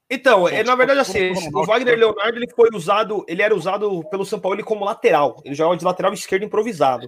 Então, 0.10 0.48
é, 0.48 0.52
na 0.52 0.58
desculpa, 0.64 0.76
verdade, 0.78 1.00
assim, 1.02 1.32
o 1.54 1.66
Wagner. 1.66 1.98
Leonardo 1.98 2.38
ele 2.38 2.50
foi 2.56 2.70
usado, 2.74 3.24
ele 3.28 3.42
era 3.44 3.56
usado 3.56 4.04
pelo 4.10 4.26
São 4.26 4.40
Paulo 4.40 4.64
como 4.64 4.84
lateral. 4.84 5.40
Ele 5.46 5.54
jogava 5.54 5.78
de 5.78 5.86
lateral 5.86 6.14
esquerdo 6.14 6.44
improvisado. 6.44 7.08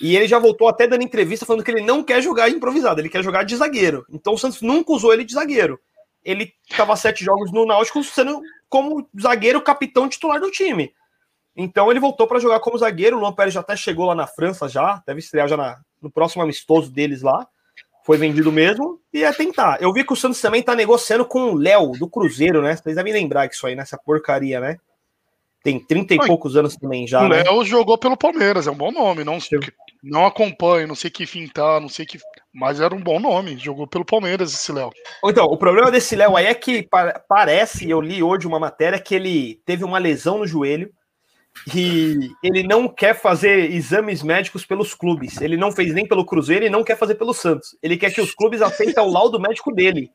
E 0.00 0.16
ele 0.16 0.28
já 0.28 0.38
voltou 0.38 0.68
até 0.68 0.86
dando 0.86 1.02
entrevista 1.02 1.44
falando 1.44 1.64
que 1.64 1.70
ele 1.70 1.82
não 1.84 2.02
quer 2.02 2.20
jogar 2.22 2.48
improvisado, 2.48 3.00
ele 3.00 3.08
quer 3.08 3.22
jogar 3.24 3.42
de 3.42 3.56
zagueiro. 3.56 4.04
Então 4.10 4.34
o 4.34 4.38
Santos 4.38 4.62
nunca 4.62 4.92
usou 4.92 5.12
ele 5.12 5.24
de 5.24 5.32
zagueiro. 5.34 5.80
Ele 6.24 6.52
estava 6.68 6.94
sete 6.96 7.24
jogos 7.24 7.50
no 7.52 7.64
Náutico 7.66 8.02
sendo 8.04 8.40
como 8.68 9.08
zagueiro 9.20 9.60
capitão 9.62 10.08
titular 10.08 10.40
do 10.40 10.50
time. 10.50 10.92
Então 11.56 11.90
ele 11.90 11.98
voltou 12.00 12.26
para 12.26 12.38
jogar 12.38 12.60
como 12.60 12.78
zagueiro. 12.78 13.16
O 13.16 13.20
Luan 13.20 13.32
Pérez 13.32 13.54
já 13.54 13.60
até 13.60 13.76
chegou 13.76 14.06
lá 14.06 14.14
na 14.14 14.26
França 14.26 14.68
já, 14.68 15.02
deve 15.06 15.20
estrear 15.20 15.48
já 15.48 15.56
na- 15.56 15.80
no 16.00 16.10
próximo 16.10 16.42
amistoso 16.42 16.90
deles 16.92 17.22
lá. 17.22 17.46
Foi 18.08 18.16
vendido 18.16 18.50
mesmo 18.50 18.98
e 19.12 19.22
é 19.22 19.30
tentar. 19.34 19.76
Eu 19.82 19.92
vi 19.92 20.02
que 20.02 20.14
o 20.14 20.16
Santos 20.16 20.40
também 20.40 20.62
tá 20.62 20.74
negociando 20.74 21.26
com 21.26 21.52
o 21.52 21.54
Léo 21.54 21.92
do 21.92 22.08
Cruzeiro, 22.08 22.62
né? 22.62 22.74
Vocês 22.74 22.96
devem 22.96 23.12
lembrar 23.12 23.46
que 23.46 23.54
isso 23.54 23.66
aí 23.66 23.74
nessa 23.76 23.98
porcaria, 23.98 24.58
né? 24.58 24.78
Tem 25.62 25.78
30 25.78 26.14
e 26.14 26.16
poucos 26.26 26.56
anos 26.56 26.74
também 26.74 27.06
já. 27.06 27.22
o 27.22 27.28
né? 27.28 27.42
Léo 27.42 27.62
jogou 27.66 27.98
pelo 27.98 28.16
Palmeiras, 28.16 28.66
é 28.66 28.70
um 28.70 28.74
bom 28.74 28.90
nome. 28.90 29.24
Não, 29.24 29.36
Não 30.02 30.24
acompanho, 30.24 30.88
não 30.88 30.94
sei 30.94 31.10
que 31.10 31.26
fintar, 31.26 31.82
não 31.82 31.88
sei 31.90 32.06
que. 32.06 32.18
Mas 32.50 32.80
era 32.80 32.94
um 32.94 33.02
bom 33.02 33.20
nome. 33.20 33.58
Jogou 33.58 33.86
pelo 33.86 34.06
Palmeiras 34.06 34.54
esse 34.54 34.72
Léo. 34.72 34.90
Então, 35.22 35.44
o 35.44 35.58
problema 35.58 35.90
desse 35.90 36.16
Léo 36.16 36.34
aí 36.34 36.46
é 36.46 36.54
que 36.54 36.84
pa- 36.84 37.22
parece, 37.28 37.90
eu 37.90 38.00
li 38.00 38.22
hoje 38.22 38.46
uma 38.46 38.58
matéria, 38.58 38.98
que 38.98 39.14
ele 39.14 39.60
teve 39.66 39.84
uma 39.84 39.98
lesão 39.98 40.38
no 40.38 40.46
joelho 40.46 40.90
e 41.74 42.30
ele 42.42 42.62
não 42.62 42.88
quer 42.88 43.14
fazer 43.14 43.70
exames 43.72 44.22
médicos 44.22 44.64
pelos 44.64 44.94
clubes. 44.94 45.40
Ele 45.40 45.56
não 45.56 45.72
fez 45.72 45.92
nem 45.92 46.06
pelo 46.06 46.24
Cruzeiro 46.24 46.64
e 46.64 46.70
não 46.70 46.84
quer 46.84 46.96
fazer 46.96 47.14
pelo 47.16 47.34
Santos. 47.34 47.76
Ele 47.82 47.96
quer 47.96 48.12
que 48.12 48.20
os 48.20 48.34
clubes 48.34 48.62
aceitem 48.62 49.02
o 49.02 49.10
laudo 49.10 49.40
médico 49.40 49.72
dele. 49.72 50.10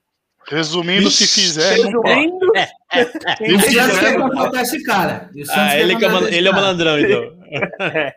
Resumindo, 0.48 1.10
se 1.10 1.24
Ixi, 1.24 1.42
fizer, 1.42 1.78
não 1.78 2.02
pode. 2.02 2.14
Resumindo, 2.14 2.52
E 3.42 3.54
o 3.54 3.60
Santos 3.62 4.00
quer 4.00 4.18
contratar 4.20 4.62
esse 4.62 4.84
cara. 4.84 5.30
Ah, 5.52 5.78
ele, 5.80 5.96
que 5.96 6.06
é, 6.06 6.36
ele 6.36 6.48
é 6.48 6.52
malandrão, 6.52 7.00
então. 7.00 7.24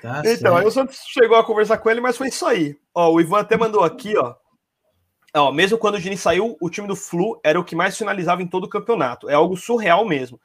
Tá 0.00 0.22
Então, 0.24 0.54
aí 0.54 0.62
certo. 0.62 0.66
o 0.66 0.70
Santos 0.70 0.98
chegou 1.08 1.36
a 1.36 1.44
conversar 1.44 1.78
com 1.78 1.90
ele, 1.90 2.00
mas 2.00 2.16
foi 2.16 2.28
isso 2.28 2.46
aí. 2.46 2.76
Ó, 2.94 3.12
o 3.12 3.20
Ivan 3.20 3.40
até 3.40 3.56
mandou 3.56 3.82
aqui, 3.82 4.16
ó. 4.16 4.34
Ó, 5.34 5.50
mesmo 5.50 5.76
quando 5.76 5.96
o 5.96 6.00
Diniz 6.00 6.20
saiu, 6.20 6.56
o 6.60 6.70
time 6.70 6.86
do 6.86 6.94
Flu 6.94 7.40
era 7.44 7.58
o 7.58 7.64
que 7.64 7.74
mais 7.74 7.96
finalizava 7.96 8.42
em 8.42 8.46
todo 8.46 8.64
o 8.64 8.68
campeonato. 8.68 9.28
É 9.28 9.34
algo 9.34 9.56
surreal 9.56 10.04
mesmo. 10.06 10.40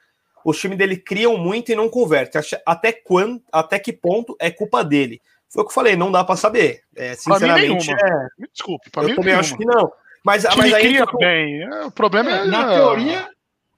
Os 0.45 0.59
times 0.59 0.77
dele 0.77 0.97
criam 0.97 1.37
muito 1.37 1.71
e 1.71 1.75
não 1.75 1.89
convertem. 1.89 2.39
Acha- 2.39 2.61
Até 2.65 2.91
quando, 2.91 3.41
até 3.51 3.77
que 3.79 3.93
ponto 3.93 4.35
é 4.39 4.49
culpa 4.51 4.83
dele? 4.83 5.21
Foi 5.49 5.63
o 5.63 5.65
que 5.65 5.71
eu 5.71 5.75
falei, 5.75 5.95
não 5.95 6.11
dá 6.11 6.23
pra 6.23 6.35
saber. 6.35 6.81
É, 6.95 7.15
Pra 7.15 7.33
mim, 7.33 7.39
sinceramente, 7.39 7.91
é, 7.91 8.27
Me 8.39 8.47
desculpe, 8.53 8.89
pra 8.89 9.03
eu 9.03 9.09
mim 9.09 9.15
também 9.15 9.25
nenhuma. 9.27 9.39
acho 9.41 9.57
que 9.57 9.65
não. 9.65 9.91
Mas, 10.23 10.43
mas 10.55 10.73
aí 10.73 10.83
cria 10.87 11.05
bem. 11.17 11.63
é, 11.63 11.85
o 11.85 11.91
problema 11.91 12.29
é, 12.31 12.45
Na 12.45 12.67
teoria, 12.75 13.27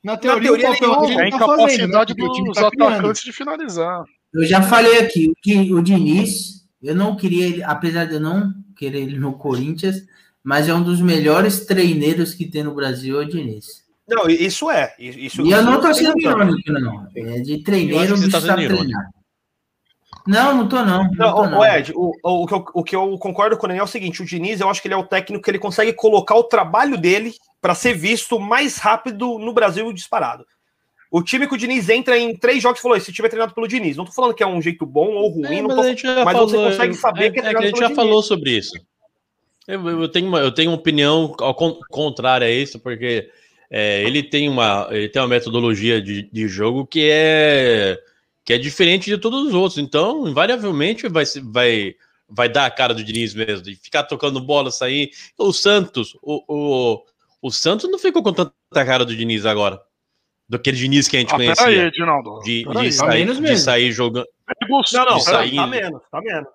na 0.04 0.18
teoria, 0.18 0.50
teoria, 0.50 0.70
o 0.70 0.74
papel 0.74 0.92
ele- 1.06 1.08
dele 1.16 1.22
é 1.22 1.28
a 1.28 1.32
tá 1.32 1.46
fazendo, 1.46 1.66
incapacidade 1.66 2.16
Porque 2.16 2.30
o 2.30 2.34
time 2.34 2.48
dos 2.50 2.58
tá 2.58 2.68
atacantes 2.68 3.22
de 3.24 3.32
finalizar. 3.32 4.04
Eu 4.34 4.44
já 4.46 4.62
falei 4.62 5.00
aqui, 5.00 5.32
o 5.72 5.82
Diniz, 5.82 6.64
eu 6.82 6.94
não 6.96 7.16
queria 7.16 7.46
ele, 7.46 7.64
apesar 7.64 8.06
de 8.06 8.16
eu 8.16 8.20
não 8.20 8.54
querer 8.76 9.00
ele 9.02 9.18
no 9.18 9.34
Corinthians, 9.38 9.96
mas 10.44 10.68
é 10.68 10.74
um 10.74 10.84
dos 10.84 11.00
melhores 11.00 11.66
treineiros 11.66 12.34
que 12.34 12.46
tem 12.46 12.62
no 12.64 12.76
Brasil, 12.76 13.22
é 13.22 13.26
o 13.26 13.30
Diniz. 13.30 13.83
Não, 14.08 14.30
isso 14.30 14.70
é. 14.70 14.94
Isso, 15.00 15.42
E 15.46 15.52
eu 15.52 15.62
não 15.64 15.76
tô 15.80 15.84
tem 15.88 15.94
sendo 15.94 16.20
irônico, 16.20 16.72
não. 16.72 17.08
É 17.16 17.40
de 17.40 17.64
treineiro, 17.64 18.18
você 18.18 18.26
bicho 18.28 18.46
tá 18.48 18.54
treinar. 18.56 19.10
Não, 20.26 20.56
não 20.56 20.68
tô 20.70 20.78
não. 20.86 21.04
Não, 21.04 21.12
Não, 21.14 21.36
tô, 21.36 21.42
o- 21.42 21.50
não. 21.50 21.60
o 21.60 21.66
Ed, 21.66 21.92
o, 21.96 22.12
o, 22.24 22.44
o 22.44 22.46
que 22.48 22.54
eu, 22.54 22.66
o 22.76 22.84
que 22.84 22.96
eu 22.96 23.18
concordo 23.18 23.58
com 23.58 23.66
o 23.66 23.68
Daniel 23.68 23.84
é 23.84 23.86
o 23.86 23.90
seguinte: 23.92 24.22
o 24.22 24.26
Diniz, 24.26 24.60
eu 24.62 24.70
acho 24.70 24.82
que 24.82 24.88
ele 24.88 24.96
é 24.96 24.98
o 24.98 25.06
técnico 25.06 25.44
que 25.44 25.52
ele 25.52 25.60
consegue 25.60 25.92
colocar 25.94 26.36
o 26.36 26.44
trabalho 26.44 26.98
dele 26.98 27.34
para 27.62 27.76
ser 27.76 27.94
visto 27.94 28.40
mais 28.40 28.78
rápido 28.78 29.38
no 29.40 29.54
Brasil 29.54 29.92
disparado. 29.92 30.46
O 31.12 31.22
time 31.22 31.48
que 31.48 31.54
o 31.54 31.58
Diniz 31.58 31.90
entra 31.90 32.18
em 32.18 32.36
três 32.38 32.62
jogos 32.64 32.80
falou: 32.82 32.96
esse 32.98 33.12
time 33.12 33.26
é 33.26 33.30
treinado 33.30 33.54
pelo 33.54 33.68
Diniz. 33.68 33.98
Não 33.98 34.06
tô 34.06 34.12
falando 34.14 34.34
que 34.34 34.44
é 34.44 34.48
um 34.48 34.62
jeito 34.62 34.86
bom 34.86 35.12
ou 35.14 35.30
ruim, 35.30 35.58
É, 35.58 35.62
não 35.62 35.68
mas 35.76 36.02
tô- 36.02 36.08
mas 36.24 36.34
falou, 36.34 36.48
você 36.50 36.58
consegue 36.58 36.94
saber 36.94 37.26
é, 37.26 37.30
que 37.32 37.40
é 37.40 37.44
é 37.44 37.44
que 37.44 37.50
a 37.50 37.52
treinado 37.52 37.66
gente 37.66 37.74
pelo 37.74 37.82
já 37.82 37.88
Diniz. 37.88 37.96
falou 38.04 38.24
sobre 38.24 38.58
isso. 38.58 38.72
Eu, 39.68 40.02
eu 40.02 40.10
tenho 40.10 40.28
uma, 40.28 40.40
eu 40.40 40.54
tenho 40.54 40.72
uma 40.72 40.78
opinião 40.78 41.36
ao 41.40 41.54
con- 41.56 41.80
contrária 41.90 42.48
a 42.48 42.52
isso, 42.52 42.80
porque 42.80 43.30
é, 43.76 44.04
ele 44.04 44.22
tem 44.22 44.48
uma, 44.48 44.88
ele 44.92 45.10
tem 45.10 45.20
uma 45.20 45.28
metodologia 45.28 46.00
de, 46.00 46.30
de 46.32 46.48
jogo 46.48 46.86
que 46.86 47.10
é 47.12 48.00
que 48.46 48.54
é 48.54 48.58
diferente 48.60 49.06
de 49.10 49.18
todos 49.18 49.48
os 49.48 49.54
outros. 49.56 49.78
Então, 49.80 50.28
invariavelmente 50.28 51.08
vai 51.10 51.26
se- 51.26 51.40
vai 51.42 51.96
vai 52.30 52.48
dar 52.50 52.66
a 52.66 52.72
cara 52.72 52.94
do 52.94 53.04
Diniz 53.04 53.34
mesmo, 53.34 53.64
de 53.64 53.76
ficar 53.76 54.04
tocando 54.04 54.40
bola, 54.40 54.70
sair. 54.72 55.10
O 55.38 55.52
Santos, 55.52 56.16
o, 56.22 56.44
o, 56.48 57.04
o 57.42 57.52
Santos 57.52 57.90
não 57.90 57.98
ficou 57.98 58.22
com 58.22 58.32
tanta 58.34 58.54
cara 58.74 59.04
do 59.06 59.16
Diniz 59.16 59.46
agora. 59.46 59.80
Do 60.48 60.58
aquele 60.58 60.78
Diniz 60.78 61.08
que 61.08 61.18
a 61.18 61.20
gente 61.22 61.34
Ah, 61.34 61.38
peraí, 61.38 61.56
conhecia. 61.56 61.88
Edinaldo. 61.88 62.40
De, 62.44 62.64
de, 62.64 62.74
Tá 62.74 62.92
sair, 62.92 63.20
menos 63.20 63.36
de 63.38 63.42
mesmo. 63.42 63.58
sair 63.58 63.92
jogando. 63.92 64.28
Pega 64.46 64.74
o, 64.74 64.82
Não, 64.94 65.06
não, 65.06 65.18
de 65.18 65.26
tá, 65.26 65.32
sair- 65.32 65.56
tá 65.56 65.68
menos, 65.68 66.02
tá 66.12 66.22
menos. 66.22 66.50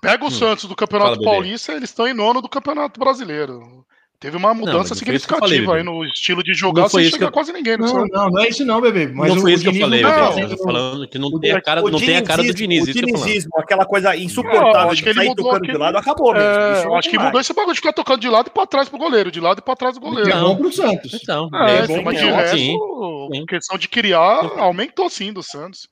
pega 0.00 0.24
o 0.24 0.28
Hum. 0.28 0.30
Santos 0.30 0.64
do 0.66 0.76
Campeonato 0.76 1.16
Fala. 1.16 1.24
Paulista, 1.24 1.72
eles 1.72 1.90
estão 1.90 2.06
em 2.06 2.14
nono 2.14 2.40
do 2.40 2.48
Campeonato 2.48 2.98
Brasileiro. 3.00 3.84
Teve 4.24 4.38
uma 4.38 4.54
mudança 4.54 4.94
não 4.94 4.96
significativa 4.96 5.38
falei, 5.66 5.80
aí 5.80 5.82
no 5.84 6.02
estilo 6.02 6.42
de 6.42 6.54
jogar, 6.54 6.80
Não 6.84 6.88
foi 6.88 7.02
sem 7.02 7.08
isso 7.08 7.16
chegar 7.18 7.26
que 7.26 7.28
eu- 7.28 7.32
quase 7.34 7.52
ninguém 7.52 7.76
no 7.76 7.84
Não, 7.84 7.88
Santos. 7.92 8.08
não, 8.10 8.30
não 8.30 8.42
é 8.42 8.48
isso 8.48 8.64
não, 8.64 8.80
bebê. 8.80 9.06
Mas 9.08 9.28
não 9.28 9.36
o- 9.36 9.40
foi 9.42 9.50
o 9.50 9.54
isso 9.54 9.62
que 9.64 9.68
eu 9.68 9.80
falei, 9.80 10.02
não 10.02 10.10
tá 10.10 10.28
bebê. 10.30 10.42
Eu 10.44 10.56
tô 10.56 10.64
falando 10.64 11.06
que 11.08 11.18
não 11.18 11.28
o- 11.28 11.38
tem 11.40 11.52
a 11.52 11.60
cara, 11.60 11.82
não 11.82 11.98
tem 11.98 12.16
a 12.16 12.22
cara 12.22 12.42
do 12.42 12.54
Diniz. 12.54 12.88
O 12.88 12.92
dinizismo, 12.94 13.50
aquela 13.58 13.84
coisa 13.84 14.08
Não, 14.08 14.14
insuportável 14.18 14.90
acho 14.92 15.02
que 15.02 15.08
ele 15.10 15.18
sair 15.18 15.28
mudou 15.28 15.44
tocando 15.44 15.66
de 15.70 15.76
lado, 15.76 15.98
acabou 15.98 16.32
mesmo. 16.32 16.48
É, 16.48 16.72
Isso 16.72 16.80
eu 16.84 16.88
não 16.88 16.96
acho 16.96 17.10
que 17.10 17.18
mudou 17.18 17.38
esse 17.38 17.52
bagulho 17.52 17.74
de 17.74 17.80
ficar 17.80 17.92
tocando 17.92 18.20
de 18.20 18.28
lado 18.30 18.46
e 18.46 18.50
pra 18.50 18.66
trás 18.66 18.88
pro 18.88 18.96
goleiro, 18.98 19.30
de 19.30 19.40
lado 19.40 19.58
e 19.58 19.62
pra 19.62 19.76
trás 19.76 19.98
do 19.98 20.06
É 20.06 20.08
goleiro. 20.08 20.40
bom 20.40 20.56
pro 20.56 20.72
Santos. 20.72 21.12
Então, 21.12 21.50
É, 21.52 21.76
é 21.80 21.86
bom, 21.86 22.02
mas 22.02 22.18
de 22.18 22.24
resto, 22.24 23.46
questão 23.46 23.76
de 23.76 23.88
criar 23.88 24.40
aumentou 24.58 25.10
sim 25.10 25.34
do 25.34 25.42
Santos. 25.42 25.86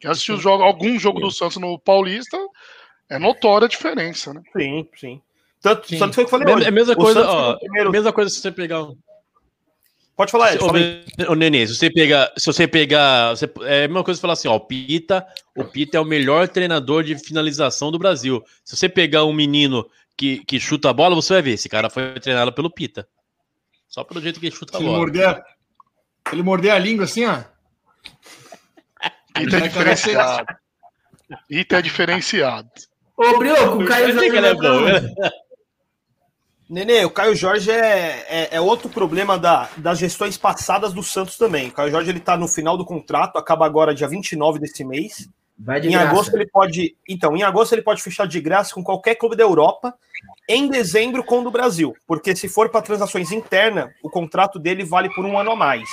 Quem 0.00 0.10
assistiu 0.10 0.36
algum 0.50 0.98
jogo 0.98 1.20
do 1.20 1.30
Santos 1.30 1.58
no 1.58 1.78
Paulista, 1.78 2.36
é 3.08 3.16
notória 3.16 3.66
a 3.66 3.68
diferença, 3.68 4.34
né? 4.34 4.40
Sim, 4.58 4.88
sim. 4.96 5.20
Tanto, 5.60 5.86
Sim. 5.88 5.98
tanto 5.98 6.14
foi 6.14 6.24
o 6.24 6.26
que 6.26 6.34
eu 6.34 6.38
falei 6.38 6.52
É 6.54 6.56
hoje. 6.56 6.68
a 6.68 6.70
mesma 6.70 6.92
O 6.94 6.96
coisa, 6.96 7.26
ó, 7.28 7.52
o 7.52 7.58
primeiro- 7.58 7.90
mesma 7.90 8.12
coisa 8.12 8.30
se 8.30 8.40
você 8.40 8.50
pegar 8.50 8.82
um. 8.82 8.96
Pode 10.16 10.32
falar, 10.32 10.54
Ed, 10.54 10.62
Ô, 10.62 10.66
fala 10.66 10.78
aí. 10.78 11.04
ô, 11.28 11.34
Nenê, 11.34 11.66
se 11.66 11.74
você 11.76 11.90
pegar, 11.90 12.30
se 12.36 12.44
você 12.46 12.66
pegar, 12.68 13.30
você- 13.30 13.50
é 13.62 13.84
a 13.84 13.88
mesma 13.88 14.04
coisa 14.04 14.18
que 14.18 14.22
falar 14.22 14.34
assim, 14.34 14.48
ó, 14.48 14.56
o 14.56 14.60
Pita, 14.60 15.26
o 15.56 15.64
Pita 15.64 15.96
é 15.96 16.00
o 16.00 16.04
melhor 16.04 16.46
treinador 16.48 17.02
de 17.02 17.16
finalização 17.18 17.90
do 17.90 17.98
Brasil. 17.98 18.42
Se 18.64 18.76
você 18.76 18.88
pegar 18.88 19.24
um 19.24 19.32
menino 19.32 19.88
que, 20.16 20.44
que 20.44 20.60
chuta 20.60 20.90
a 20.90 20.92
bola, 20.92 21.14
você 21.14 21.32
vai 21.34 21.42
ver, 21.42 21.52
esse 21.52 21.68
cara 21.68 21.88
foi 21.88 22.18
treinado 22.20 22.52
pelo 22.52 22.70
Pita. 22.70 23.08
Só 23.88 24.04
pelo 24.04 24.20
jeito 24.20 24.38
que 24.38 24.46
ele 24.46 24.54
chuta 24.54 24.76
a 24.76 24.78
Se 24.78 24.82
ele 24.82 24.88
bola. 24.90 24.98
morder, 24.98 25.42
se 26.28 26.34
ele 26.34 26.42
morder 26.42 26.72
a 26.72 26.78
língua 26.78 27.04
assim, 27.04 27.24
ó. 27.26 27.42
Ita 29.40 29.56
é 29.56 29.60
diferenciado. 29.60 30.46
Ita 31.48 31.78
é 31.78 31.82
diferenciado. 31.82 32.68
Ô, 33.16 33.38
Brioco, 33.38 33.82
o 33.82 33.86
Caio 33.86 34.08
ele 34.22 34.46
é 34.46 34.54
bom, 34.54 34.62
Jorge 34.62 34.92
né? 35.06 35.30
Nenê, 36.70 37.04
o 37.04 37.10
Caio 37.10 37.34
Jorge 37.34 37.68
é, 37.68 38.24
é, 38.28 38.48
é 38.52 38.60
outro 38.60 38.88
problema 38.88 39.36
da, 39.36 39.68
das 39.76 39.98
gestões 39.98 40.38
passadas 40.38 40.92
do 40.92 41.02
Santos 41.02 41.36
também. 41.36 41.68
O 41.68 41.72
Caio 41.72 41.90
Jorge 41.90 42.10
ele 42.10 42.20
tá 42.20 42.36
no 42.36 42.46
final 42.46 42.78
do 42.78 42.84
contrato, 42.84 43.36
acaba 43.38 43.66
agora 43.66 43.92
dia 43.92 44.06
29 44.06 44.60
desse 44.60 44.84
mês. 44.84 45.28
vai 45.58 45.80
de 45.80 45.88
Em 45.88 45.90
graça. 45.90 46.08
agosto 46.08 46.36
ele 46.36 46.46
pode. 46.46 46.96
Então, 47.08 47.36
em 47.36 47.42
agosto 47.42 47.72
ele 47.72 47.82
pode 47.82 48.00
fechar 48.00 48.24
de 48.24 48.40
graça 48.40 48.72
com 48.72 48.84
qualquer 48.84 49.16
clube 49.16 49.34
da 49.34 49.42
Europa. 49.42 49.92
Em 50.48 50.68
dezembro 50.68 51.24
com 51.24 51.40
o 51.40 51.42
do 51.42 51.50
Brasil. 51.50 51.92
Porque 52.06 52.36
se 52.36 52.48
for 52.48 52.68
para 52.68 52.82
transações 52.82 53.32
internas, 53.32 53.90
o 54.00 54.08
contrato 54.08 54.56
dele 54.56 54.84
vale 54.84 55.12
por 55.12 55.26
um 55.26 55.36
ano 55.36 55.50
a 55.50 55.56
mais. 55.56 55.88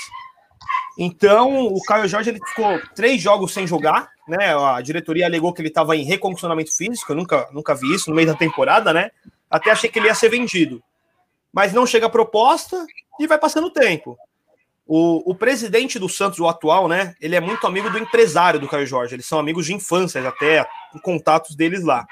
Então, 0.95 1.65
o 1.65 1.82
Caio 1.82 2.07
Jorge 2.07 2.30
ele 2.30 2.39
ficou 2.49 2.80
três 2.93 3.19
jogos 3.19 3.51
sem 3.51 3.65
jogar, 3.65 4.09
né? 4.28 4.55
A 4.55 4.80
diretoria 4.82 5.25
alegou 5.25 5.51
que 5.53 5.61
ele 5.61 5.69
estava 5.69 5.97
em 5.97 6.03
recondicionamento 6.03 6.75
físico. 6.75 7.11
Eu 7.11 7.15
nunca, 7.15 7.47
nunca 7.51 7.73
vi 7.73 7.95
isso 7.95 8.11
no 8.11 8.15
meio 8.15 8.28
da 8.28 8.36
temporada, 8.36 8.93
né? 8.93 9.09
Até 9.49 9.71
achei 9.71 9.89
que 9.89 9.99
ele 9.99 10.07
ia 10.07 10.15
ser 10.15 10.29
vendido. 10.29 10.81
Mas 11.53 11.73
não 11.73 11.85
chega 11.85 12.05
a 12.05 12.09
proposta 12.09 12.85
e 13.19 13.27
vai 13.27 13.37
passando 13.37 13.67
o 13.67 13.71
tempo. 13.71 14.17
O, 14.85 15.31
o 15.31 15.35
presidente 15.35 15.99
do 15.99 16.07
Santos, 16.07 16.39
o 16.39 16.47
atual, 16.47 16.88
né? 16.88 17.15
Ele 17.19 17.35
é 17.35 17.41
muito 17.41 17.67
amigo 17.67 17.89
do 17.89 17.97
empresário 17.97 18.59
do 18.59 18.67
Caio 18.67 18.88
Jorge. 18.88 19.15
Eles 19.15 19.26
são 19.26 19.39
amigos 19.39 19.65
de 19.65 19.73
infância, 19.73 20.26
até 20.27 20.65
contatos 21.03 21.55
deles 21.55 21.84
lá. 21.84 22.05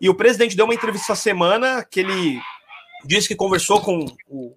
E 0.00 0.08
o 0.08 0.14
presidente 0.14 0.56
deu 0.56 0.64
uma 0.64 0.74
entrevista 0.74 1.12
essa 1.12 1.20
semana 1.20 1.84
que 1.84 2.00
ele 2.00 2.40
disse 3.04 3.28
que 3.28 3.34
conversou 3.34 3.80
com 3.80 4.06
o, 4.28 4.54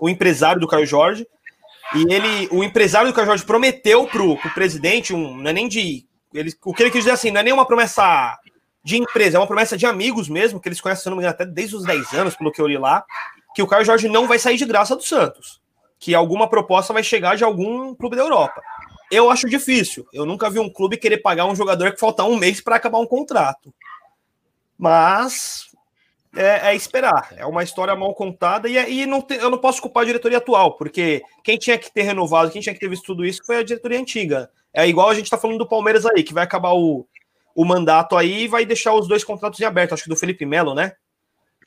o 0.00 0.08
empresário 0.08 0.60
do 0.60 0.66
Caio 0.66 0.86
Jorge. 0.86 1.26
E 1.94 2.12
ele, 2.12 2.48
o 2.50 2.64
empresário 2.64 3.08
do 3.08 3.14
Caio 3.14 3.26
Jorge 3.26 3.44
prometeu 3.44 4.06
pro, 4.06 4.36
pro 4.38 4.50
presidente, 4.54 5.14
um, 5.14 5.36
não 5.36 5.50
é 5.50 5.52
nem 5.52 5.68
de. 5.68 6.06
Ele, 6.34 6.52
o 6.64 6.72
que 6.72 6.82
ele 6.82 6.90
quis 6.90 7.00
dizer 7.00 7.12
assim, 7.12 7.30
não 7.30 7.40
é 7.40 7.44
nem 7.44 7.52
uma 7.52 7.66
promessa 7.66 8.38
de 8.84 8.96
empresa, 8.98 9.36
é 9.36 9.40
uma 9.40 9.46
promessa 9.46 9.76
de 9.76 9.86
amigos 9.86 10.28
mesmo, 10.28 10.60
que 10.60 10.68
eles 10.68 10.80
conhecem, 10.80 11.04
se 11.04 11.08
não 11.10 11.16
me 11.16 11.22
engano, 11.22 11.34
até 11.34 11.44
desde 11.44 11.76
os 11.76 11.84
10 11.84 12.12
anos, 12.14 12.36
pelo 12.36 12.50
que 12.50 12.60
eu 12.60 12.66
li 12.66 12.76
lá, 12.76 13.04
que 13.54 13.62
o 13.62 13.66
Caio 13.66 13.84
Jorge 13.84 14.08
não 14.08 14.26
vai 14.26 14.38
sair 14.38 14.56
de 14.56 14.64
graça 14.64 14.96
do 14.96 15.02
Santos. 15.02 15.60
Que 15.98 16.14
alguma 16.14 16.48
proposta 16.48 16.92
vai 16.92 17.02
chegar 17.04 17.36
de 17.36 17.44
algum 17.44 17.94
clube 17.94 18.16
da 18.16 18.22
Europa. 18.22 18.60
Eu 19.10 19.30
acho 19.30 19.48
difícil. 19.48 20.06
Eu 20.12 20.26
nunca 20.26 20.50
vi 20.50 20.58
um 20.58 20.68
clube 20.72 20.96
querer 20.96 21.18
pagar 21.18 21.44
um 21.44 21.54
jogador 21.54 21.92
que 21.92 22.00
falta 22.00 22.24
um 22.24 22.36
mês 22.36 22.60
para 22.60 22.76
acabar 22.76 22.98
um 22.98 23.06
contrato. 23.06 23.72
Mas 24.78 25.66
é, 26.34 26.70
é 26.70 26.74
esperar. 26.74 27.32
É 27.36 27.46
uma 27.46 27.62
história 27.62 27.94
mal 27.94 28.14
contada 28.14 28.68
e, 28.68 28.76
é- 28.76 28.90
e 28.90 29.06
não 29.06 29.20
te- 29.20 29.34
eu 29.36 29.50
não 29.50 29.58
posso 29.58 29.80
culpar 29.82 30.02
a 30.02 30.06
diretoria 30.06 30.38
atual, 30.38 30.76
porque 30.76 31.22
quem 31.44 31.58
tinha 31.58 31.78
que 31.78 31.92
ter 31.92 32.02
renovado, 32.02 32.50
quem 32.50 32.60
tinha 32.62 32.72
que 32.74 32.80
ter 32.80 32.88
visto 32.88 33.04
tudo 33.04 33.24
isso 33.24 33.42
foi 33.44 33.58
a 33.58 33.62
diretoria 33.62 34.00
antiga. 34.00 34.50
É 34.72 34.88
igual 34.88 35.08
a 35.10 35.14
gente 35.14 35.24
está 35.26 35.36
falando 35.36 35.58
do 35.58 35.68
Palmeiras 35.68 36.06
aí, 36.06 36.22
que 36.22 36.32
vai 36.34 36.42
acabar 36.42 36.72
o, 36.72 37.06
o 37.54 37.64
mandato 37.64 38.16
aí 38.16 38.44
e 38.44 38.48
vai 38.48 38.64
deixar 38.64 38.94
os 38.94 39.06
dois 39.08 39.24
contratos 39.24 39.60
em 39.60 39.64
aberto. 39.64 39.92
Acho 39.92 40.04
que 40.04 40.08
do 40.08 40.16
Felipe 40.16 40.44
Melo, 40.46 40.74
né? 40.74 40.92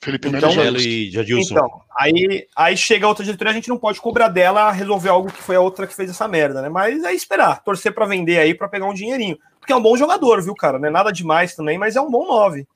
Felipe 0.01 0.27
Então, 0.27 0.53
Melo 0.55 0.77
e 0.79 1.09
Jadilson. 1.09 1.55
Então, 1.55 1.81
aí, 1.97 2.47
aí 2.55 2.77
chega 2.77 3.07
outra 3.07 3.23
diretoria, 3.23 3.51
a 3.51 3.55
gente 3.55 3.69
não 3.69 3.77
pode 3.77 3.99
cobrar 4.01 4.27
dela 4.27 4.71
resolver 4.71 5.09
algo 5.09 5.31
que 5.31 5.41
foi 5.41 5.55
a 5.55 5.61
outra 5.61 5.87
que 5.87 5.95
fez 5.95 6.09
essa 6.09 6.27
merda, 6.27 6.61
né? 6.61 6.69
Mas 6.69 7.03
é 7.03 7.13
esperar, 7.13 7.63
torcer 7.63 7.93
pra 7.93 8.05
vender 8.05 8.37
aí 8.37 8.53
pra 8.53 8.67
pegar 8.67 8.85
um 8.85 8.93
dinheirinho. 8.93 9.37
Porque 9.59 9.73
é 9.73 9.75
um 9.75 9.81
bom 9.81 9.97
jogador, 9.97 10.41
viu, 10.43 10.53
cara? 10.53 10.77
Não 10.77 10.87
é 10.87 10.91
nada 10.91 11.11
demais 11.11 11.55
também, 11.55 11.77
mas 11.77 11.95
é 11.95 12.01
um 12.01 12.11
bom 12.11 12.27
9. 12.27 12.67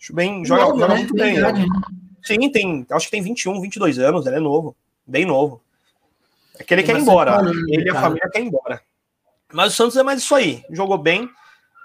Acho 0.00 0.14
bem, 0.14 0.44
joga, 0.44 0.62
Novo, 0.62 0.78
joga 0.78 0.88
né? 0.88 0.98
muito 1.00 1.14
Tem 1.14 1.34
bem. 1.34 1.42
né? 1.42 1.52
né? 1.52 1.66
Sim, 2.22 2.50
tem, 2.50 2.86
acho 2.90 3.06
que 3.06 3.10
tem 3.12 3.22
21, 3.22 3.60
22 3.60 3.98
anos, 3.98 4.26
ele 4.26 4.36
é 4.36 4.40
novo, 4.40 4.76
bem 5.06 5.24
novo. 5.24 5.60
É 6.58 6.64
que 6.64 6.74
ele 6.74 6.82
Tem 6.82 6.94
quer 6.94 7.00
ir 7.00 7.02
embora, 7.02 7.42
no 7.42 7.50
ele 7.72 7.86
e 7.86 7.90
a 7.90 8.00
família 8.00 8.28
quer 8.32 8.40
ir 8.40 8.46
embora. 8.46 8.80
Mas 9.52 9.72
o 9.72 9.76
Santos 9.76 9.96
é 9.96 10.02
mais 10.02 10.20
isso 10.20 10.34
aí, 10.34 10.64
jogou 10.70 10.98
bem, 10.98 11.28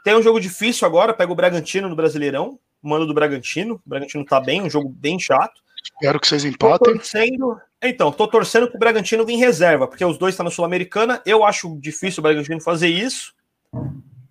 Tem 0.04 0.16
um 0.16 0.22
jogo 0.22 0.40
difícil 0.40 0.88
agora, 0.88 1.14
pega 1.14 1.32
o 1.32 1.36
Bragantino 1.36 1.88
no 1.88 1.96
Brasileirão, 1.96 2.60
mano 2.82 3.06
do 3.06 3.14
Bragantino. 3.14 3.76
O 3.86 3.90
Bragantino 3.90 4.26
tá 4.26 4.40
bem, 4.40 4.62
um 4.62 4.70
jogo 4.70 4.90
bem 4.90 5.20
chato. 5.20 5.62
Espero 5.84 6.20
que 6.20 6.28
vocês 6.28 6.44
Tô 6.44 6.50
empatem. 6.50 6.94
torcendo. 6.94 7.60
Então, 7.82 8.12
tô 8.12 8.28
torcendo 8.28 8.70
pro 8.70 8.80
Bragantino 8.80 9.26
vir 9.26 9.34
em 9.34 9.38
reserva, 9.40 9.88
porque 9.88 10.06
os 10.06 10.18
dois 10.18 10.34
estão 10.34 10.44
na 10.44 10.52
Sul-Americana. 10.52 11.22
Eu 11.26 11.44
acho 11.44 11.76
difícil 11.80 12.22
o 12.22 12.24
Bragantino 12.24 12.62
fazer 12.62 12.88
isso, 12.88 13.34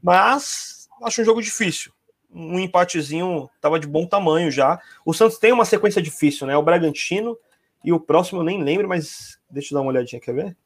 mas 0.03 0.89
acho 1.03 1.23
um 1.23 1.25
jogo 1.25 1.43
difícil. 1.43 1.93
Um 2.33 2.61
empatezinho 2.61 3.51
tava 3.61 3.81
de 3.81 3.89
bom 3.89 4.07
tamanho 4.07 4.51
já. 4.51 4.81
O 5.05 5.13
Santos 5.13 5.39
tem 5.39 5.53
uma 5.53 5.65
sequência 5.65 6.01
difícil, 6.01 6.47
né? 6.47 6.57
O 6.57 6.63
Bragantino 6.63 7.37
e 7.85 7.93
o 7.93 7.99
próximo 7.99 8.41
eu 8.41 8.45
nem 8.45 8.63
lembro, 8.63 8.89
mas 8.89 9.39
deixa 9.51 9.75
eu 9.75 9.77
dar 9.77 9.83
uma 9.83 9.91
olhadinha, 9.91 10.21
quer 10.21 10.35
ver? 10.35 10.57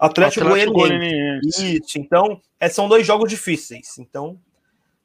Atlético, 0.00 0.46
Atlético 0.46 0.72
Goianiense. 0.72 1.76
Isso, 1.76 1.98
então, 1.98 2.40
é, 2.58 2.68
são 2.68 2.88
dois 2.88 3.06
jogos 3.06 3.28
difíceis. 3.28 3.98
Então, 3.98 4.40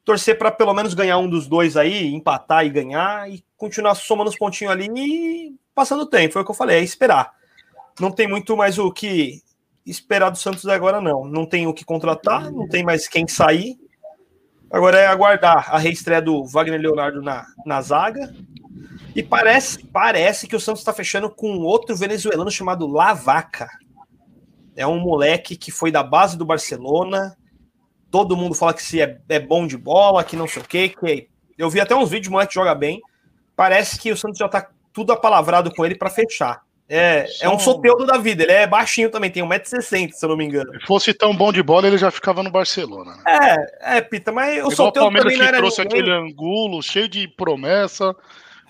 torcer 0.04 0.38
para 0.38 0.50
pelo 0.50 0.72
menos 0.72 0.94
ganhar 0.94 1.18
um 1.18 1.28
dos 1.28 1.46
dois 1.46 1.76
aí, 1.76 2.14
empatar 2.14 2.64
e 2.64 2.70
ganhar, 2.70 3.30
e 3.30 3.44
continuar 3.56 3.94
somando 3.94 4.30
os 4.30 4.38
pontinhos 4.38 4.72
ali 4.72 4.88
e 4.96 5.54
passando 5.74 6.04
o 6.04 6.06
tempo. 6.06 6.32
Foi 6.32 6.42
o 6.42 6.44
que 6.44 6.50
eu 6.50 6.54
falei, 6.54 6.78
é 6.78 6.82
esperar. 6.82 7.32
Não 8.00 8.10
tem 8.10 8.26
muito 8.26 8.56
mais 8.56 8.78
o 8.78 8.90
que 8.90 9.42
esperar 9.84 10.30
do 10.30 10.38
Santos 10.38 10.66
agora, 10.66 11.00
não. 11.00 11.26
Não 11.26 11.44
tem 11.44 11.66
o 11.66 11.74
que 11.74 11.84
contratar, 11.84 12.50
não 12.50 12.66
tem 12.66 12.82
mais 12.82 13.06
quem 13.06 13.28
sair. 13.28 13.76
Agora 14.70 14.98
é 14.98 15.06
aguardar 15.06 15.74
a 15.74 15.78
reestreia 15.78 16.22
do 16.22 16.44
Wagner 16.44 16.80
Leonardo 16.80 17.20
na, 17.20 17.46
na 17.64 17.80
zaga. 17.82 18.34
E 19.14 19.22
parece, 19.22 19.84
parece 19.86 20.46
que 20.46 20.56
o 20.56 20.60
Santos 20.60 20.80
está 20.80 20.92
fechando 20.92 21.30
com 21.30 21.58
outro 21.58 21.94
venezuelano 21.94 22.50
chamado 22.50 22.86
Lavaca. 22.86 23.68
É 24.76 24.86
um 24.86 25.00
moleque 25.00 25.56
que 25.56 25.70
foi 25.70 25.90
da 25.90 26.02
base 26.02 26.36
do 26.36 26.44
Barcelona. 26.44 27.36
Todo 28.10 28.36
mundo 28.36 28.54
fala 28.54 28.74
que 28.74 28.82
se 28.82 29.00
é, 29.00 29.18
é 29.28 29.40
bom 29.40 29.66
de 29.66 29.76
bola, 29.76 30.22
que 30.22 30.36
não 30.36 30.46
sei 30.46 30.62
o 30.62 30.64
quê. 30.66 30.88
Que... 30.90 31.28
Eu 31.56 31.70
vi 31.70 31.80
até 31.80 31.94
uns 31.94 32.10
vídeos, 32.10 32.28
o 32.28 32.32
moleque 32.32 32.54
joga 32.54 32.74
bem. 32.74 33.00
Parece 33.56 33.98
que 33.98 34.12
o 34.12 34.16
Santos 34.16 34.38
já 34.38 34.48
tá 34.48 34.68
tudo 34.92 35.12
apalavrado 35.12 35.74
com 35.74 35.84
ele 35.84 35.94
para 35.94 36.10
fechar. 36.10 36.66
É, 36.88 37.26
é 37.40 37.48
um 37.48 37.58
soteudo 37.58 38.06
da 38.06 38.16
vida. 38.16 38.44
Ele 38.44 38.52
é 38.52 38.66
baixinho 38.66 39.10
também, 39.10 39.30
tem 39.30 39.42
1,60m, 39.42 40.12
se 40.12 40.24
eu 40.24 40.28
não 40.28 40.36
me 40.36 40.44
engano. 40.44 40.72
Se 40.80 40.86
fosse 40.86 41.12
tão 41.12 41.34
bom 41.34 41.52
de 41.52 41.62
bola, 41.62 41.88
ele 41.88 41.98
já 41.98 42.10
ficava 42.10 42.42
no 42.42 42.50
Barcelona. 42.50 43.16
Né? 43.16 43.22
É, 43.82 43.96
é, 43.96 44.00
Pita, 44.00 44.30
mas 44.30 44.50
o 44.50 44.52
Igual 44.52 44.68
o 44.68 44.70
soteudo 44.70 45.06
Palmeiras 45.06 45.32
também 45.32 45.36
que 45.36 45.42
não 45.42 45.48
era 45.48 45.56
trouxe 45.58 45.82
ninguém. 45.82 46.00
aquele 46.00 46.14
angulo 46.14 46.82
cheio 46.82 47.08
de 47.08 47.26
promessa. 47.26 48.14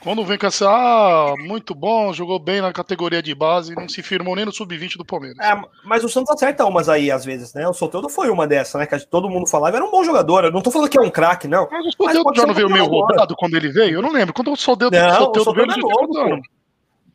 Quando 0.02 0.24
vem 0.24 0.38
com 0.38 0.46
essa, 0.46 0.68
ah, 0.70 1.34
muito 1.38 1.74
bom, 1.74 2.12
jogou 2.12 2.38
bem 2.38 2.60
na 2.60 2.72
categoria 2.72 3.20
de 3.20 3.34
base, 3.34 3.74
não 3.74 3.88
se 3.88 4.02
firmou 4.02 4.36
nem 4.36 4.44
no 4.44 4.52
sub-20 4.52 4.96
do 4.98 5.04
Palmeiras. 5.04 5.36
É, 5.40 5.60
mas 5.84 6.04
o 6.04 6.08
Santos 6.08 6.30
acerta 6.30 6.64
umas 6.64 6.88
aí, 6.88 7.10
às 7.10 7.24
vezes, 7.24 7.52
né? 7.54 7.66
O 7.66 7.72
Soteldo 7.72 8.08
foi 8.08 8.30
uma 8.30 8.46
dessa, 8.46 8.78
né? 8.78 8.86
Que 8.86 8.98
todo 9.06 9.28
mundo 9.28 9.48
falava, 9.48 9.76
era 9.76 9.84
um 9.84 9.90
bom 9.90 10.04
jogador. 10.04 10.44
Eu 10.44 10.52
não 10.52 10.60
tô 10.62 10.70
falando 10.70 10.88
que 10.88 10.98
é 10.98 11.02
um 11.02 11.10
craque, 11.10 11.48
não. 11.48 11.66
Mas 11.70 11.86
o 11.86 11.90
Soteldo 11.92 12.34
já 12.36 12.46
não 12.46 12.54
veio 12.54 12.70
meio 12.70 12.84
rodado 12.84 13.34
quando 13.36 13.56
ele 13.56 13.68
veio? 13.68 13.94
Eu 13.98 14.02
não 14.02 14.12
lembro. 14.12 14.32
Quando 14.32 14.52
o 14.52 14.56
Soteldo, 14.56 14.96
Não, 14.96 15.08
o 15.08 15.24
Soteldo 15.24 15.54
veio, 15.54 15.72
é 15.72 15.76
novo? 15.76 16.36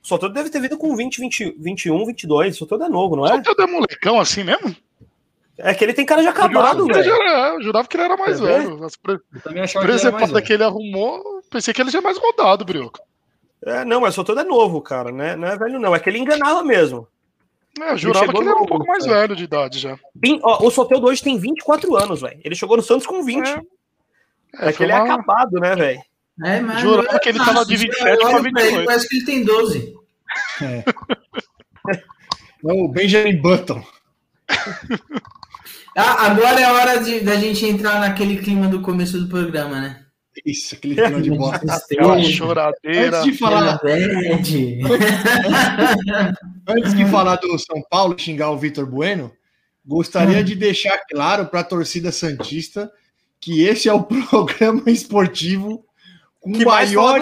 O 0.03 0.07
Soteldo 0.07 0.33
deve 0.33 0.49
ter 0.49 0.59
vindo 0.59 0.77
com 0.77 0.93
20, 0.95 1.19
20, 1.21 1.55
21, 1.59 2.05
22. 2.07 2.55
O 2.55 2.59
Soteldo 2.59 2.83
é 2.85 2.89
novo, 2.89 3.15
não 3.15 3.23
O 3.23 3.27
é? 3.27 3.35
Soteldo 3.35 3.61
é 3.61 3.67
molecão 3.67 4.19
assim 4.19 4.43
mesmo? 4.43 4.75
É 5.57 5.73
que 5.75 5.83
ele 5.83 5.93
tem 5.93 6.05
cara 6.05 6.21
de 6.21 6.27
Eu 6.27 6.33
jurava, 6.33 6.49
acabado, 6.55 6.85
que 6.87 6.91
ele 6.93 7.03
velho. 7.03 7.13
era, 7.21 7.49
eu 7.53 7.61
jurava 7.61 7.87
que 7.87 7.95
ele 7.95 8.03
era 8.03 8.17
mais 8.17 8.39
velho. 8.39 8.83
As 8.83 8.95
pre- 8.95 9.19
Eu 9.33 9.41
também 9.41 9.61
achava 9.61 9.85
que 9.85 9.91
ele 9.91 9.99
era 10.01 10.11
mais 10.11 10.11
presepada 10.11 10.33
velho. 10.33 10.45
que 10.45 10.53
ele 10.53 10.63
arrumou, 10.63 11.40
pensei 11.52 11.73
que 11.73 11.82
ele 11.82 11.91
já 11.91 11.99
é 11.99 12.02
mais 12.02 12.18
rodado, 12.18 12.65
Brioco. 12.65 12.99
É, 13.64 13.86
não, 13.86 14.02
mas 14.02 14.14
o 14.14 14.15
Soteldo 14.15 14.41
é 14.41 14.44
novo, 14.44 14.82
cara, 14.82 15.11
né? 15.11 15.36
Não 15.36 15.48
é 15.48 15.56
velho, 15.57 15.80
não. 15.80 15.94
É 15.95 15.99
que 15.99 16.10
ele 16.10 16.18
enganava 16.18 16.64
mesmo. 16.64 17.07
É, 17.80 17.91
eu 17.94 17.98
jurava 17.98 18.26
chegou 18.26 18.41
que 18.41 18.48
ele 18.48 18.49
era 18.56 18.61
um 18.61 18.65
pouco 18.65 18.88
mais 18.88 19.06
cara. 19.06 19.19
velho 19.19 19.36
de 19.36 19.44
idade 19.44 19.78
já. 19.80 19.98
Vim- 20.15 20.40
ó, 20.44 20.65
o 20.65 20.72
Soteldo 20.72 21.07
hoje 21.07 21.22
tem 21.23 21.38
24 21.38 21.95
anos, 21.95 22.22
velho. 22.22 22.40
Ele 22.44 22.56
chegou 22.56 22.76
no 22.76 22.82
Santos 22.84 23.06
com 23.06 23.23
20. 23.23 23.48
É, 23.48 23.61
É, 24.68 24.72
que 24.72 24.78
foi 24.78 24.86
ele 24.88 24.94
é 24.94 24.95
uma- 24.95 25.14
acabado, 25.14 25.60
né, 25.60 25.76
velho? 25.76 26.02
É, 26.44 26.60
mas 26.60 26.82
Jurava 26.82 27.19
que 27.19 27.30
ele 27.30 27.38
tava 27.38 27.64
de 27.65 27.78
27 27.78 28.18
pra 28.18 28.28
olha 28.28 28.34
ele, 28.38 28.41
28. 28.52 28.86
Parece 28.86 29.07
que 29.07 29.15
ele 29.18 29.26
tem 29.26 29.44
12. 29.44 29.95
É 32.64 32.73
o 32.73 32.88
Benjamin 32.88 33.41
Button. 33.41 33.84
Ah, 35.95 36.28
agora 36.28 36.60
é 36.60 36.64
a 36.64 36.73
hora 36.73 36.98
de, 37.03 37.19
da 37.22 37.36
gente 37.36 37.65
entrar 37.65 37.99
naquele 37.99 38.38
clima 38.38 38.68
do 38.68 38.82
começo 38.82 39.19
do 39.19 39.28
programa, 39.28 39.80
né? 39.80 40.06
Isso, 40.45 40.76
aquele 40.76 40.95
clima 40.95 41.22
de 41.22 41.31
bosta. 41.38 41.73
Aquela 41.73 42.22
choradeira. 42.23 43.19
Antes 43.19 43.31
de 43.31 43.38
falar, 43.38 43.80
antes 46.68 46.93
de 46.93 47.05
falar 47.05 47.35
do 47.38 47.57
São 47.59 47.81
Paulo 47.89 48.15
xingar 48.18 48.51
o 48.51 48.57
Vitor 48.57 48.85
Bueno, 48.85 49.31
gostaria 49.85 50.43
de 50.43 50.55
deixar 50.55 50.97
claro 51.09 51.47
para 51.47 51.61
a 51.61 51.63
torcida 51.63 52.11
Santista 52.11 52.91
que 53.39 53.63
esse 53.63 53.89
é 53.89 53.93
o 53.93 54.03
programa 54.03 54.84
esportivo 54.88 55.84
com 56.39 56.51
Que 56.53 56.65
maior, 56.65 57.19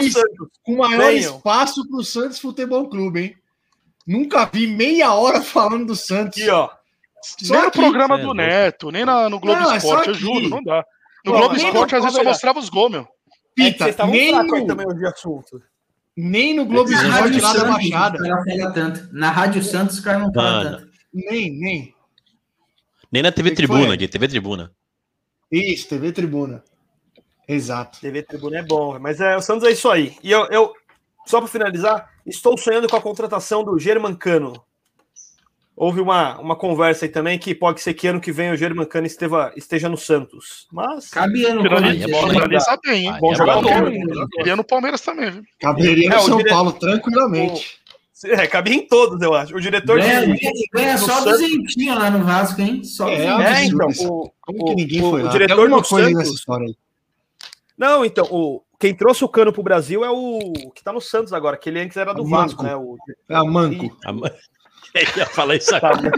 com 0.64 0.78
maior 0.78 1.12
Venham. 1.12 1.36
espaço 1.38 1.88
para 1.90 2.00
o 2.00 2.04
Santos 2.04 2.40
Futebol 2.40 2.90
Clube, 2.90 3.22
hein? 3.22 3.36
Nunca 4.08 4.46
vi 4.46 4.66
meia 4.66 5.14
hora 5.14 5.42
falando 5.42 5.88
do 5.88 5.96
Santos. 5.96 6.42
Aqui, 6.42 6.50
ó. 6.50 6.70
Só 7.22 7.54
nem 7.54 7.62
no 7.64 7.68
aqui. 7.68 7.80
programa 7.80 8.16
Cê 8.16 8.22
é 8.22 8.24
do 8.24 8.28
louco. 8.28 8.38
Neto, 8.42 8.92
nem 8.92 9.04
na- 9.06 9.30
no 9.30 9.40
Globo 9.42 9.60
Não, 9.62 9.74
é 9.74 9.78
Esporte, 9.78 10.08
eu 10.08 10.14
juro, 10.14 10.48
não 10.50 10.64
dá. 10.64 10.86
No 11.32 11.38
Globo 11.38 11.56
Esporte, 11.56 11.96
às 11.96 12.04
vezes, 12.04 12.18
só 12.18 12.24
mostrava 12.24 12.60
os 12.60 12.70
gols, 12.70 12.92
meu. 12.92 13.02
É 13.02 13.06
Pita, 13.56 13.90
estavam 13.90 14.14
nem, 14.14 14.32
no, 14.32 14.68
também 14.68 14.88
hoje 14.88 15.00
de 15.00 15.06
assunto. 15.08 15.62
nem 16.16 16.54
no 16.54 16.66
Globo 16.66 16.92
Esporte 16.92 17.40
lá 17.42 17.54
da 17.54 17.66
Baixada. 17.66 18.18
falam 18.20 18.74
tanto. 18.74 19.10
Na 19.12 19.32
Rádio 19.32 19.64
Santos, 19.64 19.98
os 19.98 20.02
caras 20.04 20.22
não 20.22 20.32
Mano. 20.32 20.78
tanto. 20.78 20.90
Nem, 21.14 21.52
nem. 21.52 21.96
Nem 23.12 23.24
na 23.24 23.32
TV 23.32 23.50
Que? 23.50 23.56
Tribuna 23.58 23.94
aqui, 23.96 24.08
TV 24.08 24.28
Tribuna. 24.28 24.72
Isso, 25.52 25.90
TV 25.90 26.12
Tribuna. 26.12 26.64
Exato. 27.48 28.00
TV 28.00 28.22
Tribuna 28.22 28.60
é 28.60 28.64
bom, 28.64 29.00
mas 29.00 29.20
é, 29.20 29.36
o 29.36 29.42
Santos 29.42 29.68
é 29.68 29.72
isso 29.72 29.90
aí. 29.90 30.16
E 30.22 30.32
eu, 30.32 30.46
eu 30.52 30.74
só 31.26 31.40
para 31.40 31.48
finalizar, 31.48 32.10
estou 32.26 32.58
sonhando 32.58 32.88
com 32.88 32.96
a 32.96 33.02
contratação 33.02 33.64
do 33.64 33.78
Germancano. 33.80 34.64
Houve 35.82 36.02
uma, 36.02 36.38
uma 36.42 36.58
conversa 36.58 37.06
aí 37.06 37.10
também 37.10 37.40
que 37.40 37.56
pode 37.56 37.80
ser 37.80 37.94
que 37.94 38.06
ano 38.06 38.20
que 38.20 38.34
vem 38.34 38.52
o 38.52 38.58
Germancano 38.58 39.08
esteva, 39.08 39.54
esteja 39.56 39.88
no 39.88 39.96
Santos. 39.96 40.68
Mas 40.74 41.08
Cabia 41.10 41.54
no 41.54 41.66
é 41.66 41.70
bom, 41.70 41.80
né? 41.80 41.94
bem, 42.84 43.18
bom 43.22 43.32
é 43.32 43.36
jogador. 43.36 43.90
né? 43.90 44.26
Queria 44.34 44.58
no 44.58 44.64
Palmeiras 44.66 45.00
também, 45.00 45.32
viu? 45.32 45.44
Caberia 45.58 46.08
É, 46.10 46.16
no 46.16 46.18
o 46.18 46.26
São 46.26 46.38
dire- 46.38 46.50
Paulo 46.50 46.74
tranquilamente. 46.74 47.80
é, 48.26 48.46
cabia 48.46 48.74
em 48.76 48.86
todos, 48.86 49.22
eu 49.22 49.34
acho. 49.34 49.56
O 49.56 49.62
diretor 49.62 49.98
Ganha, 50.02 50.28
de. 50.28 50.68
ganha- 50.74 50.98
só 50.98 51.24
duzentinho 51.24 51.96
lá 51.96 52.12
no 52.12 52.26
Vasco, 52.26 52.60
hein? 52.62 52.84
Só 52.84 53.08
É. 53.08 53.24
É, 53.62 53.64
então. 53.64 53.88
O, 53.88 54.30
Como 54.42 54.62
o- 54.62 54.66
que 54.66 54.76
ninguém 54.76 55.02
o 55.02 55.12
foi 55.12 55.24
lá? 55.24 55.32
diretor 55.32 55.56
Tem 55.56 55.64
alguma 55.64 55.82
do 55.82 55.88
coisa 55.88 56.08
Santos- 56.10 56.20
nessa 56.26 56.36
história 56.36 56.66
aí. 56.68 56.76
Não, 57.78 58.04
então, 58.04 58.26
o, 58.30 58.62
quem 58.78 58.94
trouxe 58.94 59.24
o 59.24 59.30
cano 59.30 59.54
pro 59.54 59.64
Brasil 59.64 60.04
é 60.04 60.10
o 60.10 60.52
que 60.76 60.84
tá 60.84 60.92
no 60.92 61.00
Santos 61.00 61.32
agora, 61.32 61.56
que 61.56 61.70
ele 61.70 61.80
antes 61.80 61.96
era 61.96 62.12
do 62.14 62.24
O 62.24 62.28
Vasco, 62.28 62.62
Manco. 62.62 62.64
né? 62.64 62.76
O, 62.76 62.98
É 63.30 63.36
a 63.38 63.46
Manco. 63.46 63.98
A 64.04 64.12
mãe- 64.12 64.32
Eu 64.96 65.02
ia 65.18 65.26
falar 65.28 65.56
isso 65.56 65.76
agora. 65.76 66.12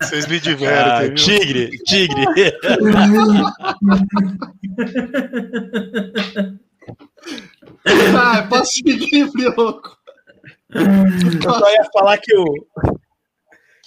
Vocês 0.00 0.26
me 0.26 0.36
Ah, 0.36 0.40
divertem, 0.40 1.08
viu? 1.08 1.16
tigre, 1.16 1.70
tigre. 1.84 2.24
Ah, 8.16 8.46
posso 8.48 8.72
seguir, 8.72 9.30
Brioco? 9.32 9.96
Eu 10.70 11.52
só 11.52 11.70
ia 11.72 11.84
falar 11.92 12.18
que 12.18 12.34
o. 12.36 12.44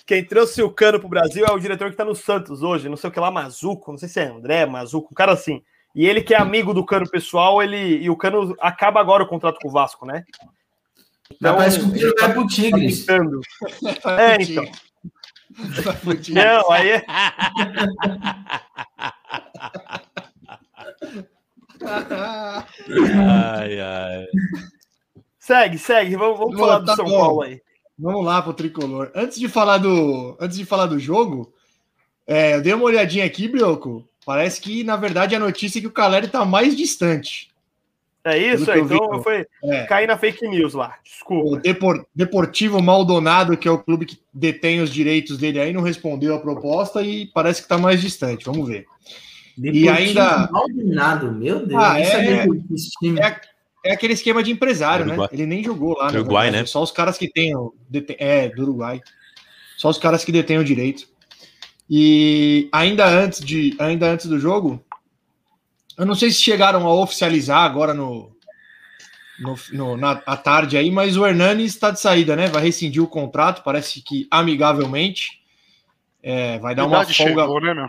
Quem 0.05 0.23
trouxe 0.23 0.61
o 0.63 0.69
Cano 0.71 0.99
pro 0.99 1.09
Brasil 1.09 1.45
é 1.45 1.51
o 1.51 1.59
diretor 1.59 1.89
que 1.91 1.97
tá 1.97 2.05
no 2.05 2.15
Santos 2.15 2.63
hoje, 2.63 2.87
não 2.87 2.95
sei 2.95 3.09
o 3.09 3.13
que 3.13 3.19
lá, 3.19 3.29
Mazuco, 3.29 3.91
não 3.91 3.97
sei 3.97 4.07
se 4.07 4.21
é 4.21 4.27
André, 4.27 4.65
Mazuco, 4.65 5.09
um 5.11 5.15
cara 5.15 5.33
assim. 5.33 5.61
E 5.95 6.05
ele 6.05 6.21
que 6.21 6.33
é 6.33 6.37
amigo 6.37 6.73
do 6.73 6.85
Cano 6.85 7.09
pessoal, 7.09 7.61
ele. 7.61 7.97
E 7.97 8.09
o 8.09 8.15
Cano 8.15 8.55
acaba 8.59 8.99
agora 8.99 9.23
o 9.23 9.27
contrato 9.27 9.59
com 9.59 9.67
o 9.67 9.71
Vasco, 9.71 10.05
né? 10.05 10.23
Mas 11.41 11.55
parece 11.55 11.79
que 11.79 12.05
o 12.05 12.15
tá 12.15 12.27
vai 12.27 12.33
pro 12.35 12.47
Tigres. 12.47 13.05
tentando. 13.05 13.41
É, 14.17 14.41
então. 14.41 14.65
Não, 16.29 16.71
aí 16.71 16.89
é. 16.89 17.05
Ai, 23.25 23.79
ai. 23.79 24.25
Segue, 25.39 25.77
segue. 25.77 26.15
Vamos, 26.15 26.37
vamos 26.37 26.55
Bom, 26.55 26.59
falar 26.59 26.79
do 26.79 26.85
tá 26.85 26.95
São 26.95 27.05
bom. 27.05 27.19
Paulo 27.19 27.41
aí. 27.41 27.61
Vamos 27.97 28.25
lá 28.25 28.41
pro 28.41 28.53
tricolor. 28.53 29.11
Antes 29.15 29.39
de 29.39 29.47
falar 29.47 29.79
do, 29.79 30.37
antes 30.39 30.57
de 30.57 30.65
falar 30.65 30.85
do 30.85 30.99
jogo, 30.99 31.53
é, 32.27 32.55
eu 32.55 32.61
dei 32.61 32.73
uma 32.73 32.83
olhadinha 32.83 33.25
aqui, 33.25 33.47
Brioco. 33.47 34.07
Parece 34.27 34.59
que, 34.59 34.83
na 34.83 34.97
verdade, 34.97 35.33
a 35.35 35.39
notícia 35.39 35.79
é 35.79 35.81
que 35.81 35.87
o 35.87 35.91
Caleri 35.91 36.27
tá 36.27 36.43
mais 36.43 36.75
distante. 36.75 37.49
É 38.25 38.37
isso 38.37 38.69
eu 38.69 38.83
Então 38.83 39.23
foi 39.23 39.45
É, 39.63 39.85
cair 39.85 40.05
na 40.05 40.17
fake 40.17 40.45
news 40.49 40.73
lá. 40.73 40.95
Desculpa. 41.01 41.47
o 41.51 41.55
Depor- 41.55 42.05
Deportivo 42.13 42.81
Maldonado, 42.81 43.55
que 43.55 43.69
é 43.69 43.71
o 43.71 43.77
clube 43.77 44.05
que 44.05 44.19
detém 44.33 44.81
os 44.81 44.89
direitos 44.93 45.37
dele 45.37 45.61
aí, 45.61 45.71
não 45.71 45.81
respondeu 45.81 46.35
a 46.35 46.39
proposta 46.41 47.01
e 47.01 47.27
parece 47.27 47.61
que 47.61 47.69
tá 47.69 47.77
mais 47.77 48.01
distante. 48.01 48.43
Vamos 48.43 48.67
ver. 48.67 48.85
Deportivo 49.57 49.91
ainda- 49.91 50.49
Maldonado, 50.51 51.31
meu 51.31 51.65
Deus. 51.65 51.81
Ah, 51.81 51.97
é-. 51.97 52.45
É, 53.21 53.41
é 53.85 53.93
aquele 53.93 54.11
esquema 54.11 54.43
de 54.43 54.51
empresário, 54.51 55.05
né? 55.05 55.15
Ele 55.31 55.45
nem 55.45 55.63
jogou 55.63 55.97
lá. 55.97 56.11
na 56.11 56.19
Uruguai, 56.19 56.51
né? 56.51 56.65
Só 56.65 56.83
os 56.83 56.91
caras 56.91 57.17
que 57.17 57.29
têm. 57.31 57.55
o- 57.55 57.73
É, 58.19 58.49
do 58.49 58.63
Uruguai. 58.63 58.99
Só 59.77 59.87
os 59.87 59.97
caras 59.97 60.25
que 60.25 60.33
detêm 60.33 60.57
o 60.57 60.65
direito. 60.65 61.07
E 61.89 62.67
ainda 62.71 63.05
antes, 63.07 63.39
de, 63.39 63.75
ainda 63.79 64.09
antes 64.11 64.25
do 64.25 64.39
jogo, 64.39 64.83
eu 65.97 66.05
não 66.05 66.15
sei 66.15 66.29
se 66.31 66.41
chegaram 66.41 66.85
a 66.85 66.93
oficializar 66.93 67.63
agora 67.63 67.93
no, 67.93 68.31
no, 69.39 69.55
no- 69.71 69.97
na 69.97 70.11
à 70.25 70.35
tarde 70.35 70.77
aí, 70.77 70.91
mas 70.91 71.15
o 71.17 71.25
Hernani 71.25 71.63
está 71.65 71.91
de 71.91 71.99
saída, 71.99 72.35
né? 72.35 72.47
Vai 72.47 72.63
rescindir 72.63 73.01
o 73.01 73.07
contrato, 73.07 73.63
parece 73.63 74.01
que 74.01 74.27
amigavelmente. 74.29 75.41
É, 76.21 76.59
vai 76.59 76.75
dar 76.75 76.85
uma 76.85 77.05
folga. 77.05 77.13
chegou, 77.13 77.61
né, 77.61 77.73
meu? 77.73 77.87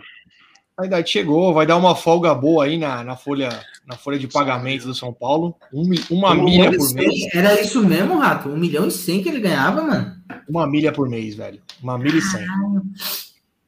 A 0.77 0.85
idade 0.85 1.09
chegou, 1.11 1.53
vai 1.53 1.65
dar 1.65 1.75
uma 1.75 1.93
folga 1.93 2.33
boa 2.33 2.63
aí 2.63 2.77
na, 2.77 3.03
na 3.03 3.17
folha 3.17 3.49
na 3.85 3.97
folha 3.97 4.17
de 4.17 4.29
pagamento 4.29 4.85
do 4.85 4.95
São 4.95 5.11
Paulo. 5.11 5.53
Um 5.73 5.83
uma 6.09 6.33
milha 6.33 6.71
por 6.71 6.93
mês. 6.93 7.35
Era 7.35 7.59
isso 7.59 7.83
mesmo, 7.83 8.17
Rato? 8.17 8.47
Um 8.47 8.55
milhão 8.55 8.87
e 8.87 8.91
cem 8.91 9.21
que 9.21 9.27
ele 9.27 9.41
ganhava, 9.41 9.81
mano? 9.83 10.15
Uma 10.47 10.65
milha 10.65 10.93
por 10.93 11.09
mês, 11.09 11.35
velho. 11.35 11.61
Uma 11.83 11.97
milha 11.97 12.17
e 12.17 12.21
cem. 12.21 12.45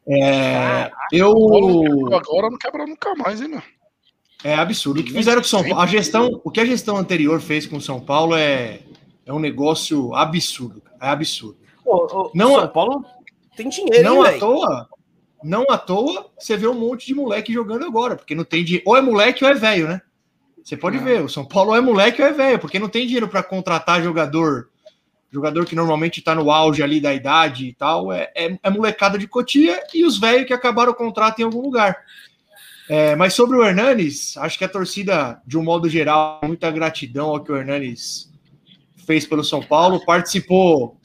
É, 0.07 0.91
eu. 1.11 1.31
Agora 2.13 2.49
não 2.49 2.57
quebra 2.57 2.85
nunca 2.85 3.13
mais, 3.15 3.41
hein, 3.41 3.49
meu? 3.49 3.61
É 4.43 4.55
absurdo. 4.55 5.01
O 5.01 5.03
que 5.03 5.13
fizeram 5.13 5.41
com 5.41 5.45
o 5.45 5.49
São 5.49 5.63
Paulo? 5.63 5.79
A 5.79 5.85
gestão, 5.85 6.41
o 6.43 6.49
que 6.49 6.59
a 6.59 6.65
gestão 6.65 6.97
anterior 6.97 7.39
fez 7.39 7.67
com 7.67 7.77
o 7.77 7.81
São 7.81 7.99
Paulo 7.99 8.35
é, 8.35 8.79
é 9.25 9.31
um 9.31 9.39
negócio 9.39 10.13
absurdo. 10.15 10.81
É 10.99 11.07
absurdo. 11.09 11.57
Ô, 11.85 12.07
ô, 12.11 12.31
Não, 12.33 12.55
São 12.55 12.67
Paulo 12.69 13.05
tem 13.55 13.69
dinheiro, 13.69 14.03
não 14.03 14.15
hein, 14.17 14.21
à 14.21 14.25
velho? 14.29 14.39
toa, 14.39 14.89
não 15.43 15.65
à 15.69 15.77
toa, 15.77 16.31
você 16.39 16.57
vê 16.57 16.67
um 16.67 16.73
monte 16.73 17.05
de 17.05 17.13
moleque 17.13 17.53
jogando 17.53 17.85
agora, 17.85 18.15
porque 18.15 18.33
não 18.33 18.43
tem 18.43 18.63
dinheiro. 18.63 18.83
Ou 18.87 18.97
é 18.97 19.01
moleque 19.01 19.43
ou 19.43 19.49
é 19.49 19.53
velho, 19.53 19.87
né? 19.87 20.01
Você 20.63 20.75
pode 20.75 20.97
ver, 20.97 21.23
o 21.23 21.29
São 21.29 21.45
Paulo 21.45 21.71
ou 21.71 21.75
é 21.75 21.81
moleque 21.81 22.21
ou 22.21 22.27
é 22.27 22.31
velho, 22.31 22.59
porque 22.59 22.79
não 22.79 22.89
tem 22.89 23.05
dinheiro 23.05 23.27
para 23.27 23.43
contratar 23.43 24.01
jogador, 24.01 24.69
jogador 25.31 25.65
que 25.65 25.75
normalmente 25.75 26.19
está 26.19 26.35
no 26.35 26.51
auge 26.51 26.83
ali 26.83 26.99
da 26.99 27.13
idade 27.13 27.67
e 27.67 27.73
tal, 27.73 28.11
é, 28.11 28.31
é, 28.35 28.59
é 28.61 28.69
molecada 28.69 29.17
de 29.17 29.27
cotia 29.27 29.81
e 29.93 30.05
os 30.05 30.19
velhos 30.19 30.45
que 30.45 30.53
acabaram 30.53 30.91
o 30.91 30.95
contrato 30.95 31.39
em 31.39 31.43
algum 31.43 31.61
lugar. 31.61 31.97
É, 32.89 33.15
mas 33.15 33.33
sobre 33.33 33.57
o 33.57 33.63
Hernanes, 33.63 34.35
acho 34.37 34.57
que 34.57 34.65
a 34.65 34.69
torcida, 34.69 35.41
de 35.47 35.57
um 35.57 35.63
modo 35.63 35.87
geral, 35.87 36.41
muita 36.43 36.69
gratidão 36.69 37.29
ao 37.29 37.41
que 37.41 37.51
o 37.51 37.55
Hernanes 37.55 38.29
fez 39.05 39.25
pelo 39.25 39.43
São 39.43 39.61
Paulo, 39.61 40.03
participou 40.05 40.97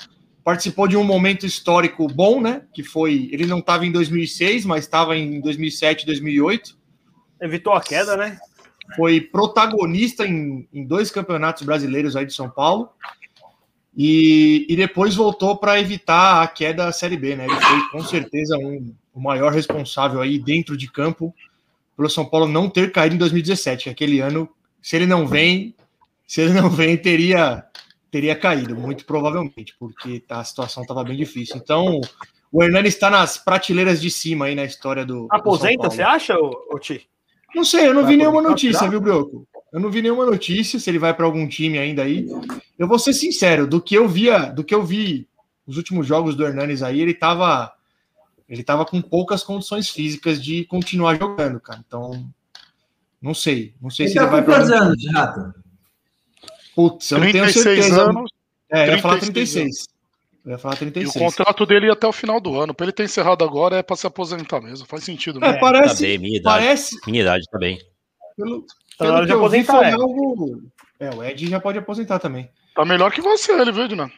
participou 0.46 0.86
de 0.86 0.96
um 0.96 1.02
momento 1.02 1.44
histórico 1.44 2.06
bom, 2.06 2.40
né? 2.40 2.62
Que 2.72 2.84
foi, 2.84 3.28
ele 3.32 3.46
não 3.46 3.58
estava 3.58 3.84
em 3.84 3.90
2006, 3.90 4.64
mas 4.64 4.84
estava 4.84 5.16
em 5.16 5.40
2007, 5.40 6.06
2008. 6.06 6.78
Evitou 7.42 7.72
a 7.72 7.80
queda, 7.80 8.16
né? 8.16 8.38
Foi 8.94 9.20
protagonista 9.20 10.24
em, 10.24 10.68
em 10.72 10.86
dois 10.86 11.10
campeonatos 11.10 11.64
brasileiros 11.64 12.14
aí 12.14 12.24
de 12.24 12.32
São 12.32 12.48
Paulo. 12.48 12.90
E, 13.96 14.66
e 14.68 14.76
depois 14.76 15.14
voltou 15.14 15.56
para 15.56 15.80
evitar 15.80 16.42
a 16.42 16.46
queda 16.48 16.84
da 16.84 16.92
Série 16.92 17.16
B, 17.16 17.34
né? 17.34 17.46
Ele 17.46 17.60
foi 17.60 17.88
com 17.90 18.04
certeza 18.04 18.58
um, 18.58 18.94
o 19.14 19.20
maior 19.20 19.52
responsável 19.52 20.20
aí 20.20 20.38
dentro 20.38 20.76
de 20.76 20.90
campo 20.90 21.34
pelo 21.96 22.10
São 22.10 22.26
Paulo 22.26 22.46
não 22.46 22.68
ter 22.68 22.92
caído 22.92 23.14
em 23.14 23.18
2017, 23.18 23.84
que 23.84 23.90
aquele 23.90 24.20
ano, 24.20 24.48
se 24.82 24.96
ele 24.96 25.06
não 25.06 25.26
vem, 25.26 25.74
se 26.26 26.42
ele 26.42 26.52
não 26.52 26.68
vem, 26.68 26.96
teria 26.96 27.64
teria 28.10 28.36
caído, 28.36 28.74
muito 28.76 29.04
provavelmente, 29.04 29.74
porque 29.78 30.22
a 30.28 30.42
situação 30.44 30.82
estava 30.82 31.04
bem 31.04 31.16
difícil. 31.16 31.56
Então, 31.56 32.00
o 32.52 32.62
Hernani 32.62 32.88
está 32.88 33.10
nas 33.10 33.36
prateleiras 33.36 34.00
de 34.00 34.10
cima 34.10 34.46
aí 34.46 34.54
na 34.54 34.64
história 34.64 35.04
do. 35.04 35.26
do 35.26 35.28
Aposenta, 35.30 35.82
Paulo. 35.82 35.94
você 35.94 36.02
acha, 36.02 36.34
ô, 36.38 36.50
ô 36.70 36.78
Ti? 36.78 37.06
Não 37.54 37.64
sei, 37.64 37.88
eu 37.88 37.94
não 37.94 38.02
Vai 38.02 38.12
vi 38.12 38.16
nenhuma 38.18 38.42
notícia, 38.42 38.88
viu, 38.88 39.00
Broco? 39.00 39.46
Eu 39.72 39.80
não 39.80 39.90
vi 39.90 40.00
nenhuma 40.02 40.24
notícia 40.26 40.78
se 40.78 40.88
ele 40.88 40.98
vai 40.98 41.12
para 41.12 41.26
algum 41.26 41.46
time 41.48 41.78
ainda 41.78 42.02
aí. 42.02 42.26
Eu 42.78 42.86
vou 42.88 42.98
ser 42.98 43.12
sincero, 43.12 43.66
do 43.66 43.80
que 43.80 43.94
eu 43.96 44.08
via, 44.08 44.46
do 44.52 44.64
que 44.64 44.74
eu 44.74 44.82
vi 44.84 45.28
os 45.66 45.76
últimos 45.76 46.06
jogos 46.06 46.34
do 46.36 46.44
Hernanes 46.46 46.82
aí, 46.82 47.00
ele 47.00 47.12
tava 47.14 47.72
ele 48.48 48.62
tava 48.62 48.84
com 48.86 49.02
poucas 49.02 49.42
condições 49.42 49.90
físicas 49.90 50.40
de 50.42 50.64
continuar 50.66 51.16
jogando, 51.18 51.58
cara. 51.58 51.82
Então, 51.84 52.28
não 53.20 53.34
sei, 53.34 53.74
não 53.82 53.90
sei 53.90 54.06
Ele 54.06 54.12
se 54.12 54.18
ele 54.18 54.24
tá 54.24 54.30
vai 54.30 54.40
com 54.40 54.46
para 54.46 54.54
quantos 54.60 54.70
anos, 54.70 55.12
Rato? 55.12 55.54
Putz, 56.74 57.10
eu 57.10 57.18
não 57.18 57.32
tenho 57.32 57.44
36 57.44 57.64
certeza. 57.84 58.02
anos. 58.10 58.30
É, 58.70 58.88
eu 58.88 58.92
ia 58.96 58.98
falar 59.02 59.18
36 59.18 59.52
36. 59.52 59.86
Eu 60.44 60.52
ia 60.52 60.58
falar 60.58 60.74
E 60.74 60.76
o 60.76 60.78
36. 60.78 61.24
contrato 61.24 61.66
dele 61.66 61.86
ia 61.86 61.92
até 61.94 62.06
o 62.06 62.12
final 62.12 62.40
do 62.40 62.54
ano. 62.60 62.72
Pra 62.72 62.84
ele 62.86 62.92
ter 62.92 63.02
encerrado 63.04 63.42
agora 63.44 63.78
é 63.78 63.82
pra 63.82 63.96
se 63.96 64.06
aposentar 64.06 64.60
mesmo. 64.60 64.86
Faz 64.86 65.02
sentido, 65.02 65.44
É, 65.44 65.52
né? 65.54 65.58
parece, 65.58 65.94
Tá 65.96 66.00
bem, 66.02 66.18
minha 66.18 66.36
idade. 66.38 66.64
parece 66.64 66.96
Minha 67.06 67.22
idade 67.22 67.44
tá 67.50 67.58
bem. 67.58 67.80
pelo, 68.36 68.64
Tá 68.98 69.06
na 69.06 69.14
hora 69.14 69.26
de 69.26 69.32
eu 69.32 69.38
vi, 69.38 69.44
aposentar, 69.44 69.78
foi 69.78 69.86
é. 69.86 69.92
algo. 69.92 70.62
É, 70.98 71.10
o 71.10 71.22
Ed 71.22 71.46
já 71.46 71.60
pode 71.60 71.78
aposentar 71.78 72.18
também. 72.18 72.50
Tá 72.74 72.84
melhor 72.84 73.12
que 73.12 73.20
você, 73.20 73.52
ele, 73.52 73.72
viu, 73.72 73.88
Dinan? 73.88 74.10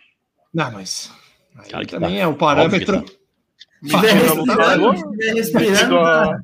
Não, 0.55 0.72
mas 0.72 1.12
aí 1.56 1.70
Claro 1.70 1.86
que 1.86 1.92
também 1.92 2.16
tá. 2.16 2.22
é 2.22 2.26
o 2.26 2.34
parâmetro. 2.34 3.05
Respirando, 5.34 5.96
tá. 5.96 6.40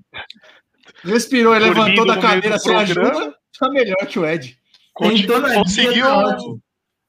Respirou 1.04 1.54
e 1.54 1.58
Dormindo 1.58 1.78
levantou 1.78 2.06
da 2.06 2.18
cadeira 2.18 2.58
sem 2.58 2.74
ajuda, 2.74 3.34
tá 3.58 3.70
melhor 3.70 4.06
que 4.06 4.18
o 4.18 4.26
Ed. 4.26 4.58
Conseguiu, 4.92 6.04
tá 6.04 6.36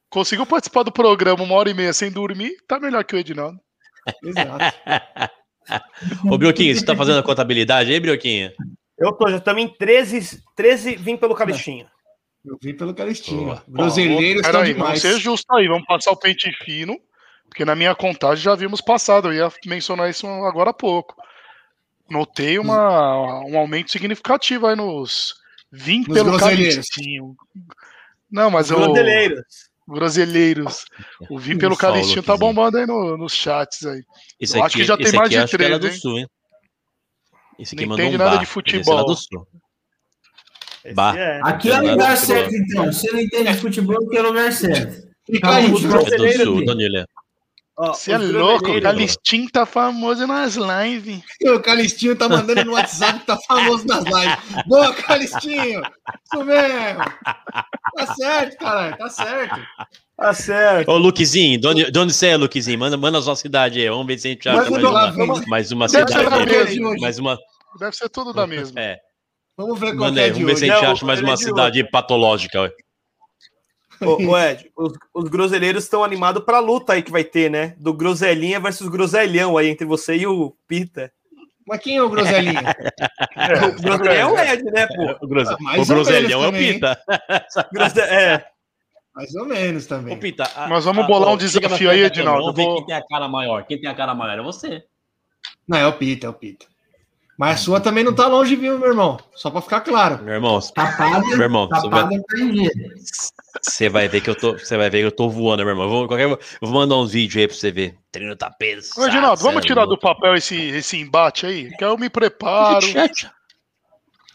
conseguiu 0.09 0.45
participar 0.45 0.83
do 0.83 0.91
programa 0.91 1.43
uma 1.43 1.55
hora 1.55 1.69
e 1.69 1.73
meia 1.73 1.93
sem 1.93 2.11
dormir, 2.11 2.57
tá 2.67 2.79
melhor 2.79 3.03
que 3.03 3.15
o 3.15 3.19
Edinaldo. 3.19 3.59
Exato. 4.23 4.75
Ô, 6.29 6.37
Brioquinho, 6.37 6.75
você 6.75 6.85
tá 6.85 6.95
fazendo 6.95 7.19
a 7.19 7.23
contabilidade 7.23 7.91
aí, 7.91 7.99
Brioquinho? 7.99 8.51
Eu 8.97 9.11
tô, 9.13 9.27
já 9.29 9.37
estamos 9.37 9.61
em 9.63 9.67
13, 9.67 10.41
13 10.55 10.95
vim 10.95 11.17
pelo 11.17 11.35
Calistinho. 11.35 11.87
Eu 12.45 12.57
vim 12.61 12.73
pelo 12.75 12.93
Calistinho. 12.93 13.45
Boa. 13.45 13.63
Groselheiros 13.67 14.45
estão 14.45 14.61
Peraí, 14.61 14.73
vamos 14.73 14.99
demais. 14.99 15.01
ser 15.01 15.19
justo 15.19 15.53
aí, 15.55 15.67
vamos 15.67 15.85
passar 15.85 16.11
o 16.11 16.17
pente 16.17 16.51
fino, 16.63 16.97
porque 17.49 17.65
na 17.65 17.75
minha 17.75 17.93
contagem 17.95 18.43
já 18.43 18.55
vimos 18.55 18.81
passado, 18.81 19.29
eu 19.29 19.33
ia 19.33 19.51
mencionar 19.65 20.09
isso 20.09 20.27
agora 20.27 20.69
há 20.69 20.73
pouco. 20.73 21.15
Notei 22.09 22.59
uma, 22.59 23.43
um 23.45 23.57
aumento 23.57 23.91
significativo 23.91 24.67
aí 24.67 24.75
nos 24.75 25.33
20 25.71 26.07
Nos 26.07 26.17
pelo. 26.17 26.37
Calistinho. 26.39 27.35
Não, 28.31 28.51
mas 28.51 28.69
o 28.69 28.75
Groseleiros. 28.75 29.43
Groselheiros. 29.87 30.85
O 31.29 31.37
Vim 31.39 31.57
pelo 31.57 31.77
Paulo 31.77 31.95
Calistinho 31.95 32.23
tá 32.23 32.35
bombando 32.37 32.77
aí 32.77 32.85
no- 32.87 33.17
nos 33.17 33.33
chats 33.33 33.85
aí. 33.85 34.03
Esse 34.39 34.57
Eu 34.57 34.63
acho 34.63 34.77
que 34.77 34.83
já 34.83 34.95
tem 34.97 35.05
mais 35.11 35.17
aqui 35.19 35.29
de 35.29 35.37
acho 35.37 35.57
que 35.57 35.63
era 35.63 35.79
três, 35.79 35.81
do 35.81 35.87
hein? 35.87 35.99
Sul, 36.01 36.19
hein? 36.19 36.27
Esse 37.57 37.75
aqui 37.75 37.83
Não 37.85 37.89
mandou 37.91 38.05
entende 38.05 38.15
um 38.15 38.19
nada 38.19 38.31
bar. 38.31 38.37
de 38.37 38.43
Esse 38.43 38.53
futebol. 38.53 39.05
do 39.05 39.15
Sul. 39.15 39.47
Bah. 40.93 41.17
é. 41.17 41.39
Aqui 41.43 41.69
é 41.69 41.71
o 41.71 41.75
Agora 41.77 41.91
lugar 41.93 42.17
futebol. 42.17 42.35
certo, 42.43 42.55
então. 42.55 42.93
Se 42.93 43.11
não 43.11 43.19
entende 43.19 43.51
de 43.53 43.57
futebol, 43.59 44.05
aqui 44.05 44.17
é 44.17 44.21
o 44.21 44.27
lugar 44.27 44.51
certo. 44.51 45.07
Fica 45.25 45.55
aí, 45.55 45.71
os. 45.71 45.83
É 45.83 47.05
Você 47.77 48.11
é 48.13 48.17
louco, 48.17 48.71
o 48.71 48.81
Calistinho 48.81 49.49
tá 49.51 49.65
famoso 49.65 50.25
nas 50.27 50.55
lives. 50.55 51.21
O 51.53 51.59
Calistinho 51.59 52.15
tá 52.15 52.29
mandando 52.29 52.63
no 52.63 52.71
WhatsApp 52.73 53.19
que 53.19 53.25
tá 53.25 53.37
famoso 53.47 53.85
nas 53.85 54.03
lives. 54.05 54.37
Boa, 54.65 54.93
Calistinho! 54.93 55.81
Isso 55.81 56.45
mesmo! 56.45 57.03
Tá 57.97 58.15
certo, 58.15 58.57
caralho, 58.57 58.97
tá 58.97 59.09
certo. 59.09 59.59
Tá 60.17 60.33
certo. 60.33 60.89
Ô, 60.89 60.97
Luquezinho, 60.97 61.59
de 61.59 61.67
onde, 61.67 61.91
de 61.91 61.99
onde 61.99 62.13
você 62.13 62.27
é, 62.27 62.37
Luquezinho? 62.37 62.79
Manda, 62.79 62.95
manda 62.95 63.17
a 63.17 63.21
sua 63.21 63.35
cidade 63.35 63.81
aí. 63.81 63.89
Vamos 63.89 64.07
ver 64.07 64.17
se 64.17 64.27
a 64.27 64.31
gente 64.31 64.47
acha 64.49 64.69
mais 64.71 64.83
uma, 64.83 65.11
vamos- 65.11 65.45
mais 65.45 65.71
uma 65.71 65.87
Deve 65.87 66.07
cidade. 66.11 66.55
aí. 66.55 66.79
Mais 67.01 67.19
uma. 67.19 67.37
Deve 67.79 67.95
ser 67.95 68.07
tudo 68.09 68.31
da 68.33 68.47
mesma. 68.47 68.79
É, 68.79 68.99
Vamos 69.57 69.79
ver 69.79 69.87
qual 69.87 70.09
manda 70.09 70.21
é 70.21 70.25
aí, 70.25 70.31
vamos 70.31 70.47
ver 70.47 70.55
se 70.57 70.63
hoje. 70.63 70.71
a 70.71 70.75
gente 70.75 70.83
Não, 70.85 70.91
acha 70.91 71.05
mais 71.05 71.19
é 71.19 71.23
uma 71.23 71.35
de 71.35 71.43
cidade 71.43 71.83
patológica. 71.91 72.61
ué. 72.61 72.71
Ô, 74.01 74.31
ô, 74.31 74.37
Ed, 74.37 74.69
os, 74.77 74.93
os 75.13 75.29
groselheiros 75.29 75.83
estão 75.85 76.03
animados 76.03 76.43
pra 76.43 76.59
luta 76.59 76.93
aí 76.93 77.01
que 77.01 77.11
vai 77.11 77.23
ter, 77.23 77.49
né? 77.49 77.75
Do 77.77 77.93
Groselinha 77.93 78.59
versus 78.59 78.87
Groselhão 78.89 79.57
aí 79.57 79.67
entre 79.69 79.85
você 79.85 80.15
e 80.17 80.27
o 80.27 80.53
Pita. 80.67 81.11
Mas 81.67 81.79
quem 81.81 81.97
é 81.97 82.03
o 82.03 82.09
Groselinho? 82.09 82.53
O 83.77 83.81
Groselhão 83.81 84.37
é 84.37 84.51
o 84.51 84.53
Ed, 84.53 84.63
né, 84.65 84.87
pô? 84.87 85.25
O, 85.25 85.27
Grose... 85.27 85.55
Mais 85.61 85.81
o 85.89 85.93
Groselhão 85.93 86.43
é 86.43 86.47
o? 86.49 86.51
Pita. 86.53 86.97
Grose... 87.71 87.99
É. 88.01 88.45
Mais 89.15 89.33
ou 89.35 89.45
menos 89.45 89.85
Ô, 89.85 89.89
também. 89.89 90.17
Pita 90.19 90.43
a- 90.55 90.67
Nós 90.67 90.83
vamos 90.83 91.05
a- 91.05 91.07
bolar 91.07 91.29
ó, 91.29 91.33
um 91.33 91.37
desafio 91.37 91.89
aí, 91.89 92.01
Edinaldo, 92.01 92.41
Vamos 92.41 92.55
ver 92.55 92.63
vou- 92.65 92.75
quem 92.77 92.85
tem 92.87 92.95
a 92.95 93.05
cara 93.07 93.27
maior. 93.27 93.65
Quem 93.65 93.79
tem 93.79 93.89
a 93.89 93.95
cara 93.95 94.13
maior 94.13 94.37
é 94.39 94.43
você. 94.43 94.83
Não, 95.67 95.77
é 95.77 95.87
o 95.87 95.93
Pita, 95.93 96.27
é 96.27 96.29
o 96.29 96.33
Pita. 96.33 96.65
Mas 97.37 97.55
a 97.55 97.63
sua 97.63 97.79
também 97.81 98.01
não 98.03 98.13
tá 98.15 98.27
longe, 98.27 98.55
viu, 98.55 98.79
meu 98.79 98.87
irmão? 98.89 99.19
Só 99.33 99.49
pra 99.49 99.61
ficar 99.61 99.81
claro. 99.81 100.23
Meu 100.23 100.33
irmão, 100.35 100.59
Tapada, 100.73 101.19
meu 101.19 101.41
irmão, 101.41 101.67
você 101.67 101.89
vai, 101.89 102.03
tapada 102.03 102.23
tá 102.29 102.39
em 102.39 102.51
dia. 102.51 102.71
você 103.61 103.89
vai 103.89 104.07
ver 104.07 104.21
que 104.21 104.29
eu 104.29 104.35
tô, 104.35 104.53
você 104.53 104.77
vai 104.77 104.89
ver 104.89 104.99
que 104.99 105.05
eu 105.07 105.11
tô 105.11 105.29
voando, 105.29 105.59
meu 105.63 105.71
irmão. 105.71 105.83
Eu 105.85 105.89
vou, 105.89 106.07
qualquer, 106.07 106.29
eu 106.29 106.39
vou 106.61 106.71
mandar 106.71 106.95
uns 106.95 107.11
vídeos 107.11 107.41
aí 107.41 107.47
pra 107.47 107.57
você 107.57 107.71
ver. 107.71 107.97
Treino 108.09 108.37
tá 108.37 108.49
pesado. 108.49 109.01
Ô, 109.01 109.07
Edinaldo, 109.07 109.41
vamos 109.41 109.65
é 109.65 109.67
tirar 109.67 109.85
do 109.85 109.97
papel 109.97 110.33
esse, 110.35 110.55
esse 110.55 110.97
embate 110.97 111.45
aí? 111.45 111.75
Que 111.75 111.83
eu 111.83 111.97
me 111.97 112.09
preparo. 112.09 112.85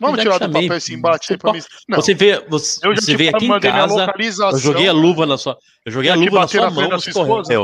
Vamos 0.00 0.20
tirar 0.20 0.38
te 0.38 0.46
do 0.46 0.52
papel 0.54 0.76
esse 0.76 0.94
embate 0.94 1.32
aí 1.32 1.38
pra 1.38 1.52
mim. 1.52 1.60
Não, 1.88 2.00
Você 2.00 2.14
vê, 2.14 2.44
você, 2.48 2.80
eu 2.86 2.94
já 2.94 3.02
você 3.02 3.16
vê 3.16 3.28
aqui 3.28 3.44
em 3.46 3.60
casa. 3.60 3.94
localização. 4.06 4.50
Eu 4.52 4.58
joguei 4.58 4.88
a 4.88 4.92
luva 4.92 5.26
na 5.26 5.36
sua, 5.38 5.58
eu 5.84 5.92
joguei 5.92 6.10
a 6.10 6.14
luva 6.14 6.30
na 6.30 6.40
bater 6.40 6.56
sua 6.58 6.64
na 6.64 6.70
mão, 6.70 6.88
da 6.88 6.98
você 6.98 7.12
sua 7.12 7.22
esposa? 7.22 7.54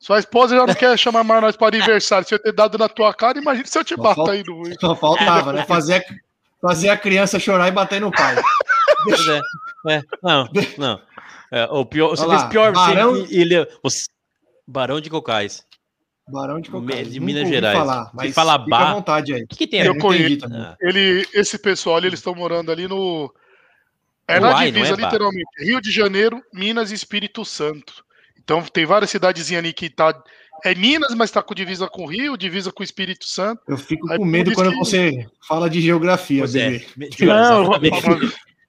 Sua 0.00 0.18
esposa 0.20 0.56
já 0.56 0.64
não 0.64 0.74
quer 0.74 0.96
chamar 0.96 1.24
mais 1.24 1.42
nós 1.42 1.56
para 1.56 1.76
aniversário. 1.76 2.26
Se 2.26 2.32
eu 2.34 2.38
ter 2.38 2.52
dado 2.52 2.78
na 2.78 2.88
tua 2.88 3.12
cara, 3.12 3.36
imagina 3.38 3.66
se 3.66 3.76
eu 3.76 3.82
te 3.84 3.96
Só 3.96 4.02
bato 4.02 4.14
falta- 4.16 4.32
aí 4.32 4.44
no. 4.46 4.80
Só 4.80 4.94
faltava, 4.94 5.52
né? 5.52 5.64
Fazer 5.66 5.94
a, 5.96 6.02
fazer 6.62 6.88
a 6.90 6.96
criança 6.96 7.40
chorar 7.40 7.66
e 7.66 7.72
bater 7.72 8.00
no 8.00 8.12
pai. 8.12 8.36
Pois 9.02 9.26
é, 9.26 9.40
é, 9.88 10.02
não, 10.22 10.48
não. 10.78 11.00
É, 11.50 11.64
o 11.64 11.84
pior, 11.84 12.10
você 12.10 12.22
Olha 12.22 12.30
fez 12.30 12.42
lá, 12.42 12.48
pior. 12.48 12.72
Barão- 12.72 13.14
Você, 13.14 13.34
ele, 13.34 13.66
você- 13.82 14.04
Barão 14.66 15.00
de 15.00 15.10
Cocais. 15.10 15.64
Barão 16.30 16.60
de 16.60 16.70
Cocais. 16.70 17.12
de 17.12 17.20
Minas 17.20 17.48
Gerais. 17.48 17.78
Falar, 17.78 18.10
mas 18.14 18.34
fala 18.34 18.58
fica 18.58 18.68
bar- 18.70 18.90
à 18.90 18.94
vontade 18.94 19.34
aí. 19.34 19.42
O 19.42 19.46
que, 19.48 19.56
que 19.56 19.66
tem 19.66 19.80
Eu 19.80 19.92
a 19.92 19.94
não 19.94 20.12
entendi 20.12 20.38
conheço. 20.38 20.46
Ah, 20.54 20.76
Ele, 20.80 21.26
esse 21.34 21.58
pessoal 21.58 21.96
ali, 21.96 22.06
eles 22.08 22.18
estão 22.18 22.34
morando 22.34 22.70
ali 22.72 22.86
no. 22.88 23.32
É 24.26 24.38
na 24.38 24.50
Uai, 24.50 24.66
não 24.66 24.72
divisa, 24.72 24.94
é, 24.94 25.04
literalmente. 25.04 25.48
Rio 25.58 25.80
de 25.80 25.90
Janeiro, 25.90 26.42
Minas 26.52 26.90
e 26.90 26.94
Espírito 26.94 27.44
Santo. 27.44 28.04
Então 28.38 28.62
tem 28.62 28.84
várias 28.84 29.10
cidadezinhas 29.10 29.62
ali 29.64 29.72
que 29.72 29.88
tá. 29.88 30.14
É 30.64 30.74
Minas, 30.74 31.14
mas 31.14 31.30
tá 31.30 31.40
com 31.42 31.54
divisa 31.54 31.86
com 31.88 32.04
Rio, 32.04 32.36
divisa 32.36 32.72
com 32.72 32.82
o 32.82 32.84
Espírito 32.84 33.24
Santo. 33.26 33.62
Eu 33.68 33.78
fico 33.78 34.10
Aí 34.10 34.18
com 34.18 34.24
medo 34.24 34.52
quando 34.52 34.70
que- 34.72 34.76
você 34.76 35.26
fala 35.46 35.70
de 35.70 35.80
geografia, 35.80 36.40
Pois 36.40 36.54
é. 36.56 36.82
Não. 37.20 37.70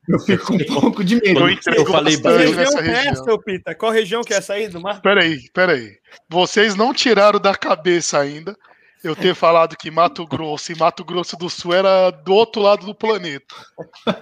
Eu 0.10 0.20
fico 0.20 0.48
com 0.48 0.56
um 0.56 0.66
pouco 0.82 1.04
de 1.04 1.16
medo. 1.16 1.48
eu 1.48 1.74
eu 1.74 1.86
falei 1.86 2.18
bastante 2.18 2.46
região 2.48 2.56
nessa 2.56 2.80
é 2.80 3.10
região. 3.10 3.40
Pita? 3.40 3.76
Qual 3.76 3.92
região 3.92 4.24
que 4.24 4.34
é 4.34 4.38
essa 4.38 4.54
aí 4.54 4.68
do 4.68 4.82
mar? 4.82 5.02
Peraí, 5.02 5.50
peraí. 5.54 5.98
Vocês 6.28 6.76
não 6.76 6.94
tiraram 6.94 7.40
da 7.40 7.54
cabeça 7.54 8.20
ainda 8.20 8.58
eu 9.04 9.16
ter 9.16 9.34
falado 9.34 9.78
que 9.78 9.90
Mato 9.90 10.26
Grosso 10.28 10.72
e 10.72 10.76
Mato 10.78 11.06
Grosso 11.06 11.38
do 11.38 11.50
Sul 11.50 11.74
era 11.74 12.10
do 12.10 12.34
outro 12.34 12.62
lado 12.62 12.86
do 12.86 12.94
planeta. 12.94 13.56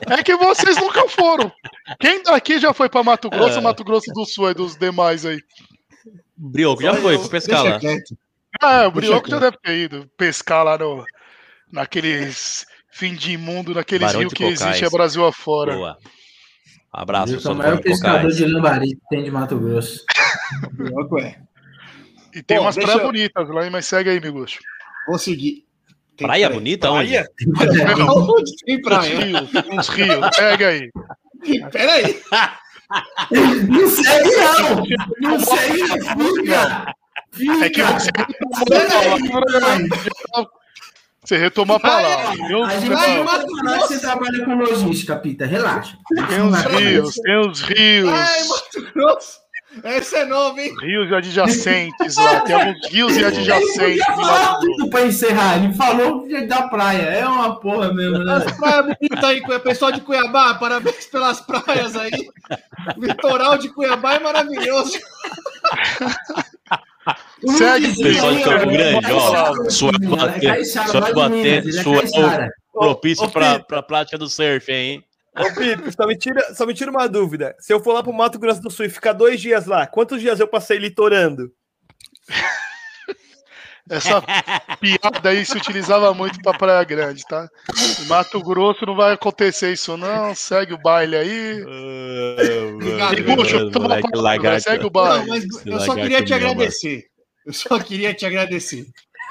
É 0.08 0.22
que 0.22 0.36
vocês 0.36 0.78
nunca 0.78 1.08
foram. 1.10 1.52
Quem 2.00 2.22
daqui 2.22 2.60
já 2.60 2.74
foi 2.74 2.88
pra 2.90 3.04
Mato 3.04 3.30
Grosso 3.30 3.54
É. 3.54 3.58
ou 3.58 3.64
Mato 3.64 3.84
Grosso 3.84 4.12
do 4.14 4.26
Sul 4.26 4.48
aí 4.48 4.54
dos 4.54 4.76
demais 4.76 5.26
aí? 5.26 5.42
Brioco, 6.36 6.84
já 6.84 6.94
foi, 6.94 7.18
foi 7.18 7.30
pescar 7.30 7.64
lá. 7.64 7.80
Ah, 8.62 8.88
o 8.88 8.92
Brioco 8.92 9.30
já 9.30 9.40
quieto. 9.40 9.52
deve 9.52 9.58
ter 9.64 9.78
ido 9.78 10.10
pescar 10.16 10.64
lá 10.64 10.78
no, 10.78 11.04
naqueles 11.72 12.66
fim 12.98 13.14
de 13.14 13.38
mundo, 13.38 13.74
naqueles 13.76 14.08
Barão 14.08 14.20
rios 14.22 14.34
que 14.34 14.44
Cocais. 14.44 14.62
existe 14.62 14.86
é 14.86 14.90
Brasil 14.90 15.26
afora. 15.26 15.74
Boa. 15.76 15.98
Abraço, 16.92 17.34
Eu 17.34 17.40
sou 17.40 17.52
pessoal 17.52 17.56
o 17.56 17.58
maior 17.58 17.82
pescador 17.82 18.18
Cocais. 18.22 18.38
de 18.38 18.46
lambari 18.46 18.88
que 18.90 19.02
tem 19.10 19.24
de 19.24 19.32
Mato 19.32 19.58
Grosso. 19.60 20.04
É. 21.22 21.36
E 22.34 22.42
tem 22.44 22.58
Bom, 22.58 22.64
umas 22.64 22.76
praias 22.76 22.96
eu- 22.96 23.06
bonitas 23.06 23.50
lá, 23.50 23.70
mas 23.70 23.86
segue 23.86 24.10
aí, 24.10 24.20
Miguel. 24.20 24.46
Vou 25.08 25.18
seguir. 25.20 25.66
Tem 26.16 26.26
Praia 26.28 26.48
praia. 26.48 26.60
bonita 26.60 26.90
onde? 26.92 27.10
Praia? 27.12 27.28
Onde 28.10 28.56
tem 28.66 28.76
Uns 28.78 28.82
praia? 28.82 29.20
rios, 29.20 29.50
uns 29.72 29.90
rios, 29.90 30.30
pega 30.36 30.68
aí. 30.70 30.90
Peraí. 31.72 32.20
Não 33.70 33.88
segue, 33.90 34.30
não! 34.36 35.30
Não 35.32 35.40
segue, 35.40 35.84
fica! 36.44 36.94
É 37.64 37.70
que 37.70 37.84
você 37.84 38.12
palavra. 38.12 39.18
Você 41.28 41.36
retomou 41.36 41.76
a 41.76 41.80
palavra. 41.82 42.48
viu? 42.48 42.64
A 42.64 42.70
gente 42.80 42.90
Vai, 42.90 43.22
que 43.22 43.80
você 43.80 44.00
trabalha 44.00 44.46
com 44.46 44.56
logística, 44.56 45.14
Pita. 45.18 45.46
Relaxa. 45.46 45.98
Tem 46.30 46.42
uns 46.42 46.62
rios, 46.64 47.16
tem 47.16 47.38
uns 47.38 47.62
rios. 47.64 48.10
Ai, 48.10 48.44
Mato 48.48 48.94
Grosso. 48.94 49.40
Essa 49.84 50.20
é 50.20 50.26
nova, 50.26 50.60
hein? 50.62 50.74
Rios 50.82 51.12
adjacentes 51.12 52.16
lá. 52.16 52.40
Tem 52.40 52.56
alguns 52.56 52.88
rios 52.90 53.14
e 53.14 53.18
Ele 53.18 53.26
adjacentes. 53.26 54.06
tudo 54.62 54.90
pra 54.90 55.02
encerrar. 55.06 55.58
Ele 55.58 55.74
falou 55.74 56.26
da 56.48 56.62
praia. 56.70 57.02
É 57.02 57.28
uma 57.28 57.60
porra 57.60 57.94
mesmo, 57.94 58.20
né? 58.20 58.36
As 58.38 58.58
praias 58.58 58.86
bonitas 58.86 59.24
aí, 59.26 59.60
pessoal 59.60 59.92
de 59.92 60.00
Cuiabá, 60.00 60.54
parabéns 60.54 61.08
pelas 61.08 61.42
praias 61.42 61.94
aí. 61.98 62.30
O 62.96 63.06
litoral 63.06 63.58
de 63.58 63.68
Cuiabá 63.68 64.14
é 64.14 64.20
maravilhoso. 64.20 64.98
Segue, 67.58 68.04
Pessoal 68.04 68.34
de 68.34 68.44
Campo 68.44 68.66
Grande, 68.72 69.12
ó. 69.12 69.70
Suel 69.70 69.92
É 70.02 70.08
bater, 70.08 70.42
Caixara, 70.42 70.88
suel 71.84 72.30
é 72.32 72.50
propício 72.74 73.30
pra, 73.30 73.54
Pita. 73.56 73.66
pra 73.66 73.84
prática 73.84 74.18
do 74.18 74.28
surf, 74.30 74.72
hein? 74.72 75.04
Ô, 75.38 75.44
Pita, 75.54 75.92
só 75.92 76.08
me, 76.08 76.18
tira, 76.18 76.54
só 76.56 76.66
me 76.66 76.74
tira 76.74 76.90
uma 76.90 77.08
dúvida. 77.08 77.56
Se 77.60 77.72
eu 77.74 77.80
for 77.80 77.94
lá 77.94 78.02
pro 78.02 78.12
Mato 78.14 78.40
Grosso 78.40 78.62
do 78.62 78.72
Sul 78.72 78.86
e 78.86 78.90
ficar 78.90 79.14
dois 79.14 79.40
dias 79.40 79.66
lá, 79.68 79.86
quantos 79.86 80.20
dias 80.22 80.40
eu 80.40 80.48
passei 80.48 80.78
litorando? 80.80 81.52
Essa 83.90 84.22
piada 84.82 85.30
aí 85.30 85.46
se 85.46 85.56
utilizava 85.56 86.14
muito 86.14 86.42
pra 86.42 86.54
Praia 86.58 86.84
Grande, 86.84 87.24
tá? 87.26 87.48
Em 88.02 88.06
Mato 88.08 88.42
Grosso 88.44 88.86
não 88.86 88.96
vai 88.96 89.14
acontecer 89.14 89.72
isso, 89.72 89.96
não. 89.96 90.36
Segue 90.36 90.74
o 90.74 90.78
baile 90.78 91.16
aí. 91.16 91.64
Obrigado, 92.74 93.16
Miguel, 93.16 93.72
toma 93.72 93.88
Moleque 93.88 94.08
a 94.08 94.12
palavra, 94.12 94.22
lagarto. 94.22 94.64
segue 94.64 94.82
o 94.82 94.84
Não, 94.84 94.90
baile. 94.90 95.30
mas 95.30 95.44
Esse 95.46 95.70
eu 95.70 95.80
só 95.80 95.94
lagarto 95.94 96.02
queria 96.02 96.26
te 96.26 96.34
agradecer. 96.34 97.06
Eu 97.48 97.54
só 97.54 97.80
queria 97.80 98.14
te 98.14 98.26
agradecer. 98.26 98.86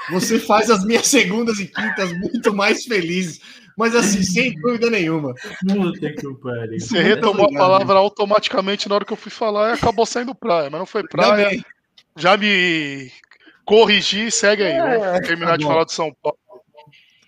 Você 0.09 0.39
faz 0.39 0.71
as 0.71 0.83
minhas 0.83 1.05
segundas 1.05 1.59
e 1.59 1.67
quintas 1.67 2.11
muito 2.13 2.51
mais 2.51 2.83
felizes. 2.83 3.39
Mas 3.77 3.95
assim, 3.95 4.23
sem 4.23 4.59
dúvida 4.59 4.89
nenhuma. 4.89 5.35
Puta 5.67 6.11
que 6.11 6.33
pariu. 6.41 6.79
Você 6.79 6.99
retomou 6.99 7.45
a 7.45 7.53
palavra 7.53 7.99
automaticamente 7.99 8.89
na 8.89 8.95
hora 8.95 9.05
que 9.05 9.13
eu 9.13 9.17
fui 9.17 9.31
falar 9.31 9.69
e 9.69 9.73
acabou 9.73 10.03
saindo 10.03 10.33
praia, 10.33 10.67
mas 10.67 10.79
não 10.79 10.85
foi 10.87 11.07
praia. 11.07 11.63
Já 12.15 12.35
me 12.35 13.11
corrigi, 13.63 14.31
segue 14.31 14.63
aí. 14.63 14.79
Vamos 14.79 15.27
terminar 15.27 15.51
tá 15.51 15.57
de 15.57 15.65
falar 15.65 15.85
de 15.85 15.93
São 15.93 16.11
Paulo. 16.23 16.39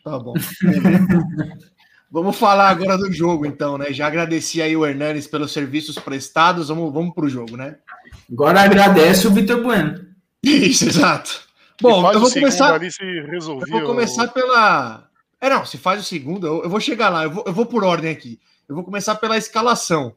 Tá 0.04 0.18
bom. 0.18 0.34
Vamos 2.12 2.36
falar 2.38 2.70
agora 2.70 2.98
do 2.98 3.14
jogo, 3.14 3.46
então, 3.46 3.78
né? 3.78 3.94
Já 3.94 4.08
agradeci 4.08 4.64
aí 4.64 4.76
o 4.76 4.84
Hernanes 4.84 5.28
pelos 5.28 5.54
serviços 5.54 6.00
prestados. 6.00 6.70
Vamos, 6.70 6.92
vamos 6.92 7.14
pro 7.14 7.30
jogo, 7.30 7.56
né? 7.56 7.76
Agora 8.32 8.62
agradece 8.62 9.28
o 9.28 9.32
Vitor 9.32 9.62
Bueno. 9.62 10.09
Isso, 10.44 10.86
exato. 10.86 11.42
Bom, 11.82 12.12
eu 12.12 12.20
vou 12.20 12.32
começar. 12.32 12.74
ali 12.74 12.92
se 12.92 13.02
Eu 13.02 13.68
vou 13.68 13.82
começar 13.84 14.28
pela. 14.30 15.10
É, 15.40 15.50
não, 15.50 15.66
se 15.66 15.78
faz 15.78 16.02
o 16.02 16.06
segundo, 16.06 16.46
eu, 16.46 16.64
eu 16.64 16.70
vou 16.70 16.80
chegar 16.80 17.10
lá, 17.10 17.24
eu 17.24 17.32
vou, 17.32 17.44
eu 17.48 17.54
vou 17.54 17.66
por 17.66 17.84
ordem 17.84 18.12
aqui. 18.12 18.40
Eu 18.68 18.76
vou 18.76 18.84
começar 18.84 19.16
pela 19.16 19.38
escalação. 19.38 20.16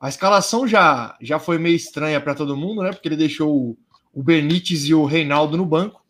A 0.00 0.08
escalação 0.08 0.68
já, 0.68 1.16
já 1.20 1.38
foi 1.38 1.58
meio 1.58 1.74
estranha 1.74 2.20
para 2.20 2.34
todo 2.34 2.56
mundo, 2.56 2.82
né? 2.82 2.92
Porque 2.92 3.08
ele 3.08 3.16
deixou 3.16 3.50
o, 3.50 3.78
o 4.12 4.22
Benítez 4.22 4.84
e 4.84 4.94
o 4.94 5.04
Reinaldo 5.04 5.56
no 5.56 5.64
banco. 5.64 6.04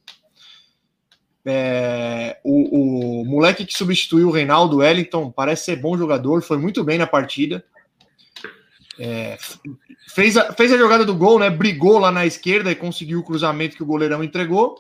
É, 1.47 2.39
o, 2.45 3.21
o 3.21 3.25
moleque 3.25 3.65
que 3.65 3.79
substituiu 3.79 4.29
o 4.29 4.33
Reinaldo, 4.33 4.77
o 4.77 4.79
Wellington, 4.81 5.31
parece 5.31 5.65
ser 5.65 5.77
bom 5.77 5.97
jogador, 5.97 6.43
foi 6.43 6.59
muito 6.59 6.85
bem 6.85 6.99
na 6.99 7.07
partida. 7.07 7.65
É, 8.99 9.39
fez, 10.09 10.37
a, 10.37 10.53
fez 10.53 10.73
a 10.73 10.79
jogada 10.79 11.05
do 11.05 11.15
gol, 11.15 11.39
né? 11.39 11.49
Brigou 11.49 11.99
lá 11.99 12.11
na 12.11 12.27
esquerda 12.27 12.71
e 12.71 12.75
conseguiu 12.75 13.21
o 13.21 13.25
cruzamento 13.25 13.77
que 13.77 13.83
o 13.83 13.87
goleirão 13.87 14.25
entregou. 14.25 14.77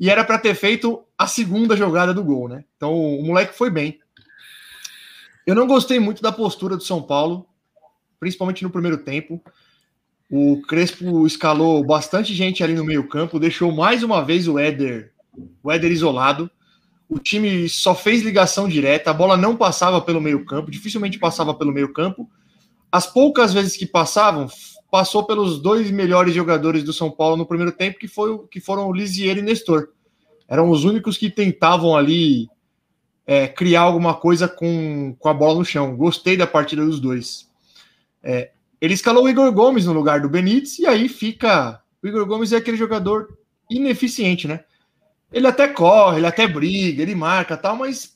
E 0.00 0.08
era 0.08 0.24
para 0.24 0.38
ter 0.38 0.54
feito 0.54 1.02
a 1.16 1.26
segunda 1.26 1.76
jogada 1.76 2.14
do 2.14 2.24
gol, 2.24 2.48
né? 2.48 2.64
Então 2.76 2.94
o 2.94 3.22
moleque 3.22 3.52
foi 3.52 3.70
bem. 3.70 3.98
Eu 5.46 5.54
não 5.54 5.66
gostei 5.66 5.98
muito 5.98 6.22
da 6.22 6.30
postura 6.30 6.76
do 6.76 6.82
São 6.82 7.02
Paulo, 7.02 7.46
principalmente 8.20 8.62
no 8.62 8.70
primeiro 8.70 8.98
tempo. 8.98 9.42
O 10.30 10.60
Crespo 10.68 11.26
escalou 11.26 11.82
bastante 11.82 12.34
gente 12.34 12.62
ali 12.62 12.74
no 12.74 12.84
meio-campo, 12.84 13.40
deixou 13.40 13.72
mais 13.72 14.02
uma 14.02 14.22
vez 14.22 14.46
o 14.46 14.58
Éder, 14.58 15.12
o 15.62 15.72
Éder 15.72 15.90
isolado. 15.90 16.50
O 17.08 17.18
time 17.18 17.66
só 17.68 17.94
fez 17.94 18.22
ligação 18.22 18.68
direta, 18.68 19.10
a 19.10 19.14
bola 19.14 19.38
não 19.38 19.56
passava 19.56 20.00
pelo 20.02 20.20
meio-campo, 20.20 20.70
dificilmente 20.70 21.18
passava 21.18 21.54
pelo 21.54 21.72
meio-campo. 21.72 22.30
As 22.90 23.06
poucas 23.06 23.52
vezes 23.52 23.76
que 23.76 23.86
passavam, 23.86 24.48
passou 24.90 25.24
pelos 25.24 25.60
dois 25.60 25.90
melhores 25.90 26.34
jogadores 26.34 26.82
do 26.82 26.92
São 26.92 27.10
Paulo 27.10 27.36
no 27.36 27.46
primeiro 27.46 27.72
tempo, 27.72 27.98
que, 27.98 28.08
foi, 28.08 28.46
que 28.50 28.60
foram 28.60 28.88
o 28.88 28.92
Lisier 28.92 29.36
e 29.38 29.42
Nestor. 29.42 29.90
Eram 30.48 30.70
os 30.70 30.84
únicos 30.84 31.18
que 31.18 31.28
tentavam 31.28 31.94
ali 31.94 32.48
é, 33.26 33.46
criar 33.46 33.82
alguma 33.82 34.14
coisa 34.14 34.48
com, 34.48 35.14
com 35.18 35.28
a 35.28 35.34
bola 35.34 35.58
no 35.58 35.64
chão. 35.64 35.94
Gostei 35.94 36.36
da 36.36 36.46
partida 36.46 36.84
dos 36.84 36.98
dois. 36.98 37.46
É, 38.22 38.50
ele 38.80 38.94
escalou 38.94 39.24
o 39.24 39.28
Igor 39.28 39.52
Gomes 39.52 39.84
no 39.84 39.92
lugar 39.92 40.20
do 40.20 40.28
Benítez, 40.28 40.78
e 40.78 40.86
aí 40.86 41.08
fica. 41.08 41.82
O 42.02 42.06
Igor 42.08 42.24
Gomes 42.24 42.52
é 42.52 42.56
aquele 42.56 42.76
jogador 42.76 43.36
ineficiente, 43.68 44.48
né? 44.48 44.64
Ele 45.30 45.46
até 45.46 45.68
corre, 45.68 46.18
ele 46.18 46.26
até 46.26 46.46
briga, 46.46 47.02
ele 47.02 47.14
marca 47.14 47.56
tal, 47.56 47.76
mas 47.76 48.10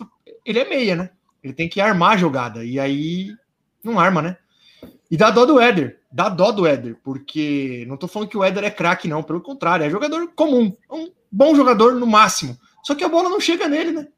ele 0.46 0.58
é 0.58 0.68
meia, 0.68 0.96
né? 0.96 1.10
Ele 1.42 1.52
tem 1.52 1.68
que 1.68 1.80
armar 1.80 2.12
a 2.12 2.16
jogada, 2.16 2.64
e 2.64 2.80
aí 2.80 3.34
não 3.84 4.00
arma, 4.00 4.22
né? 4.22 4.36
E 5.10 5.16
dá 5.16 5.30
dó 5.30 5.44
do 5.44 5.60
Éder, 5.60 6.00
dá 6.10 6.28
dó 6.28 6.50
do 6.50 6.66
Éder, 6.66 6.96
porque 7.02 7.84
não 7.86 7.96
tô 7.96 8.08
falando 8.08 8.28
que 8.28 8.36
o 8.36 8.42
Éder 8.42 8.64
é 8.64 8.70
craque, 8.70 9.08
não, 9.08 9.22
pelo 9.22 9.40
contrário, 9.40 9.84
é 9.84 9.90
jogador 9.90 10.26
comum, 10.34 10.74
um 10.90 11.10
bom 11.30 11.54
jogador 11.54 11.94
no 11.94 12.06
máximo. 12.06 12.56
Só 12.82 12.94
que 12.94 13.04
a 13.04 13.08
bola 13.08 13.28
não 13.28 13.40
chega 13.40 13.68
nele, 13.68 13.92
né? 13.92 14.08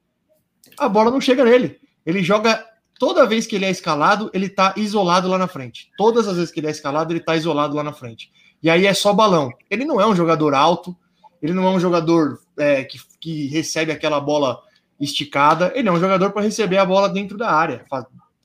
A 0.79 0.89
bola 0.89 1.11
não 1.11 1.21
chega 1.21 1.45
nele. 1.45 1.79
Ele 2.07 2.23
joga 2.23 2.65
toda 2.99 3.27
vez 3.27 3.47
que 3.47 3.57
ele 3.57 3.65
é 3.65 3.71
escalado, 3.71 4.31
ele 4.33 4.49
tá 4.49 4.73
isolado 4.77 5.29
lá 5.29 5.37
na 5.37 5.49
frente. 5.49 5.91
Todas 5.97 6.27
as 6.29 6.37
vezes 6.37 6.51
que 6.51 6.61
ele 6.61 6.69
é 6.69 6.71
escalado, 6.71 7.13
ele 7.13 7.21
tá 7.21 7.37
isolado 7.37 7.77
lá 7.77 7.83
na 7.83 7.93
frente. 7.93 8.31
E 8.63 8.71
aí 8.71 8.87
é 8.87 8.95
só 8.95 9.13
balão. 9.13 9.53
Ele 9.69 9.85
não 9.85 10.01
é 10.01 10.07
um 10.07 10.17
jogador 10.17 10.55
alto, 10.55 10.97
ele 11.43 11.53
não 11.53 11.67
é 11.67 11.71
um 11.71 11.81
jogador 11.81 12.41
é, 12.57 12.85
que, 12.85 12.99
que 13.21 13.47
recebe 13.49 13.93
aquela 13.93 14.21
bola 14.21 14.63
esticada, 14.99 15.73
ele 15.75 15.89
é 15.89 15.93
um 15.93 16.01
jogador 16.01 16.31
para 16.31 16.43
receber 16.43 16.79
a 16.79 16.87
bola 16.87 17.09
dentro 17.09 17.37
da 17.37 17.51
área, 17.51 17.85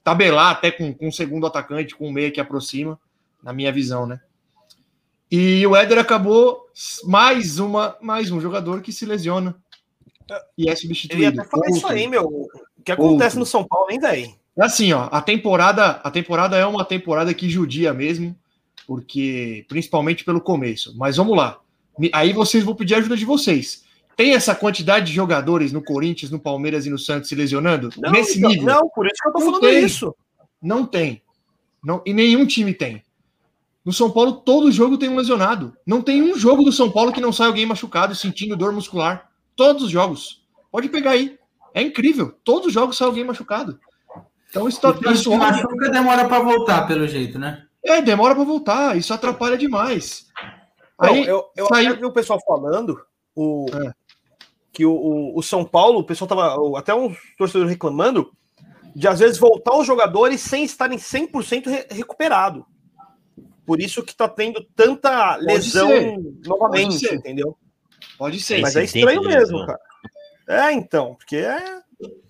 tabelar 0.03 0.51
até 0.51 0.71
com, 0.71 0.93
com 0.93 1.07
o 1.07 1.11
segundo 1.11 1.45
atacante, 1.45 1.95
com 1.95 2.07
o 2.07 2.11
meia 2.11 2.31
que 2.31 2.39
aproxima, 2.39 2.99
na 3.43 3.53
minha 3.53 3.71
visão, 3.71 4.05
né? 4.05 4.19
E 5.31 5.65
o 5.67 5.76
Éder 5.76 5.99
acabou 5.99 6.67
mais 7.03 7.59
uma 7.59 7.95
mais 8.01 8.31
um 8.31 8.41
jogador 8.41 8.81
que 8.81 8.91
se 8.91 9.05
lesiona 9.05 9.55
e 10.57 10.67
é 10.67 10.67
Eu 10.67 10.73
ia 10.73 10.76
substituído. 10.76 11.41
até 11.41 11.49
falar 11.49 11.67
isso 11.67 11.76
Outro. 11.77 11.91
aí, 11.91 12.07
meu. 12.07 12.23
O 12.23 12.49
que 12.84 12.91
acontece 12.91 13.35
Outro. 13.35 13.39
no 13.39 13.45
São 13.45 13.63
Paulo, 13.63 13.91
hein, 13.91 13.99
velho? 13.99 14.35
É 14.57 14.63
assim, 14.63 14.91
ó, 14.93 15.07
a 15.11 15.21
temporada, 15.21 16.01
a 16.03 16.11
temporada 16.11 16.57
é 16.57 16.65
uma 16.65 16.84
temporada 16.84 17.34
que 17.34 17.49
judia 17.49 17.93
mesmo, 17.93 18.35
porque 18.85 19.65
principalmente 19.67 20.23
pelo 20.23 20.41
começo. 20.41 20.95
Mas 20.97 21.17
vamos 21.17 21.38
lá. 21.38 21.59
Aí 22.13 22.34
vocês 22.34 22.63
vão 22.63 22.76
pedir 22.76 22.95
ajuda 22.95 23.15
de 23.15 23.26
vocês. 23.26 23.84
Tem 24.20 24.34
essa 24.34 24.54
quantidade 24.54 25.06
de 25.06 25.14
jogadores 25.14 25.72
no 25.72 25.82
Corinthians, 25.82 26.30
no 26.30 26.38
Palmeiras 26.38 26.86
e 26.86 26.90
no 26.90 27.00
Santos 27.00 27.30
se 27.30 27.36
lesionando? 27.36 27.90
Não, 27.98 28.12
Nesse 28.12 28.38
então, 28.38 28.50
nível? 28.50 28.66
não, 28.66 28.90
por 28.90 29.06
isso 29.08 29.16
que 29.24 29.30
eu 29.30 29.32
tô 29.32 29.40
Não 29.40 29.46
falando 29.46 29.62
tem. 29.62 29.86
isso. 29.86 30.14
Não 30.62 30.86
tem. 30.86 31.22
Não, 31.82 32.02
e 32.06 32.12
nenhum 32.12 32.46
time 32.46 32.74
tem. 32.74 33.02
No 33.86 33.94
São 33.94 34.12
Paulo, 34.12 34.34
todo 34.34 34.70
jogo 34.74 34.98
tem 34.98 35.08
um 35.08 35.16
lesionado. 35.16 35.74
Não 35.88 36.02
tem 36.02 36.22
um 36.22 36.38
jogo 36.38 36.64
do 36.64 36.72
São 36.74 36.91
Paulo 36.91 37.14
que 37.14 37.22
não 37.22 37.32
sai 37.32 37.48
alguém 37.48 37.66
machucado, 37.66 38.14
sentindo 38.14 38.58
dor 38.58 38.74
muscular. 38.74 39.30
Todos 39.56 39.84
os 39.84 39.90
jogos. 39.90 40.44
Pode 40.70 40.90
pegar 40.90 41.12
aí. 41.12 41.40
É 41.74 41.82
incrível. 41.82 42.36
Todos 42.44 42.68
os 42.68 42.74
jogos 42.74 42.98
sai 42.98 43.08
alguém 43.08 43.24
machucado. 43.24 43.80
Então 44.50 44.68
isso, 44.68 44.82
tá, 44.82 44.90
Então, 44.90 45.14
isso 45.14 45.34
machuca, 45.34 45.90
demora 45.91 46.28
pra 46.28 46.40
voltar, 46.41 46.86
pelo 46.88 47.08
jeito, 47.08 47.40
né? 47.40 47.64
é, 47.86 48.02
demora 48.02 48.36
para 48.36 48.44
voltar. 48.44 48.98
Isso 48.98 49.14
atrapalha 49.14 49.58
demais. 49.58 50.26
Não, 51.02 51.14
Aí 51.14 51.26
eu, 51.26 51.46
eu 51.56 51.68
saiu- 51.68 51.91
até 51.91 52.00
vi 52.02 52.06
o 52.06 52.12
pessoal 52.12 52.38
falando 52.46 53.00
o, 53.34 53.66
É. 53.74 53.94
que 54.72 54.86
o, 54.86 54.91
o, 54.91 55.40
o 55.40 55.44
São 55.44 55.66
Paulo, 55.66 56.00
o 56.00 56.04
pessoal 56.04 56.28
tava. 56.28 56.78
Até 56.78 56.94
uns 56.94 57.18
torcedores 57.38 57.72
reclamando 57.72 58.32
de 58.96 59.08
às 59.08 59.20
vezes 59.20 59.38
voltar 59.38 59.76
os 59.78 59.86
jogadores 59.86 60.41
sem 60.41 60.64
estarem 60.64 60.98
100% 60.98 61.68
re, 61.68 61.86
recuperado. 61.91 62.66
Por 63.66 63.80
isso 63.80 64.04
que 64.04 64.16
tá 64.16 64.28
tendo 64.28 64.66
tanta 64.76 65.36
lesão 65.36 65.88
ser. 65.90 66.18
novamente, 66.46 67.06
Pode 67.06 67.16
entendeu? 67.16 67.58
pode 68.18 68.40
ser. 68.41 68.62
Mas 68.62 68.76
é 68.76 68.84
estranho 68.84 69.22
mesmo, 69.22 69.66
cara. 69.66 69.80
É, 70.48 70.72
então, 70.74 71.16
porque 71.16 71.36
é. 71.38 71.80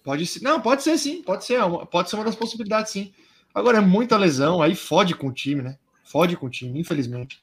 Pode 0.03 0.26
ser. 0.26 0.41
Não, 0.41 0.60
pode 0.60 0.84
ser 0.84 0.98
sim. 0.98 1.22
Pode 1.22 1.45
ser. 1.45 1.53
é 1.56 1.64
uma- 1.64 1.86
Pode 1.86 2.10
ser 2.10 2.16
uma 2.18 2.26
das 2.26 2.36
possibilidades, 2.36 2.91
sim. 2.91 3.14
Agora 3.53 3.78
é 3.78 3.82
muita 3.82 4.18
lesão, 4.18 4.61
aí 4.61 4.76
fode 4.76 5.16
com 5.16 5.28
o 5.28 5.34
time, 5.34 5.61
né? 5.61 5.78
Fode 6.03 6.36
com 6.36 6.48
o 6.48 6.49
time, 6.49 6.80
infelizmente. 6.80 7.41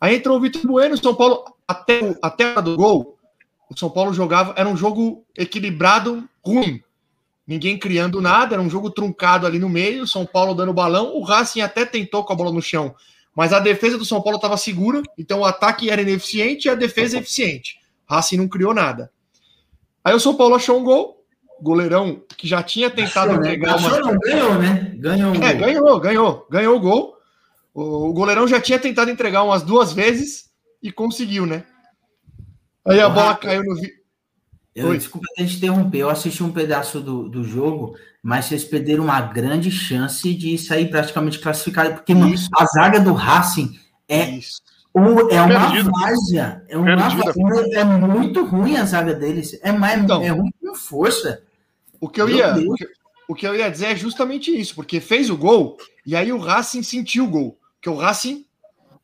Aí 0.00 0.16
entrou 0.16 0.36
o 0.36 0.40
Vitor 0.40 0.62
Bueno, 0.66 0.94
o 0.94 0.98
São 0.98 1.14
Paulo, 1.14 1.44
até, 1.66 2.16
até 2.20 2.54
a 2.54 2.60
do 2.60 2.76
gol, 2.76 3.15
o 3.70 3.78
São 3.78 3.90
Paulo 3.90 4.12
jogava, 4.12 4.54
era 4.56 4.68
um 4.68 4.76
jogo 4.76 5.24
equilibrado, 5.36 6.28
ruim. 6.44 6.80
Ninguém 7.46 7.78
criando 7.78 8.20
nada, 8.20 8.54
era 8.54 8.62
um 8.62 8.70
jogo 8.70 8.90
truncado 8.90 9.46
ali 9.46 9.58
no 9.58 9.68
meio, 9.68 10.02
o 10.02 10.06
São 10.06 10.26
Paulo 10.26 10.54
dando 10.54 10.72
balão, 10.72 11.14
o 11.14 11.22
Racing 11.22 11.60
até 11.60 11.84
tentou 11.84 12.24
com 12.24 12.32
a 12.32 12.36
bola 12.36 12.52
no 12.52 12.60
chão, 12.60 12.94
mas 13.34 13.52
a 13.52 13.60
defesa 13.60 13.96
do 13.96 14.04
São 14.04 14.20
Paulo 14.20 14.36
estava 14.36 14.56
segura, 14.56 15.00
então 15.16 15.40
o 15.40 15.44
ataque 15.44 15.88
era 15.90 16.02
ineficiente 16.02 16.66
e 16.66 16.70
a 16.70 16.74
defesa 16.74 17.18
eficiente. 17.18 17.78
O 18.08 18.14
Racing 18.14 18.36
não 18.38 18.48
criou 18.48 18.74
nada. 18.74 19.10
Aí 20.02 20.14
o 20.14 20.20
São 20.20 20.34
Paulo 20.34 20.54
achou 20.56 20.78
um 20.80 20.84
gol, 20.84 21.24
goleirão 21.60 22.20
que 22.36 22.46
já 22.48 22.62
tinha 22.62 22.90
tentado 22.90 23.30
Achou, 23.32 23.42
né? 23.42 23.50
pegar 23.50 23.76
uma. 23.76 23.88
Achou, 23.88 24.00
não, 24.00 24.18
ganhou, 24.18 24.54
né? 24.54 24.92
Ganhou. 24.96 25.30
um 25.32 25.42
É, 25.42 25.52
gol. 25.54 25.66
ganhou, 25.66 26.00
ganhou, 26.00 26.46
ganhou 26.50 26.76
o 26.76 26.80
gol. 26.80 27.16
O, 27.72 28.08
o 28.08 28.12
goleirão 28.12 28.46
já 28.48 28.60
tinha 28.60 28.78
tentado 28.78 29.10
entregar 29.10 29.42
umas 29.42 29.62
duas 29.62 29.92
vezes 29.92 30.50
e 30.82 30.90
conseguiu, 30.90 31.46
né? 31.46 31.64
Aí 32.86 33.00
a 33.00 33.08
bola 33.08 33.34
caiu 33.36 33.62
no. 33.64 33.76
Eu, 34.74 34.88
Oi. 34.88 34.98
desculpa 34.98 35.26
até 35.32 35.46
te 35.46 35.56
interromper, 35.56 35.98
eu 35.98 36.10
assisti 36.10 36.42
um 36.42 36.52
pedaço 36.52 37.00
do, 37.00 37.28
do 37.30 37.42
jogo, 37.42 37.96
mas 38.22 38.44
vocês 38.44 38.62
perderam 38.62 39.04
uma 39.04 39.20
grande 39.22 39.70
chance 39.70 40.34
de 40.34 40.58
sair 40.58 40.90
praticamente 40.90 41.38
classificado, 41.38 41.94
porque 41.94 42.14
mano, 42.14 42.34
a 42.58 42.66
zaga 42.66 43.00
do 43.00 43.14
Racing 43.14 43.78
é, 44.06 44.28
Isso. 44.32 44.60
um- 44.94 45.30
é 45.30 45.40
uma 45.40 45.70
Perdido. 45.70 45.90
várzea, 45.90 46.62
é, 46.68 46.76
uma, 46.76 46.84
Perdida. 46.94 47.32
várzea, 47.34 47.80
é 47.80 47.84
muito 47.84 48.44
ruim 48.44 48.76
a 48.76 48.84
zaga 48.84 49.14
deles, 49.14 49.58
é, 49.62 49.72
mais, 49.72 50.02
Então. 50.04 50.20
é 50.20 50.28
ruim 50.28 50.52
com 50.60 50.74
força. 50.74 51.42
O 51.98 52.06
que 52.06 52.20
eu 52.20 52.26
Meu 52.26 52.36
ia, 52.36 52.52
o 52.54 52.74
que, 52.74 52.86
o 53.28 53.34
que 53.34 53.46
eu 53.48 53.56
ia 53.56 53.70
dizer 53.70 53.86
é 53.86 53.96
justamente 53.96 54.50
isso, 54.54 54.74
porque 54.74 55.00
fez 55.00 55.30
o 55.30 55.38
gol 55.38 55.78
e 56.04 56.14
aí 56.14 56.30
o 56.30 56.38
Racing 56.38 56.82
sentiu 56.82 57.24
o 57.24 57.28
gol. 57.30 57.58
Que 57.80 57.88
o 57.88 57.96
Racing 57.96 58.44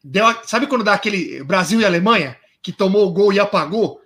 deu, 0.04 0.26
sabe 0.44 0.66
quando 0.66 0.84
dá 0.84 0.92
aquele 0.92 1.42
Brasil 1.44 1.80
e 1.80 1.84
Alemanha 1.86 2.36
que 2.62 2.72
tomou 2.72 3.06
o 3.06 3.12
gol 3.12 3.32
e 3.32 3.40
apagou? 3.40 4.00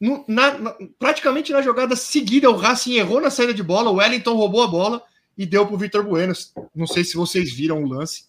No- 0.00 0.24
na- 0.28 0.58
na- 0.58 0.76
praticamente 0.98 1.52
na 1.52 1.62
jogada 1.62 1.94
seguida, 1.96 2.50
o 2.50 2.56
Racing 2.56 2.94
errou 2.94 3.20
na 3.20 3.30
saída 3.30 3.54
de 3.54 3.62
bola, 3.62 3.90
o 3.90 3.94
Wellington 3.96 4.34
roubou 4.34 4.62
a 4.62 4.66
bola 4.66 5.02
e 5.38 5.46
deu 5.46 5.64
para 5.66 5.74
o 5.74 5.78
Vitor 5.78 6.02
Bueno. 6.04 6.32
Não 6.74 6.86
sei 6.86 7.04
se 7.04 7.16
vocês 7.16 7.52
viram 7.52 7.82
o 7.82 7.88
lance, 7.88 8.24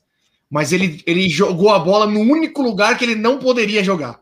mas 0.50 0.72
ele, 0.72 1.02
ele 1.06 1.28
jogou 1.28 1.72
a 1.72 1.80
bola 1.80 2.06
no 2.06 2.20
único 2.22 2.62
lugar 2.62 2.98
que 2.98 3.04
ele 3.04 3.16
não 3.16 3.40
poderia 3.40 3.84
jogar. 3.84 4.22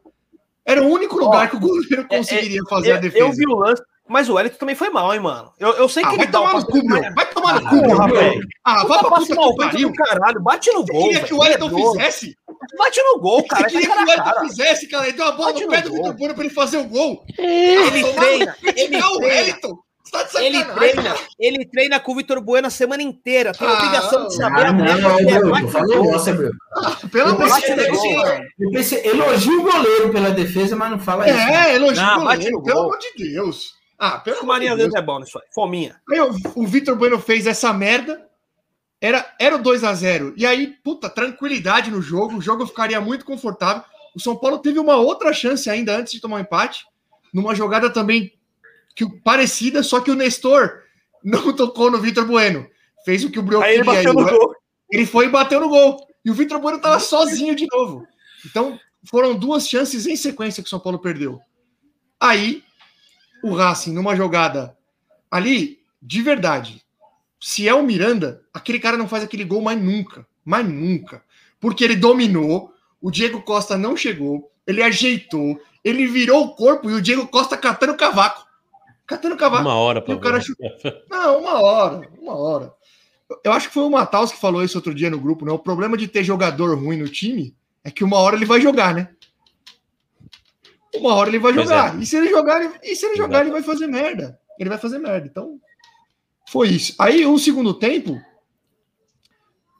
Era 0.65 0.81
o 0.81 0.87
único 0.87 1.17
lugar 1.17 1.49
que 1.49 1.57
o 1.57 1.59
goleiro 1.59 2.07
conseguiria 2.07 2.61
fazer 2.69 2.93
a 2.93 2.97
defesa. 2.97 3.25
eu 3.25 3.31
vi 3.33 3.45
o 3.45 3.55
lance, 3.55 3.83
mas 4.07 4.27
o 4.29 4.33
Wellington 4.35 4.57
também 4.57 4.75
foi 4.75 4.89
mal, 4.89 5.13
hein, 5.13 5.19
mano. 5.19 5.51
Eu, 5.59 5.73
eu 5.73 5.89
sei 5.89 6.03
Ah, 6.03 6.09
que 6.09 6.15
vai 6.17 6.25
ele 6.25 6.31
dá 6.31 6.39
tomar 6.39 6.53
no 6.53 6.65
cu, 6.65 6.85
meu. 6.85 7.13
Vai 7.15 7.25
tomar 7.31 7.61
no 7.61 7.67
Ah, 7.67 7.69
cu, 7.69 7.75
meu. 7.75 8.41
Ah, 8.65 8.85
vai 8.85 8.99
pra 8.99 9.09
puta 9.09 9.25
que 9.25 9.55
pariu. 9.57 9.89
do 9.89 9.93
caralho. 9.95 10.41
Bate 10.41 10.71
no 10.71 10.81
Você 10.85 10.91
gol, 10.93 11.01
queria 11.03 11.13
velho. 11.15 11.27
que 11.27 11.33
o 11.33 11.39
Wellington 11.39 11.69
Perdoa. 11.69 11.91
fizesse? 11.93 12.37
Bate 12.77 13.01
no 13.01 13.19
gol, 13.19 13.41
Você 13.41 13.47
cara. 13.47 13.63
queria 13.67 13.87
Vai 13.89 13.97
que 13.97 14.03
o 14.03 14.07
Wellington 14.09 14.39
fizesse, 14.47 14.87
cara? 14.87 15.07
Ele 15.07 15.17
deu 15.17 15.25
a 15.25 15.31
bola 15.31 15.51
Bate 15.53 15.63
no 15.65 15.69
pé 15.71 15.81
do. 15.81 15.91
Vitor 15.93 16.13
Bueno 16.17 16.33
pra 16.35 16.43
ele 16.43 16.53
fazer 16.53 16.77
o 16.77 16.83
gol. 16.85 17.23
Ele 17.37 18.03
treina, 18.13 18.55
ele 18.63 18.97
o 18.97 19.17
treina. 19.17 19.17
Wellington. 19.19 19.77
Você 20.05 20.11
tá 20.33 20.43
Ele 20.43 20.63
treina, 20.65 21.15
ele 21.39 21.65
treina 21.65 21.99
com 21.99 22.11
o 22.11 22.15
Vitor 22.15 22.39
Bueno 22.41 22.67
a 22.67 22.69
semana 22.69 23.01
inteira. 23.01 23.53
Tem 23.53 23.65
a 23.67 23.71
Ah, 23.71 23.73
obrigação 23.77 24.27
de 24.27 24.35
saber 24.35 24.65
Ah, 24.65 24.69
a 24.69 24.73
não, 24.73 24.83
merda 24.83 25.01
é. 25.01 25.39
Bruno, 25.39 25.51
Bruno. 26.35 26.51
Pelo 27.09 27.29
Eu 27.29 27.35
amor 27.35 27.61
de 27.61 27.73
Deus. 27.75 28.91
elogio 28.91 29.59
o 29.59 29.63
goleiro 29.63 30.09
pela 30.11 30.31
defesa, 30.31 30.75
mas 30.75 30.91
não 30.91 30.99
fala 30.99 31.27
isso. 31.27 31.37
né? 31.37 31.71
É, 31.71 31.75
elogio 31.75 32.03
Não, 32.03 32.21
o 32.21 32.25
bate 32.25 32.35
goleiro, 32.37 32.57
no 32.57 32.63
pelo 32.63 32.75
gol. 32.75 32.85
amor 32.85 32.99
de 32.99 33.23
Deus. 33.31 33.73
Ah, 33.97 34.19
pelo 34.19 34.37
O 34.37 34.39
amor 34.41 34.47
Marinho 34.53 34.75
Deus. 34.75 34.91
Deus 34.91 35.01
é 35.01 35.05
bom 35.05 35.19
nisso 35.19 35.37
aí. 35.37 35.45
Fominha. 35.53 36.01
Aí 36.11 36.19
o, 36.19 36.31
o 36.55 36.67
Vitor 36.67 36.95
Bueno 36.95 37.19
fez 37.19 37.45
essa 37.47 37.71
merda. 37.73 38.27
Era, 38.99 39.35
era 39.39 39.55
o 39.55 39.61
2 39.61 39.83
a 39.83 39.93
0 39.93 40.33
E 40.37 40.45
aí, 40.45 40.67
puta, 40.83 41.09
tranquilidade 41.09 41.91
no 41.91 42.01
jogo. 42.01 42.37
O 42.37 42.41
jogo 42.41 42.65
ficaria 42.65 42.99
muito 43.01 43.25
confortável. 43.25 43.83
O 44.15 44.19
São 44.19 44.35
Paulo 44.35 44.59
teve 44.59 44.79
uma 44.79 44.95
outra 44.95 45.33
chance 45.33 45.69
ainda 45.69 45.95
antes 45.97 46.13
de 46.13 46.19
tomar 46.21 46.37
um 46.37 46.41
empate. 46.41 46.85
Numa 47.33 47.53
jogada 47.55 47.89
também 47.89 48.31
que, 48.95 49.05
parecida, 49.21 49.81
só 49.83 49.99
que 49.99 50.11
o 50.11 50.15
Nestor 50.15 50.81
não 51.23 51.51
tocou 51.55 51.89
no 51.91 51.99
Vitor 51.99 52.25
Bueno. 52.25 52.67
Fez 53.03 53.23
o 53.25 53.29
que 53.31 53.39
o 53.39 53.43
Brioco 53.43 53.65
Aí 53.65 53.75
ele 53.75 53.83
queria. 53.83 53.95
bateu 53.97 54.13
no 54.13 54.21
o- 54.21 54.29
gol. 54.39 54.55
Ele 54.91 55.05
foi 55.05 55.25
e 55.25 55.29
bateu 55.29 55.59
no 55.59 55.67
gol. 55.69 56.07
E 56.23 56.31
o 56.31 56.33
Vitor 56.33 56.59
Bueno 56.59 56.79
tava 56.79 56.99
sozinho 56.99 57.55
de 57.55 57.67
novo. 57.71 58.07
Então, 58.45 58.79
foram 59.09 59.35
duas 59.35 59.67
chances 59.67 60.05
em 60.07 60.15
sequência 60.15 60.61
que 60.63 60.67
o 60.67 60.69
São 60.69 60.79
Paulo 60.79 60.99
perdeu. 60.99 61.39
Aí, 62.19 62.63
o 63.43 63.53
Racing, 63.53 63.93
numa 63.93 64.15
jogada 64.15 64.75
ali, 65.29 65.79
de 66.01 66.21
verdade, 66.21 66.81
se 67.39 67.67
é 67.67 67.73
o 67.73 67.83
Miranda, 67.83 68.41
aquele 68.53 68.79
cara 68.79 68.95
não 68.95 69.07
faz 69.07 69.23
aquele 69.23 69.43
gol 69.43 69.61
mais 69.61 69.79
nunca. 69.79 70.25
Mais 70.45 70.67
nunca. 70.67 71.21
Porque 71.59 71.83
ele 71.83 71.95
dominou, 71.95 72.73
o 73.01 73.11
Diego 73.11 73.41
Costa 73.41 73.77
não 73.77 73.97
chegou, 73.97 74.49
ele 74.65 74.81
ajeitou, 74.81 75.59
ele 75.83 76.07
virou 76.07 76.45
o 76.45 76.55
corpo 76.55 76.89
e 76.89 76.93
o 76.93 77.01
Diego 77.01 77.27
Costa 77.27 77.57
catando 77.57 77.97
cavaco. 77.97 78.47
Catando 79.05 79.35
cavaco. 79.35 79.63
Uma 79.63 79.75
hora 79.75 80.01
pra 80.01 80.15
o 80.15 80.19
cara 80.19 80.39
chutou. 80.39 80.69
Não, 81.09 81.39
uma 81.39 81.61
hora, 81.61 82.09
uma 82.21 82.35
hora. 82.35 82.73
Eu 83.43 83.51
acho 83.51 83.67
que 83.67 83.73
foi 83.73 83.83
o 83.83 83.89
Mataus 83.89 84.31
que 84.31 84.39
falou 84.39 84.63
isso 84.63 84.77
outro 84.77 84.93
dia 84.93 85.09
no 85.09 85.19
grupo, 85.19 85.45
né? 85.45 85.51
O 85.51 85.59
problema 85.59 85.97
de 85.97 86.07
ter 86.07 86.23
jogador 86.23 86.77
ruim 86.77 86.97
no 86.97 87.09
time 87.09 87.53
é 87.83 87.91
que 87.91 88.03
uma 88.03 88.17
hora 88.17 88.37
ele 88.37 88.45
vai 88.45 88.61
jogar, 88.61 88.93
né? 88.93 89.09
Uma 90.95 91.15
hora 91.15 91.29
ele 91.29 91.39
vai 91.39 91.53
jogar. 91.53 91.99
E 92.01 92.05
se 92.05 92.15
ele 92.15 92.29
jogar, 92.29 92.61
ele, 92.61 92.73
e 92.83 92.95
se 92.95 93.05
ele 93.05 93.15
jogar, 93.15 93.41
ele 93.41 93.51
vai 93.51 93.63
fazer 93.63 93.87
merda. 93.87 94.39
Ele 94.59 94.69
vai 94.69 94.77
fazer 94.77 94.99
merda. 94.99 95.27
Então, 95.27 95.59
foi 96.49 96.69
isso. 96.69 96.95
Aí, 96.99 97.25
o 97.25 97.37
segundo 97.39 97.73
tempo 97.73 98.21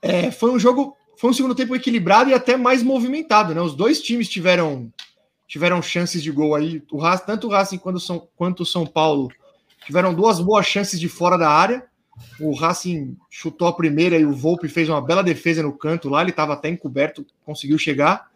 é, 0.02 0.32
foi 0.32 0.52
um 0.52 0.60
jogo, 0.60 0.98
foi 1.18 1.30
um 1.30 1.34
segundo 1.34 1.56
tempo 1.56 1.76
equilibrado 1.76 2.30
e 2.30 2.34
até 2.34 2.58
mais 2.58 2.82
movimentado, 2.82 3.54
né? 3.54 3.62
Os 3.62 3.76
dois 3.76 4.02
times 4.02 4.28
tiveram 4.28 4.92
tiveram 5.48 5.82
chances 5.82 6.24
de 6.24 6.32
gol 6.32 6.56
aí. 6.56 6.82
O 6.92 6.98
Racing, 6.98 7.26
tanto 7.26 7.48
o 7.48 7.50
Racing 7.52 7.78
quanto 7.78 7.98
o 7.98 8.00
São, 8.00 8.28
quanto 8.36 8.64
o 8.64 8.66
São 8.66 8.88
Paulo 8.88 9.30
tiveram 9.86 10.14
duas 10.14 10.40
boas 10.40 10.66
chances 10.66 11.00
de 11.00 11.08
fora 11.08 11.38
da 11.38 11.48
área. 11.48 11.86
O 12.40 12.56
Racing 12.56 13.16
chutou 13.30 13.68
a 13.68 13.74
primeira 13.74 14.18
e 14.18 14.26
o 14.26 14.34
Volpe 14.34 14.68
fez 14.68 14.90
uma 14.90 15.02
bela 15.02 15.24
defesa 15.24 15.62
no 15.62 15.78
canto 15.78 16.10
lá. 16.10 16.22
Ele 16.22 16.32
estava 16.32 16.54
até 16.54 16.70
encoberto, 16.70 17.24
conseguiu 17.46 17.78
chegar. 17.78 18.32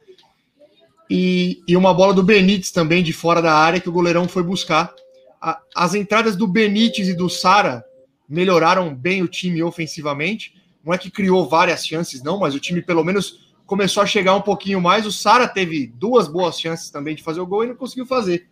E, 1.09 1.61
e 1.67 1.77
uma 1.77 1.93
bola 1.93 2.13
do 2.13 2.23
Benítez 2.23 2.71
também 2.71 3.01
de 3.03 3.13
fora 3.13 3.41
da 3.41 3.53
área 3.53 3.79
que 3.79 3.87
o 3.89 3.91
goleirão 3.91 4.27
foi 4.27 4.43
buscar. 4.43 4.93
A- 5.41 5.59
as 5.75 5.95
entradas 5.95 6.35
do 6.35 6.47
Benítez 6.47 7.07
e 7.07 7.13
do 7.15 7.29
Sara 7.29 7.83
melhoraram 8.27 8.93
bem 8.93 9.21
o 9.23 9.27
time 9.27 9.63
ofensivamente. 9.63 10.53
Não 10.83 10.93
é 10.93 10.97
que 10.97 11.09
criou 11.11 11.47
várias 11.47 11.85
chances, 11.85 12.21
não, 12.23 12.39
mas 12.39 12.55
o 12.55 12.59
time 12.59 12.81
pelo 12.81 13.03
menos 13.03 13.47
começou 13.65 14.03
a 14.03 14.05
chegar 14.05 14.35
um 14.35 14.41
pouquinho 14.41 14.81
mais. 14.81 15.05
O 15.05 15.11
Sara 15.11 15.47
teve 15.47 15.87
duas 15.95 16.27
boas 16.27 16.59
chances 16.59 16.89
também 16.89 17.15
de 17.15 17.23
fazer 17.23 17.39
o 17.39 17.45
gol 17.47 17.63
e 17.63 17.67
não 17.67 17.75
conseguiu 17.75 18.05
fazer. 18.05 18.47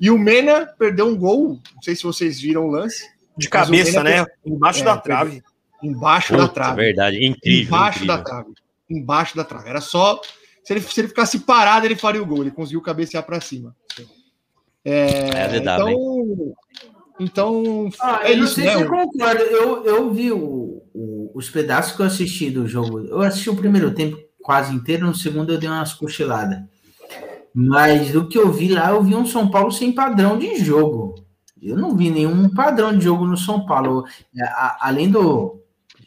E 0.00 0.10
o 0.10 0.18
Mena 0.18 0.66
perdeu 0.78 1.06
um 1.06 1.16
gol, 1.16 1.60
não 1.74 1.82
sei 1.82 1.94
se 1.94 2.02
vocês 2.02 2.40
viram 2.40 2.66
o 2.66 2.70
lance, 2.70 3.08
De 3.36 3.48
cabeça, 3.48 4.02
né? 4.02 4.26
Embaixo 4.44 4.80
É, 4.80 4.84
da 4.84 4.96
trave. 4.96 5.42
embaixo 5.82 6.32
da 6.36 6.42
Puta, 6.48 6.54
trave. 6.54 6.76
verdade, 6.82 7.24
incrível. 7.24 7.66
embaixo 7.76 7.98
incrível. 7.98 8.16
da 8.16 8.22
trave. 8.22 8.50
Embaixo 8.90 9.36
da 9.36 9.44
trave. 9.44 9.68
Era 9.70 9.80
só. 9.80 10.20
Se 10.64 10.72
ele, 10.72 10.80
se 10.80 11.00
ele 11.00 11.08
ficasse 11.08 11.40
parado, 11.40 11.86
ele 11.86 11.96
faria 11.96 12.22
o 12.22 12.26
gol. 12.26 12.42
Ele 12.42 12.50
conseguiu 12.50 12.80
cabecear 12.80 13.24
para 13.24 13.40
cima. 13.40 13.74
É, 14.84 15.30
É 15.54 15.56
então, 15.56 16.54
então 17.20 17.88
Ah, 18.00 18.20
é 18.24 18.32
eu 18.32 18.38
não 18.38 18.44
isso, 18.44 18.54
sei 18.54 18.64
né? 18.64 18.70
se 18.72 18.78
você 18.78 18.88
concorda. 18.88 19.40
Eu, 19.42 19.84
eu 19.84 20.10
vi 20.12 20.32
o- 20.32 20.82
o- 20.94 21.30
os 21.34 21.48
pedaços 21.50 21.94
que 21.96 22.02
eu 22.02 22.06
assisti 22.06 22.50
do 22.50 22.66
jogo. 22.66 23.00
Eu 23.00 23.20
assisti 23.20 23.50
o 23.50 23.56
primeiro 23.56 23.94
tempo 23.94 24.16
quase 24.42 24.74
inteiro, 24.74 25.06
no 25.06 25.14
segundo 25.14 25.52
eu 25.52 25.58
dei 25.58 25.68
umas 25.68 25.94
cochiladas. 25.94 26.58
Mas 27.54 28.10
do 28.12 28.26
que 28.28 28.38
eu 28.38 28.50
vi 28.50 28.68
lá, 28.68 28.90
eu 28.90 29.02
vi 29.02 29.14
um 29.14 29.26
São 29.26 29.48
Paulo 29.50 29.70
sem 29.70 29.92
padrão 29.92 30.38
de 30.38 30.56
jogo. 30.56 31.14
Eu 31.60 31.76
não 31.76 31.94
vi 31.96 32.10
nenhum 32.10 32.48
padrão 32.48 32.96
de 32.96 33.04
jogo 33.04 33.24
no 33.26 33.36
São 33.36 33.64
Paulo. 33.66 34.04
É, 34.36 34.42
a- 34.44 34.78
além 34.80 35.08
do, 35.10 35.61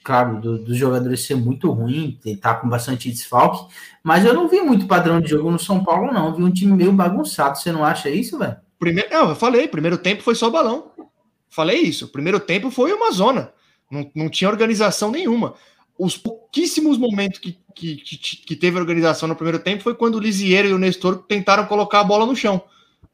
claro, 0.05 0.39
do- 0.39 0.59
dos 0.59 0.77
jogadores 0.77 1.25
ser 1.25 1.35
muito 1.35 1.69
ruim, 1.71 2.17
tá 2.39 2.53
com 2.53 2.69
bastante 2.69 3.09
desfalque, 3.11 3.65
mas 4.03 4.23
eu 4.23 4.33
não 4.35 4.47
vi 4.47 4.61
muito 4.61 4.85
padrão 4.85 5.19
de 5.19 5.27
jogo 5.29 5.49
no 5.51 5.57
São 5.59 5.83
Paulo, 5.83 6.13
não. 6.13 6.27
Eu 6.27 6.35
vi 6.35 6.43
um 6.43 6.51
time 6.51 6.71
meio 6.73 6.93
bagunçado. 6.93 7.57
Você 7.57 7.71
não 7.71 7.83
acha 7.83 8.09
isso, 8.09 8.37
velho? 8.37 8.55
Primeiro, 8.79 9.09
não, 9.11 9.29
eu 9.29 9.35
falei, 9.35 9.67
primeiro 9.67 9.97
tempo 9.97 10.21
foi 10.21 10.35
só 10.35 10.49
balão. 10.49 10.91
Falei 11.49 11.79
isso. 11.81 12.07
Primeiro 12.09 12.39
tempo 12.39 12.69
foi 12.69 12.93
uma 12.93 13.11
zona. 13.11 13.51
Não, 13.89 14.09
não 14.15 14.29
tinha 14.29 14.49
organização 14.49 15.09
nenhuma. 15.09 15.55
Os 15.97 16.15
pouquíssimos 16.17 16.97
momentos 16.97 17.39
que, 17.39 17.57
que, 17.73 17.95
que, 17.95 18.17
que 18.17 18.55
teve 18.55 18.77
organização 18.77 19.27
no 19.27 19.35
primeiro 19.35 19.59
tempo 19.59 19.81
foi 19.81 19.95
quando 19.95 20.15
o 20.15 20.19
Lisieiro 20.19 20.67
e 20.67 20.73
o 20.73 20.77
Nestor 20.77 21.23
tentaram 21.27 21.65
colocar 21.65 22.01
a 22.01 22.03
bola 22.03 22.25
no 22.25 22.35
chão. 22.35 22.61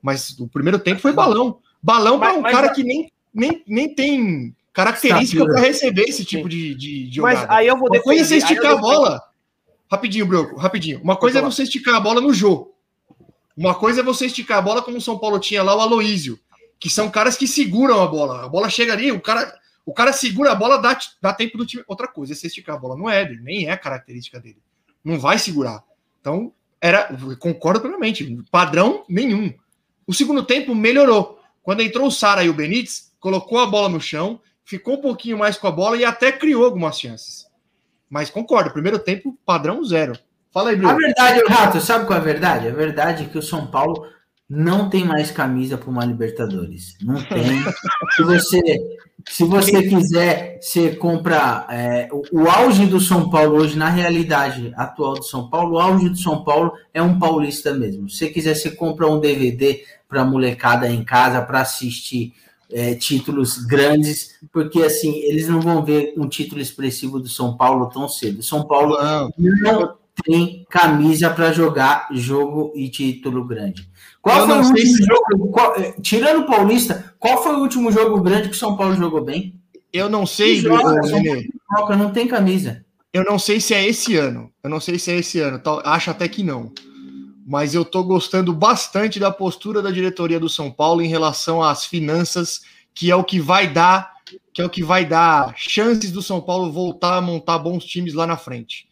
Mas 0.01 0.37
o 0.39 0.47
primeiro 0.47 0.79
tempo 0.79 0.99
foi 0.99 1.13
balão. 1.13 1.59
Balão 1.81 2.19
para 2.19 2.29
Mas- 2.29 2.37
um 2.37 2.41
mas 2.41 2.51
cara 2.51 2.67
a- 2.67 2.73
que 2.73 2.83
nem, 2.83 3.09
nem, 3.33 3.63
nem 3.67 3.93
tem 3.95 4.55
característica 4.73 5.45
para 5.45 5.59
receber 5.59 6.03
esse 6.03 6.23
tipo 6.23 6.47
de, 6.47 6.73
de, 6.75 7.09
de 7.09 7.21
Mas 7.21 7.39
jogada. 7.39 7.55
aí 7.57 7.67
eu 7.67 7.77
vou 7.77 7.89
Uma 7.89 8.01
coisa 8.01 8.21
é 8.21 8.25
você 8.25 8.37
esticar 8.37 8.73
a 8.73 8.77
bola. 8.77 9.21
Rapidinho, 9.89 10.25
Broco, 10.25 10.55
rapidinho. 10.55 11.01
Uma 11.01 11.17
coisa 11.17 11.39
é 11.39 11.41
você 11.41 11.63
esticar 11.63 11.95
a 11.95 11.99
bola 11.99 12.21
no 12.21 12.33
jogo. 12.33 12.73
Uma 13.55 13.75
coisa 13.75 13.99
é 13.99 14.03
você 14.03 14.25
esticar 14.27 14.59
a 14.59 14.61
bola 14.61 14.81
como 14.81 14.97
o 14.97 15.01
São 15.01 15.19
Paulo 15.19 15.37
tinha 15.39 15.61
lá, 15.61 15.75
o 15.75 15.81
Aloísio, 15.81 16.39
que 16.79 16.89
são 16.89 17.09
caras 17.09 17.35
que 17.35 17.45
seguram 17.45 18.01
a 18.01 18.07
bola. 18.07 18.45
A 18.45 18.47
bola 18.47 18.69
chega 18.69 18.93
ali, 18.93 19.11
o 19.11 19.19
cara, 19.19 19.53
o 19.85 19.93
cara 19.93 20.13
segura 20.13 20.53
a 20.53 20.55
bola, 20.55 20.77
dá, 20.77 20.97
dá 21.21 21.33
tempo 21.33 21.57
do 21.57 21.65
time. 21.65 21.83
Outra 21.87 22.07
coisa 22.07 22.31
é 22.31 22.35
você 22.35 22.47
esticar 22.47 22.77
a 22.77 22.79
bola 22.79 22.95
no 22.95 23.09
Éder, 23.09 23.41
nem 23.43 23.67
é 23.67 23.71
a 23.71 23.77
característica 23.77 24.39
dele. 24.39 24.57
Não 25.03 25.19
vai 25.19 25.37
segurar. 25.37 25.83
Então, 26.21 26.53
era, 26.79 27.15
concordo 27.37 27.81
plenamente, 27.81 28.41
padrão 28.49 29.03
nenhum. 29.09 29.53
O 30.07 30.13
segundo 30.13 30.43
tempo 30.43 30.73
melhorou. 30.73 31.39
Quando 31.61 31.81
entrou 31.81 32.07
o 32.07 32.11
Sara 32.11 32.43
e 32.43 32.49
o 32.49 32.53
Benítez, 32.53 33.11
colocou 33.19 33.59
a 33.59 33.67
bola 33.67 33.89
no 33.89 33.99
chão, 33.99 34.39
ficou 34.71 34.93
um 34.93 35.01
pouquinho 35.01 35.37
mais 35.37 35.57
com 35.57 35.67
a 35.67 35.71
bola 35.71 35.97
e 35.97 36.05
até 36.05 36.31
criou 36.31 36.63
algumas 36.63 36.97
chances. 36.97 37.45
Mas 38.09 38.29
concordo, 38.29 38.71
primeiro 38.71 38.99
tempo, 38.99 39.37
padrão 39.45 39.83
zero. 39.83 40.13
Fala 40.49 40.69
aí, 40.69 40.75
A 40.75 40.77
Bruno. 40.77 40.97
verdade, 40.97 41.43
Rato, 41.45 41.81
sabe 41.81 42.05
qual 42.05 42.17
é 42.17 42.21
a 42.21 42.23
verdade? 42.23 42.69
A 42.69 42.73
verdade 42.73 43.23
é 43.23 43.27
que 43.27 43.37
o 43.37 43.41
São 43.43 43.67
Paulo 43.67 44.07
não 44.49 44.89
tem 44.89 45.03
mais 45.03 45.29
camisa 45.29 45.77
para 45.77 45.89
uma 45.89 46.05
Libertadores. 46.05 46.95
Não 47.01 47.21
tem. 47.21 47.61
se 48.15 48.23
você, 48.23 48.61
se 49.27 49.43
você 49.43 49.83
quiser, 49.83 50.59
você 50.61 50.95
compra 50.95 51.67
é, 51.69 52.07
o, 52.09 52.43
o 52.43 52.49
auge 52.49 52.85
do 52.85 53.01
São 53.01 53.29
Paulo 53.29 53.57
hoje, 53.57 53.77
na 53.77 53.89
realidade 53.89 54.73
atual 54.77 55.15
do 55.15 55.23
São 55.23 55.49
Paulo, 55.49 55.75
o 55.75 55.79
auge 55.79 56.07
do 56.07 56.17
São 56.17 56.45
Paulo 56.45 56.71
é 56.93 57.01
um 57.01 57.19
paulista 57.19 57.73
mesmo. 57.73 58.09
Se 58.09 58.19
você 58.19 58.29
quiser, 58.29 58.55
você 58.55 58.71
compra 58.71 59.07
um 59.07 59.19
DVD 59.19 59.83
para 60.07 60.23
molecada 60.23 60.89
em 60.89 61.03
casa 61.03 61.41
para 61.41 61.59
assistir 61.59 62.33
é, 62.71 62.95
títulos 62.95 63.57
grandes, 63.65 64.35
porque 64.51 64.81
assim 64.81 65.13
eles 65.23 65.47
não 65.47 65.59
vão 65.61 65.83
ver 65.83 66.13
um 66.17 66.27
título 66.27 66.61
expressivo 66.61 67.19
do 67.19 67.27
São 67.29 67.55
Paulo 67.57 67.89
tão 67.89 68.07
cedo. 68.09 68.41
São 68.43 68.65
Paulo 68.65 68.97
Não, 69.01 69.29
não 69.61 69.93
tem 70.25 70.65
camisa 70.69 71.29
para 71.29 71.51
jogar 71.51 72.07
jogo 72.11 72.71
e 72.75 72.89
título 72.89 73.45
grande. 73.45 73.89
Qual 74.21 74.39
Eu 74.39 74.45
foi 74.45 74.55
o 74.55 74.57
último 74.67 74.77
se- 74.97 75.03
jogo? 75.03 75.47
qual- 75.51 75.75
eh, 75.77 75.95
tirando 76.01 76.41
o 76.41 76.45
Paulista, 76.47 77.13
qual 77.17 77.41
foi 77.41 77.55
o 77.55 77.59
último 77.59 77.91
jogo 77.91 78.21
grande 78.21 78.49
que 78.49 78.55
o 78.55 78.59
São 78.59 78.75
Paulo 78.77 78.95
jogou 78.95 79.23
bem? 79.23 79.53
eu 79.93 80.09
não 80.09 80.25
sei, 80.25 80.57
joga. 80.61 80.83
Paulo 81.67 81.95
não 81.97 82.11
tem 82.11 82.27
camisa. 82.27 82.85
Eu 83.13 83.25
não 83.25 83.37
sei 83.37 83.59
se 83.59 83.73
é 83.73 83.85
esse 83.85 84.15
ano. 84.15 84.49
Eu 84.63 84.69
não 84.69 84.79
sei 84.79 84.97
se 84.97 85.11
é 85.11 85.17
esse 85.17 85.39
ano. 85.39 85.59
Acho 85.83 86.11
até 86.11 86.27
que 86.29 86.43
não. 86.43 86.71
Mas 87.51 87.75
eu 87.75 87.83
tô 87.83 88.01
gostando 88.01 88.53
bastante 88.53 89.19
da 89.19 89.29
postura 89.29 89.81
da 89.81 89.91
diretoria 89.91 90.39
do 90.39 90.47
São 90.47 90.71
Paulo 90.71 91.01
em 91.01 91.09
relação 91.09 91.61
às 91.61 91.85
finanças, 91.85 92.61
que 92.95 93.11
é 93.11 93.15
o 93.15 93.25
que 93.25 93.41
vai 93.41 93.67
dar, 93.67 94.13
que 94.53 94.61
é 94.61 94.65
o 94.65 94.69
que 94.69 94.81
vai 94.81 95.03
dar 95.03 95.53
chances 95.57 96.13
do 96.13 96.21
São 96.21 96.39
Paulo 96.39 96.71
voltar 96.71 97.17
a 97.17 97.21
montar 97.21 97.57
bons 97.59 97.83
times 97.83 98.13
lá 98.13 98.25
na 98.25 98.37
frente. 98.37 98.87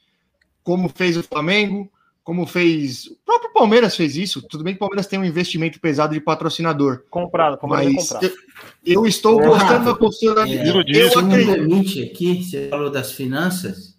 Como 0.62 0.90
fez 0.90 1.16
o 1.16 1.24
Flamengo, 1.24 1.90
como 2.22 2.46
fez. 2.46 3.06
O 3.08 3.16
próprio 3.26 3.54
Palmeiras 3.54 3.96
fez 3.96 4.18
isso. 4.18 4.42
Tudo 4.42 4.62
bem 4.62 4.74
que 4.74 4.78
o 4.78 4.82
Palmeiras 4.82 5.08
tem 5.08 5.18
um 5.18 5.24
investimento 5.24 5.80
pesado 5.80 6.14
de 6.14 6.20
patrocinador. 6.20 7.04
Comprado, 7.10 7.58
comprado, 7.58 7.86
Mas 7.94 7.96
comprado. 8.10 8.26
eu, 8.26 8.34
eu 8.86 9.06
estou 9.08 9.40
gostando 9.40 9.86
da 9.86 9.96
postura 9.96 10.36
da 10.36 10.42
é, 10.50 10.68
Eu 10.68 10.74
me 10.74 10.80
acredito. 10.82 11.46
permite 11.46 12.04
aqui, 12.04 12.44
você 12.44 12.68
falou 12.68 12.92
das 12.92 13.14
finanças. 13.14 13.98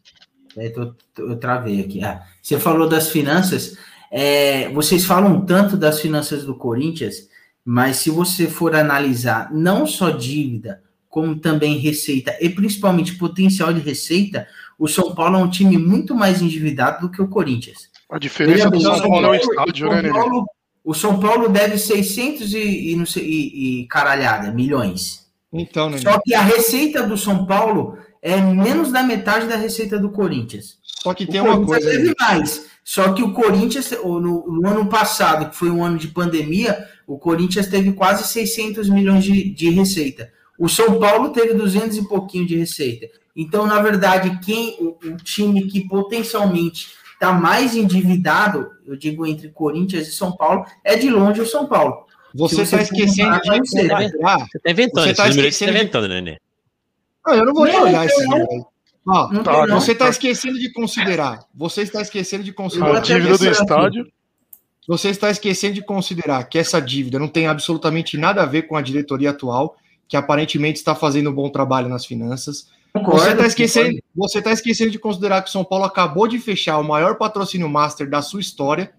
É, 0.55 0.69
tô- 0.69 0.95
tô- 1.15 1.29
eu 1.29 1.37
travei 1.39 1.81
aqui. 1.81 2.05
Ah, 2.05 2.27
você 2.43 2.59
falou 2.61 2.87
das 2.89 3.09
finanças. 3.09 3.79
É, 4.11 4.69
vocês 4.71 5.05
falam 5.05 5.41
tanto 5.45 5.77
das 5.77 6.01
finanças 6.01 6.45
do 6.45 6.55
Corinthians, 6.55 7.29
mas 7.65 7.97
se 7.99 8.11
você 8.11 8.47
for 8.49 8.75
analisar 8.75 9.53
não 9.53 9.87
só 9.87 10.11
dívida, 10.11 10.83
como 11.09 11.37
também 11.37 11.79
receita, 11.79 12.37
e 12.41 12.49
principalmente 12.49 13.17
potencial 13.17 13.73
de 13.73 13.81
receita, 13.81 14.47
o 14.79 14.87
São 14.89 15.15
Paulo 15.15 15.37
é 15.37 15.43
um 15.43 15.51
time 15.51 15.77
muito 15.77 16.15
mais 16.15 16.41
endividado 16.41 17.03
do 17.07 17.11
que 17.13 17.21
o 17.21 17.29
Corinthians. 17.29 17.89
A 18.11 18.19
diferença 18.19 18.69
Veja 18.69 18.71
do 18.71 18.81
São 18.81 18.95
o 19.07 19.11
Paulo 19.11 19.27
é 19.27 19.31
o 19.31 19.35
estádio, 19.35 19.87
o 19.89 19.91
né, 19.91 19.97
São 19.97 20.03
Nenê? 20.03 20.19
Paulo- 20.19 20.47
O 20.83 20.95
São 20.95 21.21
Paulo 21.21 21.49
deve 21.51 21.77
600 21.77 22.55
e, 22.55 22.93
e, 22.93 22.97
não 22.97 23.05
sei- 23.05 23.23
e- 23.25 23.83
e 23.83 23.87
caralhada, 23.87 24.51
milhões. 24.51 25.27
Então, 25.53 25.91
né? 25.91 25.99
Só 25.99 26.19
que 26.25 26.33
a 26.33 26.41
receita 26.41 27.03
do 27.07 27.19
São 27.19 27.45
Paulo 27.45 27.99
é 28.23 28.41
menos 28.41 28.91
da 28.91 29.03
metade 29.03 29.47
da 29.47 29.57
receita 29.57 29.99
do 29.99 30.09
Corinthians. 30.11 30.79
Só 30.83 31.13
que 31.13 31.25
O 31.25 31.27
tem 31.29 31.41
uma 31.43 31.61
Corinthians 31.65 31.97
coisa. 31.99 32.15
mais. 32.19 32.67
Só 32.93 33.13
que 33.13 33.23
o 33.23 33.33
Corinthians, 33.33 33.89
no, 34.03 34.19
no 34.21 34.69
ano 34.69 34.87
passado, 34.87 35.49
que 35.49 35.55
foi 35.57 35.71
um 35.71 35.85
ano 35.85 35.97
de 35.97 36.09
pandemia, 36.09 36.89
o 37.07 37.17
Corinthians 37.21 37.69
teve 37.69 37.93
quase 37.93 38.27
600 38.27 38.89
milhões 38.91 39.23
de, 39.23 39.49
de 39.55 39.71
receita. 39.71 40.33
O 40.59 40.69
São 40.69 40.99
Paulo 40.99 41.31
teve 41.31 41.55
200 41.55 41.99
e 41.99 42.09
pouquinho 42.09 42.45
de 42.49 42.57
receita. 42.57 43.07
Então, 43.37 43.65
na 43.65 43.81
verdade, 43.81 44.41
quem 44.45 44.77
o, 44.81 44.99
o 45.09 45.17
time 45.19 45.69
que 45.69 45.87
potencialmente 45.87 46.89
está 47.13 47.33
mais 47.33 47.77
endividado, 47.77 48.69
eu 48.85 48.97
digo 48.97 49.25
entre 49.25 49.51
Corinthians 49.51 50.09
e 50.09 50.13
São 50.13 50.33
Paulo, 50.33 50.65
é 50.83 50.97
de 50.97 51.09
longe 51.09 51.41
o 51.41 51.47
São 51.47 51.69
Paulo. 51.69 52.07
Você 52.35 52.63
está 52.63 52.79
você 52.79 52.83
esquecendo 52.83 53.31
comparar, 53.35 53.47
vai 53.47 53.61
de 53.61 53.71
considerar. 53.71 54.03
Você 54.03 54.59
tá 54.59 54.71
inventando, 54.73 55.05
Você 55.05 55.11
esse 55.11 55.17
tá 55.17 55.23
você 55.23 55.29
tá 55.29 55.29
esquecendo 55.29 55.71
de- 55.71 55.79
inventando, 55.79 56.09
Nenê. 56.09 56.39
Não, 57.25 57.35
eu 57.35 57.45
não 57.45 57.55
vou 57.55 57.65
nem 57.67 57.75
Não, 57.75 57.83
olhar 57.85 58.05
esse 58.07 58.25
não. 58.25 58.31
número 58.31 58.51
aí. 58.51 58.65
Ó, 59.07 59.33
Não 59.33 59.43
Tá, 59.43 59.67
você 59.67 59.93
está 59.93 60.09
esquecendo 60.09 60.59
de 60.59 60.73
considerar. 60.73 61.41
Você 61.55 61.83
está 61.83 62.03
esquecendo 62.03 62.45
de 62.45 62.51
A 62.51 62.55
considerar. 62.55 62.97
até 62.99 63.15
dívida 63.15 63.39
do 63.39 63.51
estádio. 63.51 64.13
Você 64.87 65.09
está 65.11 65.31
esquecendo 65.31 65.75
de 65.75 65.85
considerar 65.85 66.45
que 66.45 66.59
essa 66.59 66.81
dívida 66.81 67.19
não 67.19 67.29
tem 67.29 67.47
absolutamente 67.47 68.17
nada 68.17 68.43
a 68.43 68.47
ver 68.47 68.63
com 68.63 68.77
a 68.77 68.83
diretoria 68.83 69.31
atual, 69.31 69.77
que 70.09 70.17
aparentemente 70.17 70.79
está 70.79 70.95
fazendo 70.95 71.31
um 71.31 71.35
bom 71.35 71.49
trabalho 71.49 71.89
nas 71.89 72.05
finanças. 72.05 72.69
Concordo, 72.93 73.21
Você 73.21 73.31
está 73.31 73.47
esquecendo, 73.47 74.03
você 74.15 74.39
está 74.39 74.53
esquecendo 74.53 74.91
de 74.91 74.99
considerar 74.99 75.43
que 75.43 75.49
o 75.49 75.53
São 75.53 75.65
Paulo 75.65 75.85
acabou 75.85 76.27
de 76.27 76.39
fechar 76.41 76.79
o 76.79 76.85
maior 76.85 77.17
patrocínio 77.17 77.69
master 77.69 78.11
da 78.11 78.21
sua 78.21 78.41
história 78.41 78.93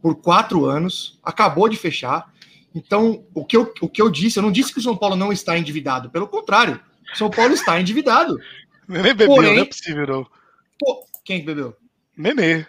por 0.00 0.16
quatro 0.16 0.64
anos, 0.64 1.20
acabou 1.22 1.68
de 1.68 1.76
fechar. 1.76 2.32
Então, 2.74 3.24
o 3.32 3.44
que, 3.44 3.56
eu, 3.56 3.72
o 3.80 3.88
que 3.88 4.02
eu 4.02 4.10
disse, 4.10 4.38
eu 4.38 4.42
não 4.42 4.50
disse 4.50 4.72
que 4.72 4.80
o 4.80 4.82
São 4.82 4.96
Paulo 4.96 5.14
não 5.14 5.32
está 5.32 5.56
endividado, 5.56 6.10
pelo 6.10 6.26
contrário, 6.26 6.80
o 7.14 7.16
São 7.16 7.30
Paulo 7.30 7.52
está 7.52 7.80
endividado. 7.80 8.36
Nenê 8.88 9.14
bebeu, 9.14 9.28
Porém- 9.28 9.54
não 9.56 9.62
é 9.62 9.66
possível, 9.66 10.06
não. 10.06 10.26
Pô, 10.78 11.04
quem 11.24 11.40
que 11.40 11.46
bebeu? 11.46 11.76
Nenê. 12.16 12.66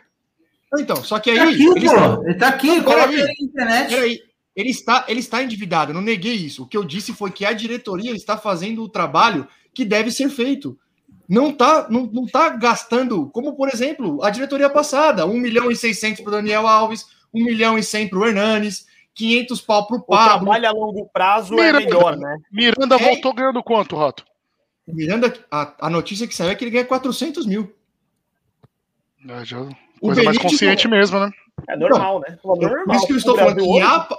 Então, 0.80 1.04
só 1.04 1.20
que 1.20 1.30
aí. 1.30 1.38
Tá 1.38 1.44
aqui, 1.50 1.64
ele 1.66 1.86
está- 1.86 2.16
pô. 2.18 2.24
Ele 2.24 2.36
tá 2.36 2.48
aqui, 2.48 2.82
coloca 2.82 3.14
ele 3.14 3.24
na 3.24 3.34
internet. 3.42 3.90
Peraí, 3.90 4.20
ele 4.56 4.70
está, 4.70 5.06
ele 5.08 5.20
está 5.20 5.44
endividado, 5.44 5.92
eu 5.92 5.96
não 5.96 6.02
neguei 6.02 6.34
isso. 6.34 6.64
O 6.64 6.68
que 6.68 6.78
eu 6.78 6.84
disse 6.84 7.14
foi 7.14 7.32
que 7.32 7.46
a 7.46 7.54
diretoria 7.54 8.12
está 8.12 8.38
fazendo 8.38 8.84
o 8.84 8.90
trabalho 8.90 9.48
que 9.74 9.84
deve 9.86 10.12
ser 10.12 10.30
feito. 10.30 10.78
Não 11.28 11.50
está 11.52 11.88
não, 11.90 12.06
não 12.06 12.26
tá 12.26 12.50
gastando, 12.50 13.30
como 13.30 13.56
por 13.56 13.70
exemplo, 13.70 14.24
a 14.24 14.30
diretoria 14.30 14.70
passada, 14.70 15.26
1 15.26 15.34
milhão 15.40 15.72
e 15.72 15.76
600 15.76 16.22
para 16.22 16.30
o 16.30 16.36
Daniel 16.36 16.68
Alves, 16.68 17.06
1 17.34 17.44
milhão 17.44 17.78
e 17.78 17.84
100 17.84 18.08
para 18.10 18.20
o 18.20 18.26
Hernanes, 18.26 18.86
500 19.16 19.62
pau 19.62 19.88
para 19.88 19.96
o 19.96 20.00
O 20.00 20.04
Pablo. 20.04 20.48
trabalho 20.52 20.68
a 20.68 20.72
longo 20.72 21.10
prazo 21.14 21.56
Miranda. 21.56 21.82
é 21.82 21.86
melhor, 21.86 22.18
né? 22.18 22.38
Miranda 22.52 22.96
É. 22.96 23.00
voltou 23.00 23.34
ganhando 23.34 23.64
quanto, 23.64 23.96
Rato? 23.96 24.26
O 24.86 24.94
Miranda, 24.94 25.34
a, 25.50 25.88
a 25.88 25.90
notícia 25.90 26.28
que 26.28 26.36
saiu 26.36 26.52
é 26.52 26.56
que 26.56 26.64
ele 26.64 26.72
ganha 26.72 26.86
400 26.86 27.46
mil. 27.46 27.74
É, 29.28 29.46
já... 29.46 29.60
O 29.62 30.08
Coisa 30.08 30.22
mais 30.24 30.38
Benítez 30.38 30.42
consciente 30.52 30.88
mesmo, 30.88 31.20
né? 31.20 31.32
É 31.70 31.78
normal, 31.78 32.20
né? 32.20 32.38
Eu- 32.44 32.56
normal. 32.58 32.86
Por 32.86 32.96
isso 32.96 33.08
que 33.08 33.14
eu 33.14 33.18
estou 33.18 33.36
O 33.36 33.38
falando 33.38 33.64
que 33.64 33.80
apa- 33.82 34.18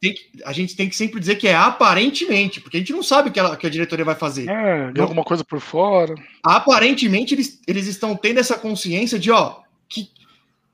que- 0.00 0.14
a 0.44 0.52
gente 0.54 0.74
tem 0.74 0.88
que 0.88 0.96
sempre 0.96 1.20
dizer 1.20 1.36
que 1.36 1.46
é 1.46 1.54
aparentemente, 1.54 2.60
porque 2.60 2.78
a 2.78 2.80
gente 2.80 2.92
não 2.92 3.02
sabe 3.02 3.28
o 3.28 3.32
que, 3.32 3.38
ela- 3.38 3.56
que 3.56 3.66
a 3.66 3.70
diretoria 3.70 4.04
vai 4.06 4.14
fazer. 4.14 4.48
É, 4.48 4.86
Não. 4.86 4.92
ganhou 4.92 5.02
alguma 5.08 5.24
coisa 5.24 5.44
por 5.44 5.60
fora. 5.60 6.14
aparentemente 6.42 7.34
eles, 7.34 7.60
eles 7.66 7.86
estão 7.86 8.16
tendo 8.16 8.38
essa 8.40 8.56
consciência 8.58 9.18
de, 9.18 9.30
ó, 9.30 9.56
que 9.88 10.10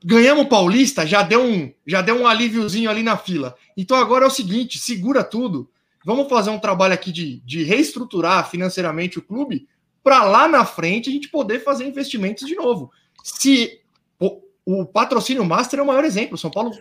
ganhamos 0.03 0.45
o 0.45 0.49
Paulista, 0.49 1.05
já 1.05 1.21
deu 1.21 1.43
um, 1.43 1.69
já 1.85 2.01
deu 2.01 2.15
um 2.21 2.25
alíviozinho 2.27 2.89
ali 2.89 3.03
na 3.03 3.17
fila. 3.17 3.55
Então 3.75 3.97
agora 3.97 4.23
é 4.23 4.27
o 4.27 4.31
seguinte, 4.31 4.79
segura 4.79 5.21
tudo. 5.23 5.69
Vamos 6.05 6.29
fazer 6.29 6.51
um 6.51 6.59
trabalho 6.59 6.93
aqui 6.93 7.11
de, 7.11 7.39
de 7.39 7.63
reestruturar 7.63 8.47
financeiramente 8.47 9.17
o 9.17 9.23
clube 9.23 9.67
para 10.03 10.23
lá 10.23 10.47
na 10.47 10.63
frente 10.63 11.09
a 11.09 11.11
gente 11.11 11.29
poder 11.29 11.63
fazer 11.63 11.87
investimentos 11.87 12.47
de 12.47 12.53
novo. 12.53 12.91
Se 13.23 13.81
o, 14.19 14.39
o 14.63 14.85
patrocínio 14.85 15.43
master 15.43 15.79
é 15.79 15.81
o 15.81 15.87
maior 15.87 16.05
exemplo, 16.05 16.37
São 16.37 16.51
Paulo 16.51 16.77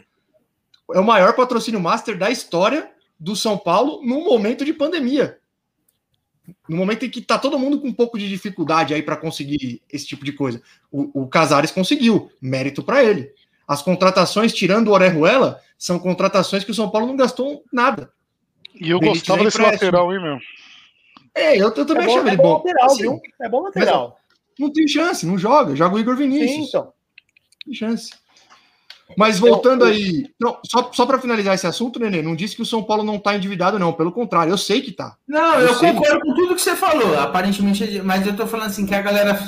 é 0.92 1.00
o 1.00 1.04
maior 1.04 1.34
patrocínio 1.34 1.80
master 1.80 2.18
da 2.18 2.30
história 2.30 2.90
do 3.18 3.34
São 3.34 3.56
Paulo 3.56 4.04
num 4.04 4.24
momento 4.24 4.62
de 4.62 4.74
pandemia. 4.74 5.38
No 6.68 6.76
momento 6.76 7.06
em 7.06 7.10
que 7.10 7.22
tá 7.22 7.38
todo 7.38 7.58
mundo 7.58 7.80
com 7.80 7.88
um 7.88 7.94
pouco 7.94 8.18
de 8.18 8.28
dificuldade 8.28 8.92
aí 8.92 9.02
para 9.02 9.16
conseguir 9.16 9.80
esse 9.90 10.06
tipo 10.06 10.22
de 10.22 10.32
coisa. 10.32 10.60
O, 10.92 11.22
o 11.22 11.26
Casares 11.26 11.70
conseguiu, 11.70 12.30
mérito 12.42 12.82
para 12.82 13.02
ele. 13.02 13.32
As 13.66 13.80
contratações, 13.80 14.52
tirando 14.52 14.88
o 14.88 14.92
Orejuela, 14.92 15.58
são 15.78 15.98
contratações 15.98 16.62
que 16.62 16.70
o 16.70 16.74
São 16.74 16.90
Paulo 16.90 17.06
não 17.06 17.16
gastou 17.16 17.64
nada. 17.72 18.12
E 18.80 18.90
eu 18.90 18.98
Benítez 18.98 19.22
gostava 19.22 19.42
é 19.42 19.44
desse 19.44 19.60
lateral, 19.60 20.12
hein, 20.12 20.20
meu? 20.22 20.38
É, 21.34 21.56
eu, 21.56 21.72
eu 21.74 21.86
também 21.86 22.04
É 22.04 22.06
bom, 22.06 22.12
achava 22.12 22.28
é 22.28 22.32
ele 22.32 22.36
bom 22.36 22.42
bom. 22.42 22.56
lateral, 22.58 22.86
Assim, 22.86 23.02
viu? 23.02 23.20
É 23.42 23.48
bom 23.48 23.62
lateral. 23.62 24.18
Não 24.58 24.72
tem 24.72 24.86
chance, 24.86 25.26
não 25.26 25.36
joga. 25.38 25.74
Joga 25.74 25.96
o 25.96 25.98
Igor 25.98 26.16
Sim, 26.16 26.22
Vinícius. 26.28 26.68
então. 26.68 26.92
Tem 27.64 27.74
chance. 27.74 28.10
Mas 29.16 29.38
voltando 29.38 29.84
aí, 29.84 30.26
não, 30.40 30.58
só, 30.66 30.90
só 30.92 31.06
para 31.06 31.18
finalizar 31.20 31.54
esse 31.54 31.66
assunto, 31.66 32.00
Nenê, 32.00 32.20
não 32.22 32.34
disse 32.34 32.56
que 32.56 32.62
o 32.62 32.66
São 32.66 32.82
Paulo 32.82 33.02
não 33.04 33.18
tá 33.18 33.36
endividado, 33.36 33.78
não. 33.78 33.92
Pelo 33.92 34.10
contrário, 34.10 34.50
eu 34.52 34.58
sei 34.58 34.80
que 34.80 34.92
tá. 34.92 35.16
Não, 35.28 35.54
Eu 35.60 35.68
eu, 35.68 35.74
sei. 35.74 35.92
concordo 35.92 36.20
com 36.20 36.34
tudo 36.34 36.54
que 36.54 36.60
você 36.62 36.74
falou, 36.74 37.16
aparentemente, 37.18 38.00
mas 38.02 38.26
eu 38.26 38.34
tô 38.34 38.46
falando 38.46 38.68
assim 38.68 38.86
que 38.86 38.94
a 38.94 39.02
galera 39.02 39.38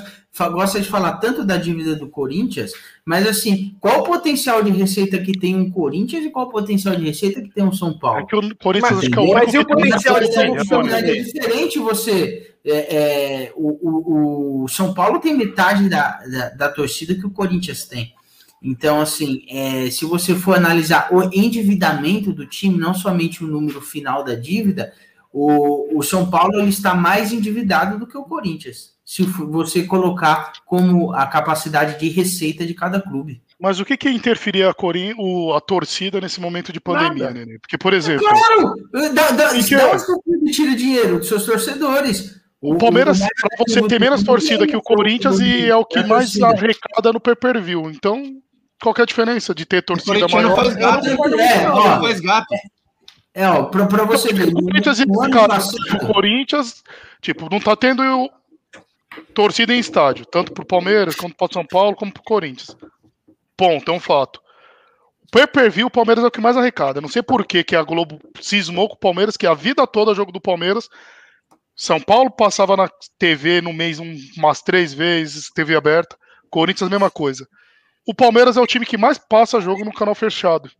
gosta 0.53 0.79
de 0.81 0.87
falar 0.89 1.15
tanto 1.17 1.43
da 1.45 1.57
dívida 1.57 1.97
do 1.97 2.09
Corinthians, 2.09 2.73
mas 3.05 3.27
assim, 3.27 3.75
qual 3.81 4.01
o 4.01 4.05
potencial 4.05 4.63
de 4.63 4.71
receita 4.71 5.19
que 5.19 5.33
tem 5.33 5.57
um 5.57 5.71
Corinthians 5.71 6.25
e 6.27 6.31
qual 6.31 6.47
o 6.47 6.51
potencial 6.51 6.95
de 6.95 7.05
receita 7.07 7.41
que 7.41 7.49
tem 7.49 7.65
um 7.65 7.73
São 7.73 7.91
É 7.91 7.99
Paulo? 7.99 8.27
que 8.27 8.37
o 8.37 8.57
Corinthians 8.57 8.93
Mas 8.93 8.99
acho 9.01 9.11
que 9.11 9.19
é 9.19 9.21
o 9.21 9.25
único 9.25 9.39
Mas 9.39 9.55
e 9.55 9.59
o 9.59 9.65
que 9.65 9.75
tem 9.75 9.85
potencial 9.87 10.21
de 10.21 10.27
oportunidade. 10.61 11.11
É 11.11 11.23
diferente 11.23 11.79
você. 11.79 12.55
é, 12.65 12.97
é, 12.97 13.53
o, 13.57 13.69
o- 13.89 14.65
o 14.65 14.69
São 14.69 14.93
Paulo 14.93 15.19
tem 15.19 15.35
metade 15.35 15.89
da, 15.89 16.19
da, 16.31 16.49
da 16.51 16.69
torcida 16.69 17.15
que 17.15 17.25
o 17.27 17.31
Corinthians 17.31 17.85
tem. 17.87 18.13
Então, 18.63 19.01
assim, 19.01 19.45
é, 19.49 19.91
se 19.91 20.05
você 20.05 20.35
for 20.35 20.57
analisar 20.57 21.09
o 21.13 21.23
endividamento 21.25 22.33
do 22.33 22.47
time, 22.47 22.79
não 22.79 22.95
somente 22.95 23.45
o 23.45 23.47
número 23.47 23.81
final 23.81 24.25
da 24.25 24.35
dívida, 24.35 24.93
o, 25.33 25.99
o 25.99 26.03
São 26.03 26.31
Paulo 26.31 26.59
ele 26.61 26.71
está 26.71 26.95
mais 26.95 27.33
endividado 27.33 27.99
do 27.99 28.07
que 28.07 28.17
o 28.17 28.25
Corinthians. 28.25 28.97
Se 29.05 29.23
você 29.23 29.85
colocar 29.85 30.53
como 30.65 31.13
a 31.13 31.27
capacidade 31.27 31.99
de 32.01 32.09
receita 32.09 32.67
de 32.67 32.75
cada 32.75 33.01
clube. 33.01 33.41
Mas 33.61 33.79
o 33.79 33.85
que 33.85 33.97
que 33.97 34.11
interferia 34.11 34.69
a, 34.71 34.75
Corin... 34.75 35.15
o... 35.17 35.53
a 35.55 35.61
torcida 35.61 36.21
nesse 36.21 36.41
momento 36.41 36.73
de 36.73 36.81
pandemia, 36.81 37.25
Nada. 37.27 37.35
Nenê? 37.39 37.59
Porque, 37.59 37.79
por 37.79 37.95
exemplo, 37.95 38.27
Claro! 38.27 38.75
Da, 39.15 39.57
E 39.57 39.63
que- 39.63 39.77
o 39.77 40.23
clube 40.23 40.51
tira 40.51 40.75
dinheiro? 40.75 41.19
Dos 41.19 41.29
seus 41.29 41.45
torcedores. 41.47 42.41
o 42.61 42.77
Palmeiras, 42.77 43.19
pra 43.21 43.65
você 43.67 43.81
tem 43.87 43.99
menos 43.99 44.23
torcida 44.23 44.67
que 44.67 44.77
o 44.77 44.83
Corinthians 44.83 45.39
e 45.39 45.67
é 45.69 45.77
o 45.77 45.85
que 45.85 46.03
mais 46.03 46.39
arrecada 46.43 47.13
no 47.13 47.21
pay-per-view. 47.21 47.91
Então, 47.91 48.23
qual 48.83 48.95
que 48.95 49.01
é 49.01 49.05
a 49.05 49.07
diferença 49.07 49.55
de 49.55 49.65
ter 49.65 49.83
torcida 49.83 50.13
Corinthians 50.29 50.43
não 50.43 50.51
maior? 50.51 50.57
faz 50.65 50.77
gato. 50.77 51.07
É, 51.41 51.65
não, 51.65 51.75
ó. 51.75 51.89
não 51.97 52.03
faz 52.03 52.21
gato. 52.21 52.55
É, 53.35 53.49
ó, 53.49 53.65
pra, 53.65 53.87
pra 53.87 54.05
você 54.05 54.33
ver. 54.33 54.49
O 54.49 54.53
Corinthians, 54.65 54.99
no 55.07 55.21
ano 55.23 55.33
cara, 55.33 55.49
passado- 55.49 55.77
o 56.03 56.13
Corinthians, 56.13 56.83
tipo, 57.21 57.49
não 57.51 57.61
tá 57.61 57.77
tendo 57.77 58.03
torcida 59.35 59.75
em 59.75 59.79
estádio, 59.79 60.27
tanto 60.27 60.53
pro 60.53 60.65
Palmeiras, 60.65 61.15
quanto 61.15 61.37
pro 61.37 61.53
São 61.53 61.65
Paulo, 61.65 61.97
como 61.97 62.13
pro 62.13 62.23
Corinthians. 62.23 62.77
Ponto, 63.57 63.91
é 63.91 63.95
um 63.95 64.01
fato. 64.01 64.41
O 65.27 65.31
pay-per-view, 65.31 65.87
o 65.89 65.91
Palmeiras 65.91 66.25
é 66.25 66.27
o 66.27 66.31
que 66.31 66.41
mais 66.41 66.57
arrecada. 66.57 67.01
Não 67.01 67.09
sei 67.09 67.23
por 67.23 67.45
que, 67.47 67.65
que 67.65 67.75
a 67.77 67.83
Globo 67.83 68.19
cismou 68.41 68.89
com 68.89 68.95
o 68.95 68.99
Palmeiras, 68.99 69.37
que 69.37 69.47
a 69.47 69.55
vida 69.55 69.87
toda 69.87 70.15
jogo 70.15 70.31
do 70.33 70.41
Palmeiras. 70.41 70.89
São 71.75 72.01
Paulo 72.01 72.31
passava 72.31 72.75
na 72.77 72.89
TV 73.19 73.61
no 73.61 73.73
mês 73.73 73.99
um- 73.99 74.17
umas 74.39 74.63
três 74.63 74.95
vezes, 74.95 75.51
TV 75.55 75.75
aberta. 75.77 76.17
Corinthians, 76.49 76.87
a 76.87 76.91
mesma 76.91 77.11
coisa. 77.11 77.47
O 78.07 78.15
Palmeiras 78.15 78.57
é 78.57 78.61
o 78.61 78.67
time 78.67 78.87
que 78.87 78.97
mais 78.97 79.19
passa 79.19 79.61
jogo 79.61 79.85
no 79.85 79.93
canal 79.93 80.15
fechado. 80.15 80.71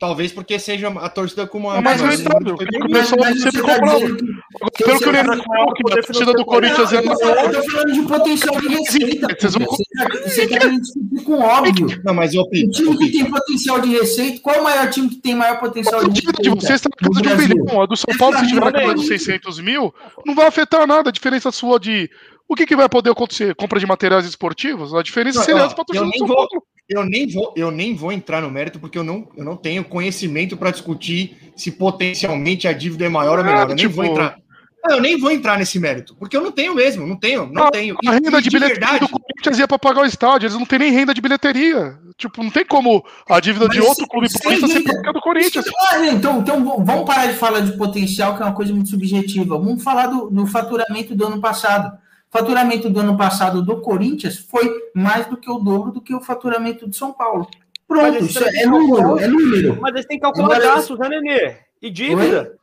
Talvez 0.00 0.32
porque 0.32 0.58
seja 0.58 0.88
a 0.88 1.08
torcida 1.10 1.46
com 1.46 1.58
uma. 1.58 1.76
É 1.76 1.80
mais 1.82 2.00
rentável. 2.00 2.56
foi- 2.56 2.66
O 2.66 2.88
pessoal 2.90 3.20
Mas 3.20 3.42
sempre 3.42 3.60
tá 3.62 3.74
comprava. 3.74 4.00
Pelo 4.00 4.98
que 4.98 5.08
o 5.08 5.12
Nenê 5.12 5.36
tá- 5.36 5.36
que 5.36 5.92
a 5.92 6.02
torcida 6.02 6.32
do 6.32 6.44
Corinthians 6.46 6.90
é 6.92 6.96
eu 6.96 7.02
tô- 7.02 7.10
eu 7.12 7.52
tô 7.62 7.70
falando 7.70 7.92
de 7.92 8.02
potencial 8.02 8.60
de 8.62 8.68
receita. 8.68 9.26
Vocês 9.38 9.54
vão- 9.54 9.66
Você 9.66 9.82
tá, 9.98 10.08
tá 10.08 10.58
querendo 10.58 10.80
discutir 10.80 11.22
com 11.22 11.38
óbvio. 11.40 12.00
Não, 12.02 12.14
mas 12.14 12.34
ô, 12.34 12.40
O 12.40 12.70
time 12.70 12.96
que 12.96 13.12
tem 13.12 13.30
potencial 13.30 13.78
de 13.78 13.90
receita, 13.90 14.40
qual 14.40 14.56
é 14.56 14.60
o 14.60 14.64
maior 14.64 14.90
time 14.90 15.08
que 15.10 15.16
tem 15.16 15.34
maior 15.34 15.60
potencial 15.60 16.00
A 16.00 16.04
de 16.04 16.10
dívida 16.14 16.32
de 16.42 16.48
receita? 16.48 16.66
vocês 16.66 16.80
está 16.80 16.88
na 16.88 16.96
casa 17.20 17.46
no 17.48 17.54
de 17.54 17.60
um. 17.74 17.82
A 17.82 17.86
do 17.86 17.96
São 17.96 18.16
Paulo, 18.18 18.38
se 18.38 18.48
tiver 18.48 18.60
na 18.64 18.72
casa 18.72 18.94
dos 18.94 19.06
600 19.06 19.60
mil, 19.60 19.94
não 20.26 20.34
vai 20.34 20.46
afetar 20.46 20.86
nada. 20.86 21.10
A 21.10 21.12
diferença 21.12 21.52
sua 21.52 21.78
de. 21.78 22.10
O 22.50 22.56
que, 22.56 22.66
que 22.66 22.74
vai 22.74 22.88
poder 22.88 23.10
acontecer? 23.10 23.54
Compra 23.54 23.78
de 23.78 23.86
materiais 23.86 24.24
esportivos? 24.26 24.92
A 24.92 25.02
diferença 25.04 25.38
Não, 25.38 25.44
seria 25.44 25.62
ó, 25.62 25.66
as 25.66 25.72
patrocínios 25.72 26.12
eu 26.18 26.26
nem 26.26 26.34
vou- 26.34 26.48
eu 26.88 27.04
nem 27.04 27.28
vou, 27.28 27.54
eu 27.56 27.70
nem 27.70 27.94
vou 27.94 28.10
entrar 28.10 28.42
no 28.42 28.50
mérito 28.50 28.80
porque 28.80 28.98
eu 28.98 29.04
não, 29.04 29.28
eu 29.36 29.44
não 29.44 29.56
tenho 29.56 29.84
conhecimento 29.84 30.56
para 30.56 30.72
discutir 30.72 31.52
se 31.54 31.70
potencialmente 31.70 32.66
a 32.66 32.72
dívida 32.72 33.04
é 33.04 33.08
maior 33.08 33.38
ou 33.38 33.44
É, 33.44 33.48
menor. 33.48 33.62
Eu 33.62 33.68
nem 33.68 33.76
tipo- 33.76 33.94
vou 33.94 34.04
entrar. 34.04 34.36
Não, 34.82 34.96
Eu 34.96 35.00
nem 35.02 35.16
vou 35.18 35.30
entrar 35.30 35.58
nesse 35.58 35.78
mérito, 35.78 36.16
porque 36.18 36.34
eu 36.36 36.40
não 36.42 36.50
tenho 36.50 36.74
mesmo, 36.74 37.06
não 37.06 37.14
tenho, 37.14 37.46
não 37.52 37.64
A- 37.64 37.70
tenho. 37.70 37.96
E- 38.02 38.08
A 38.08 38.12
renda 38.12 38.38
e 38.38 38.42
de 38.42 38.48
bilheteria 38.50 38.80
verdade, 38.80 39.06
do 39.06 39.08
Corinthians 39.10 39.58
ia 39.58 39.68
para 39.68 39.78
pagar 39.78 40.00
o 40.00 40.06
estádio. 40.06 40.46
Eles 40.46 40.56
não 40.58 40.64
têm 40.66 40.78
nem 40.80 40.90
renda 40.90 41.12
de 41.14 41.20
bilheteria. 41.20 41.98
Tipo, 42.16 42.42
não 42.42 42.50
tem 42.50 42.64
como 42.64 43.04
a 43.28 43.38
dívida 43.40 43.68
de 43.68 43.78
Mas 43.78 43.88
outro 43.88 44.08
clube 44.08 44.28
sem 44.28 44.40
paulista 44.40 44.66
ser 44.66 44.78
renda. 44.78 44.92
paga 44.96 45.12
do 45.12 45.20
Corinthians. 45.20 45.66
Ah, 45.92 46.04
então, 46.06 46.40
então 46.40 46.64
vamos 46.84 47.04
parar 47.04 47.26
de 47.26 47.34
falar 47.34 47.60
de 47.60 47.76
potencial, 47.76 48.36
que 48.36 48.42
é 48.42 48.46
uma 48.46 48.54
coisa 48.54 48.72
muito 48.74 48.88
subjetiva. 48.88 49.56
Vamos 49.58 49.82
falar 49.84 50.06
do, 50.08 50.28
do 50.30 50.46
faturamento 50.46 51.14
do 51.14 51.26
ano 51.26 51.40
passado. 51.40 51.92
Faturamento 52.30 52.88
do 52.88 53.00
ano 53.00 53.16
passado 53.16 53.60
do 53.62 53.80
Corinthians 53.80 54.38
foi 54.38 54.72
mais 54.94 55.26
do 55.26 55.36
que 55.36 55.50
o 55.50 55.58
dobro 55.58 55.90
do 55.90 56.00
que 56.00 56.14
o 56.14 56.20
faturamento 56.20 56.88
de 56.88 56.96
São 56.96 57.12
Paulo. 57.12 57.48
Pronto, 57.88 58.24
isso 58.24 58.38
esse 58.44 58.62
é 58.62 58.66
número, 58.66 59.18
é 59.18 59.26
número. 59.26 59.78
Mas 59.80 59.92
eles 59.94 60.06
têm 60.06 60.16
que 60.16 60.22
calcular 60.22 60.46
Agora, 60.56 60.74
gastos, 60.76 60.96
né, 60.98 61.08
Nenê? 61.08 61.56
E 61.82 61.90
dívida. 61.90 62.56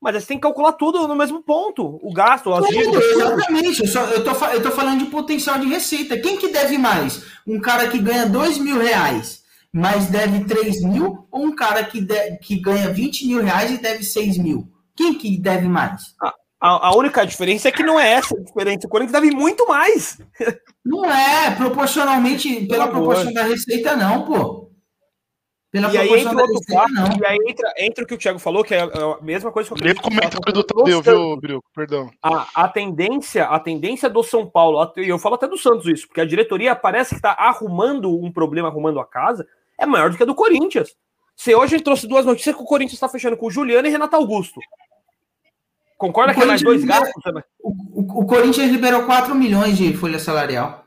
Mas 0.00 0.14
eles 0.16 0.26
têm 0.26 0.36
que 0.36 0.42
calcular 0.42 0.72
tudo 0.72 1.06
no 1.06 1.14
mesmo 1.14 1.40
ponto. 1.42 1.98
O 2.02 2.12
gasto, 2.12 2.52
as 2.52 2.66
Tudo, 2.66 2.76
dívidas. 2.76 3.04
exatamente. 3.04 3.80
Eu, 3.82 3.86
só, 3.88 4.00
eu, 4.06 4.24
tô, 4.24 4.30
eu 4.46 4.62
tô 4.62 4.70
falando 4.72 4.98
de 5.04 5.06
potencial 5.06 5.58
de 5.58 5.66
receita. 5.68 6.18
Quem 6.18 6.36
que 6.36 6.48
deve 6.48 6.76
mais? 6.76 7.22
Um 7.46 7.60
cara 7.60 7.88
que 7.88 7.98
ganha 7.98 8.26
2 8.26 8.58
mil 8.58 8.78
reais, 8.78 9.42
mas 9.72 10.06
deve 10.08 10.44
3 10.44 10.82
mil, 10.82 11.26
ou 11.30 11.44
um 11.46 11.54
cara 11.54 11.82
que, 11.84 12.00
de- 12.00 12.36
que 12.38 12.60
ganha 12.60 12.92
20 12.92 13.26
mil 13.26 13.42
reais 13.42 13.70
e 13.70 13.78
deve 13.78 14.02
6 14.04 14.36
mil? 14.36 14.68
Quem 14.94 15.14
que 15.14 15.38
deve 15.38 15.66
mais? 15.68 16.14
A, 16.66 16.88
a 16.88 16.96
única 16.96 17.24
diferença 17.24 17.68
é 17.68 17.72
que 17.72 17.84
não 17.84 17.98
é 17.98 18.14
essa 18.14 18.36
a 18.36 18.40
diferença. 18.40 18.88
O 18.88 18.90
Corinthians 18.90 19.12
deve 19.12 19.32
muito 19.32 19.68
mais. 19.68 20.20
Não 20.84 21.04
é, 21.04 21.54
proporcionalmente, 21.54 22.66
pela 22.66 22.88
proporção 22.88 23.32
da 23.32 23.44
receita, 23.44 23.94
não, 23.94 24.24
pô. 24.24 24.72
Pela 25.70 25.92
E 25.92 25.96
aí 25.96 26.08
proporção 26.08 26.32
entra 26.32 26.34
da 26.34 26.42
outro 26.42 26.58
receita, 26.58 27.04
fato, 27.04 27.20
e 27.22 27.26
aí 27.26 27.38
entra, 27.46 27.74
entra 27.78 28.04
o 28.04 28.06
que 28.06 28.14
o 28.14 28.18
Thiago 28.18 28.38
falou, 28.40 28.64
que 28.64 28.74
é 28.74 28.80
a 28.80 29.22
mesma 29.22 29.52
coisa 29.52 29.72
que 29.72 29.88
eu 29.88 29.96
comentário 29.96 30.52
do 30.52 30.64
Tadeu, 30.64 31.02
viu, 31.02 31.36
Brioco? 31.36 31.68
Perdão. 31.72 32.10
a, 32.20 32.48
a 32.54 32.68
tendência, 32.68 33.44
a 33.44 33.60
tendência 33.60 34.10
do 34.10 34.24
São 34.24 34.44
Paulo, 34.44 34.92
e 34.96 35.08
eu 35.08 35.18
falo 35.20 35.36
até 35.36 35.46
do 35.46 35.58
Santos 35.58 35.86
isso, 35.86 36.08
porque 36.08 36.20
a 36.20 36.26
diretoria 36.26 36.74
parece 36.74 37.10
que 37.10 37.16
está 37.16 37.30
arrumando 37.32 38.10
um 38.10 38.32
problema, 38.32 38.68
arrumando 38.68 38.98
a 38.98 39.06
casa, 39.06 39.46
é 39.78 39.86
maior 39.86 40.10
do 40.10 40.16
que 40.16 40.22
a 40.24 40.26
do 40.26 40.34
Corinthians. 40.34 40.96
Você 41.36 41.54
hoje 41.54 41.80
trouxe 41.80 42.08
duas 42.08 42.24
notícias 42.24 42.56
que 42.56 42.62
o 42.62 42.66
Corinthians 42.66 42.94
está 42.94 43.08
fechando 43.08 43.36
com 43.36 43.46
o 43.46 43.50
Juliano 43.50 43.86
e 43.86 43.90
Renato 43.90 44.16
Augusto. 44.16 44.58
Concorda 45.96 46.32
O 46.32 46.34
que 46.34 46.42
é 46.42 46.46
mais 46.46 46.62
dois 46.62 46.80
Corinthians- 46.84 47.00
gastos? 47.04 47.22
também? 47.22 47.42
O, 47.60 47.70
o- 47.70 48.22
o 48.22 48.26
Corinthians 48.26 48.70
liberou 48.70 49.04
4 49.04 49.34
milhões 49.34 49.76
de 49.78 49.96
folha 49.96 50.18
salarial. 50.18 50.84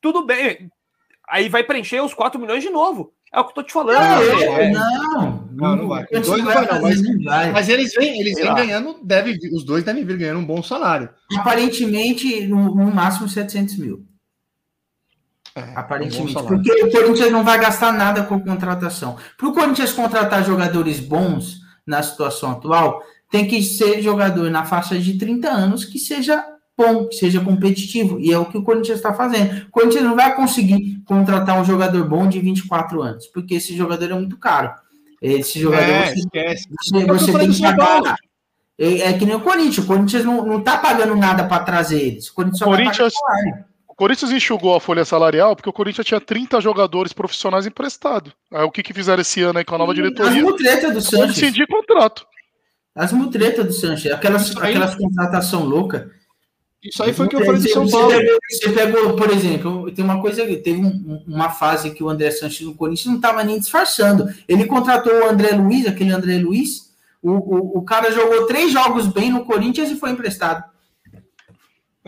Tudo 0.00 0.24
bem. 0.24 0.70
Aí 1.28 1.48
vai 1.48 1.62
preencher 1.62 2.00
os 2.00 2.14
4 2.14 2.40
milhões 2.40 2.62
de 2.62 2.70
novo. 2.70 3.12
É 3.30 3.38
o 3.38 3.44
que 3.44 3.50
eu 3.50 3.54
tô 3.56 3.62
te 3.62 3.72
falando. 3.74 3.98
Não, 4.00 4.56
é. 4.56 4.70
não, 4.70 5.48
Não, 5.52 5.76
não 5.76 5.88
vai. 5.88 6.06
Dois 6.06 6.26
não 6.28 6.44
vai 6.46 6.66
não, 6.66 7.24
vai. 7.24 7.52
Mas 7.52 7.68
eles 7.68 7.92
vêm, 7.92 8.18
eles 8.20 8.36
vêm 8.36 8.54
ganhando, 8.54 8.98
deve, 9.04 9.38
os 9.52 9.64
dois 9.64 9.84
devem 9.84 10.02
vir 10.02 10.16
ganhando 10.16 10.40
um 10.40 10.46
bom 10.46 10.62
salário. 10.62 11.10
Aparentemente, 11.36 12.46
no, 12.46 12.74
no 12.74 12.90
máximo 12.90 13.28
700 13.28 13.76
mil. 13.76 14.06
É, 15.54 15.60
um 15.60 15.78
Aparentemente. 15.78 16.32
salário. 16.32 16.56
Porque 16.62 16.84
o 16.84 16.90
Corinthians 16.90 17.30
não 17.30 17.44
vai 17.44 17.58
gastar 17.60 17.92
nada 17.92 18.22
com 18.22 18.40
contratação. 18.40 19.18
Para 19.36 19.48
o 19.48 19.52
Corinthians 19.52 19.92
contratar 19.92 20.42
jogadores 20.44 20.98
bons 21.00 21.58
na 21.86 22.02
situação 22.02 22.52
atual, 22.52 23.02
tem 23.30 23.46
que 23.46 23.62
ser 23.62 24.00
jogador 24.02 24.50
na 24.50 24.64
faixa 24.64 24.98
de 24.98 25.18
30 25.18 25.48
anos 25.48 25.84
que 25.84 25.98
seja 25.98 26.44
bom, 26.76 27.06
que 27.08 27.16
seja 27.16 27.40
competitivo. 27.40 28.18
E 28.20 28.32
é 28.32 28.38
o 28.38 28.46
que 28.46 28.56
o 28.56 28.62
Corinthians 28.62 28.98
está 28.98 29.12
fazendo. 29.12 29.66
O 29.66 29.70
Corinthians 29.70 30.04
não 30.04 30.14
vai 30.16 30.34
conseguir 30.34 31.02
contratar 31.04 31.60
um 31.60 31.64
jogador 31.64 32.08
bom 32.08 32.28
de 32.28 32.38
24 32.40 33.02
anos, 33.02 33.26
porque 33.26 33.54
esse 33.54 33.76
jogador 33.76 34.10
é 34.10 34.14
muito 34.14 34.36
caro. 34.38 34.72
Esse 35.20 35.58
jogador 35.60 35.82
É, 35.82 36.06
você, 36.06 36.14
esquece. 36.20 36.68
você, 36.80 36.96
É 36.98 37.06
você 37.06 37.32
tem 37.32 37.50
que 37.50 37.60
pagar. 37.60 38.16
É, 38.78 38.98
é 39.10 39.12
que 39.12 39.26
nem 39.26 39.34
o 39.34 39.40
Corinthians. 39.40 39.78
O 39.78 39.86
Corinthians 39.86 40.24
não, 40.24 40.46
não 40.46 40.60
tá 40.62 40.78
pagando 40.78 41.16
nada 41.16 41.44
para 41.44 41.64
trazer 41.64 42.00
eles. 42.00 42.28
O 42.28 42.34
Corinthians 42.34 42.58
só 42.60 42.64
Corinthians-. 42.64 43.14
O 43.88 43.94
Corinthians 43.96 44.30
enxugou 44.30 44.76
a 44.76 44.80
folha 44.80 45.04
salarial 45.04 45.56
porque 45.56 45.68
o 45.68 45.72
Corinthians 45.72 46.06
tinha 46.06 46.20
30 46.20 46.60
jogadores 46.60 47.12
profissionais 47.12 47.66
emprestados. 47.66 48.32
Aí 48.52 48.62
o 48.62 48.70
que, 48.70 48.80
que 48.84 48.94
fizeram 48.94 49.20
esse 49.20 49.42
ano 49.42 49.58
aí 49.58 49.64
com 49.64 49.74
a 49.74 49.78
nova 49.78 49.90
As 49.90 49.96
diretoria? 49.96 50.40
mutretas 50.40 50.94
do 50.94 51.00
Sanches. 51.00 51.36
Rescindir 51.40 51.66
contrato. 51.66 52.24
As 52.98 53.12
mutretas 53.12 53.64
do 53.64 53.72
Sanches. 53.72 54.10
Aquelas, 54.12 54.56
aí- 54.56 54.70
aquelas 54.70 54.94
contratação 54.96 55.64
louca. 55.64 56.10
Isso 56.82 57.02
aí 57.02 57.12
foi 57.12 57.26
o 57.26 57.28
que 57.28 57.36
eu 57.36 57.44
falei 57.44 57.60
do 57.60 57.62
Você- 57.62 57.72
São 57.74 57.84
você 57.86 57.92
Paulo. 57.92 58.08
Pegou, 58.10 58.38
você 58.50 58.68
pegou, 58.70 59.16
por 59.16 59.30
exemplo, 59.30 59.90
tem 59.92 60.04
uma 60.04 60.20
coisa, 60.20 60.44
teve 60.46 60.80
um- 60.80 61.22
uma 61.26 61.50
fase 61.50 61.90
que 61.90 62.04
o 62.04 62.08
André 62.08 62.30
Sanches 62.30 62.66
no 62.66 62.74
Corinthians 62.74 63.06
não 63.06 63.16
estava 63.16 63.42
nem 63.42 63.58
disfarçando. 63.58 64.28
Ele 64.48 64.64
contratou 64.64 65.12
o 65.12 65.28
André 65.28 65.52
Luiz, 65.56 65.86
aquele 65.86 66.12
André 66.12 66.38
Luiz. 66.38 66.88
O, 67.22 67.30
o, 67.32 67.78
o 67.78 67.82
cara 67.82 68.12
jogou 68.12 68.46
três 68.46 68.72
jogos 68.72 69.08
bem 69.08 69.30
no 69.30 69.44
Corinthians 69.44 69.90
e 69.90 69.96
foi 69.96 70.10
emprestado. 70.10 70.62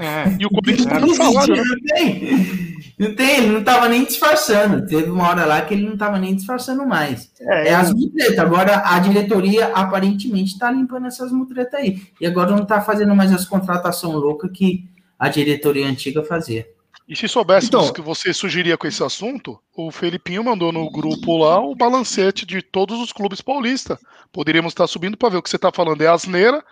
É. 0.00 0.36
E 0.40 0.46
o 0.46 0.50
Corinthians 0.50 0.86
tá 0.86 0.98
Não, 0.98 1.06
né? 1.08 1.62
não 1.62 1.80
tem. 1.94 2.70
Não 2.98 3.14
tem, 3.14 3.36
ele 3.38 3.48
não 3.48 3.60
estava 3.60 3.88
nem 3.88 4.04
disfarçando. 4.04 4.86
Teve 4.86 5.10
uma 5.10 5.28
hora 5.28 5.44
lá 5.46 5.60
que 5.62 5.74
ele 5.74 5.84
não 5.84 5.94
estava 5.94 6.18
nem 6.18 6.34
disfarçando 6.34 6.86
mais. 6.86 7.30
É, 7.40 7.74
as 7.74 7.92
mutretas. 7.92 8.38
Agora 8.38 8.82
a 8.84 8.98
diretoria 8.98 9.66
aparentemente 9.68 10.52
está 10.52 10.70
limpando 10.70 11.06
essas 11.06 11.30
mutretas 11.32 11.80
aí. 11.80 12.00
E 12.20 12.26
agora 12.26 12.50
não 12.50 12.62
está 12.62 12.80
fazendo 12.80 13.14
mais 13.14 13.32
as 13.32 13.44
contratações 13.46 14.14
loucas 14.14 14.50
que 14.52 14.84
a 15.18 15.28
diretoria 15.28 15.86
antiga 15.86 16.22
fazia. 16.22 16.66
E 17.08 17.16
se 17.16 17.26
soubéssemos 17.26 17.68
Então- 17.74 17.88
o 17.88 17.92
que 17.92 18.00
você 18.00 18.32
sugeria 18.32 18.76
com 18.78 18.86
esse 18.86 19.02
assunto, 19.02 19.58
o 19.76 19.90
Felipinho 19.90 20.44
mandou 20.44 20.70
no 20.70 20.90
grupo 20.90 21.36
lá 21.38 21.60
o 21.60 21.74
balancete 21.74 22.46
de 22.46 22.62
todos 22.62 23.00
os 23.00 23.12
clubes 23.12 23.40
paulistas. 23.40 23.98
Poderíamos 24.32 24.72
estar 24.72 24.86
subindo 24.86 25.16
para 25.16 25.30
ver 25.30 25.36
o 25.38 25.42
que 25.42 25.50
você 25.50 25.56
está 25.56 25.72
falando 25.72 26.00
é 26.02 26.06
asneira 26.06 26.62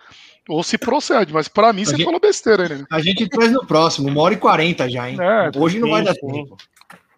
ou 0.49 0.63
se 0.63 0.77
procede, 0.77 1.31
mas 1.33 1.47
para 1.47 1.71
mim 1.71 1.83
A 1.83 1.85
você 1.85 1.91
gente- 1.91 2.03
falou 2.05 2.19
besteira, 2.19 2.67
né? 2.67 2.85
A 2.91 2.99
gente 2.99 3.27
traz 3.29 3.51
no 3.51 3.65
próximo, 3.65 4.07
uma 4.09 4.21
hora 4.21 4.33
e 4.33 4.37
quarenta 4.37 4.89
já, 4.89 5.09
hein? 5.09 5.17
É, 5.21 5.51
Hoje 5.57 5.79
não 5.79 5.87
sim, 5.87 5.93
vai 5.93 6.03
dar 6.03 6.15
tempo. 6.15 6.57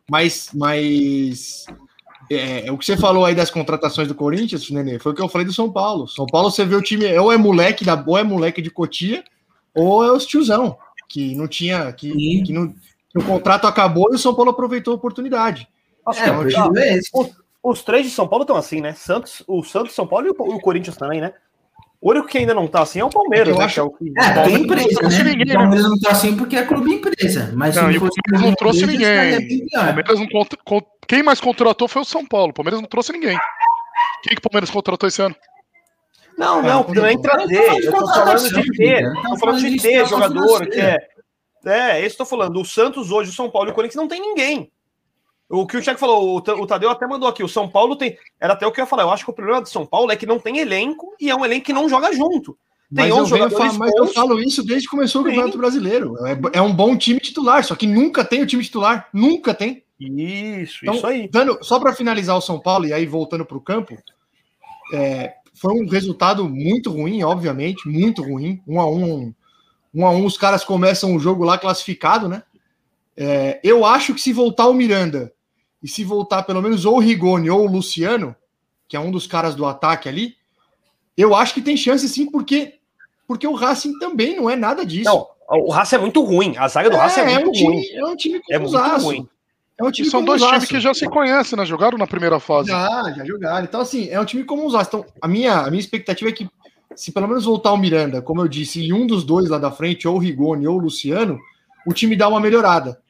Mas, 0.10 0.50
mas 0.54 1.66
é, 2.30 2.72
o 2.72 2.78
que 2.78 2.86
você 2.86 2.98
falou 2.98 3.26
aí 3.26 3.34
das 3.34 3.50
contratações 3.50 4.08
do 4.08 4.16
Corinthians, 4.16 4.70
Nenê, 4.70 5.00
foi 5.00 5.14
o 5.14 5.16
que 5.16 5.22
eu 5.22 5.30
falei 5.30 5.46
do 5.48 5.54
São 5.54 5.72
Paulo. 5.72 6.08
São 6.08 6.26
Paulo, 6.26 6.52
você 6.52 6.66
vê 6.66 6.76
o 6.76 6.82
time, 6.82 7.06
ou 7.18 7.32
é 7.32 7.38
moleque 7.38 7.86
da 7.86 8.02
ou 8.06 8.18
é 8.18 8.24
moleque 8.24 8.62
de 8.62 8.70
Cotia, 8.70 9.24
ou 9.74 10.04
é 10.04 10.12
os 10.12 10.26
tiozão, 10.26 10.78
que 11.08 11.34
não 11.36 11.48
tinha, 11.48 11.92
que, 11.94 12.12
Sim. 12.12 12.44
que, 12.44 12.52
não, 12.52 12.68
que 13.10 13.18
o 13.18 13.24
contrato 13.24 13.66
acabou 13.68 14.10
e 14.12 14.16
o 14.16 14.20
São 14.20 14.36
Paulo 14.36 14.52
aproveitou 14.52 14.94
a 14.94 14.98
oportunidade. 14.98 15.68
É, 16.18 16.32
o 16.32 16.42
perfil 16.42 16.78
é 16.78 16.98
esse. 16.98 17.10
os, 17.14 17.30
os 17.64 17.84
três 17.84 18.06
de 18.06 18.12
São 18.12 18.28
Paulo 18.28 18.44
estão 18.44 18.58
assim, 18.58 18.82
né? 18.82 18.94
Santos, 18.94 19.44
o 19.48 19.64
Santos, 19.64 19.94
São 19.94 20.08
Paulo 20.08 20.28
e 20.28 20.30
o, 20.32 20.56
o 20.56 20.60
Corinthians 20.60 20.98
também, 20.98 21.22
né? 21.22 21.32
O 22.02 22.10
único 22.10 22.28
que 22.28 22.40
ainda 22.40 22.54
não 22.56 22.66
tá 22.68 22.82
assim 22.82 23.00
é 23.00 23.06
o 23.06 23.10
Palmeiras, 23.12 23.50
eu 23.50 23.60
né? 23.60 23.66
acho- 23.66 23.74
que 23.76 23.80
é 23.80 23.84
o 23.84 23.90
que- 23.92 24.12
É, 24.18 24.44
tem 24.44 24.56
empresa, 24.56 25.02
não 25.04 25.10
né? 25.10 25.24
ninguém, 25.24 25.52
o 25.56 25.60
Palmeiras 25.60 25.90
não 25.90 26.00
tá 26.00 26.12
assim 26.12 26.36
porque 26.36 26.56
é 26.56 26.66
clube 26.66 26.92
empresa. 26.96 27.52
Mas 27.56 27.76
Não, 27.76 27.84
se 27.88 27.94
e 27.94 27.98
o 27.98 28.02
Palmeiras 28.02 28.42
não 28.50 28.56
trouxe 28.56 28.84
empresa, 28.86 29.40
ninguém. 29.40 29.68
O. 29.68 29.72
Palmeiras 29.72 30.20
não 30.20 30.28
contra- 30.28 30.60
con- 30.66 30.82
Quem 31.08 31.22
mais 31.22 31.40
contratou 31.40 31.88
foi 31.88 32.02
o 32.02 32.06
São 32.06 32.26
Paulo. 32.26 32.50
O 32.50 32.54
Palmeiras 32.54 32.82
não 32.82 32.88
trouxe 32.90 33.12
ninguém. 33.12 33.38
Quem 34.24 34.34
que 34.34 34.40
o 34.40 34.50
Palmeiras 34.50 34.72
contratou 34.72 35.08
esse 35.08 35.22
ano? 35.22 35.36
Não, 36.38 36.60
É, 36.60 36.62
não, 36.64 36.84
não 36.88 36.94
não 36.96 37.06
é 37.06 37.14
Não 37.14 37.22
trazer. 37.22 37.56
falando 37.66 37.80
de 37.82 37.86
Eu 37.86 37.92
tô 37.92 38.08
falando 38.08 38.50
de 38.50 38.72
ter. 38.78 39.02
Não 39.04 39.22
tá 39.22 39.30
Tô 39.30 39.38
falando 39.38 39.60
de 39.60 39.78
ter 39.82 40.06
jogador 40.08 40.68
que 40.68 40.80
é. 40.80 40.98
É, 41.66 42.04
esse 42.04 42.18
tô 42.18 42.26
falando. 42.26 42.60
O 42.60 42.66
Santos 42.66 43.12
hoje, 43.12 43.30
o 43.30 43.34
São 43.34 43.50
Paulo 43.52 43.70
e 43.70 43.72
o 43.72 43.76
Corinthians 43.76 44.02
não 44.02 44.08
tem 44.08 44.20
ninguém. 44.20 44.72
O 45.52 45.68
que 45.68 45.78
o 45.78 45.82
Thiago 45.82 46.00
falou, 46.00 46.38
o 46.38 46.42
Ta- 46.42 46.56
o 46.56 46.66
Tadeu 46.66 46.90
até 46.90 47.06
mandou 47.06 47.28
aqui. 47.28 47.44
O 47.44 47.48
São 47.50 47.68
Paulo 47.70 47.96
tem. 47.96 48.18
Era 48.40 48.54
até 48.54 48.66
o 48.66 48.72
que 48.72 48.80
eu 48.80 48.84
ia 48.84 48.88
falar. 48.90 49.04
Eu 49.04 49.12
acho 49.12 49.26
que 49.26 49.32
o 49.32 49.34
problema 49.34 49.62
do 49.62 49.68
São 49.70 49.86
Paulo 49.86 50.12
é 50.12 50.16
que 50.16 50.26
não 50.26 50.40
tem 50.40 50.60
elenco 50.60 51.16
e 51.20 51.30
é 51.30 51.36
um 51.36 51.44
elenco 51.44 51.66
que 51.66 51.74
não 51.74 51.90
joga 51.90 52.14
junto. 52.14 52.58
Tem 52.94 53.06
Mas, 53.06 53.10
eu, 53.10 53.18
11 53.18 53.32
venho 53.32 53.44
jogadores 53.50 53.74
fa- 53.74 53.80
mas 53.80 53.94
eu 53.96 54.08
falo 54.08 54.40
isso 54.40 54.64
desde 54.66 54.88
que 54.88 54.92
começou 54.96 55.22
o. 55.22 55.26
Campeonato 55.26 55.58
Brasileiro. 55.58 56.16
É, 56.26 56.60
é 56.60 56.62
um 56.62 56.74
bom 56.74 56.96
time 56.98 57.20
titular, 57.20 57.64
só 57.64 57.76
que 57.76 57.86
nunca 57.88 58.24
tem 58.26 58.42
o 58.42 58.46
time 58.48 58.64
titular. 58.64 59.08
Nunca 59.14 59.54
tem. 59.54 59.84
Isso, 60.00 60.80
Então, 60.84 60.96
isso 60.96 61.06
aí. 61.08 61.30
Dando, 61.30 61.58
só 61.64 61.80
para 61.80 61.94
finalizar 61.94 62.36
o 62.38 62.42
São 62.42 62.60
Paulo 62.60 62.86
e 62.88 62.94
aí 62.94 63.06
voltando 63.06 63.46
para 63.46 63.56
o 63.58 63.62
campo, 63.62 63.96
é, 64.94 65.34
foi 65.54 65.74
um 65.74 65.88
resultado 65.88 66.48
muito 66.50 66.92
ruim, 66.92 67.24
obviamente, 67.24 67.88
muito 67.88 68.22
ruim. 68.24 68.62
Um 68.68 68.80
a 68.82 68.90
um, 68.90 69.34
um 69.94 70.06
a 70.06 70.12
um, 70.12 70.26
os 70.26 70.38
caras 70.38 70.64
começam 70.64 71.16
o 71.16 71.20
jogo 71.20 71.44
lá 71.44 71.58
classificado, 71.58 72.28
né? 72.28 72.44
É, 73.16 73.60
eu 73.64 73.86
acho 73.86 74.14
que 74.14 74.22
se 74.22 74.34
voltar 74.34 74.68
o 74.68 74.74
Miranda 74.74 75.32
e 75.82 75.88
se 75.88 76.04
voltar 76.04 76.44
pelo 76.44 76.62
menos 76.62 76.86
ou 76.86 76.96
o 76.98 77.00
Rigoni 77.00 77.50
ou 77.50 77.66
o 77.68 77.72
Luciano, 77.72 78.36
que 78.88 78.96
é 78.96 79.00
um 79.00 79.12
dos 79.12 79.26
caras 79.28 79.56
do 79.56 79.66
ataque 79.66 80.08
ali, 80.10 80.36
eu 81.18 81.36
acho 81.36 81.54
que 81.54 81.62
tem 81.62 81.76
chance 81.78 82.08
sim, 82.08 82.30
porque 82.30 82.76
porque 83.28 83.48
o 83.48 83.54
Racing 83.54 83.98
também 84.00 84.36
não 84.36 84.50
é 84.50 84.56
nada 84.58 84.86
disso. 84.86 85.06
Não, 85.10 85.26
o 85.50 85.72
Racing 85.72 85.96
é 85.96 86.00
muito 86.00 86.22
ruim. 86.22 86.58
A 86.58 86.68
zaga 86.68 86.90
do 86.90 86.98
Racing 86.98 87.22
é, 87.22 87.34
é, 87.34 87.40
muito 87.40 87.60
um 87.60 87.66
ruim. 87.66 87.82
time, 87.82 87.98
é 87.98 88.06
um 88.06 88.16
time 88.16 88.40
com 88.42 88.54
É 88.54 88.60
muito 88.60 88.70
usaço. 88.76 89.06
ruim. 89.06 89.28
É 89.80 89.84
um 89.84 89.90
E 89.90 89.92
time 89.94 90.10
são 90.10 90.20
com 90.20 90.26
dois 90.26 90.42
times 90.42 90.66
que 90.66 90.80
já 90.80 90.94
se 90.94 91.08
conhecem, 91.08 91.58
né? 91.58 91.66
Jogaram 91.66 91.98
na 91.98 92.06
primeira 92.06 92.40
fase. 92.40 92.68
Já, 92.70 93.14
já 93.16 93.26
jogaram. 93.26 93.64
Então, 93.64 93.80
assim, 93.82 94.10
é 94.10 94.20
um 94.20 94.26
time 94.26 94.44
como 94.44 94.66
os 94.68 94.74
Então, 94.74 95.06
a 95.22 95.28
minha, 95.28 95.60
a 95.60 95.70
minha 95.72 95.80
expectativa 95.80 96.30
é 96.30 96.34
que, 96.34 96.48
se 96.96 97.12
pelo 97.12 97.28
menos 97.28 97.46
voltar 97.46 97.72
o 97.72 97.78
Miranda, 97.78 98.22
como 98.22 98.42
eu 98.42 98.48
disse, 98.48 98.82
e 98.82 98.92
um 98.94 99.08
dos 99.08 99.24
dois 99.24 99.50
lá 99.50 99.58
da 99.58 99.72
frente, 99.72 100.08
ou 100.08 100.16
o 100.16 100.20
Rigoni 100.20 100.68
ou 100.68 100.76
o 100.76 100.82
Luciano, 100.82 101.40
o 101.88 101.94
time 101.94 102.16
dá 102.16 102.28
uma 102.28 102.40
melhorada. 102.40 103.02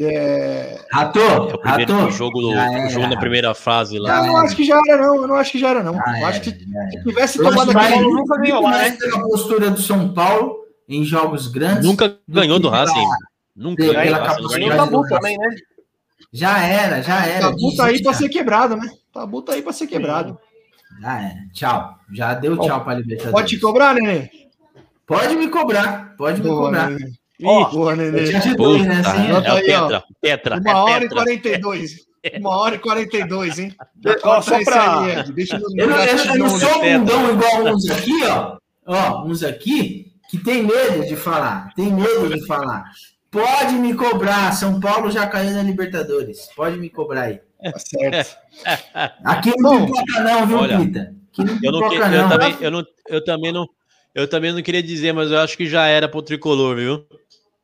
É, 0.00 0.80
Rato, 0.90 1.18
É 1.20 1.54
o 1.54 1.58
primeiro 1.58 1.96
Rato. 1.96 2.10
jogo, 2.10 2.40
do, 2.40 2.52
era. 2.52 2.88
jogo 2.88 3.06
na 3.06 3.16
primeira 3.18 3.54
fase 3.54 3.98
lá. 3.98 4.18
eu 4.20 4.26
não 4.26 4.36
acho 4.38 4.56
que 4.56 4.64
já 4.64 4.80
era, 4.88 5.06
não. 5.06 5.16
Eu 5.16 5.28
não 5.28 5.36
acho 5.36 5.52
que 5.52 5.58
já 5.58 5.68
era, 5.70 5.82
não. 5.84 5.94
Já 5.94 6.20
eu 6.20 6.26
acho 6.26 6.40
que 6.40 6.50
se 6.50 7.02
tivesse 7.04 7.38
tomado 7.38 7.70
aquele. 7.70 8.02
nunca 8.02 8.36
ganhou 8.38 8.62
lá, 8.62 8.90
pela 8.90 9.22
postura 9.22 9.70
do 9.70 9.80
São 9.80 10.12
Paulo 10.12 10.64
em 10.88 11.04
jogos 11.04 11.46
grandes. 11.48 11.84
Nunca 11.84 12.18
ganhou 12.28 12.58
do 12.58 12.68
Racing. 12.68 12.92
pela- 12.94 13.16
Nunca 13.56 13.84
pela 13.84 13.94
ganhou 13.94 14.18
não 14.18 14.26
capacidade 14.26 14.90
do 14.90 15.02
também, 15.08 15.38
né? 15.38 15.48
Já 16.32 16.58
era, 16.66 17.00
já 17.00 17.24
era. 17.24 17.40
Tabu 17.42 17.76
tá 17.76 17.84
aí 17.86 18.02
pra 18.02 18.12
já. 18.12 18.18
ser 18.18 18.28
quebrado, 18.28 18.76
né? 18.76 18.90
Tabu 19.12 19.42
tá 19.42 19.52
aí 19.52 19.62
pra 19.62 19.72
ser 19.72 19.86
quebrado. 19.86 20.36
Já 21.00 21.20
era. 21.22 21.36
Tchau. 21.52 21.94
Já 22.12 22.34
deu 22.34 22.56
tchau 22.58 22.84
para 22.84 22.94
Libertadores. 22.98 23.32
Pode 23.32 23.48
te 23.48 23.60
cobrar, 23.60 23.94
Nenê? 23.94 24.28
Pode 25.06 25.36
me 25.36 25.48
cobrar. 25.48 26.16
Pode 26.16 26.42
me 26.42 26.48
Boa, 26.48 26.64
cobrar. 26.64 26.90
Nenê. 26.90 27.12
Ó, 27.42 27.64
Boa, 27.70 27.92
Eu 27.92 27.96
Nenê. 27.96 28.24
te 28.24 28.36
ajudei, 28.36 28.82
né? 28.86 28.96
Puta, 28.96 29.10
Assim, 29.10 29.28
é 29.28 29.32
o 29.32 29.36
aí, 29.36 29.72
ó. 29.74 29.88
Tetra. 29.88 30.04
Tetra. 30.22 30.60
Uma 30.60 30.70
é 30.70 30.74
hora 30.74 31.04
e 31.04 31.08
tetra. 31.08 31.24
42. 31.24 31.96
Uma 32.38 32.56
hora 32.56 32.74
e 32.74 32.78
42, 32.78 33.58
hein? 33.58 33.74
Ó, 34.22 34.40
só 34.40 34.62
pra- 34.64 35.00
aí, 35.00 35.18
Ed. 35.18 35.32
Deixa 35.32 35.56
Eu 35.56 35.88
não, 35.88 35.96
eu, 35.96 36.16
eu 36.16 36.38
não 36.38 36.48
sou 36.48 36.68
um 36.68 36.80
Tetra. 36.80 36.98
bundão 36.98 37.30
igual 37.32 37.74
uns 37.74 37.90
aqui, 37.90 38.24
ó. 38.24 38.56
Ó, 38.86 39.24
uns 39.26 39.42
aqui 39.42 40.12
que 40.30 40.38
tem 40.38 40.62
medo 40.62 41.06
de 41.06 41.16
falar. 41.16 41.72
Tem 41.74 41.92
medo 41.92 42.28
de 42.28 42.46
falar. 42.46 42.84
Pode 43.30 43.74
me 43.74 43.94
cobrar. 43.94 44.52
São 44.52 44.78
Paulo 44.80 45.10
já 45.10 45.26
caiu 45.26 45.50
na 45.50 45.62
Libertadores. 45.62 46.48
Pode 46.54 46.78
me 46.78 46.88
cobrar 46.88 47.22
aí. 47.22 47.40
Tá 47.62 47.78
certo. 47.78 48.36
Aqui 49.24 49.52
não 49.58 49.84
pipoca, 49.86 50.20
não, 50.22 50.46
viu, 50.46 50.58
olha, 50.58 50.78
Pita? 50.78 51.14
Aqui 51.32 51.44
não 51.44 51.58
Eu, 51.62 51.72
não 51.72 51.88
que- 51.88 51.96
eu 51.96 52.08
não. 52.10 52.28
também, 52.28 52.56
eu, 52.60 52.70
não, 52.70 52.84
eu 53.08 53.24
também 53.24 53.52
não. 53.52 53.66
Eu 54.14 54.28
também 54.28 54.52
não 54.52 54.62
queria 54.62 54.82
dizer, 54.82 55.12
mas 55.12 55.30
eu 55.32 55.38
acho 55.38 55.56
que 55.56 55.66
já 55.66 55.86
era 55.86 56.08
pro 56.08 56.22
tricolor, 56.22 56.76
viu? 56.76 57.04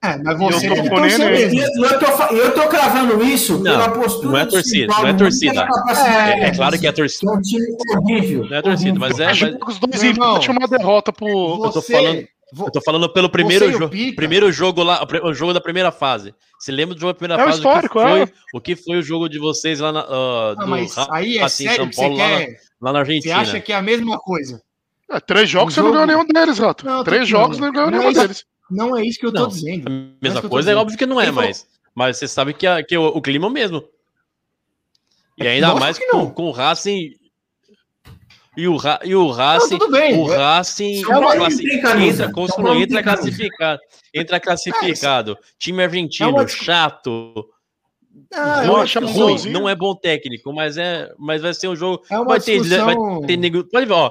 É, 0.02 0.16
mas 0.16 0.38
você 0.38 0.66
Eu 0.66 0.76
tô 0.76 0.88
com 0.88 1.04
eu, 1.06 1.98
tô, 1.98 2.34
eu 2.34 2.54
tô 2.54 2.68
cravando 2.68 3.22
isso 3.22 3.58
Não, 3.58 3.64
pela 3.64 3.90
postura 3.90 4.28
não 4.32 4.38
é 4.38 4.44
do 4.46 4.50
torcida, 4.52 4.86
não 4.94 5.06
é 5.06 5.12
torcida. 5.12 5.68
É, 6.06 6.46
é 6.46 6.54
claro 6.54 6.78
que 6.78 6.86
é 6.86 6.92
torcida. 6.92 7.30
é 7.30 7.34
um 7.34 7.40
time 7.42 7.66
horrível. 7.98 8.46
Não 8.48 8.56
é 8.56 8.62
torcida, 8.62 8.98
mas 8.98 9.20
é. 9.20 9.26
Acho 9.26 9.44
mas 9.44 9.56
que 9.56 9.70
os 9.70 9.78
dois 9.78 10.02
empates 10.02 10.48
uma 10.48 10.66
derrota 10.66 11.12
pro. 11.12 11.28
eu 11.28 11.70
tô 11.70 11.82
Você- 11.82 11.92
falando- 11.92 12.26
Eu 12.66 12.70
tô 12.72 12.80
falando 12.80 13.08
pelo 13.12 13.28
primeiro 13.30 13.66
Você 13.66 13.72
jogo. 13.72 13.94
Primeiro 14.16 14.50
jogo 14.50 14.82
lá, 14.82 15.06
o 15.22 15.32
jogo 15.34 15.52
da 15.52 15.60
primeira 15.60 15.92
fase. 15.92 16.34
Você 16.58 16.72
lembra 16.72 16.94
do 16.96 17.00
jogo 17.00 17.12
da 17.12 17.18
primeira 17.18 17.42
É 17.42 17.46
fase? 17.46 17.58
histórico, 17.58 17.98
o, 17.98 18.02
que 18.02 18.08
foi, 18.10 18.20
é. 18.22 18.28
o 18.54 18.60
que 18.60 18.76
foi 18.76 18.96
o 18.98 19.02
jogo 19.02 19.28
de 19.28 19.38
vocês 19.38 19.78
lá 19.80 19.92
na, 19.92 20.02
do 20.54 20.66
mas 20.66 20.94
Ra- 20.94 21.06
aí 21.12 21.36
é 21.38 21.42
Racing 21.42 21.64
sério 21.64 21.76
São 21.82 21.88
que 21.88 21.94
você 21.94 22.00
Paulo 22.02 22.16
lá, 22.16 22.28
na- 22.28 22.36
quer. 22.38 22.56
lá 22.80 22.92
na 22.92 22.98
Você 23.04 23.10
Argentina. 23.12 23.36
acha 23.38 23.60
que 23.60 23.72
é 23.72 23.76
a 23.76 23.82
mesma 23.82 24.18
coisa? 24.18 24.60
É, 25.12 25.20
três 25.20 25.48
jogos 25.48 25.72
O 25.72 25.76
você 25.76 25.80
não 25.82 25.92
ganhou 25.92 26.06
jogo- 26.08 26.12
nenhum 26.24 26.26
deles, 26.46 26.58
Rato. 26.58 26.84
Não, 26.86 27.04
três 27.04 27.28
jogos 27.28 27.58
não, 27.58 27.66
não 27.68 27.72
ganhou 27.72 27.88
é 27.88 27.98
nenhum 27.98 28.12
deles. 28.12 28.44
Não 28.70 28.96
é 28.96 29.04
isso 29.04 29.18
que 29.18 29.26
eu 29.26 29.32
tô 29.32 29.40
Não. 29.42 29.48
dizendo. 29.48 29.86
A 29.86 29.90
Não 29.90 29.98
é 29.98 30.10
mesma 30.22 30.42
tô 30.42 30.48
coisa 30.48 30.70
é 30.70 30.74
óbvio 30.76 30.96
que 30.98 31.06
não 31.06 31.20
é, 31.20 31.24
Ele 31.24 31.32
falou- 31.32 31.48
mas, 31.48 31.66
mas 31.94 32.16
você 32.18 32.28
sabe 32.28 32.54
que, 32.54 32.66
a- 32.66 32.82
que 32.82 32.96
o, 32.96 33.06
o 33.08 33.20
clima 33.22 33.46
é 33.46 33.48
o 33.48 33.52
mesmo. 33.52 33.82
E 35.38 35.46
ainda 35.46 35.68
Lógico 35.68 35.80
mais 35.80 35.98
com, 35.98 36.16
não. 36.16 36.30
com 36.30 36.42
o 36.44 36.50
Racing. 36.50 37.10
E 38.56 38.68
o, 38.68 38.76
Ra- 38.76 39.00
e 39.04 39.14
o 39.14 39.30
Racing. 39.30 39.78
tudo 39.78 39.90
bem. 39.92 40.18
O 40.18 40.26
Racing 40.26 41.00
São 41.00 41.10
Paulo 41.12 41.36
classi- 41.36 41.64
não 41.64 42.00
entra, 42.00 42.28
não 42.28 42.64
não 42.64 42.80
entra 42.80 43.02
classificado. 43.02 43.80
Entra 44.12 44.40
classificado. 44.40 45.38
Time 45.58 45.82
argentino, 45.82 46.28
É 46.28 46.32
uma- 46.32 46.48
chato. 46.48 47.48
Ah, 48.34 48.64
é 48.64 48.70
uma 48.70 48.80
um 48.84 49.06
ruim. 49.12 49.50
Não 49.50 49.68
é 49.68 49.74
bom 49.74 49.94
técnico, 49.94 50.52
mas 50.52 50.76
é, 50.76 51.10
mas 51.18 51.40
vai 51.42 51.54
ser 51.54 51.68
um 51.68 51.76
jogo. 51.76 52.02
É 52.10 52.16
uma 52.18 52.26
vai 52.26 52.40
ter, 52.40 52.58
vai 52.60 52.68
discussão. 52.94 53.20
ter 53.22 53.36
nego- 53.36 53.64
Pode 53.64 53.86
ver, 53.86 53.92
ó. 53.94 54.10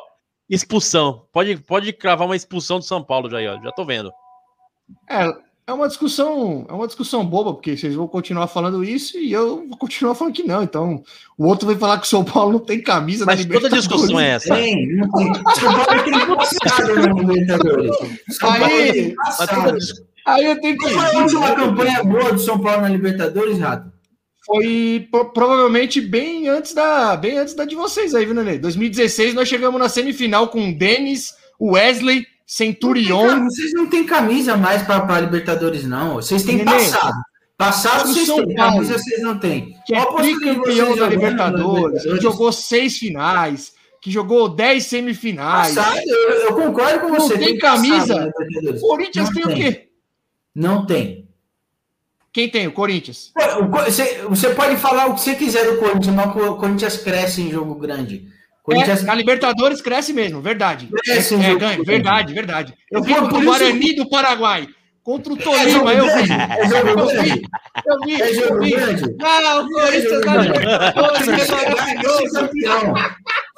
Expulsão. 0.49 1.27
Pode, 1.31 1.57
pode 1.57 1.93
cravar 1.93 2.25
uma 2.27 2.35
expulsão 2.35 2.79
do 2.79 2.85
São 2.85 3.03
Paulo 3.03 3.29
já, 3.29 3.37
aí, 3.37 3.47
ó. 3.47 3.61
Já 3.61 3.71
tô 3.71 3.85
vendo. 3.85 4.11
É, 5.09 5.31
é 5.67 5.73
uma 5.73 5.87
discussão, 5.87 6.65
é 6.67 6.73
uma 6.73 6.87
discussão 6.87 7.25
boba, 7.25 7.53
porque 7.53 7.77
vocês 7.77 7.93
vão 7.93 8.07
continuar 8.07 8.47
falando 8.47 8.83
isso 8.83 9.17
e 9.17 9.31
eu 9.31 9.67
vou 9.67 9.77
continuar 9.77 10.15
falando 10.15 10.33
que 10.33 10.43
não. 10.43 10.63
Então, 10.63 11.03
o 11.37 11.45
outro 11.45 11.67
vai 11.67 11.75
falar 11.75 11.99
que 11.99 12.05
o 12.07 12.09
São 12.09 12.23
Paulo 12.23 12.53
não 12.53 12.59
tem 12.59 12.81
camisa 12.81 13.25
Mas 13.25 13.45
na 13.45 13.53
toda 13.53 13.69
discussão 13.69 14.19
é 14.19 14.29
essa. 14.31 14.55
Tem, 14.55 14.95
não 14.95 15.11
tem. 15.11 15.33
São 15.55 15.73
Paulo 15.73 15.91
é 15.91 16.35
passado 16.35 16.95
na 16.95 17.13
Libertadores. 17.13 17.95
É 18.41 18.47
Aí- 18.47 19.15
Aí 20.25 20.45
eu 20.45 20.59
tenho 20.61 20.77
que 20.77 20.83
Qual 20.91 20.99
foi 21.05 21.15
a 21.15 21.21
última 21.23 21.55
campanha 21.55 22.03
boa 22.03 22.33
do 22.33 22.39
São 22.39 22.59
Paulo 22.59 22.81
na 22.81 22.89
Libertadores, 22.89 23.57
Rato? 23.59 23.91
Foi 24.45 25.07
pro- 25.11 25.31
provavelmente 25.31 26.01
bem 26.01 26.47
antes 26.47 26.73
da, 26.73 27.15
bem 27.15 27.37
antes 27.37 27.53
da 27.53 27.65
de 27.65 27.75
vocês 27.75 28.15
aí, 28.15 28.25
viu, 28.25 28.33
Nenê? 28.33 28.57
2016 28.57 29.33
nós 29.33 29.47
chegamos 29.47 29.79
na 29.79 29.89
semifinal 29.89 30.47
com 30.47 30.69
o 30.69 30.75
Denis, 30.77 31.33
o 31.59 31.73
Wesley, 31.73 32.25
Centurion. 32.53 33.27
Cara, 33.27 33.43
vocês 33.43 33.73
não 33.73 33.85
têm 33.85 34.03
camisa 34.07 34.57
mais 34.57 34.81
para 34.81 35.19
Libertadores, 35.21 35.83
não. 35.85 36.15
Vocês 36.15 36.41
têm 36.41 36.55
Nenê, 36.57 36.71
passado. 36.71 37.13
Passado 37.55 38.07
vocês 38.07 38.25
São 38.25 38.43
têm, 38.43 38.55
Paulo, 38.55 38.73
camisa 38.77 38.97
vocês 38.97 39.21
não 39.21 39.37
têm. 39.37 39.75
que 39.85 39.93
é 39.93 40.03
tricampeão 40.03 40.85
vocês 40.87 40.99
da 40.99 41.07
Libertadores, 41.07 42.01
que 42.01 42.19
jogou 42.19 42.51
seis 42.51 42.97
finais, 42.97 43.73
que 44.01 44.09
jogou 44.09 44.49
dez 44.49 44.85
semifinais. 44.87 45.75
Passado, 45.75 45.99
eu, 46.07 46.29
eu 46.31 46.55
concordo 46.55 47.01
com 47.01 47.09
Não 47.09 47.19
você. 47.19 47.37
tem 47.37 47.59
passado 47.59 47.81
camisa? 47.81 48.33
O 48.75 48.79
Corinthians 48.79 49.27
Não 49.27 49.33
tem, 49.35 49.43
o 49.43 49.47
tem. 49.47 49.55
quê? 49.57 49.89
Não 50.55 50.85
tem. 50.87 51.29
Quem 52.33 52.49
tem? 52.49 52.65
O 52.67 52.71
Corinthians. 52.71 53.31
Co- 53.35 53.83
Você, 53.85 54.23
você 54.27 54.49
pode 54.55 54.75
falar 54.77 55.05
o 55.05 55.13
que 55.13 55.21
você 55.21 55.35
quiser 55.35 55.65
do 55.71 55.77
Corinthians, 55.77 56.15
mas 56.15 56.35
o 56.35 56.55
Corinthians 56.55 56.97
cresce 56.97 57.43
em 57.43 57.51
jogo 57.51 57.75
grande. 57.75 58.27
Corinthians 58.69 59.03
É, 59.03 59.05
na 59.05 59.15
Libertadores 59.15 59.81
cresce 59.81 60.13
mesmo, 60.13 60.41
verdade. 60.41 60.87
Cresce 61.03 61.35
É, 61.35 61.51
é, 61.51 61.55
ganha, 61.55 61.83
verdade, 61.83 62.33
verdade. 62.33 62.73
Eu 62.91 63.01
vi 63.03 63.13
o 63.13 63.27
isso- 63.27 63.41
Guarani 63.43 63.95
do 63.95 64.09
Paraguai. 64.09 64.67
Contra 65.01 65.33
o 65.33 65.37
É 65.37 65.41
jogo 65.41 65.57
Tolima, 65.57 65.93
eu 65.93 66.05
vi. 66.05 66.31
É 66.31 66.69
jogo 66.69 66.87
Eu 66.89 67.07
grande? 67.07 67.41
vi, 68.05 68.19
eu 68.19 68.59
vi, 68.59 68.73
É? 68.75 69.25
Ah, 69.25 69.59
o 69.61 69.67
Corinthians 69.69 70.25
na 70.25 70.37
Libertadores 70.37 71.27
é 71.27 71.51
maravilhoso. 71.55 72.33
campeão. 72.33 72.93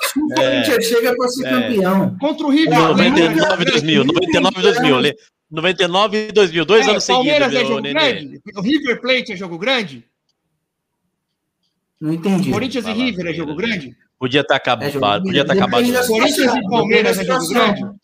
Se 0.01 0.19
o 0.19 0.27
Corinthians 0.29 0.85
chega 0.85 1.15
para 1.15 1.27
ser 1.27 1.47
É. 1.47 1.49
campeão. 1.49 2.17
Contra 2.19 2.45
o 2.47 2.49
River. 2.51 2.73
Não, 2.79 2.95
Plate. 2.95 3.09
99 3.09 3.65
2000, 3.65 4.03
99 4.05 4.61
2000, 4.61 4.97
ali. 4.97 5.13
99 5.49 6.27
e 6.29 6.31
2000, 6.31 6.63
dois 6.63 6.87
É, 6.87 6.91
anos 6.91 7.03
seguidos, 7.03 7.27
Palmeiras 7.27 7.53
é 7.53 7.65
jogo 7.65 7.79
nenê. 7.81 7.99
grande? 7.99 8.41
O 8.55 8.61
River 8.61 9.01
Plate 9.01 9.33
é 9.33 9.35
jogo 9.35 9.57
grande? 9.57 10.05
Não 11.99 12.13
entendi. 12.13 12.49
Corinthians 12.51 12.85
e 12.87 12.91
River 12.93 13.27
é 13.27 13.33
jogo 13.33 13.55
grande? 13.55 13.95
Podia 14.21 14.41
estar 14.41 14.53
É 14.53 14.57
acabado, 14.57 14.91
jogo 14.91 15.05
podia 15.23 15.41
estar 15.41 15.55
grande. 15.55 15.59
acabado. 15.63 15.81
Depende 15.81 15.93
da 15.99 16.07
Corinthians 16.07 16.35
situação, 16.35 16.61
e 16.61 16.69
Palmeiras 16.69 17.17
depende 17.17 17.19
é 17.19 17.25
da 17.25 17.33
jogo 17.33 17.45
situação. 17.47 17.73
grande? 17.83 18.01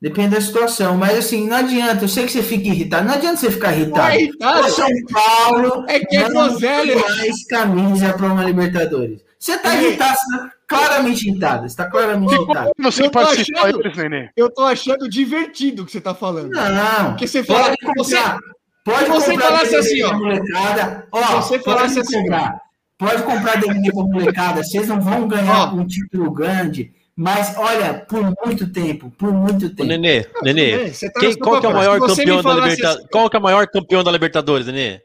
Depende 0.00 0.28
da 0.36 0.40
situação, 0.40 0.96
mas 0.96 1.18
assim, 1.18 1.48
não 1.48 1.56
adianta. 1.56 2.04
Eu 2.04 2.08
sei 2.08 2.24
que 2.26 2.30
você 2.30 2.42
fica 2.44 2.68
irritado. 2.68 3.04
Não 3.08 3.14
adianta 3.14 3.36
você 3.38 3.50
ficar 3.50 3.72
irritado. 3.74 4.12
É 4.12 4.22
irritado. 4.22 4.60
O 4.66 4.70
São 4.70 4.88
Paulo 5.12 5.84
É 5.88 5.98
que 5.98 6.16
é 6.16 6.28
não 6.28 6.48
groselha. 6.50 7.02
tem 7.02 7.16
mais 7.16 7.46
camisa 7.48 8.12
para 8.12 8.26
uma 8.28 8.44
Libertadores. 8.44 9.20
Você 9.36 9.58
tá 9.58 9.74
É. 9.74 9.82
irritado, 9.82 10.16
você 10.16 10.38
tá 10.38 10.50
claramente 10.68 11.28
irritado. 11.28 11.68
Você 11.68 11.76
tá 11.76 11.90
claramente 11.90 12.32
irritado. 12.34 12.70
Você 12.78 13.02
Eu 13.04 13.10
tô 13.10 13.18
achando- 13.18 14.06
eles. 14.14 14.30
Eu 14.36 14.50
tô 14.54 14.62
achando 14.62 15.08
divertido 15.08 15.82
o 15.82 15.86
que 15.86 15.90
você 15.90 16.00
tá 16.00 16.14
falando. 16.14 16.50
Não. 16.50 17.06
Porque 17.10 17.26
você 17.26 17.42
fala- 17.42 17.64
pode 17.64 17.76
comprar. 17.78 18.04
você- 18.04 18.38
pode 18.84 19.04
se 19.04 19.10
você 19.10 19.34
falasse 19.38 19.70
DVD 19.72 19.76
assim, 19.78 20.02
ó. 20.04 20.12
molecada. 20.16 21.08
Ó, 21.10 21.20
Se 21.42 21.48
você 21.48 21.58
falasse 21.58 21.98
assim, 22.00 22.20
comprar. 22.20 22.67
Pode 22.98 23.22
comprar 23.22 23.60
DVD 23.60 23.92
pra 23.92 24.02
molecada. 24.02 24.62
Vocês 24.64 24.88
não 24.88 25.00
vão 25.00 25.28
ganhar 25.28 25.72
um 25.72 25.86
título 25.86 26.30
grande. 26.32 26.92
Mas, 27.14 27.56
olha, 27.56 27.94
por 28.08 28.22
muito 28.44 28.70
tempo, 28.72 29.10
por 29.12 29.32
muito 29.32 29.66
Ô, 29.66 29.70
tempo. 29.70 29.84
Nenê, 29.84 30.26
Nenê, 30.42 30.90
tá 30.90 31.20
quem- 31.20 31.36
qual 31.36 31.60
que 31.60 31.66
é 31.66 31.68
o 31.68 31.74
maior 31.74 31.98
campeão 32.00 32.42
da 32.42 32.54
Libertadores? 32.54 32.84
assim- 32.84 33.06
Qual 33.10 33.30
que 33.30 33.36
é 33.36 33.38
o 33.40 33.42
maior 33.42 33.66
campeão 33.66 34.04
da 34.04 34.10
Libertadores, 34.12 34.66
Nenê? 34.66 35.00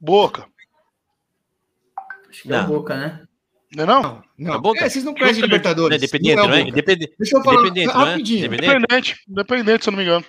Boca. 0.00 0.46
Acho 2.28 2.42
que 2.42 2.52
é 2.52 2.56
a 2.56 2.62
Não. 2.62 2.68
boca, 2.68 2.96
né? 2.96 3.22
Não 3.74 3.84
é 3.84 3.86
não? 3.86 4.60
Boca? 4.60 4.84
É, 4.84 4.88
vocês 4.90 5.04
não 5.04 5.14
conhecem 5.14 5.42
Libertadores. 5.42 5.88
Não 5.88 5.94
é 5.94 6.06
Independente, 6.06 6.36
Não 6.36 6.54
é 6.54 6.60
é? 6.60 6.68
Independente, 6.68 7.14
Deixa 7.18 7.36
eu 7.38 7.42
falar 7.42 7.60
Independente, 7.60 7.88
é? 7.90 7.92
rapidinho. 7.92 8.38
Independente? 8.46 8.76
Independente. 8.76 9.16
Independente, 9.28 9.84
se 9.84 9.88
eu 9.88 9.92
não 9.92 9.98
me 9.98 10.04
engano. 10.04 10.24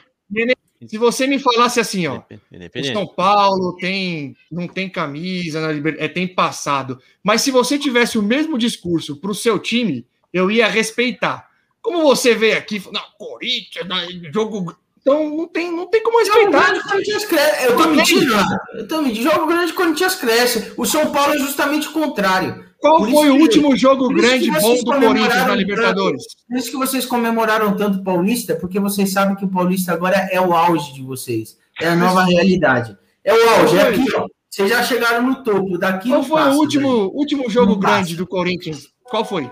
Se 0.88 0.98
você 0.98 1.28
me 1.28 1.40
falasse 1.40 1.80
assim, 1.80 2.08
ó, 2.08 2.22
o. 2.22 2.94
São 2.94 3.08
Paulo 3.08 3.76
tem, 3.78 4.36
não 4.52 4.68
tem 4.68 4.90
camisa, 4.90 5.60
é, 5.98 6.08
tem 6.08 6.28
passado. 6.28 7.00
Mas 7.24 7.42
se 7.42 7.52
você 7.52 7.78
tivesse 7.78 8.18
o 8.18 8.24
mesmo 8.24 8.58
discurso 8.58 9.16
para 9.18 9.32
o 9.32 9.36
seu 9.36 9.60
time, 9.60 10.06
eu 10.32 10.50
ia 10.50 10.68
respeitar. 10.68 11.50
Como 11.82 12.02
você 12.02 12.34
veio 12.34 12.58
aqui, 12.58 12.78
e 12.78 12.80
falou, 12.80 13.02
não, 13.02 13.28
Corinthians, 13.28 13.86
jogo. 14.34 14.76
Então 15.02 15.30
não 15.36 15.48
tem, 15.48 15.70
não 15.70 15.86
tem 15.88 16.02
como 16.02 16.26
Jogo 16.26 16.38
respeitar. 16.40 16.72
grande, 16.72 16.88
Corinthians 16.88 17.26
cresce. 17.26 17.66
Eu 17.66 17.76
tô 17.76 17.88
mentindo. 17.90 18.34
Eu 18.74 18.88
tô 18.88 19.02
mentindo. 19.02 19.32
Jogo 19.32 19.48
grande, 19.48 19.74
Corinthians 19.74 20.16
cresce. 20.16 20.74
O 20.78 20.86
São 20.86 21.12
Paulo 21.12 21.34
é 21.34 21.40
justamente 21.40 21.90
o 21.90 21.92
contrário. 21.92 22.73
Qual 22.84 22.98
Por 22.98 23.10
foi 23.12 23.30
o 23.30 23.36
que- 23.38 23.42
último 23.44 23.78
jogo 23.78 24.10
grande 24.10 24.52
bom 24.52 24.76
do 24.76 24.84
Corinthians 24.84 25.48
na 25.48 25.56
Libertadores? 25.56 26.22
Por 26.50 26.58
isso 26.58 26.70
que 26.70 26.76
vocês 26.76 27.06
comemoraram 27.06 27.78
tanto 27.78 28.00
o 28.00 28.04
Paulista, 28.04 28.58
porque 28.58 28.78
vocês 28.78 29.10
sabem 29.14 29.38
que 29.38 29.46
o 29.46 29.48
Paulista 29.48 29.94
agora 29.94 30.28
é 30.30 30.42
o 30.42 30.52
auge 30.54 30.94
de 30.94 31.02
vocês. 31.02 31.58
É 31.80 31.88
a 31.88 31.96
nova 31.96 32.26
realidade. 32.26 32.98
É 33.24 33.34
o 33.34 33.50
auge. 33.62 33.78
É 33.78 33.82
aqui, 33.88 34.06
ó. 34.18 34.28
Vocês 34.50 34.70
já 34.70 34.84
chegaram 34.84 35.26
no 35.26 35.42
topo. 35.46 35.78
Daqui 35.78 36.10
Qual 36.10 36.24
foi 36.24 36.42
passa, 36.42 36.58
o 36.58 36.60
último, 36.60 36.92
velho. 36.92 37.12
último 37.16 37.50
jogo 37.50 37.72
Não 37.72 37.80
passa. 37.80 37.94
grande 37.96 38.16
do 38.18 38.28
Corinthians? 38.28 38.90
Qual 39.06 39.24
foi? 39.24 39.50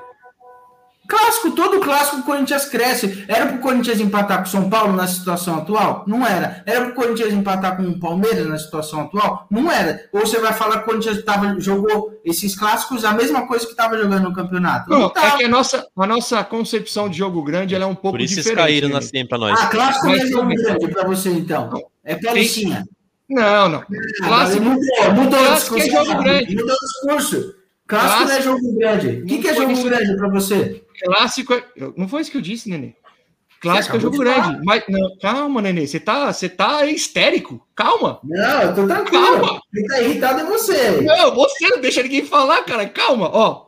Clássico, 1.11 1.51
todo 1.51 1.81
clássico 1.81 2.17
o 2.21 2.23
Corinthians 2.23 2.63
cresce. 2.65 3.25
Era 3.27 3.47
pro 3.47 3.57
Corinthians 3.59 3.99
empatar 3.99 4.37
com 4.37 4.43
o 4.45 4.49
São 4.49 4.69
Paulo 4.69 4.93
na 4.93 5.05
situação 5.07 5.57
atual? 5.57 6.05
Não 6.07 6.25
era. 6.25 6.63
Era 6.65 6.85
pro 6.85 6.93
Corinthians 6.93 7.33
empatar 7.33 7.75
com 7.75 7.83
o 7.83 7.99
Palmeiras 7.99 8.47
na 8.47 8.57
situação 8.57 9.01
atual? 9.01 9.45
Não 9.51 9.69
era. 9.69 10.05
Ou 10.13 10.21
você 10.21 10.39
vai 10.39 10.53
falar 10.53 10.77
que 10.77 10.83
o 10.83 10.85
Corinthians 10.85 11.21
tava, 11.25 11.59
jogou 11.59 12.17
esses 12.23 12.55
clássicos 12.57 13.03
a 13.03 13.11
mesma 13.11 13.45
coisa 13.45 13.65
que 13.65 13.71
estava 13.71 13.97
jogando 13.97 14.23
no 14.23 14.33
campeonato? 14.33 14.89
Não, 14.89 14.99
Não, 14.99 15.07
é 15.21 15.37
que 15.37 15.43
a 15.43 15.49
nossa, 15.49 15.85
a 15.97 16.07
nossa 16.07 16.41
concepção 16.45 17.09
de 17.09 17.17
jogo 17.17 17.43
grande 17.43 17.75
ela 17.75 17.83
é 17.83 17.87
um 17.87 17.93
pouco 17.95 18.11
Por 18.17 18.21
isso 18.21 18.35
vocês 18.35 18.45
diferente. 18.45 18.65
caíram 18.67 18.87
né? 18.87 18.93
na 18.95 19.01
CIM 19.01 19.25
pra 19.27 19.37
nós. 19.37 19.59
Ah, 19.59 19.67
clássico 19.67 20.05
não 20.07 20.13
é 20.13 20.17
Mas- 20.19 20.29
jogo 20.29 20.47
grande 20.55 20.87
para 20.87 21.07
você, 21.07 21.29
então. 21.29 21.69
É 22.05 22.15
pelicinha. 22.15 22.85
Não, 23.29 23.67
não. 23.67 23.83
Clássico, 24.23 24.61
Mudou, 24.63 25.13
mudou 25.13 25.39
o 25.41 25.45
clássico 25.45 25.75
é 25.77 25.79
discurso. 25.81 26.05
jogo 26.05 26.23
grande. 26.23 26.55
Mudou 26.55 26.75
o 26.75 26.79
discurso. 26.79 27.53
Clássico 27.87 28.23
não 28.23 28.31
é 28.31 28.41
jogo 28.41 28.77
grande. 28.77 29.07
O 29.21 29.25
que, 29.25 29.37
que 29.39 29.47
é 29.49 29.53
jogo 29.53 29.83
grande 29.83 30.15
para 30.15 30.29
você? 30.29 30.81
Clássico 31.03 31.53
é... 31.53 31.63
Não 31.97 32.07
foi 32.07 32.21
isso 32.21 32.31
que 32.31 32.37
eu 32.37 32.41
disse, 32.41 32.69
Nenê. 32.69 32.93
Clássico 33.61 33.95
é 33.95 33.99
jogo 33.99 34.17
grande. 34.17 34.59
Mas, 34.65 34.83
não, 34.89 35.17
calma, 35.21 35.61
Nenê. 35.61 35.85
Você 35.85 35.99
tá, 35.99 36.33
você 36.33 36.49
tá 36.49 36.85
histérico. 36.87 37.65
Calma. 37.75 38.19
Não, 38.23 38.61
eu 38.63 38.75
tô 38.75 38.87
tranquilo. 38.87 39.23
Calma. 39.23 39.61
Quem 39.71 39.85
tá 39.85 40.01
irritado 40.01 40.39
é 40.39 40.45
você. 40.45 41.01
Não, 41.01 41.35
você 41.35 41.67
não 41.67 41.79
deixa 41.79 42.01
ninguém 42.01 42.25
falar, 42.25 42.63
cara. 42.63 42.89
Calma. 42.89 43.29
Ó, 43.31 43.67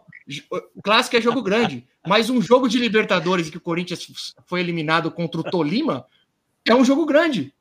clássico 0.83 1.15
é 1.15 1.21
jogo 1.21 1.43
grande. 1.43 1.87
Mas 2.07 2.29
um 2.29 2.41
jogo 2.41 2.67
de 2.67 2.79
Libertadores 2.79 3.49
que 3.49 3.57
o 3.57 3.61
Corinthians 3.61 4.33
foi 4.47 4.61
eliminado 4.61 5.11
contra 5.11 5.39
o 5.39 5.43
Tolima 5.43 6.05
é 6.67 6.73
um 6.73 6.83
jogo 6.83 7.05
grande. 7.05 7.53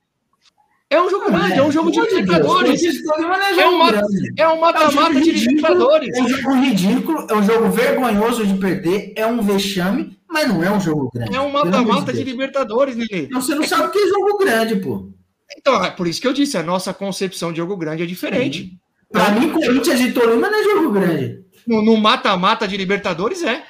É 0.92 1.00
um 1.00 1.08
jogo 1.08 1.32
grande, 1.32 1.58
é 1.58 1.62
um 1.62 1.72
jogo 1.72 1.90
de 1.90 2.00
Libertadores. 2.00 2.52
Corinthians 2.52 3.02
Tolima 3.02 3.38
não 3.38 3.46
é 3.46 3.50
É 3.50 3.54
jogo 3.54 3.76
um 3.76 3.86
grande. 3.86 4.32
É 4.36 4.48
um 4.48 4.60
mata-mata 4.60 5.20
de 5.22 5.30
Libertadores. 5.30 6.18
É 6.18 6.22
um 6.22 6.28
jogo 6.28 6.54
ridículo, 6.54 7.26
é 7.30 7.34
um 7.34 7.42
jogo 7.42 7.70
vergonhoso 7.70 8.46
de 8.46 8.54
perder, 8.58 9.14
é 9.16 9.26
um 9.26 9.40
vexame, 9.40 10.18
mas 10.28 10.46
não 10.46 10.62
é 10.62 10.70
um 10.70 10.78
jogo 10.78 11.10
grande. 11.14 11.34
É 11.34 11.40
um 11.40 11.50
mata-mata 11.50 12.12
de. 12.12 12.22
Libertadores, 12.22 12.94
Nenê. 12.94 13.22
Então 13.22 13.40
você 13.40 13.54
não 13.54 13.62
sabe 13.62 13.84
o 13.84 13.90
que 13.90 13.98
é 13.98 14.06
jogo 14.06 14.36
grande, 14.36 14.76
pô. 14.76 15.08
Então, 15.56 15.82
é 15.82 15.90
por 15.90 16.06
isso 16.06 16.20
que 16.20 16.28
eu 16.28 16.32
disse, 16.34 16.58
a 16.58 16.62
nossa 16.62 16.92
concepção 16.92 17.52
de 17.52 17.56
jogo 17.56 17.74
grande 17.74 18.02
é 18.02 18.06
diferente. 18.06 18.72
Pra 19.10 19.30
mim, 19.30 19.48
Corinthians 19.48 20.00
e 20.00 20.12
Tolima 20.12 20.50
não 20.50 20.58
é 20.58 20.62
jogo 20.62 20.92
grande. 20.92 21.38
No 21.66 21.96
mata-mata 21.96 22.68
de 22.68 22.76
Libertadores 22.76 23.42
é. 23.42 23.64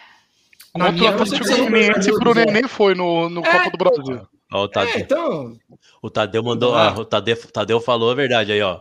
Na 0.76 0.88
o 0.88 0.92
minha 0.92 1.12
concepção. 1.12 1.68
Goianiense 1.68 2.12
pro 2.18 2.34
Nenê 2.34 2.66
foi 2.66 2.96
no, 2.96 3.28
no 3.28 3.46
É, 3.46 3.58
Copa 3.58 3.70
do 3.70 3.78
Brasil. 3.78 4.31
Ó, 4.52 4.62
o 4.62 4.64
É, 4.66 4.68
Tadeu, 4.68 4.98
então. 5.00 5.56
o 6.02 6.10
Tadeu 6.10 6.42
mandou. 6.42 6.74
Ah. 6.74 6.94
o 6.98 7.04
Tadeu, 7.04 7.36
Tadeu 7.52 7.80
falou 7.80 8.10
a 8.10 8.14
verdade 8.14 8.52
aí, 8.52 8.60
ó. 8.62 8.80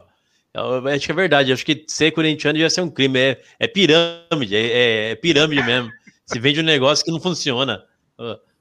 Eu 0.53 0.85
acho 0.89 1.05
que 1.05 1.11
é 1.11 1.15
verdade. 1.15 1.53
Acho 1.53 1.65
que 1.65 1.85
ser 1.87 2.11
corintiano 2.11 2.53
devia 2.55 2.69
ser 2.69 2.81
um 2.81 2.89
crime. 2.89 3.17
É, 3.19 3.41
é 3.59 3.67
pirâmide, 3.67 4.55
é, 4.55 4.59
é- 4.67 5.11
é 5.11 5.15
pirâmide 5.15 5.63
mesmo. 5.63 5.89
Se 6.25 6.39
vende 6.39 6.59
um 6.59 6.63
negócio 6.63 7.03
que 7.05 7.11
não 7.11 7.19
funciona. 7.21 7.83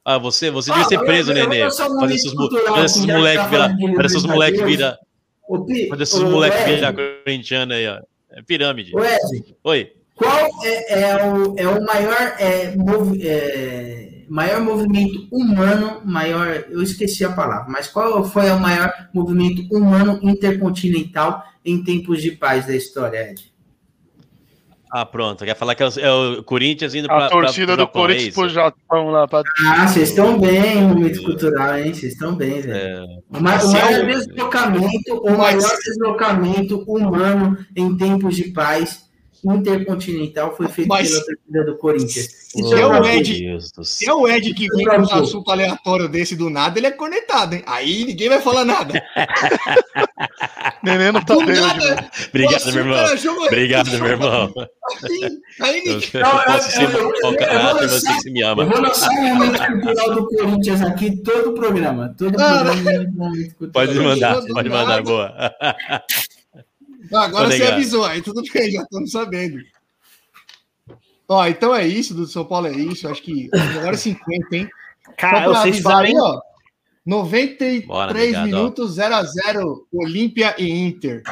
Ah, 0.05 0.17
você, 0.17 0.51
você 0.51 0.71
devia 0.71 0.87
Ah, 0.87 0.89
ser 0.89 0.95
eu- 0.99 1.05
preso, 1.05 1.33
Nenê. 1.33 1.67
um 1.67 1.71
Fazer 1.71 2.15
esses, 2.15 2.33
fazer 2.33 2.85
esses 2.85 3.05
já 3.05 3.17
moleques 3.19 3.43
tá 3.43 3.49
virar. 3.49 3.69
Fazer 3.97 4.07
esses 4.07 4.25
moleques 4.25 4.61
virar. 4.63 4.99
Fazer 5.91 6.03
esses 6.03 6.21
moleques 6.23 6.65
virar 6.65 6.95
corintiano 6.95 7.73
aí, 7.75 7.89
ó. 7.89 8.01
É 8.33 8.43
pirâmide. 8.43 8.93
Oi. 9.65 9.93
Qual 10.15 10.49
é, 10.65 11.01
é 11.03 11.25
o, 11.27 11.55
é 11.59 11.67
o 11.67 11.85
maior, 11.85 12.35
é, 12.39 12.77
movi- 12.77 13.27
é, 13.27 14.10
maior 14.31 14.61
movimento 14.63 15.27
humano, 15.33 16.01
maior, 16.05 16.65
eu 16.71 16.81
esqueci 16.81 17.25
a 17.25 17.33
palavra, 17.33 17.67
mas 17.69 17.89
qual 17.89 18.25
foi 18.25 18.49
o 18.51 18.61
maior 18.61 18.93
movimento 19.13 19.63
humano 19.75 20.21
intercontinental 20.23 21.43
em 21.65 21.83
tempos 21.83 22.23
de 22.23 22.31
paz 22.31 22.65
da 22.65 22.75
história, 22.77 23.29
Ed? 23.33 23.51
Ah, 24.93 25.05
pronto. 25.05 25.45
Quer 25.45 25.57
falar 25.57 25.75
que 25.77 25.83
é 25.83 25.87
o, 25.87 26.01
é 26.01 26.13
o 26.13 26.43
Corinthians 26.43 26.95
indo 26.95 27.07
para 27.07 27.27
A 27.27 27.29
torcida 27.29 27.77
do 27.77 27.87
Corinthians 27.87 28.35
pro 28.35 28.49
Japão 28.49 29.11
lá. 29.11 29.27
Pra... 29.27 29.43
Ah, 29.67 29.87
vocês 29.87 30.09
estão 30.11 30.39
bem, 30.39 30.83
momento 30.83 31.23
cultural, 31.23 31.79
hein? 31.79 31.95
Vocês 31.95 32.13
estão 32.13 32.35
bem, 32.35 32.61
velho. 32.61 32.73
É, 32.73 33.05
O 33.31 33.37
Esse 33.37 33.77
é 33.77 33.83
maior 33.83 34.07
deslocamento, 34.07 35.15
o 35.15 35.39
Mas- 35.39 35.63
maior 35.63 35.79
deslocamento 35.85 36.85
humano 36.89 37.57
em 37.77 37.97
tempos 37.97 38.35
de 38.35 38.51
paz 38.51 39.09
intercontinental 39.45 40.55
foi 40.57 40.69
feito 40.69 40.89
Mas- 40.89 41.11
pela 41.11 41.25
torcida 41.25 41.65
do 41.65 41.79
Corinthians. 41.79 42.41
Se 42.51 42.75
é 42.75 42.85
o 42.85 43.05
Ed- 43.07 43.59
Se 43.85 44.09
é 44.09 44.13
o 44.13 44.27
Ed 44.29 44.53
que 44.55 44.67
vem 44.75 44.85
com 44.85 44.97
um 44.97 45.15
assunto 45.23 45.51
aleatório 45.53 46.09
desse 46.09 46.35
do 46.35 46.51
nada, 46.51 46.79
ele 46.81 46.89
é 46.89 46.91
conectado, 46.91 47.55
hein? 47.55 47.63
Aí 47.65 48.05
ninguém 48.05 48.29
vai 48.29 48.41
falar 48.41 48.65
nada. 48.65 49.01
Nenê 50.83 51.13
não 51.13 51.23
tá 51.25 51.35
Do 51.35 51.47
bem 51.47 51.51
hoje, 51.53 51.61
nada, 51.61 51.95
não. 51.95 52.11
Obrigado, 52.29 52.53
Nossa, 52.53 52.73
meu 52.73 52.79
irmão. 52.85 52.97
cara, 53.05 53.17
jogo- 53.17 53.45
Obrigado, 53.47 53.91
meu 53.91 54.07
irmão. 54.07 54.53
Aí, 55.61 55.75
ninguém- 55.85 56.11
eu 56.15 56.45
posso 56.45 56.71
ser 56.73 56.83
eu- 56.83 56.91
eu- 56.91 57.13
mau 57.23 57.33
eu- 57.33 57.39
caráter, 57.39 57.83
eu- 57.85 57.89
você 57.89 58.07
que 58.13 58.21
se 58.21 58.31
me 58.31 58.43
ama. 58.43 58.63
Eu 58.65 58.69
vou 58.69 58.81
lançar 58.81 59.11
um 59.11 59.23
momento 59.23 59.59
cultural 59.81 60.15
do 60.17 60.27
Corinthians 60.29 60.83
aqui, 60.83 61.17
todo 61.23 61.51
o 61.51 61.55
programa. 61.55 62.15
Todo 62.19 62.31
o 62.31 62.37
programa. 62.37 62.75
Pode 63.73 63.95
mandar, 64.01 64.43
pode 64.43 64.69
mandar, 64.69 65.03
boa. 65.03 65.33
Ah, 67.13 67.25
agora 67.25 67.49
Tô 67.49 67.57
você 67.57 67.65
avisou, 67.65 68.05
aí 68.05 68.23
tudo 68.23 68.43
bem, 68.53 68.71
já 68.71 68.83
estamos 68.83 69.11
sabendo. 69.11 69.59
Ó, 71.29 71.47
então 71.47 71.75
é 71.75 71.87
isso, 71.87 72.13
do 72.15 72.27
São 72.27 72.45
Paulo 72.45 72.67
é 72.67 72.73
isso. 72.73 73.09
Acho 73.09 73.23
que 73.23 73.49
agora 73.79 73.95
é 73.95 73.97
50, 73.97 74.57
hein? 74.57 74.69
Cara, 75.17 75.45
Só 75.45 75.51
pra 75.51 75.61
vocês 75.63 75.75
avisar 75.77 75.93
falam, 75.93 76.07
aí, 76.07 76.15
ó. 76.19 76.41
93 77.07 77.87
Bora, 77.87 78.11
obrigado, 78.11 78.43
ó. 78.43 78.47
minutos 78.47 78.97
0x0 78.99 79.77
Olímpia 79.93 80.55
e 80.59 80.69
Inter. 80.69 81.23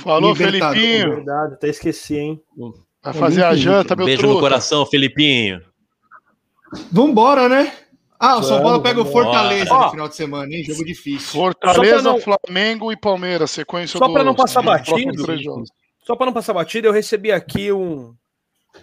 Falou. 0.00 0.34
Felipinho. 0.34 1.16
Verdade, 1.16 1.54
até 1.54 1.68
esqueci, 1.68 2.16
hein? 2.16 2.42
Vai 3.02 3.12
fazer 3.14 3.44
a 3.44 3.54
janta, 3.54 3.96
meu 3.96 4.06
Beijo 4.06 4.22
no 4.22 4.28
truta. 4.28 4.40
coração, 4.40 4.84
Felipinho. 4.86 5.62
Vambora, 6.90 7.48
né? 7.48 7.72
Ah, 8.26 8.36
o 8.38 8.42
São 8.42 8.62
Paulo 8.62 8.80
pega 8.82 9.00
o. 9.00 9.04
Fortaleza 9.04 9.74
no 9.74 9.90
final 9.90 10.08
de 10.08 10.16
semana, 10.16 10.54
hein? 10.54 10.64
Jogo 10.64 10.84
difícil. 10.84 11.30
Fortaleza, 11.40 12.02
não- 12.02 12.18
Flamengo 12.20 12.90
e 12.90 12.96
Palmeiras, 12.96 13.50
sequência 13.50 13.98
Só 13.98 14.06
pra 14.08 14.22
dos- 14.22 14.26
não 14.26 14.34
passar 14.34 14.62
batido. 14.62 15.24
Só 16.02 16.16
para 16.16 16.26
não 16.26 16.32
passar 16.32 16.52
batida, 16.52 16.86
eu 16.88 16.92
recebi 16.92 17.32
aqui 17.32 17.72
um, 17.72 18.14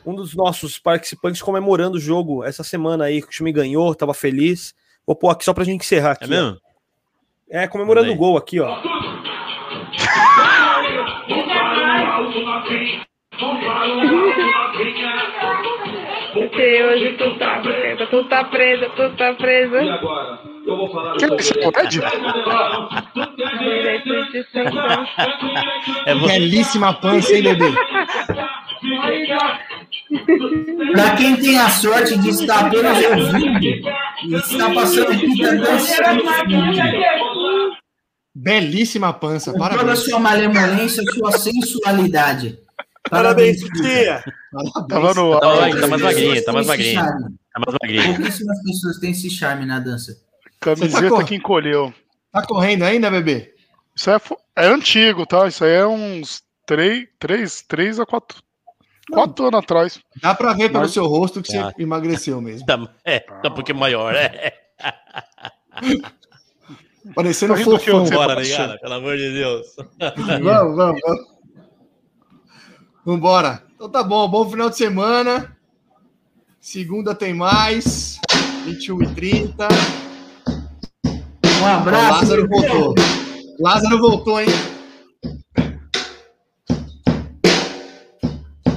um 0.06 0.16
dos 0.16 0.36
nossos 0.36 0.78
participantes 0.80 1.42
comemorando 1.42 1.98
o 1.98 2.00
jogo 2.00 2.44
essa 2.44 2.64
semana 2.64 3.06
aí, 3.06 3.22
que 3.22 3.28
o 3.28 3.32
time 3.32 3.52
ganhou, 3.52 3.94
tava 3.96 4.14
feliz. 4.14 4.74
Vou 5.06 5.16
pôr 5.16 5.30
aqui 5.30 5.44
só 5.44 5.54
pra 5.54 5.64
gente 5.64 5.82
encerrar 5.84 6.12
aqui. 6.12 6.26
É 6.26 6.28
mesmo? 6.28 6.58
ó. 6.58 6.72
É, 7.58 7.68
comemorando 7.68 8.12
o 8.12 8.16
gol 8.16 8.38
aqui, 8.38 8.60
ó. 8.60 8.80
Porque 16.34 16.84
hoje 16.84 17.16
tu 17.18 17.38
tá 17.38 17.60
presa, 17.60 18.08
tu 18.08 18.24
tá 18.26 18.44
presa, 18.46 18.90
tu 18.96 19.10
tá 19.18 19.34
presa. 19.34 19.80
Que 21.18 21.26
é 21.26 21.36
esse 21.36 21.54
Ed? 21.60 22.02
Direito 23.60 24.32
de 24.32 24.44
sanção. 24.52 25.08
É 26.06 26.16
você. 26.16 26.34
Belíssima 26.40 26.94
pança, 26.94 27.34
hein, 27.34 27.44
bebê? 27.44 27.72
Pra 30.94 31.16
quem 31.16 31.36
tem 31.36 31.60
a 31.60 31.70
sorte 31.70 32.18
de 32.18 32.30
estar 32.30 32.68
apenas 32.68 32.98
ouvindo, 33.06 33.64
e 33.64 34.36
está 34.36 34.70
passando 34.74 35.08
tá 35.38 35.52
dançando. 35.52 36.24
Belíssima 38.34 39.12
pança, 39.14 39.52
Com 39.52 39.60
toda 39.60 39.70
a 39.74 39.78
parabéns. 39.78 40.00
sua 40.06 40.20
malemolência, 40.20 41.04
sua 41.14 41.32
sensualidade. 41.34 42.58
Parabéns, 43.10 43.58
tia. 43.60 44.24
Parabéns. 44.52 44.88
Tava 44.90 45.14
no 45.14 45.40
Tá, 45.40 45.80
tá 45.82 45.88
mais 45.88 46.02
magrinho, 46.02 46.44
tá 46.46 46.54
mais 46.54 46.68
Tem 46.68 46.76
esse 46.80 46.94
magrinho. 46.94 46.94
charme. 46.94 47.36
Tá 47.54 47.60
mais 47.66 47.78
magrinho. 47.82 48.16
Pouquíssimas 48.16 48.64
pessoas 48.64 49.00
têm 49.00 49.12
esse 49.12 49.30
charme 49.30 49.66
na 49.66 49.80
dança. 49.80 50.16
Camiseta 50.60 51.10
Você 51.10 51.10
tá 51.10 51.24
que 51.24 51.36
encolheu. 51.36 51.94
Tá 52.32 52.46
correndo 52.46 52.84
ainda, 52.84 53.10
bebê? 53.10 53.54
Isso 53.96 54.10
é, 54.10 54.18
é 54.56 54.68
antigo, 54.68 55.26
tá? 55.26 55.48
Isso 55.48 55.64
aí 55.66 55.74
é 55.74 55.86
uns 55.88 56.44
3, 56.66 57.08
três, 57.20 57.62
três 57.68 58.00
a 58.00 58.06
4 58.06 58.42
quatro 59.12 59.46
anos 59.48 59.60
atrás. 59.60 60.00
Dá 60.22 60.34
pra 60.34 60.54
ver 60.54 60.70
pelo 60.70 60.84
Mas- 60.84 60.92
seu 60.94 61.06
rosto 61.06 61.42
que 61.42 61.58
Ah. 61.58 61.72
você 61.76 61.82
emagreceu 61.82 62.40
mesmo. 62.40 62.66
Tá, 62.68 62.80
é, 63.04 63.20
tá 63.20 63.50
um 63.50 63.54
pouquinho 63.54 63.80
maior, 63.80 64.16
é. 64.16 64.54
Parecendo 67.16 67.56
Tá 67.56 67.62
fofão. 67.64 68.06
Bora, 68.10 68.36
né, 68.36 68.48
cara? 68.50 68.78
Pelo 68.78 68.94
amor 68.94 69.18
de 69.18 69.34
Deus. 69.34 69.68
Vamos, 70.40 70.76
vamos, 70.76 71.02
vamos. 71.02 71.31
Vambora. 73.06 73.64
Então 73.76 73.90
tá 73.90 74.04
bom, 74.04 74.28
bom 74.28 74.50
final 74.50 74.70
de 74.70 74.78
semana. 74.78 75.56
Segunda 76.60 77.16
tem 77.16 77.34
mais. 77.34 78.20
21 78.66 79.04
e 79.04 79.08
30. 79.16 79.68
Um 81.62 81.66
abraço. 81.66 82.14
Lázaro 82.14 82.48
voltou. 82.48 82.96
Lázaro 83.60 83.98
voltou, 84.00 84.42
hein? 84.42 84.48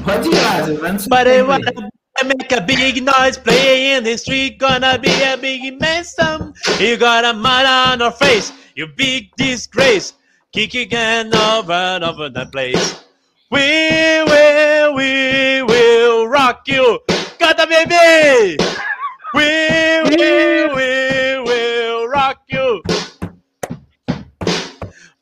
Pode 0.04 0.28
ir, 0.28 0.42
Lázaro. 0.42 0.80
Vai 1.08 1.24
no 1.24 1.88
make 2.22 2.52
a 2.52 2.60
big 2.60 3.00
noise, 3.00 3.36
play 3.36 3.96
in 3.96 4.04
the 4.04 4.16
street, 4.16 4.58
gonna 4.58 4.96
be 4.98 5.10
a 5.22 5.36
big 5.36 5.78
mess. 5.80 6.14
Some 6.14 6.54
you 6.78 6.96
got 6.96 7.24
a 7.24 7.32
mud 7.32 7.66
on 7.66 8.02
our 8.02 8.12
face, 8.12 8.52
you 8.76 8.86
big 8.86 9.30
disgrace, 9.36 10.14
kick 10.52 10.74
again 10.74 11.34
over 11.34 11.72
and 11.72 12.04
over 12.04 12.30
the 12.30 12.46
place. 12.46 13.04
We 13.54 14.20
will, 14.26 14.94
we 14.96 15.62
will 15.62 16.26
rock 16.26 16.66
you, 16.66 16.98
gotta 17.38 17.68
baby. 17.68 18.56
We 19.32 19.46
will, 20.10 20.74
we 20.74 21.38
will 21.38 22.08
rock 22.08 22.42
you. 22.48 22.82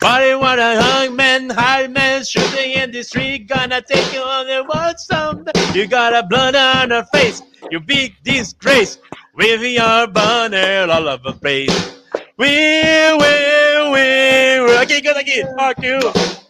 Body 0.00 0.34
what 0.34 0.58
a 0.58 0.80
young 0.80 1.14
man, 1.14 1.50
high 1.50 1.88
man 1.88 2.24
shooting 2.24 2.72
in 2.72 2.90
the 2.90 3.02
street, 3.02 3.48
gonna 3.48 3.82
take 3.82 4.14
you 4.14 4.22
on 4.22 4.46
the 4.46 4.64
world 4.64 4.98
someday. 4.98 5.52
You 5.74 5.86
got 5.86 6.14
a 6.14 6.26
blood 6.26 6.56
on 6.56 6.88
her 6.88 7.04
face, 7.12 7.42
you 7.70 7.80
big 7.80 8.14
disgrace, 8.24 8.96
with 9.34 9.60
your 9.60 10.06
banner 10.06 10.90
all 10.90 11.06
over 11.06 11.34
place. 11.34 12.00
We 12.38 12.48
will, 12.48 13.92
we 13.92 14.60
will, 14.64 14.78
aqui, 14.78 15.02
canta 15.02 15.20
aqui, 15.20 15.42
rock 15.54 15.82
you. 15.82 16.41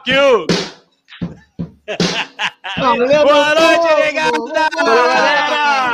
Rock 0.00 0.06
you. 0.06 0.46
Boa 2.76 3.54
noite, 3.54 3.94
negada! 4.00 5.59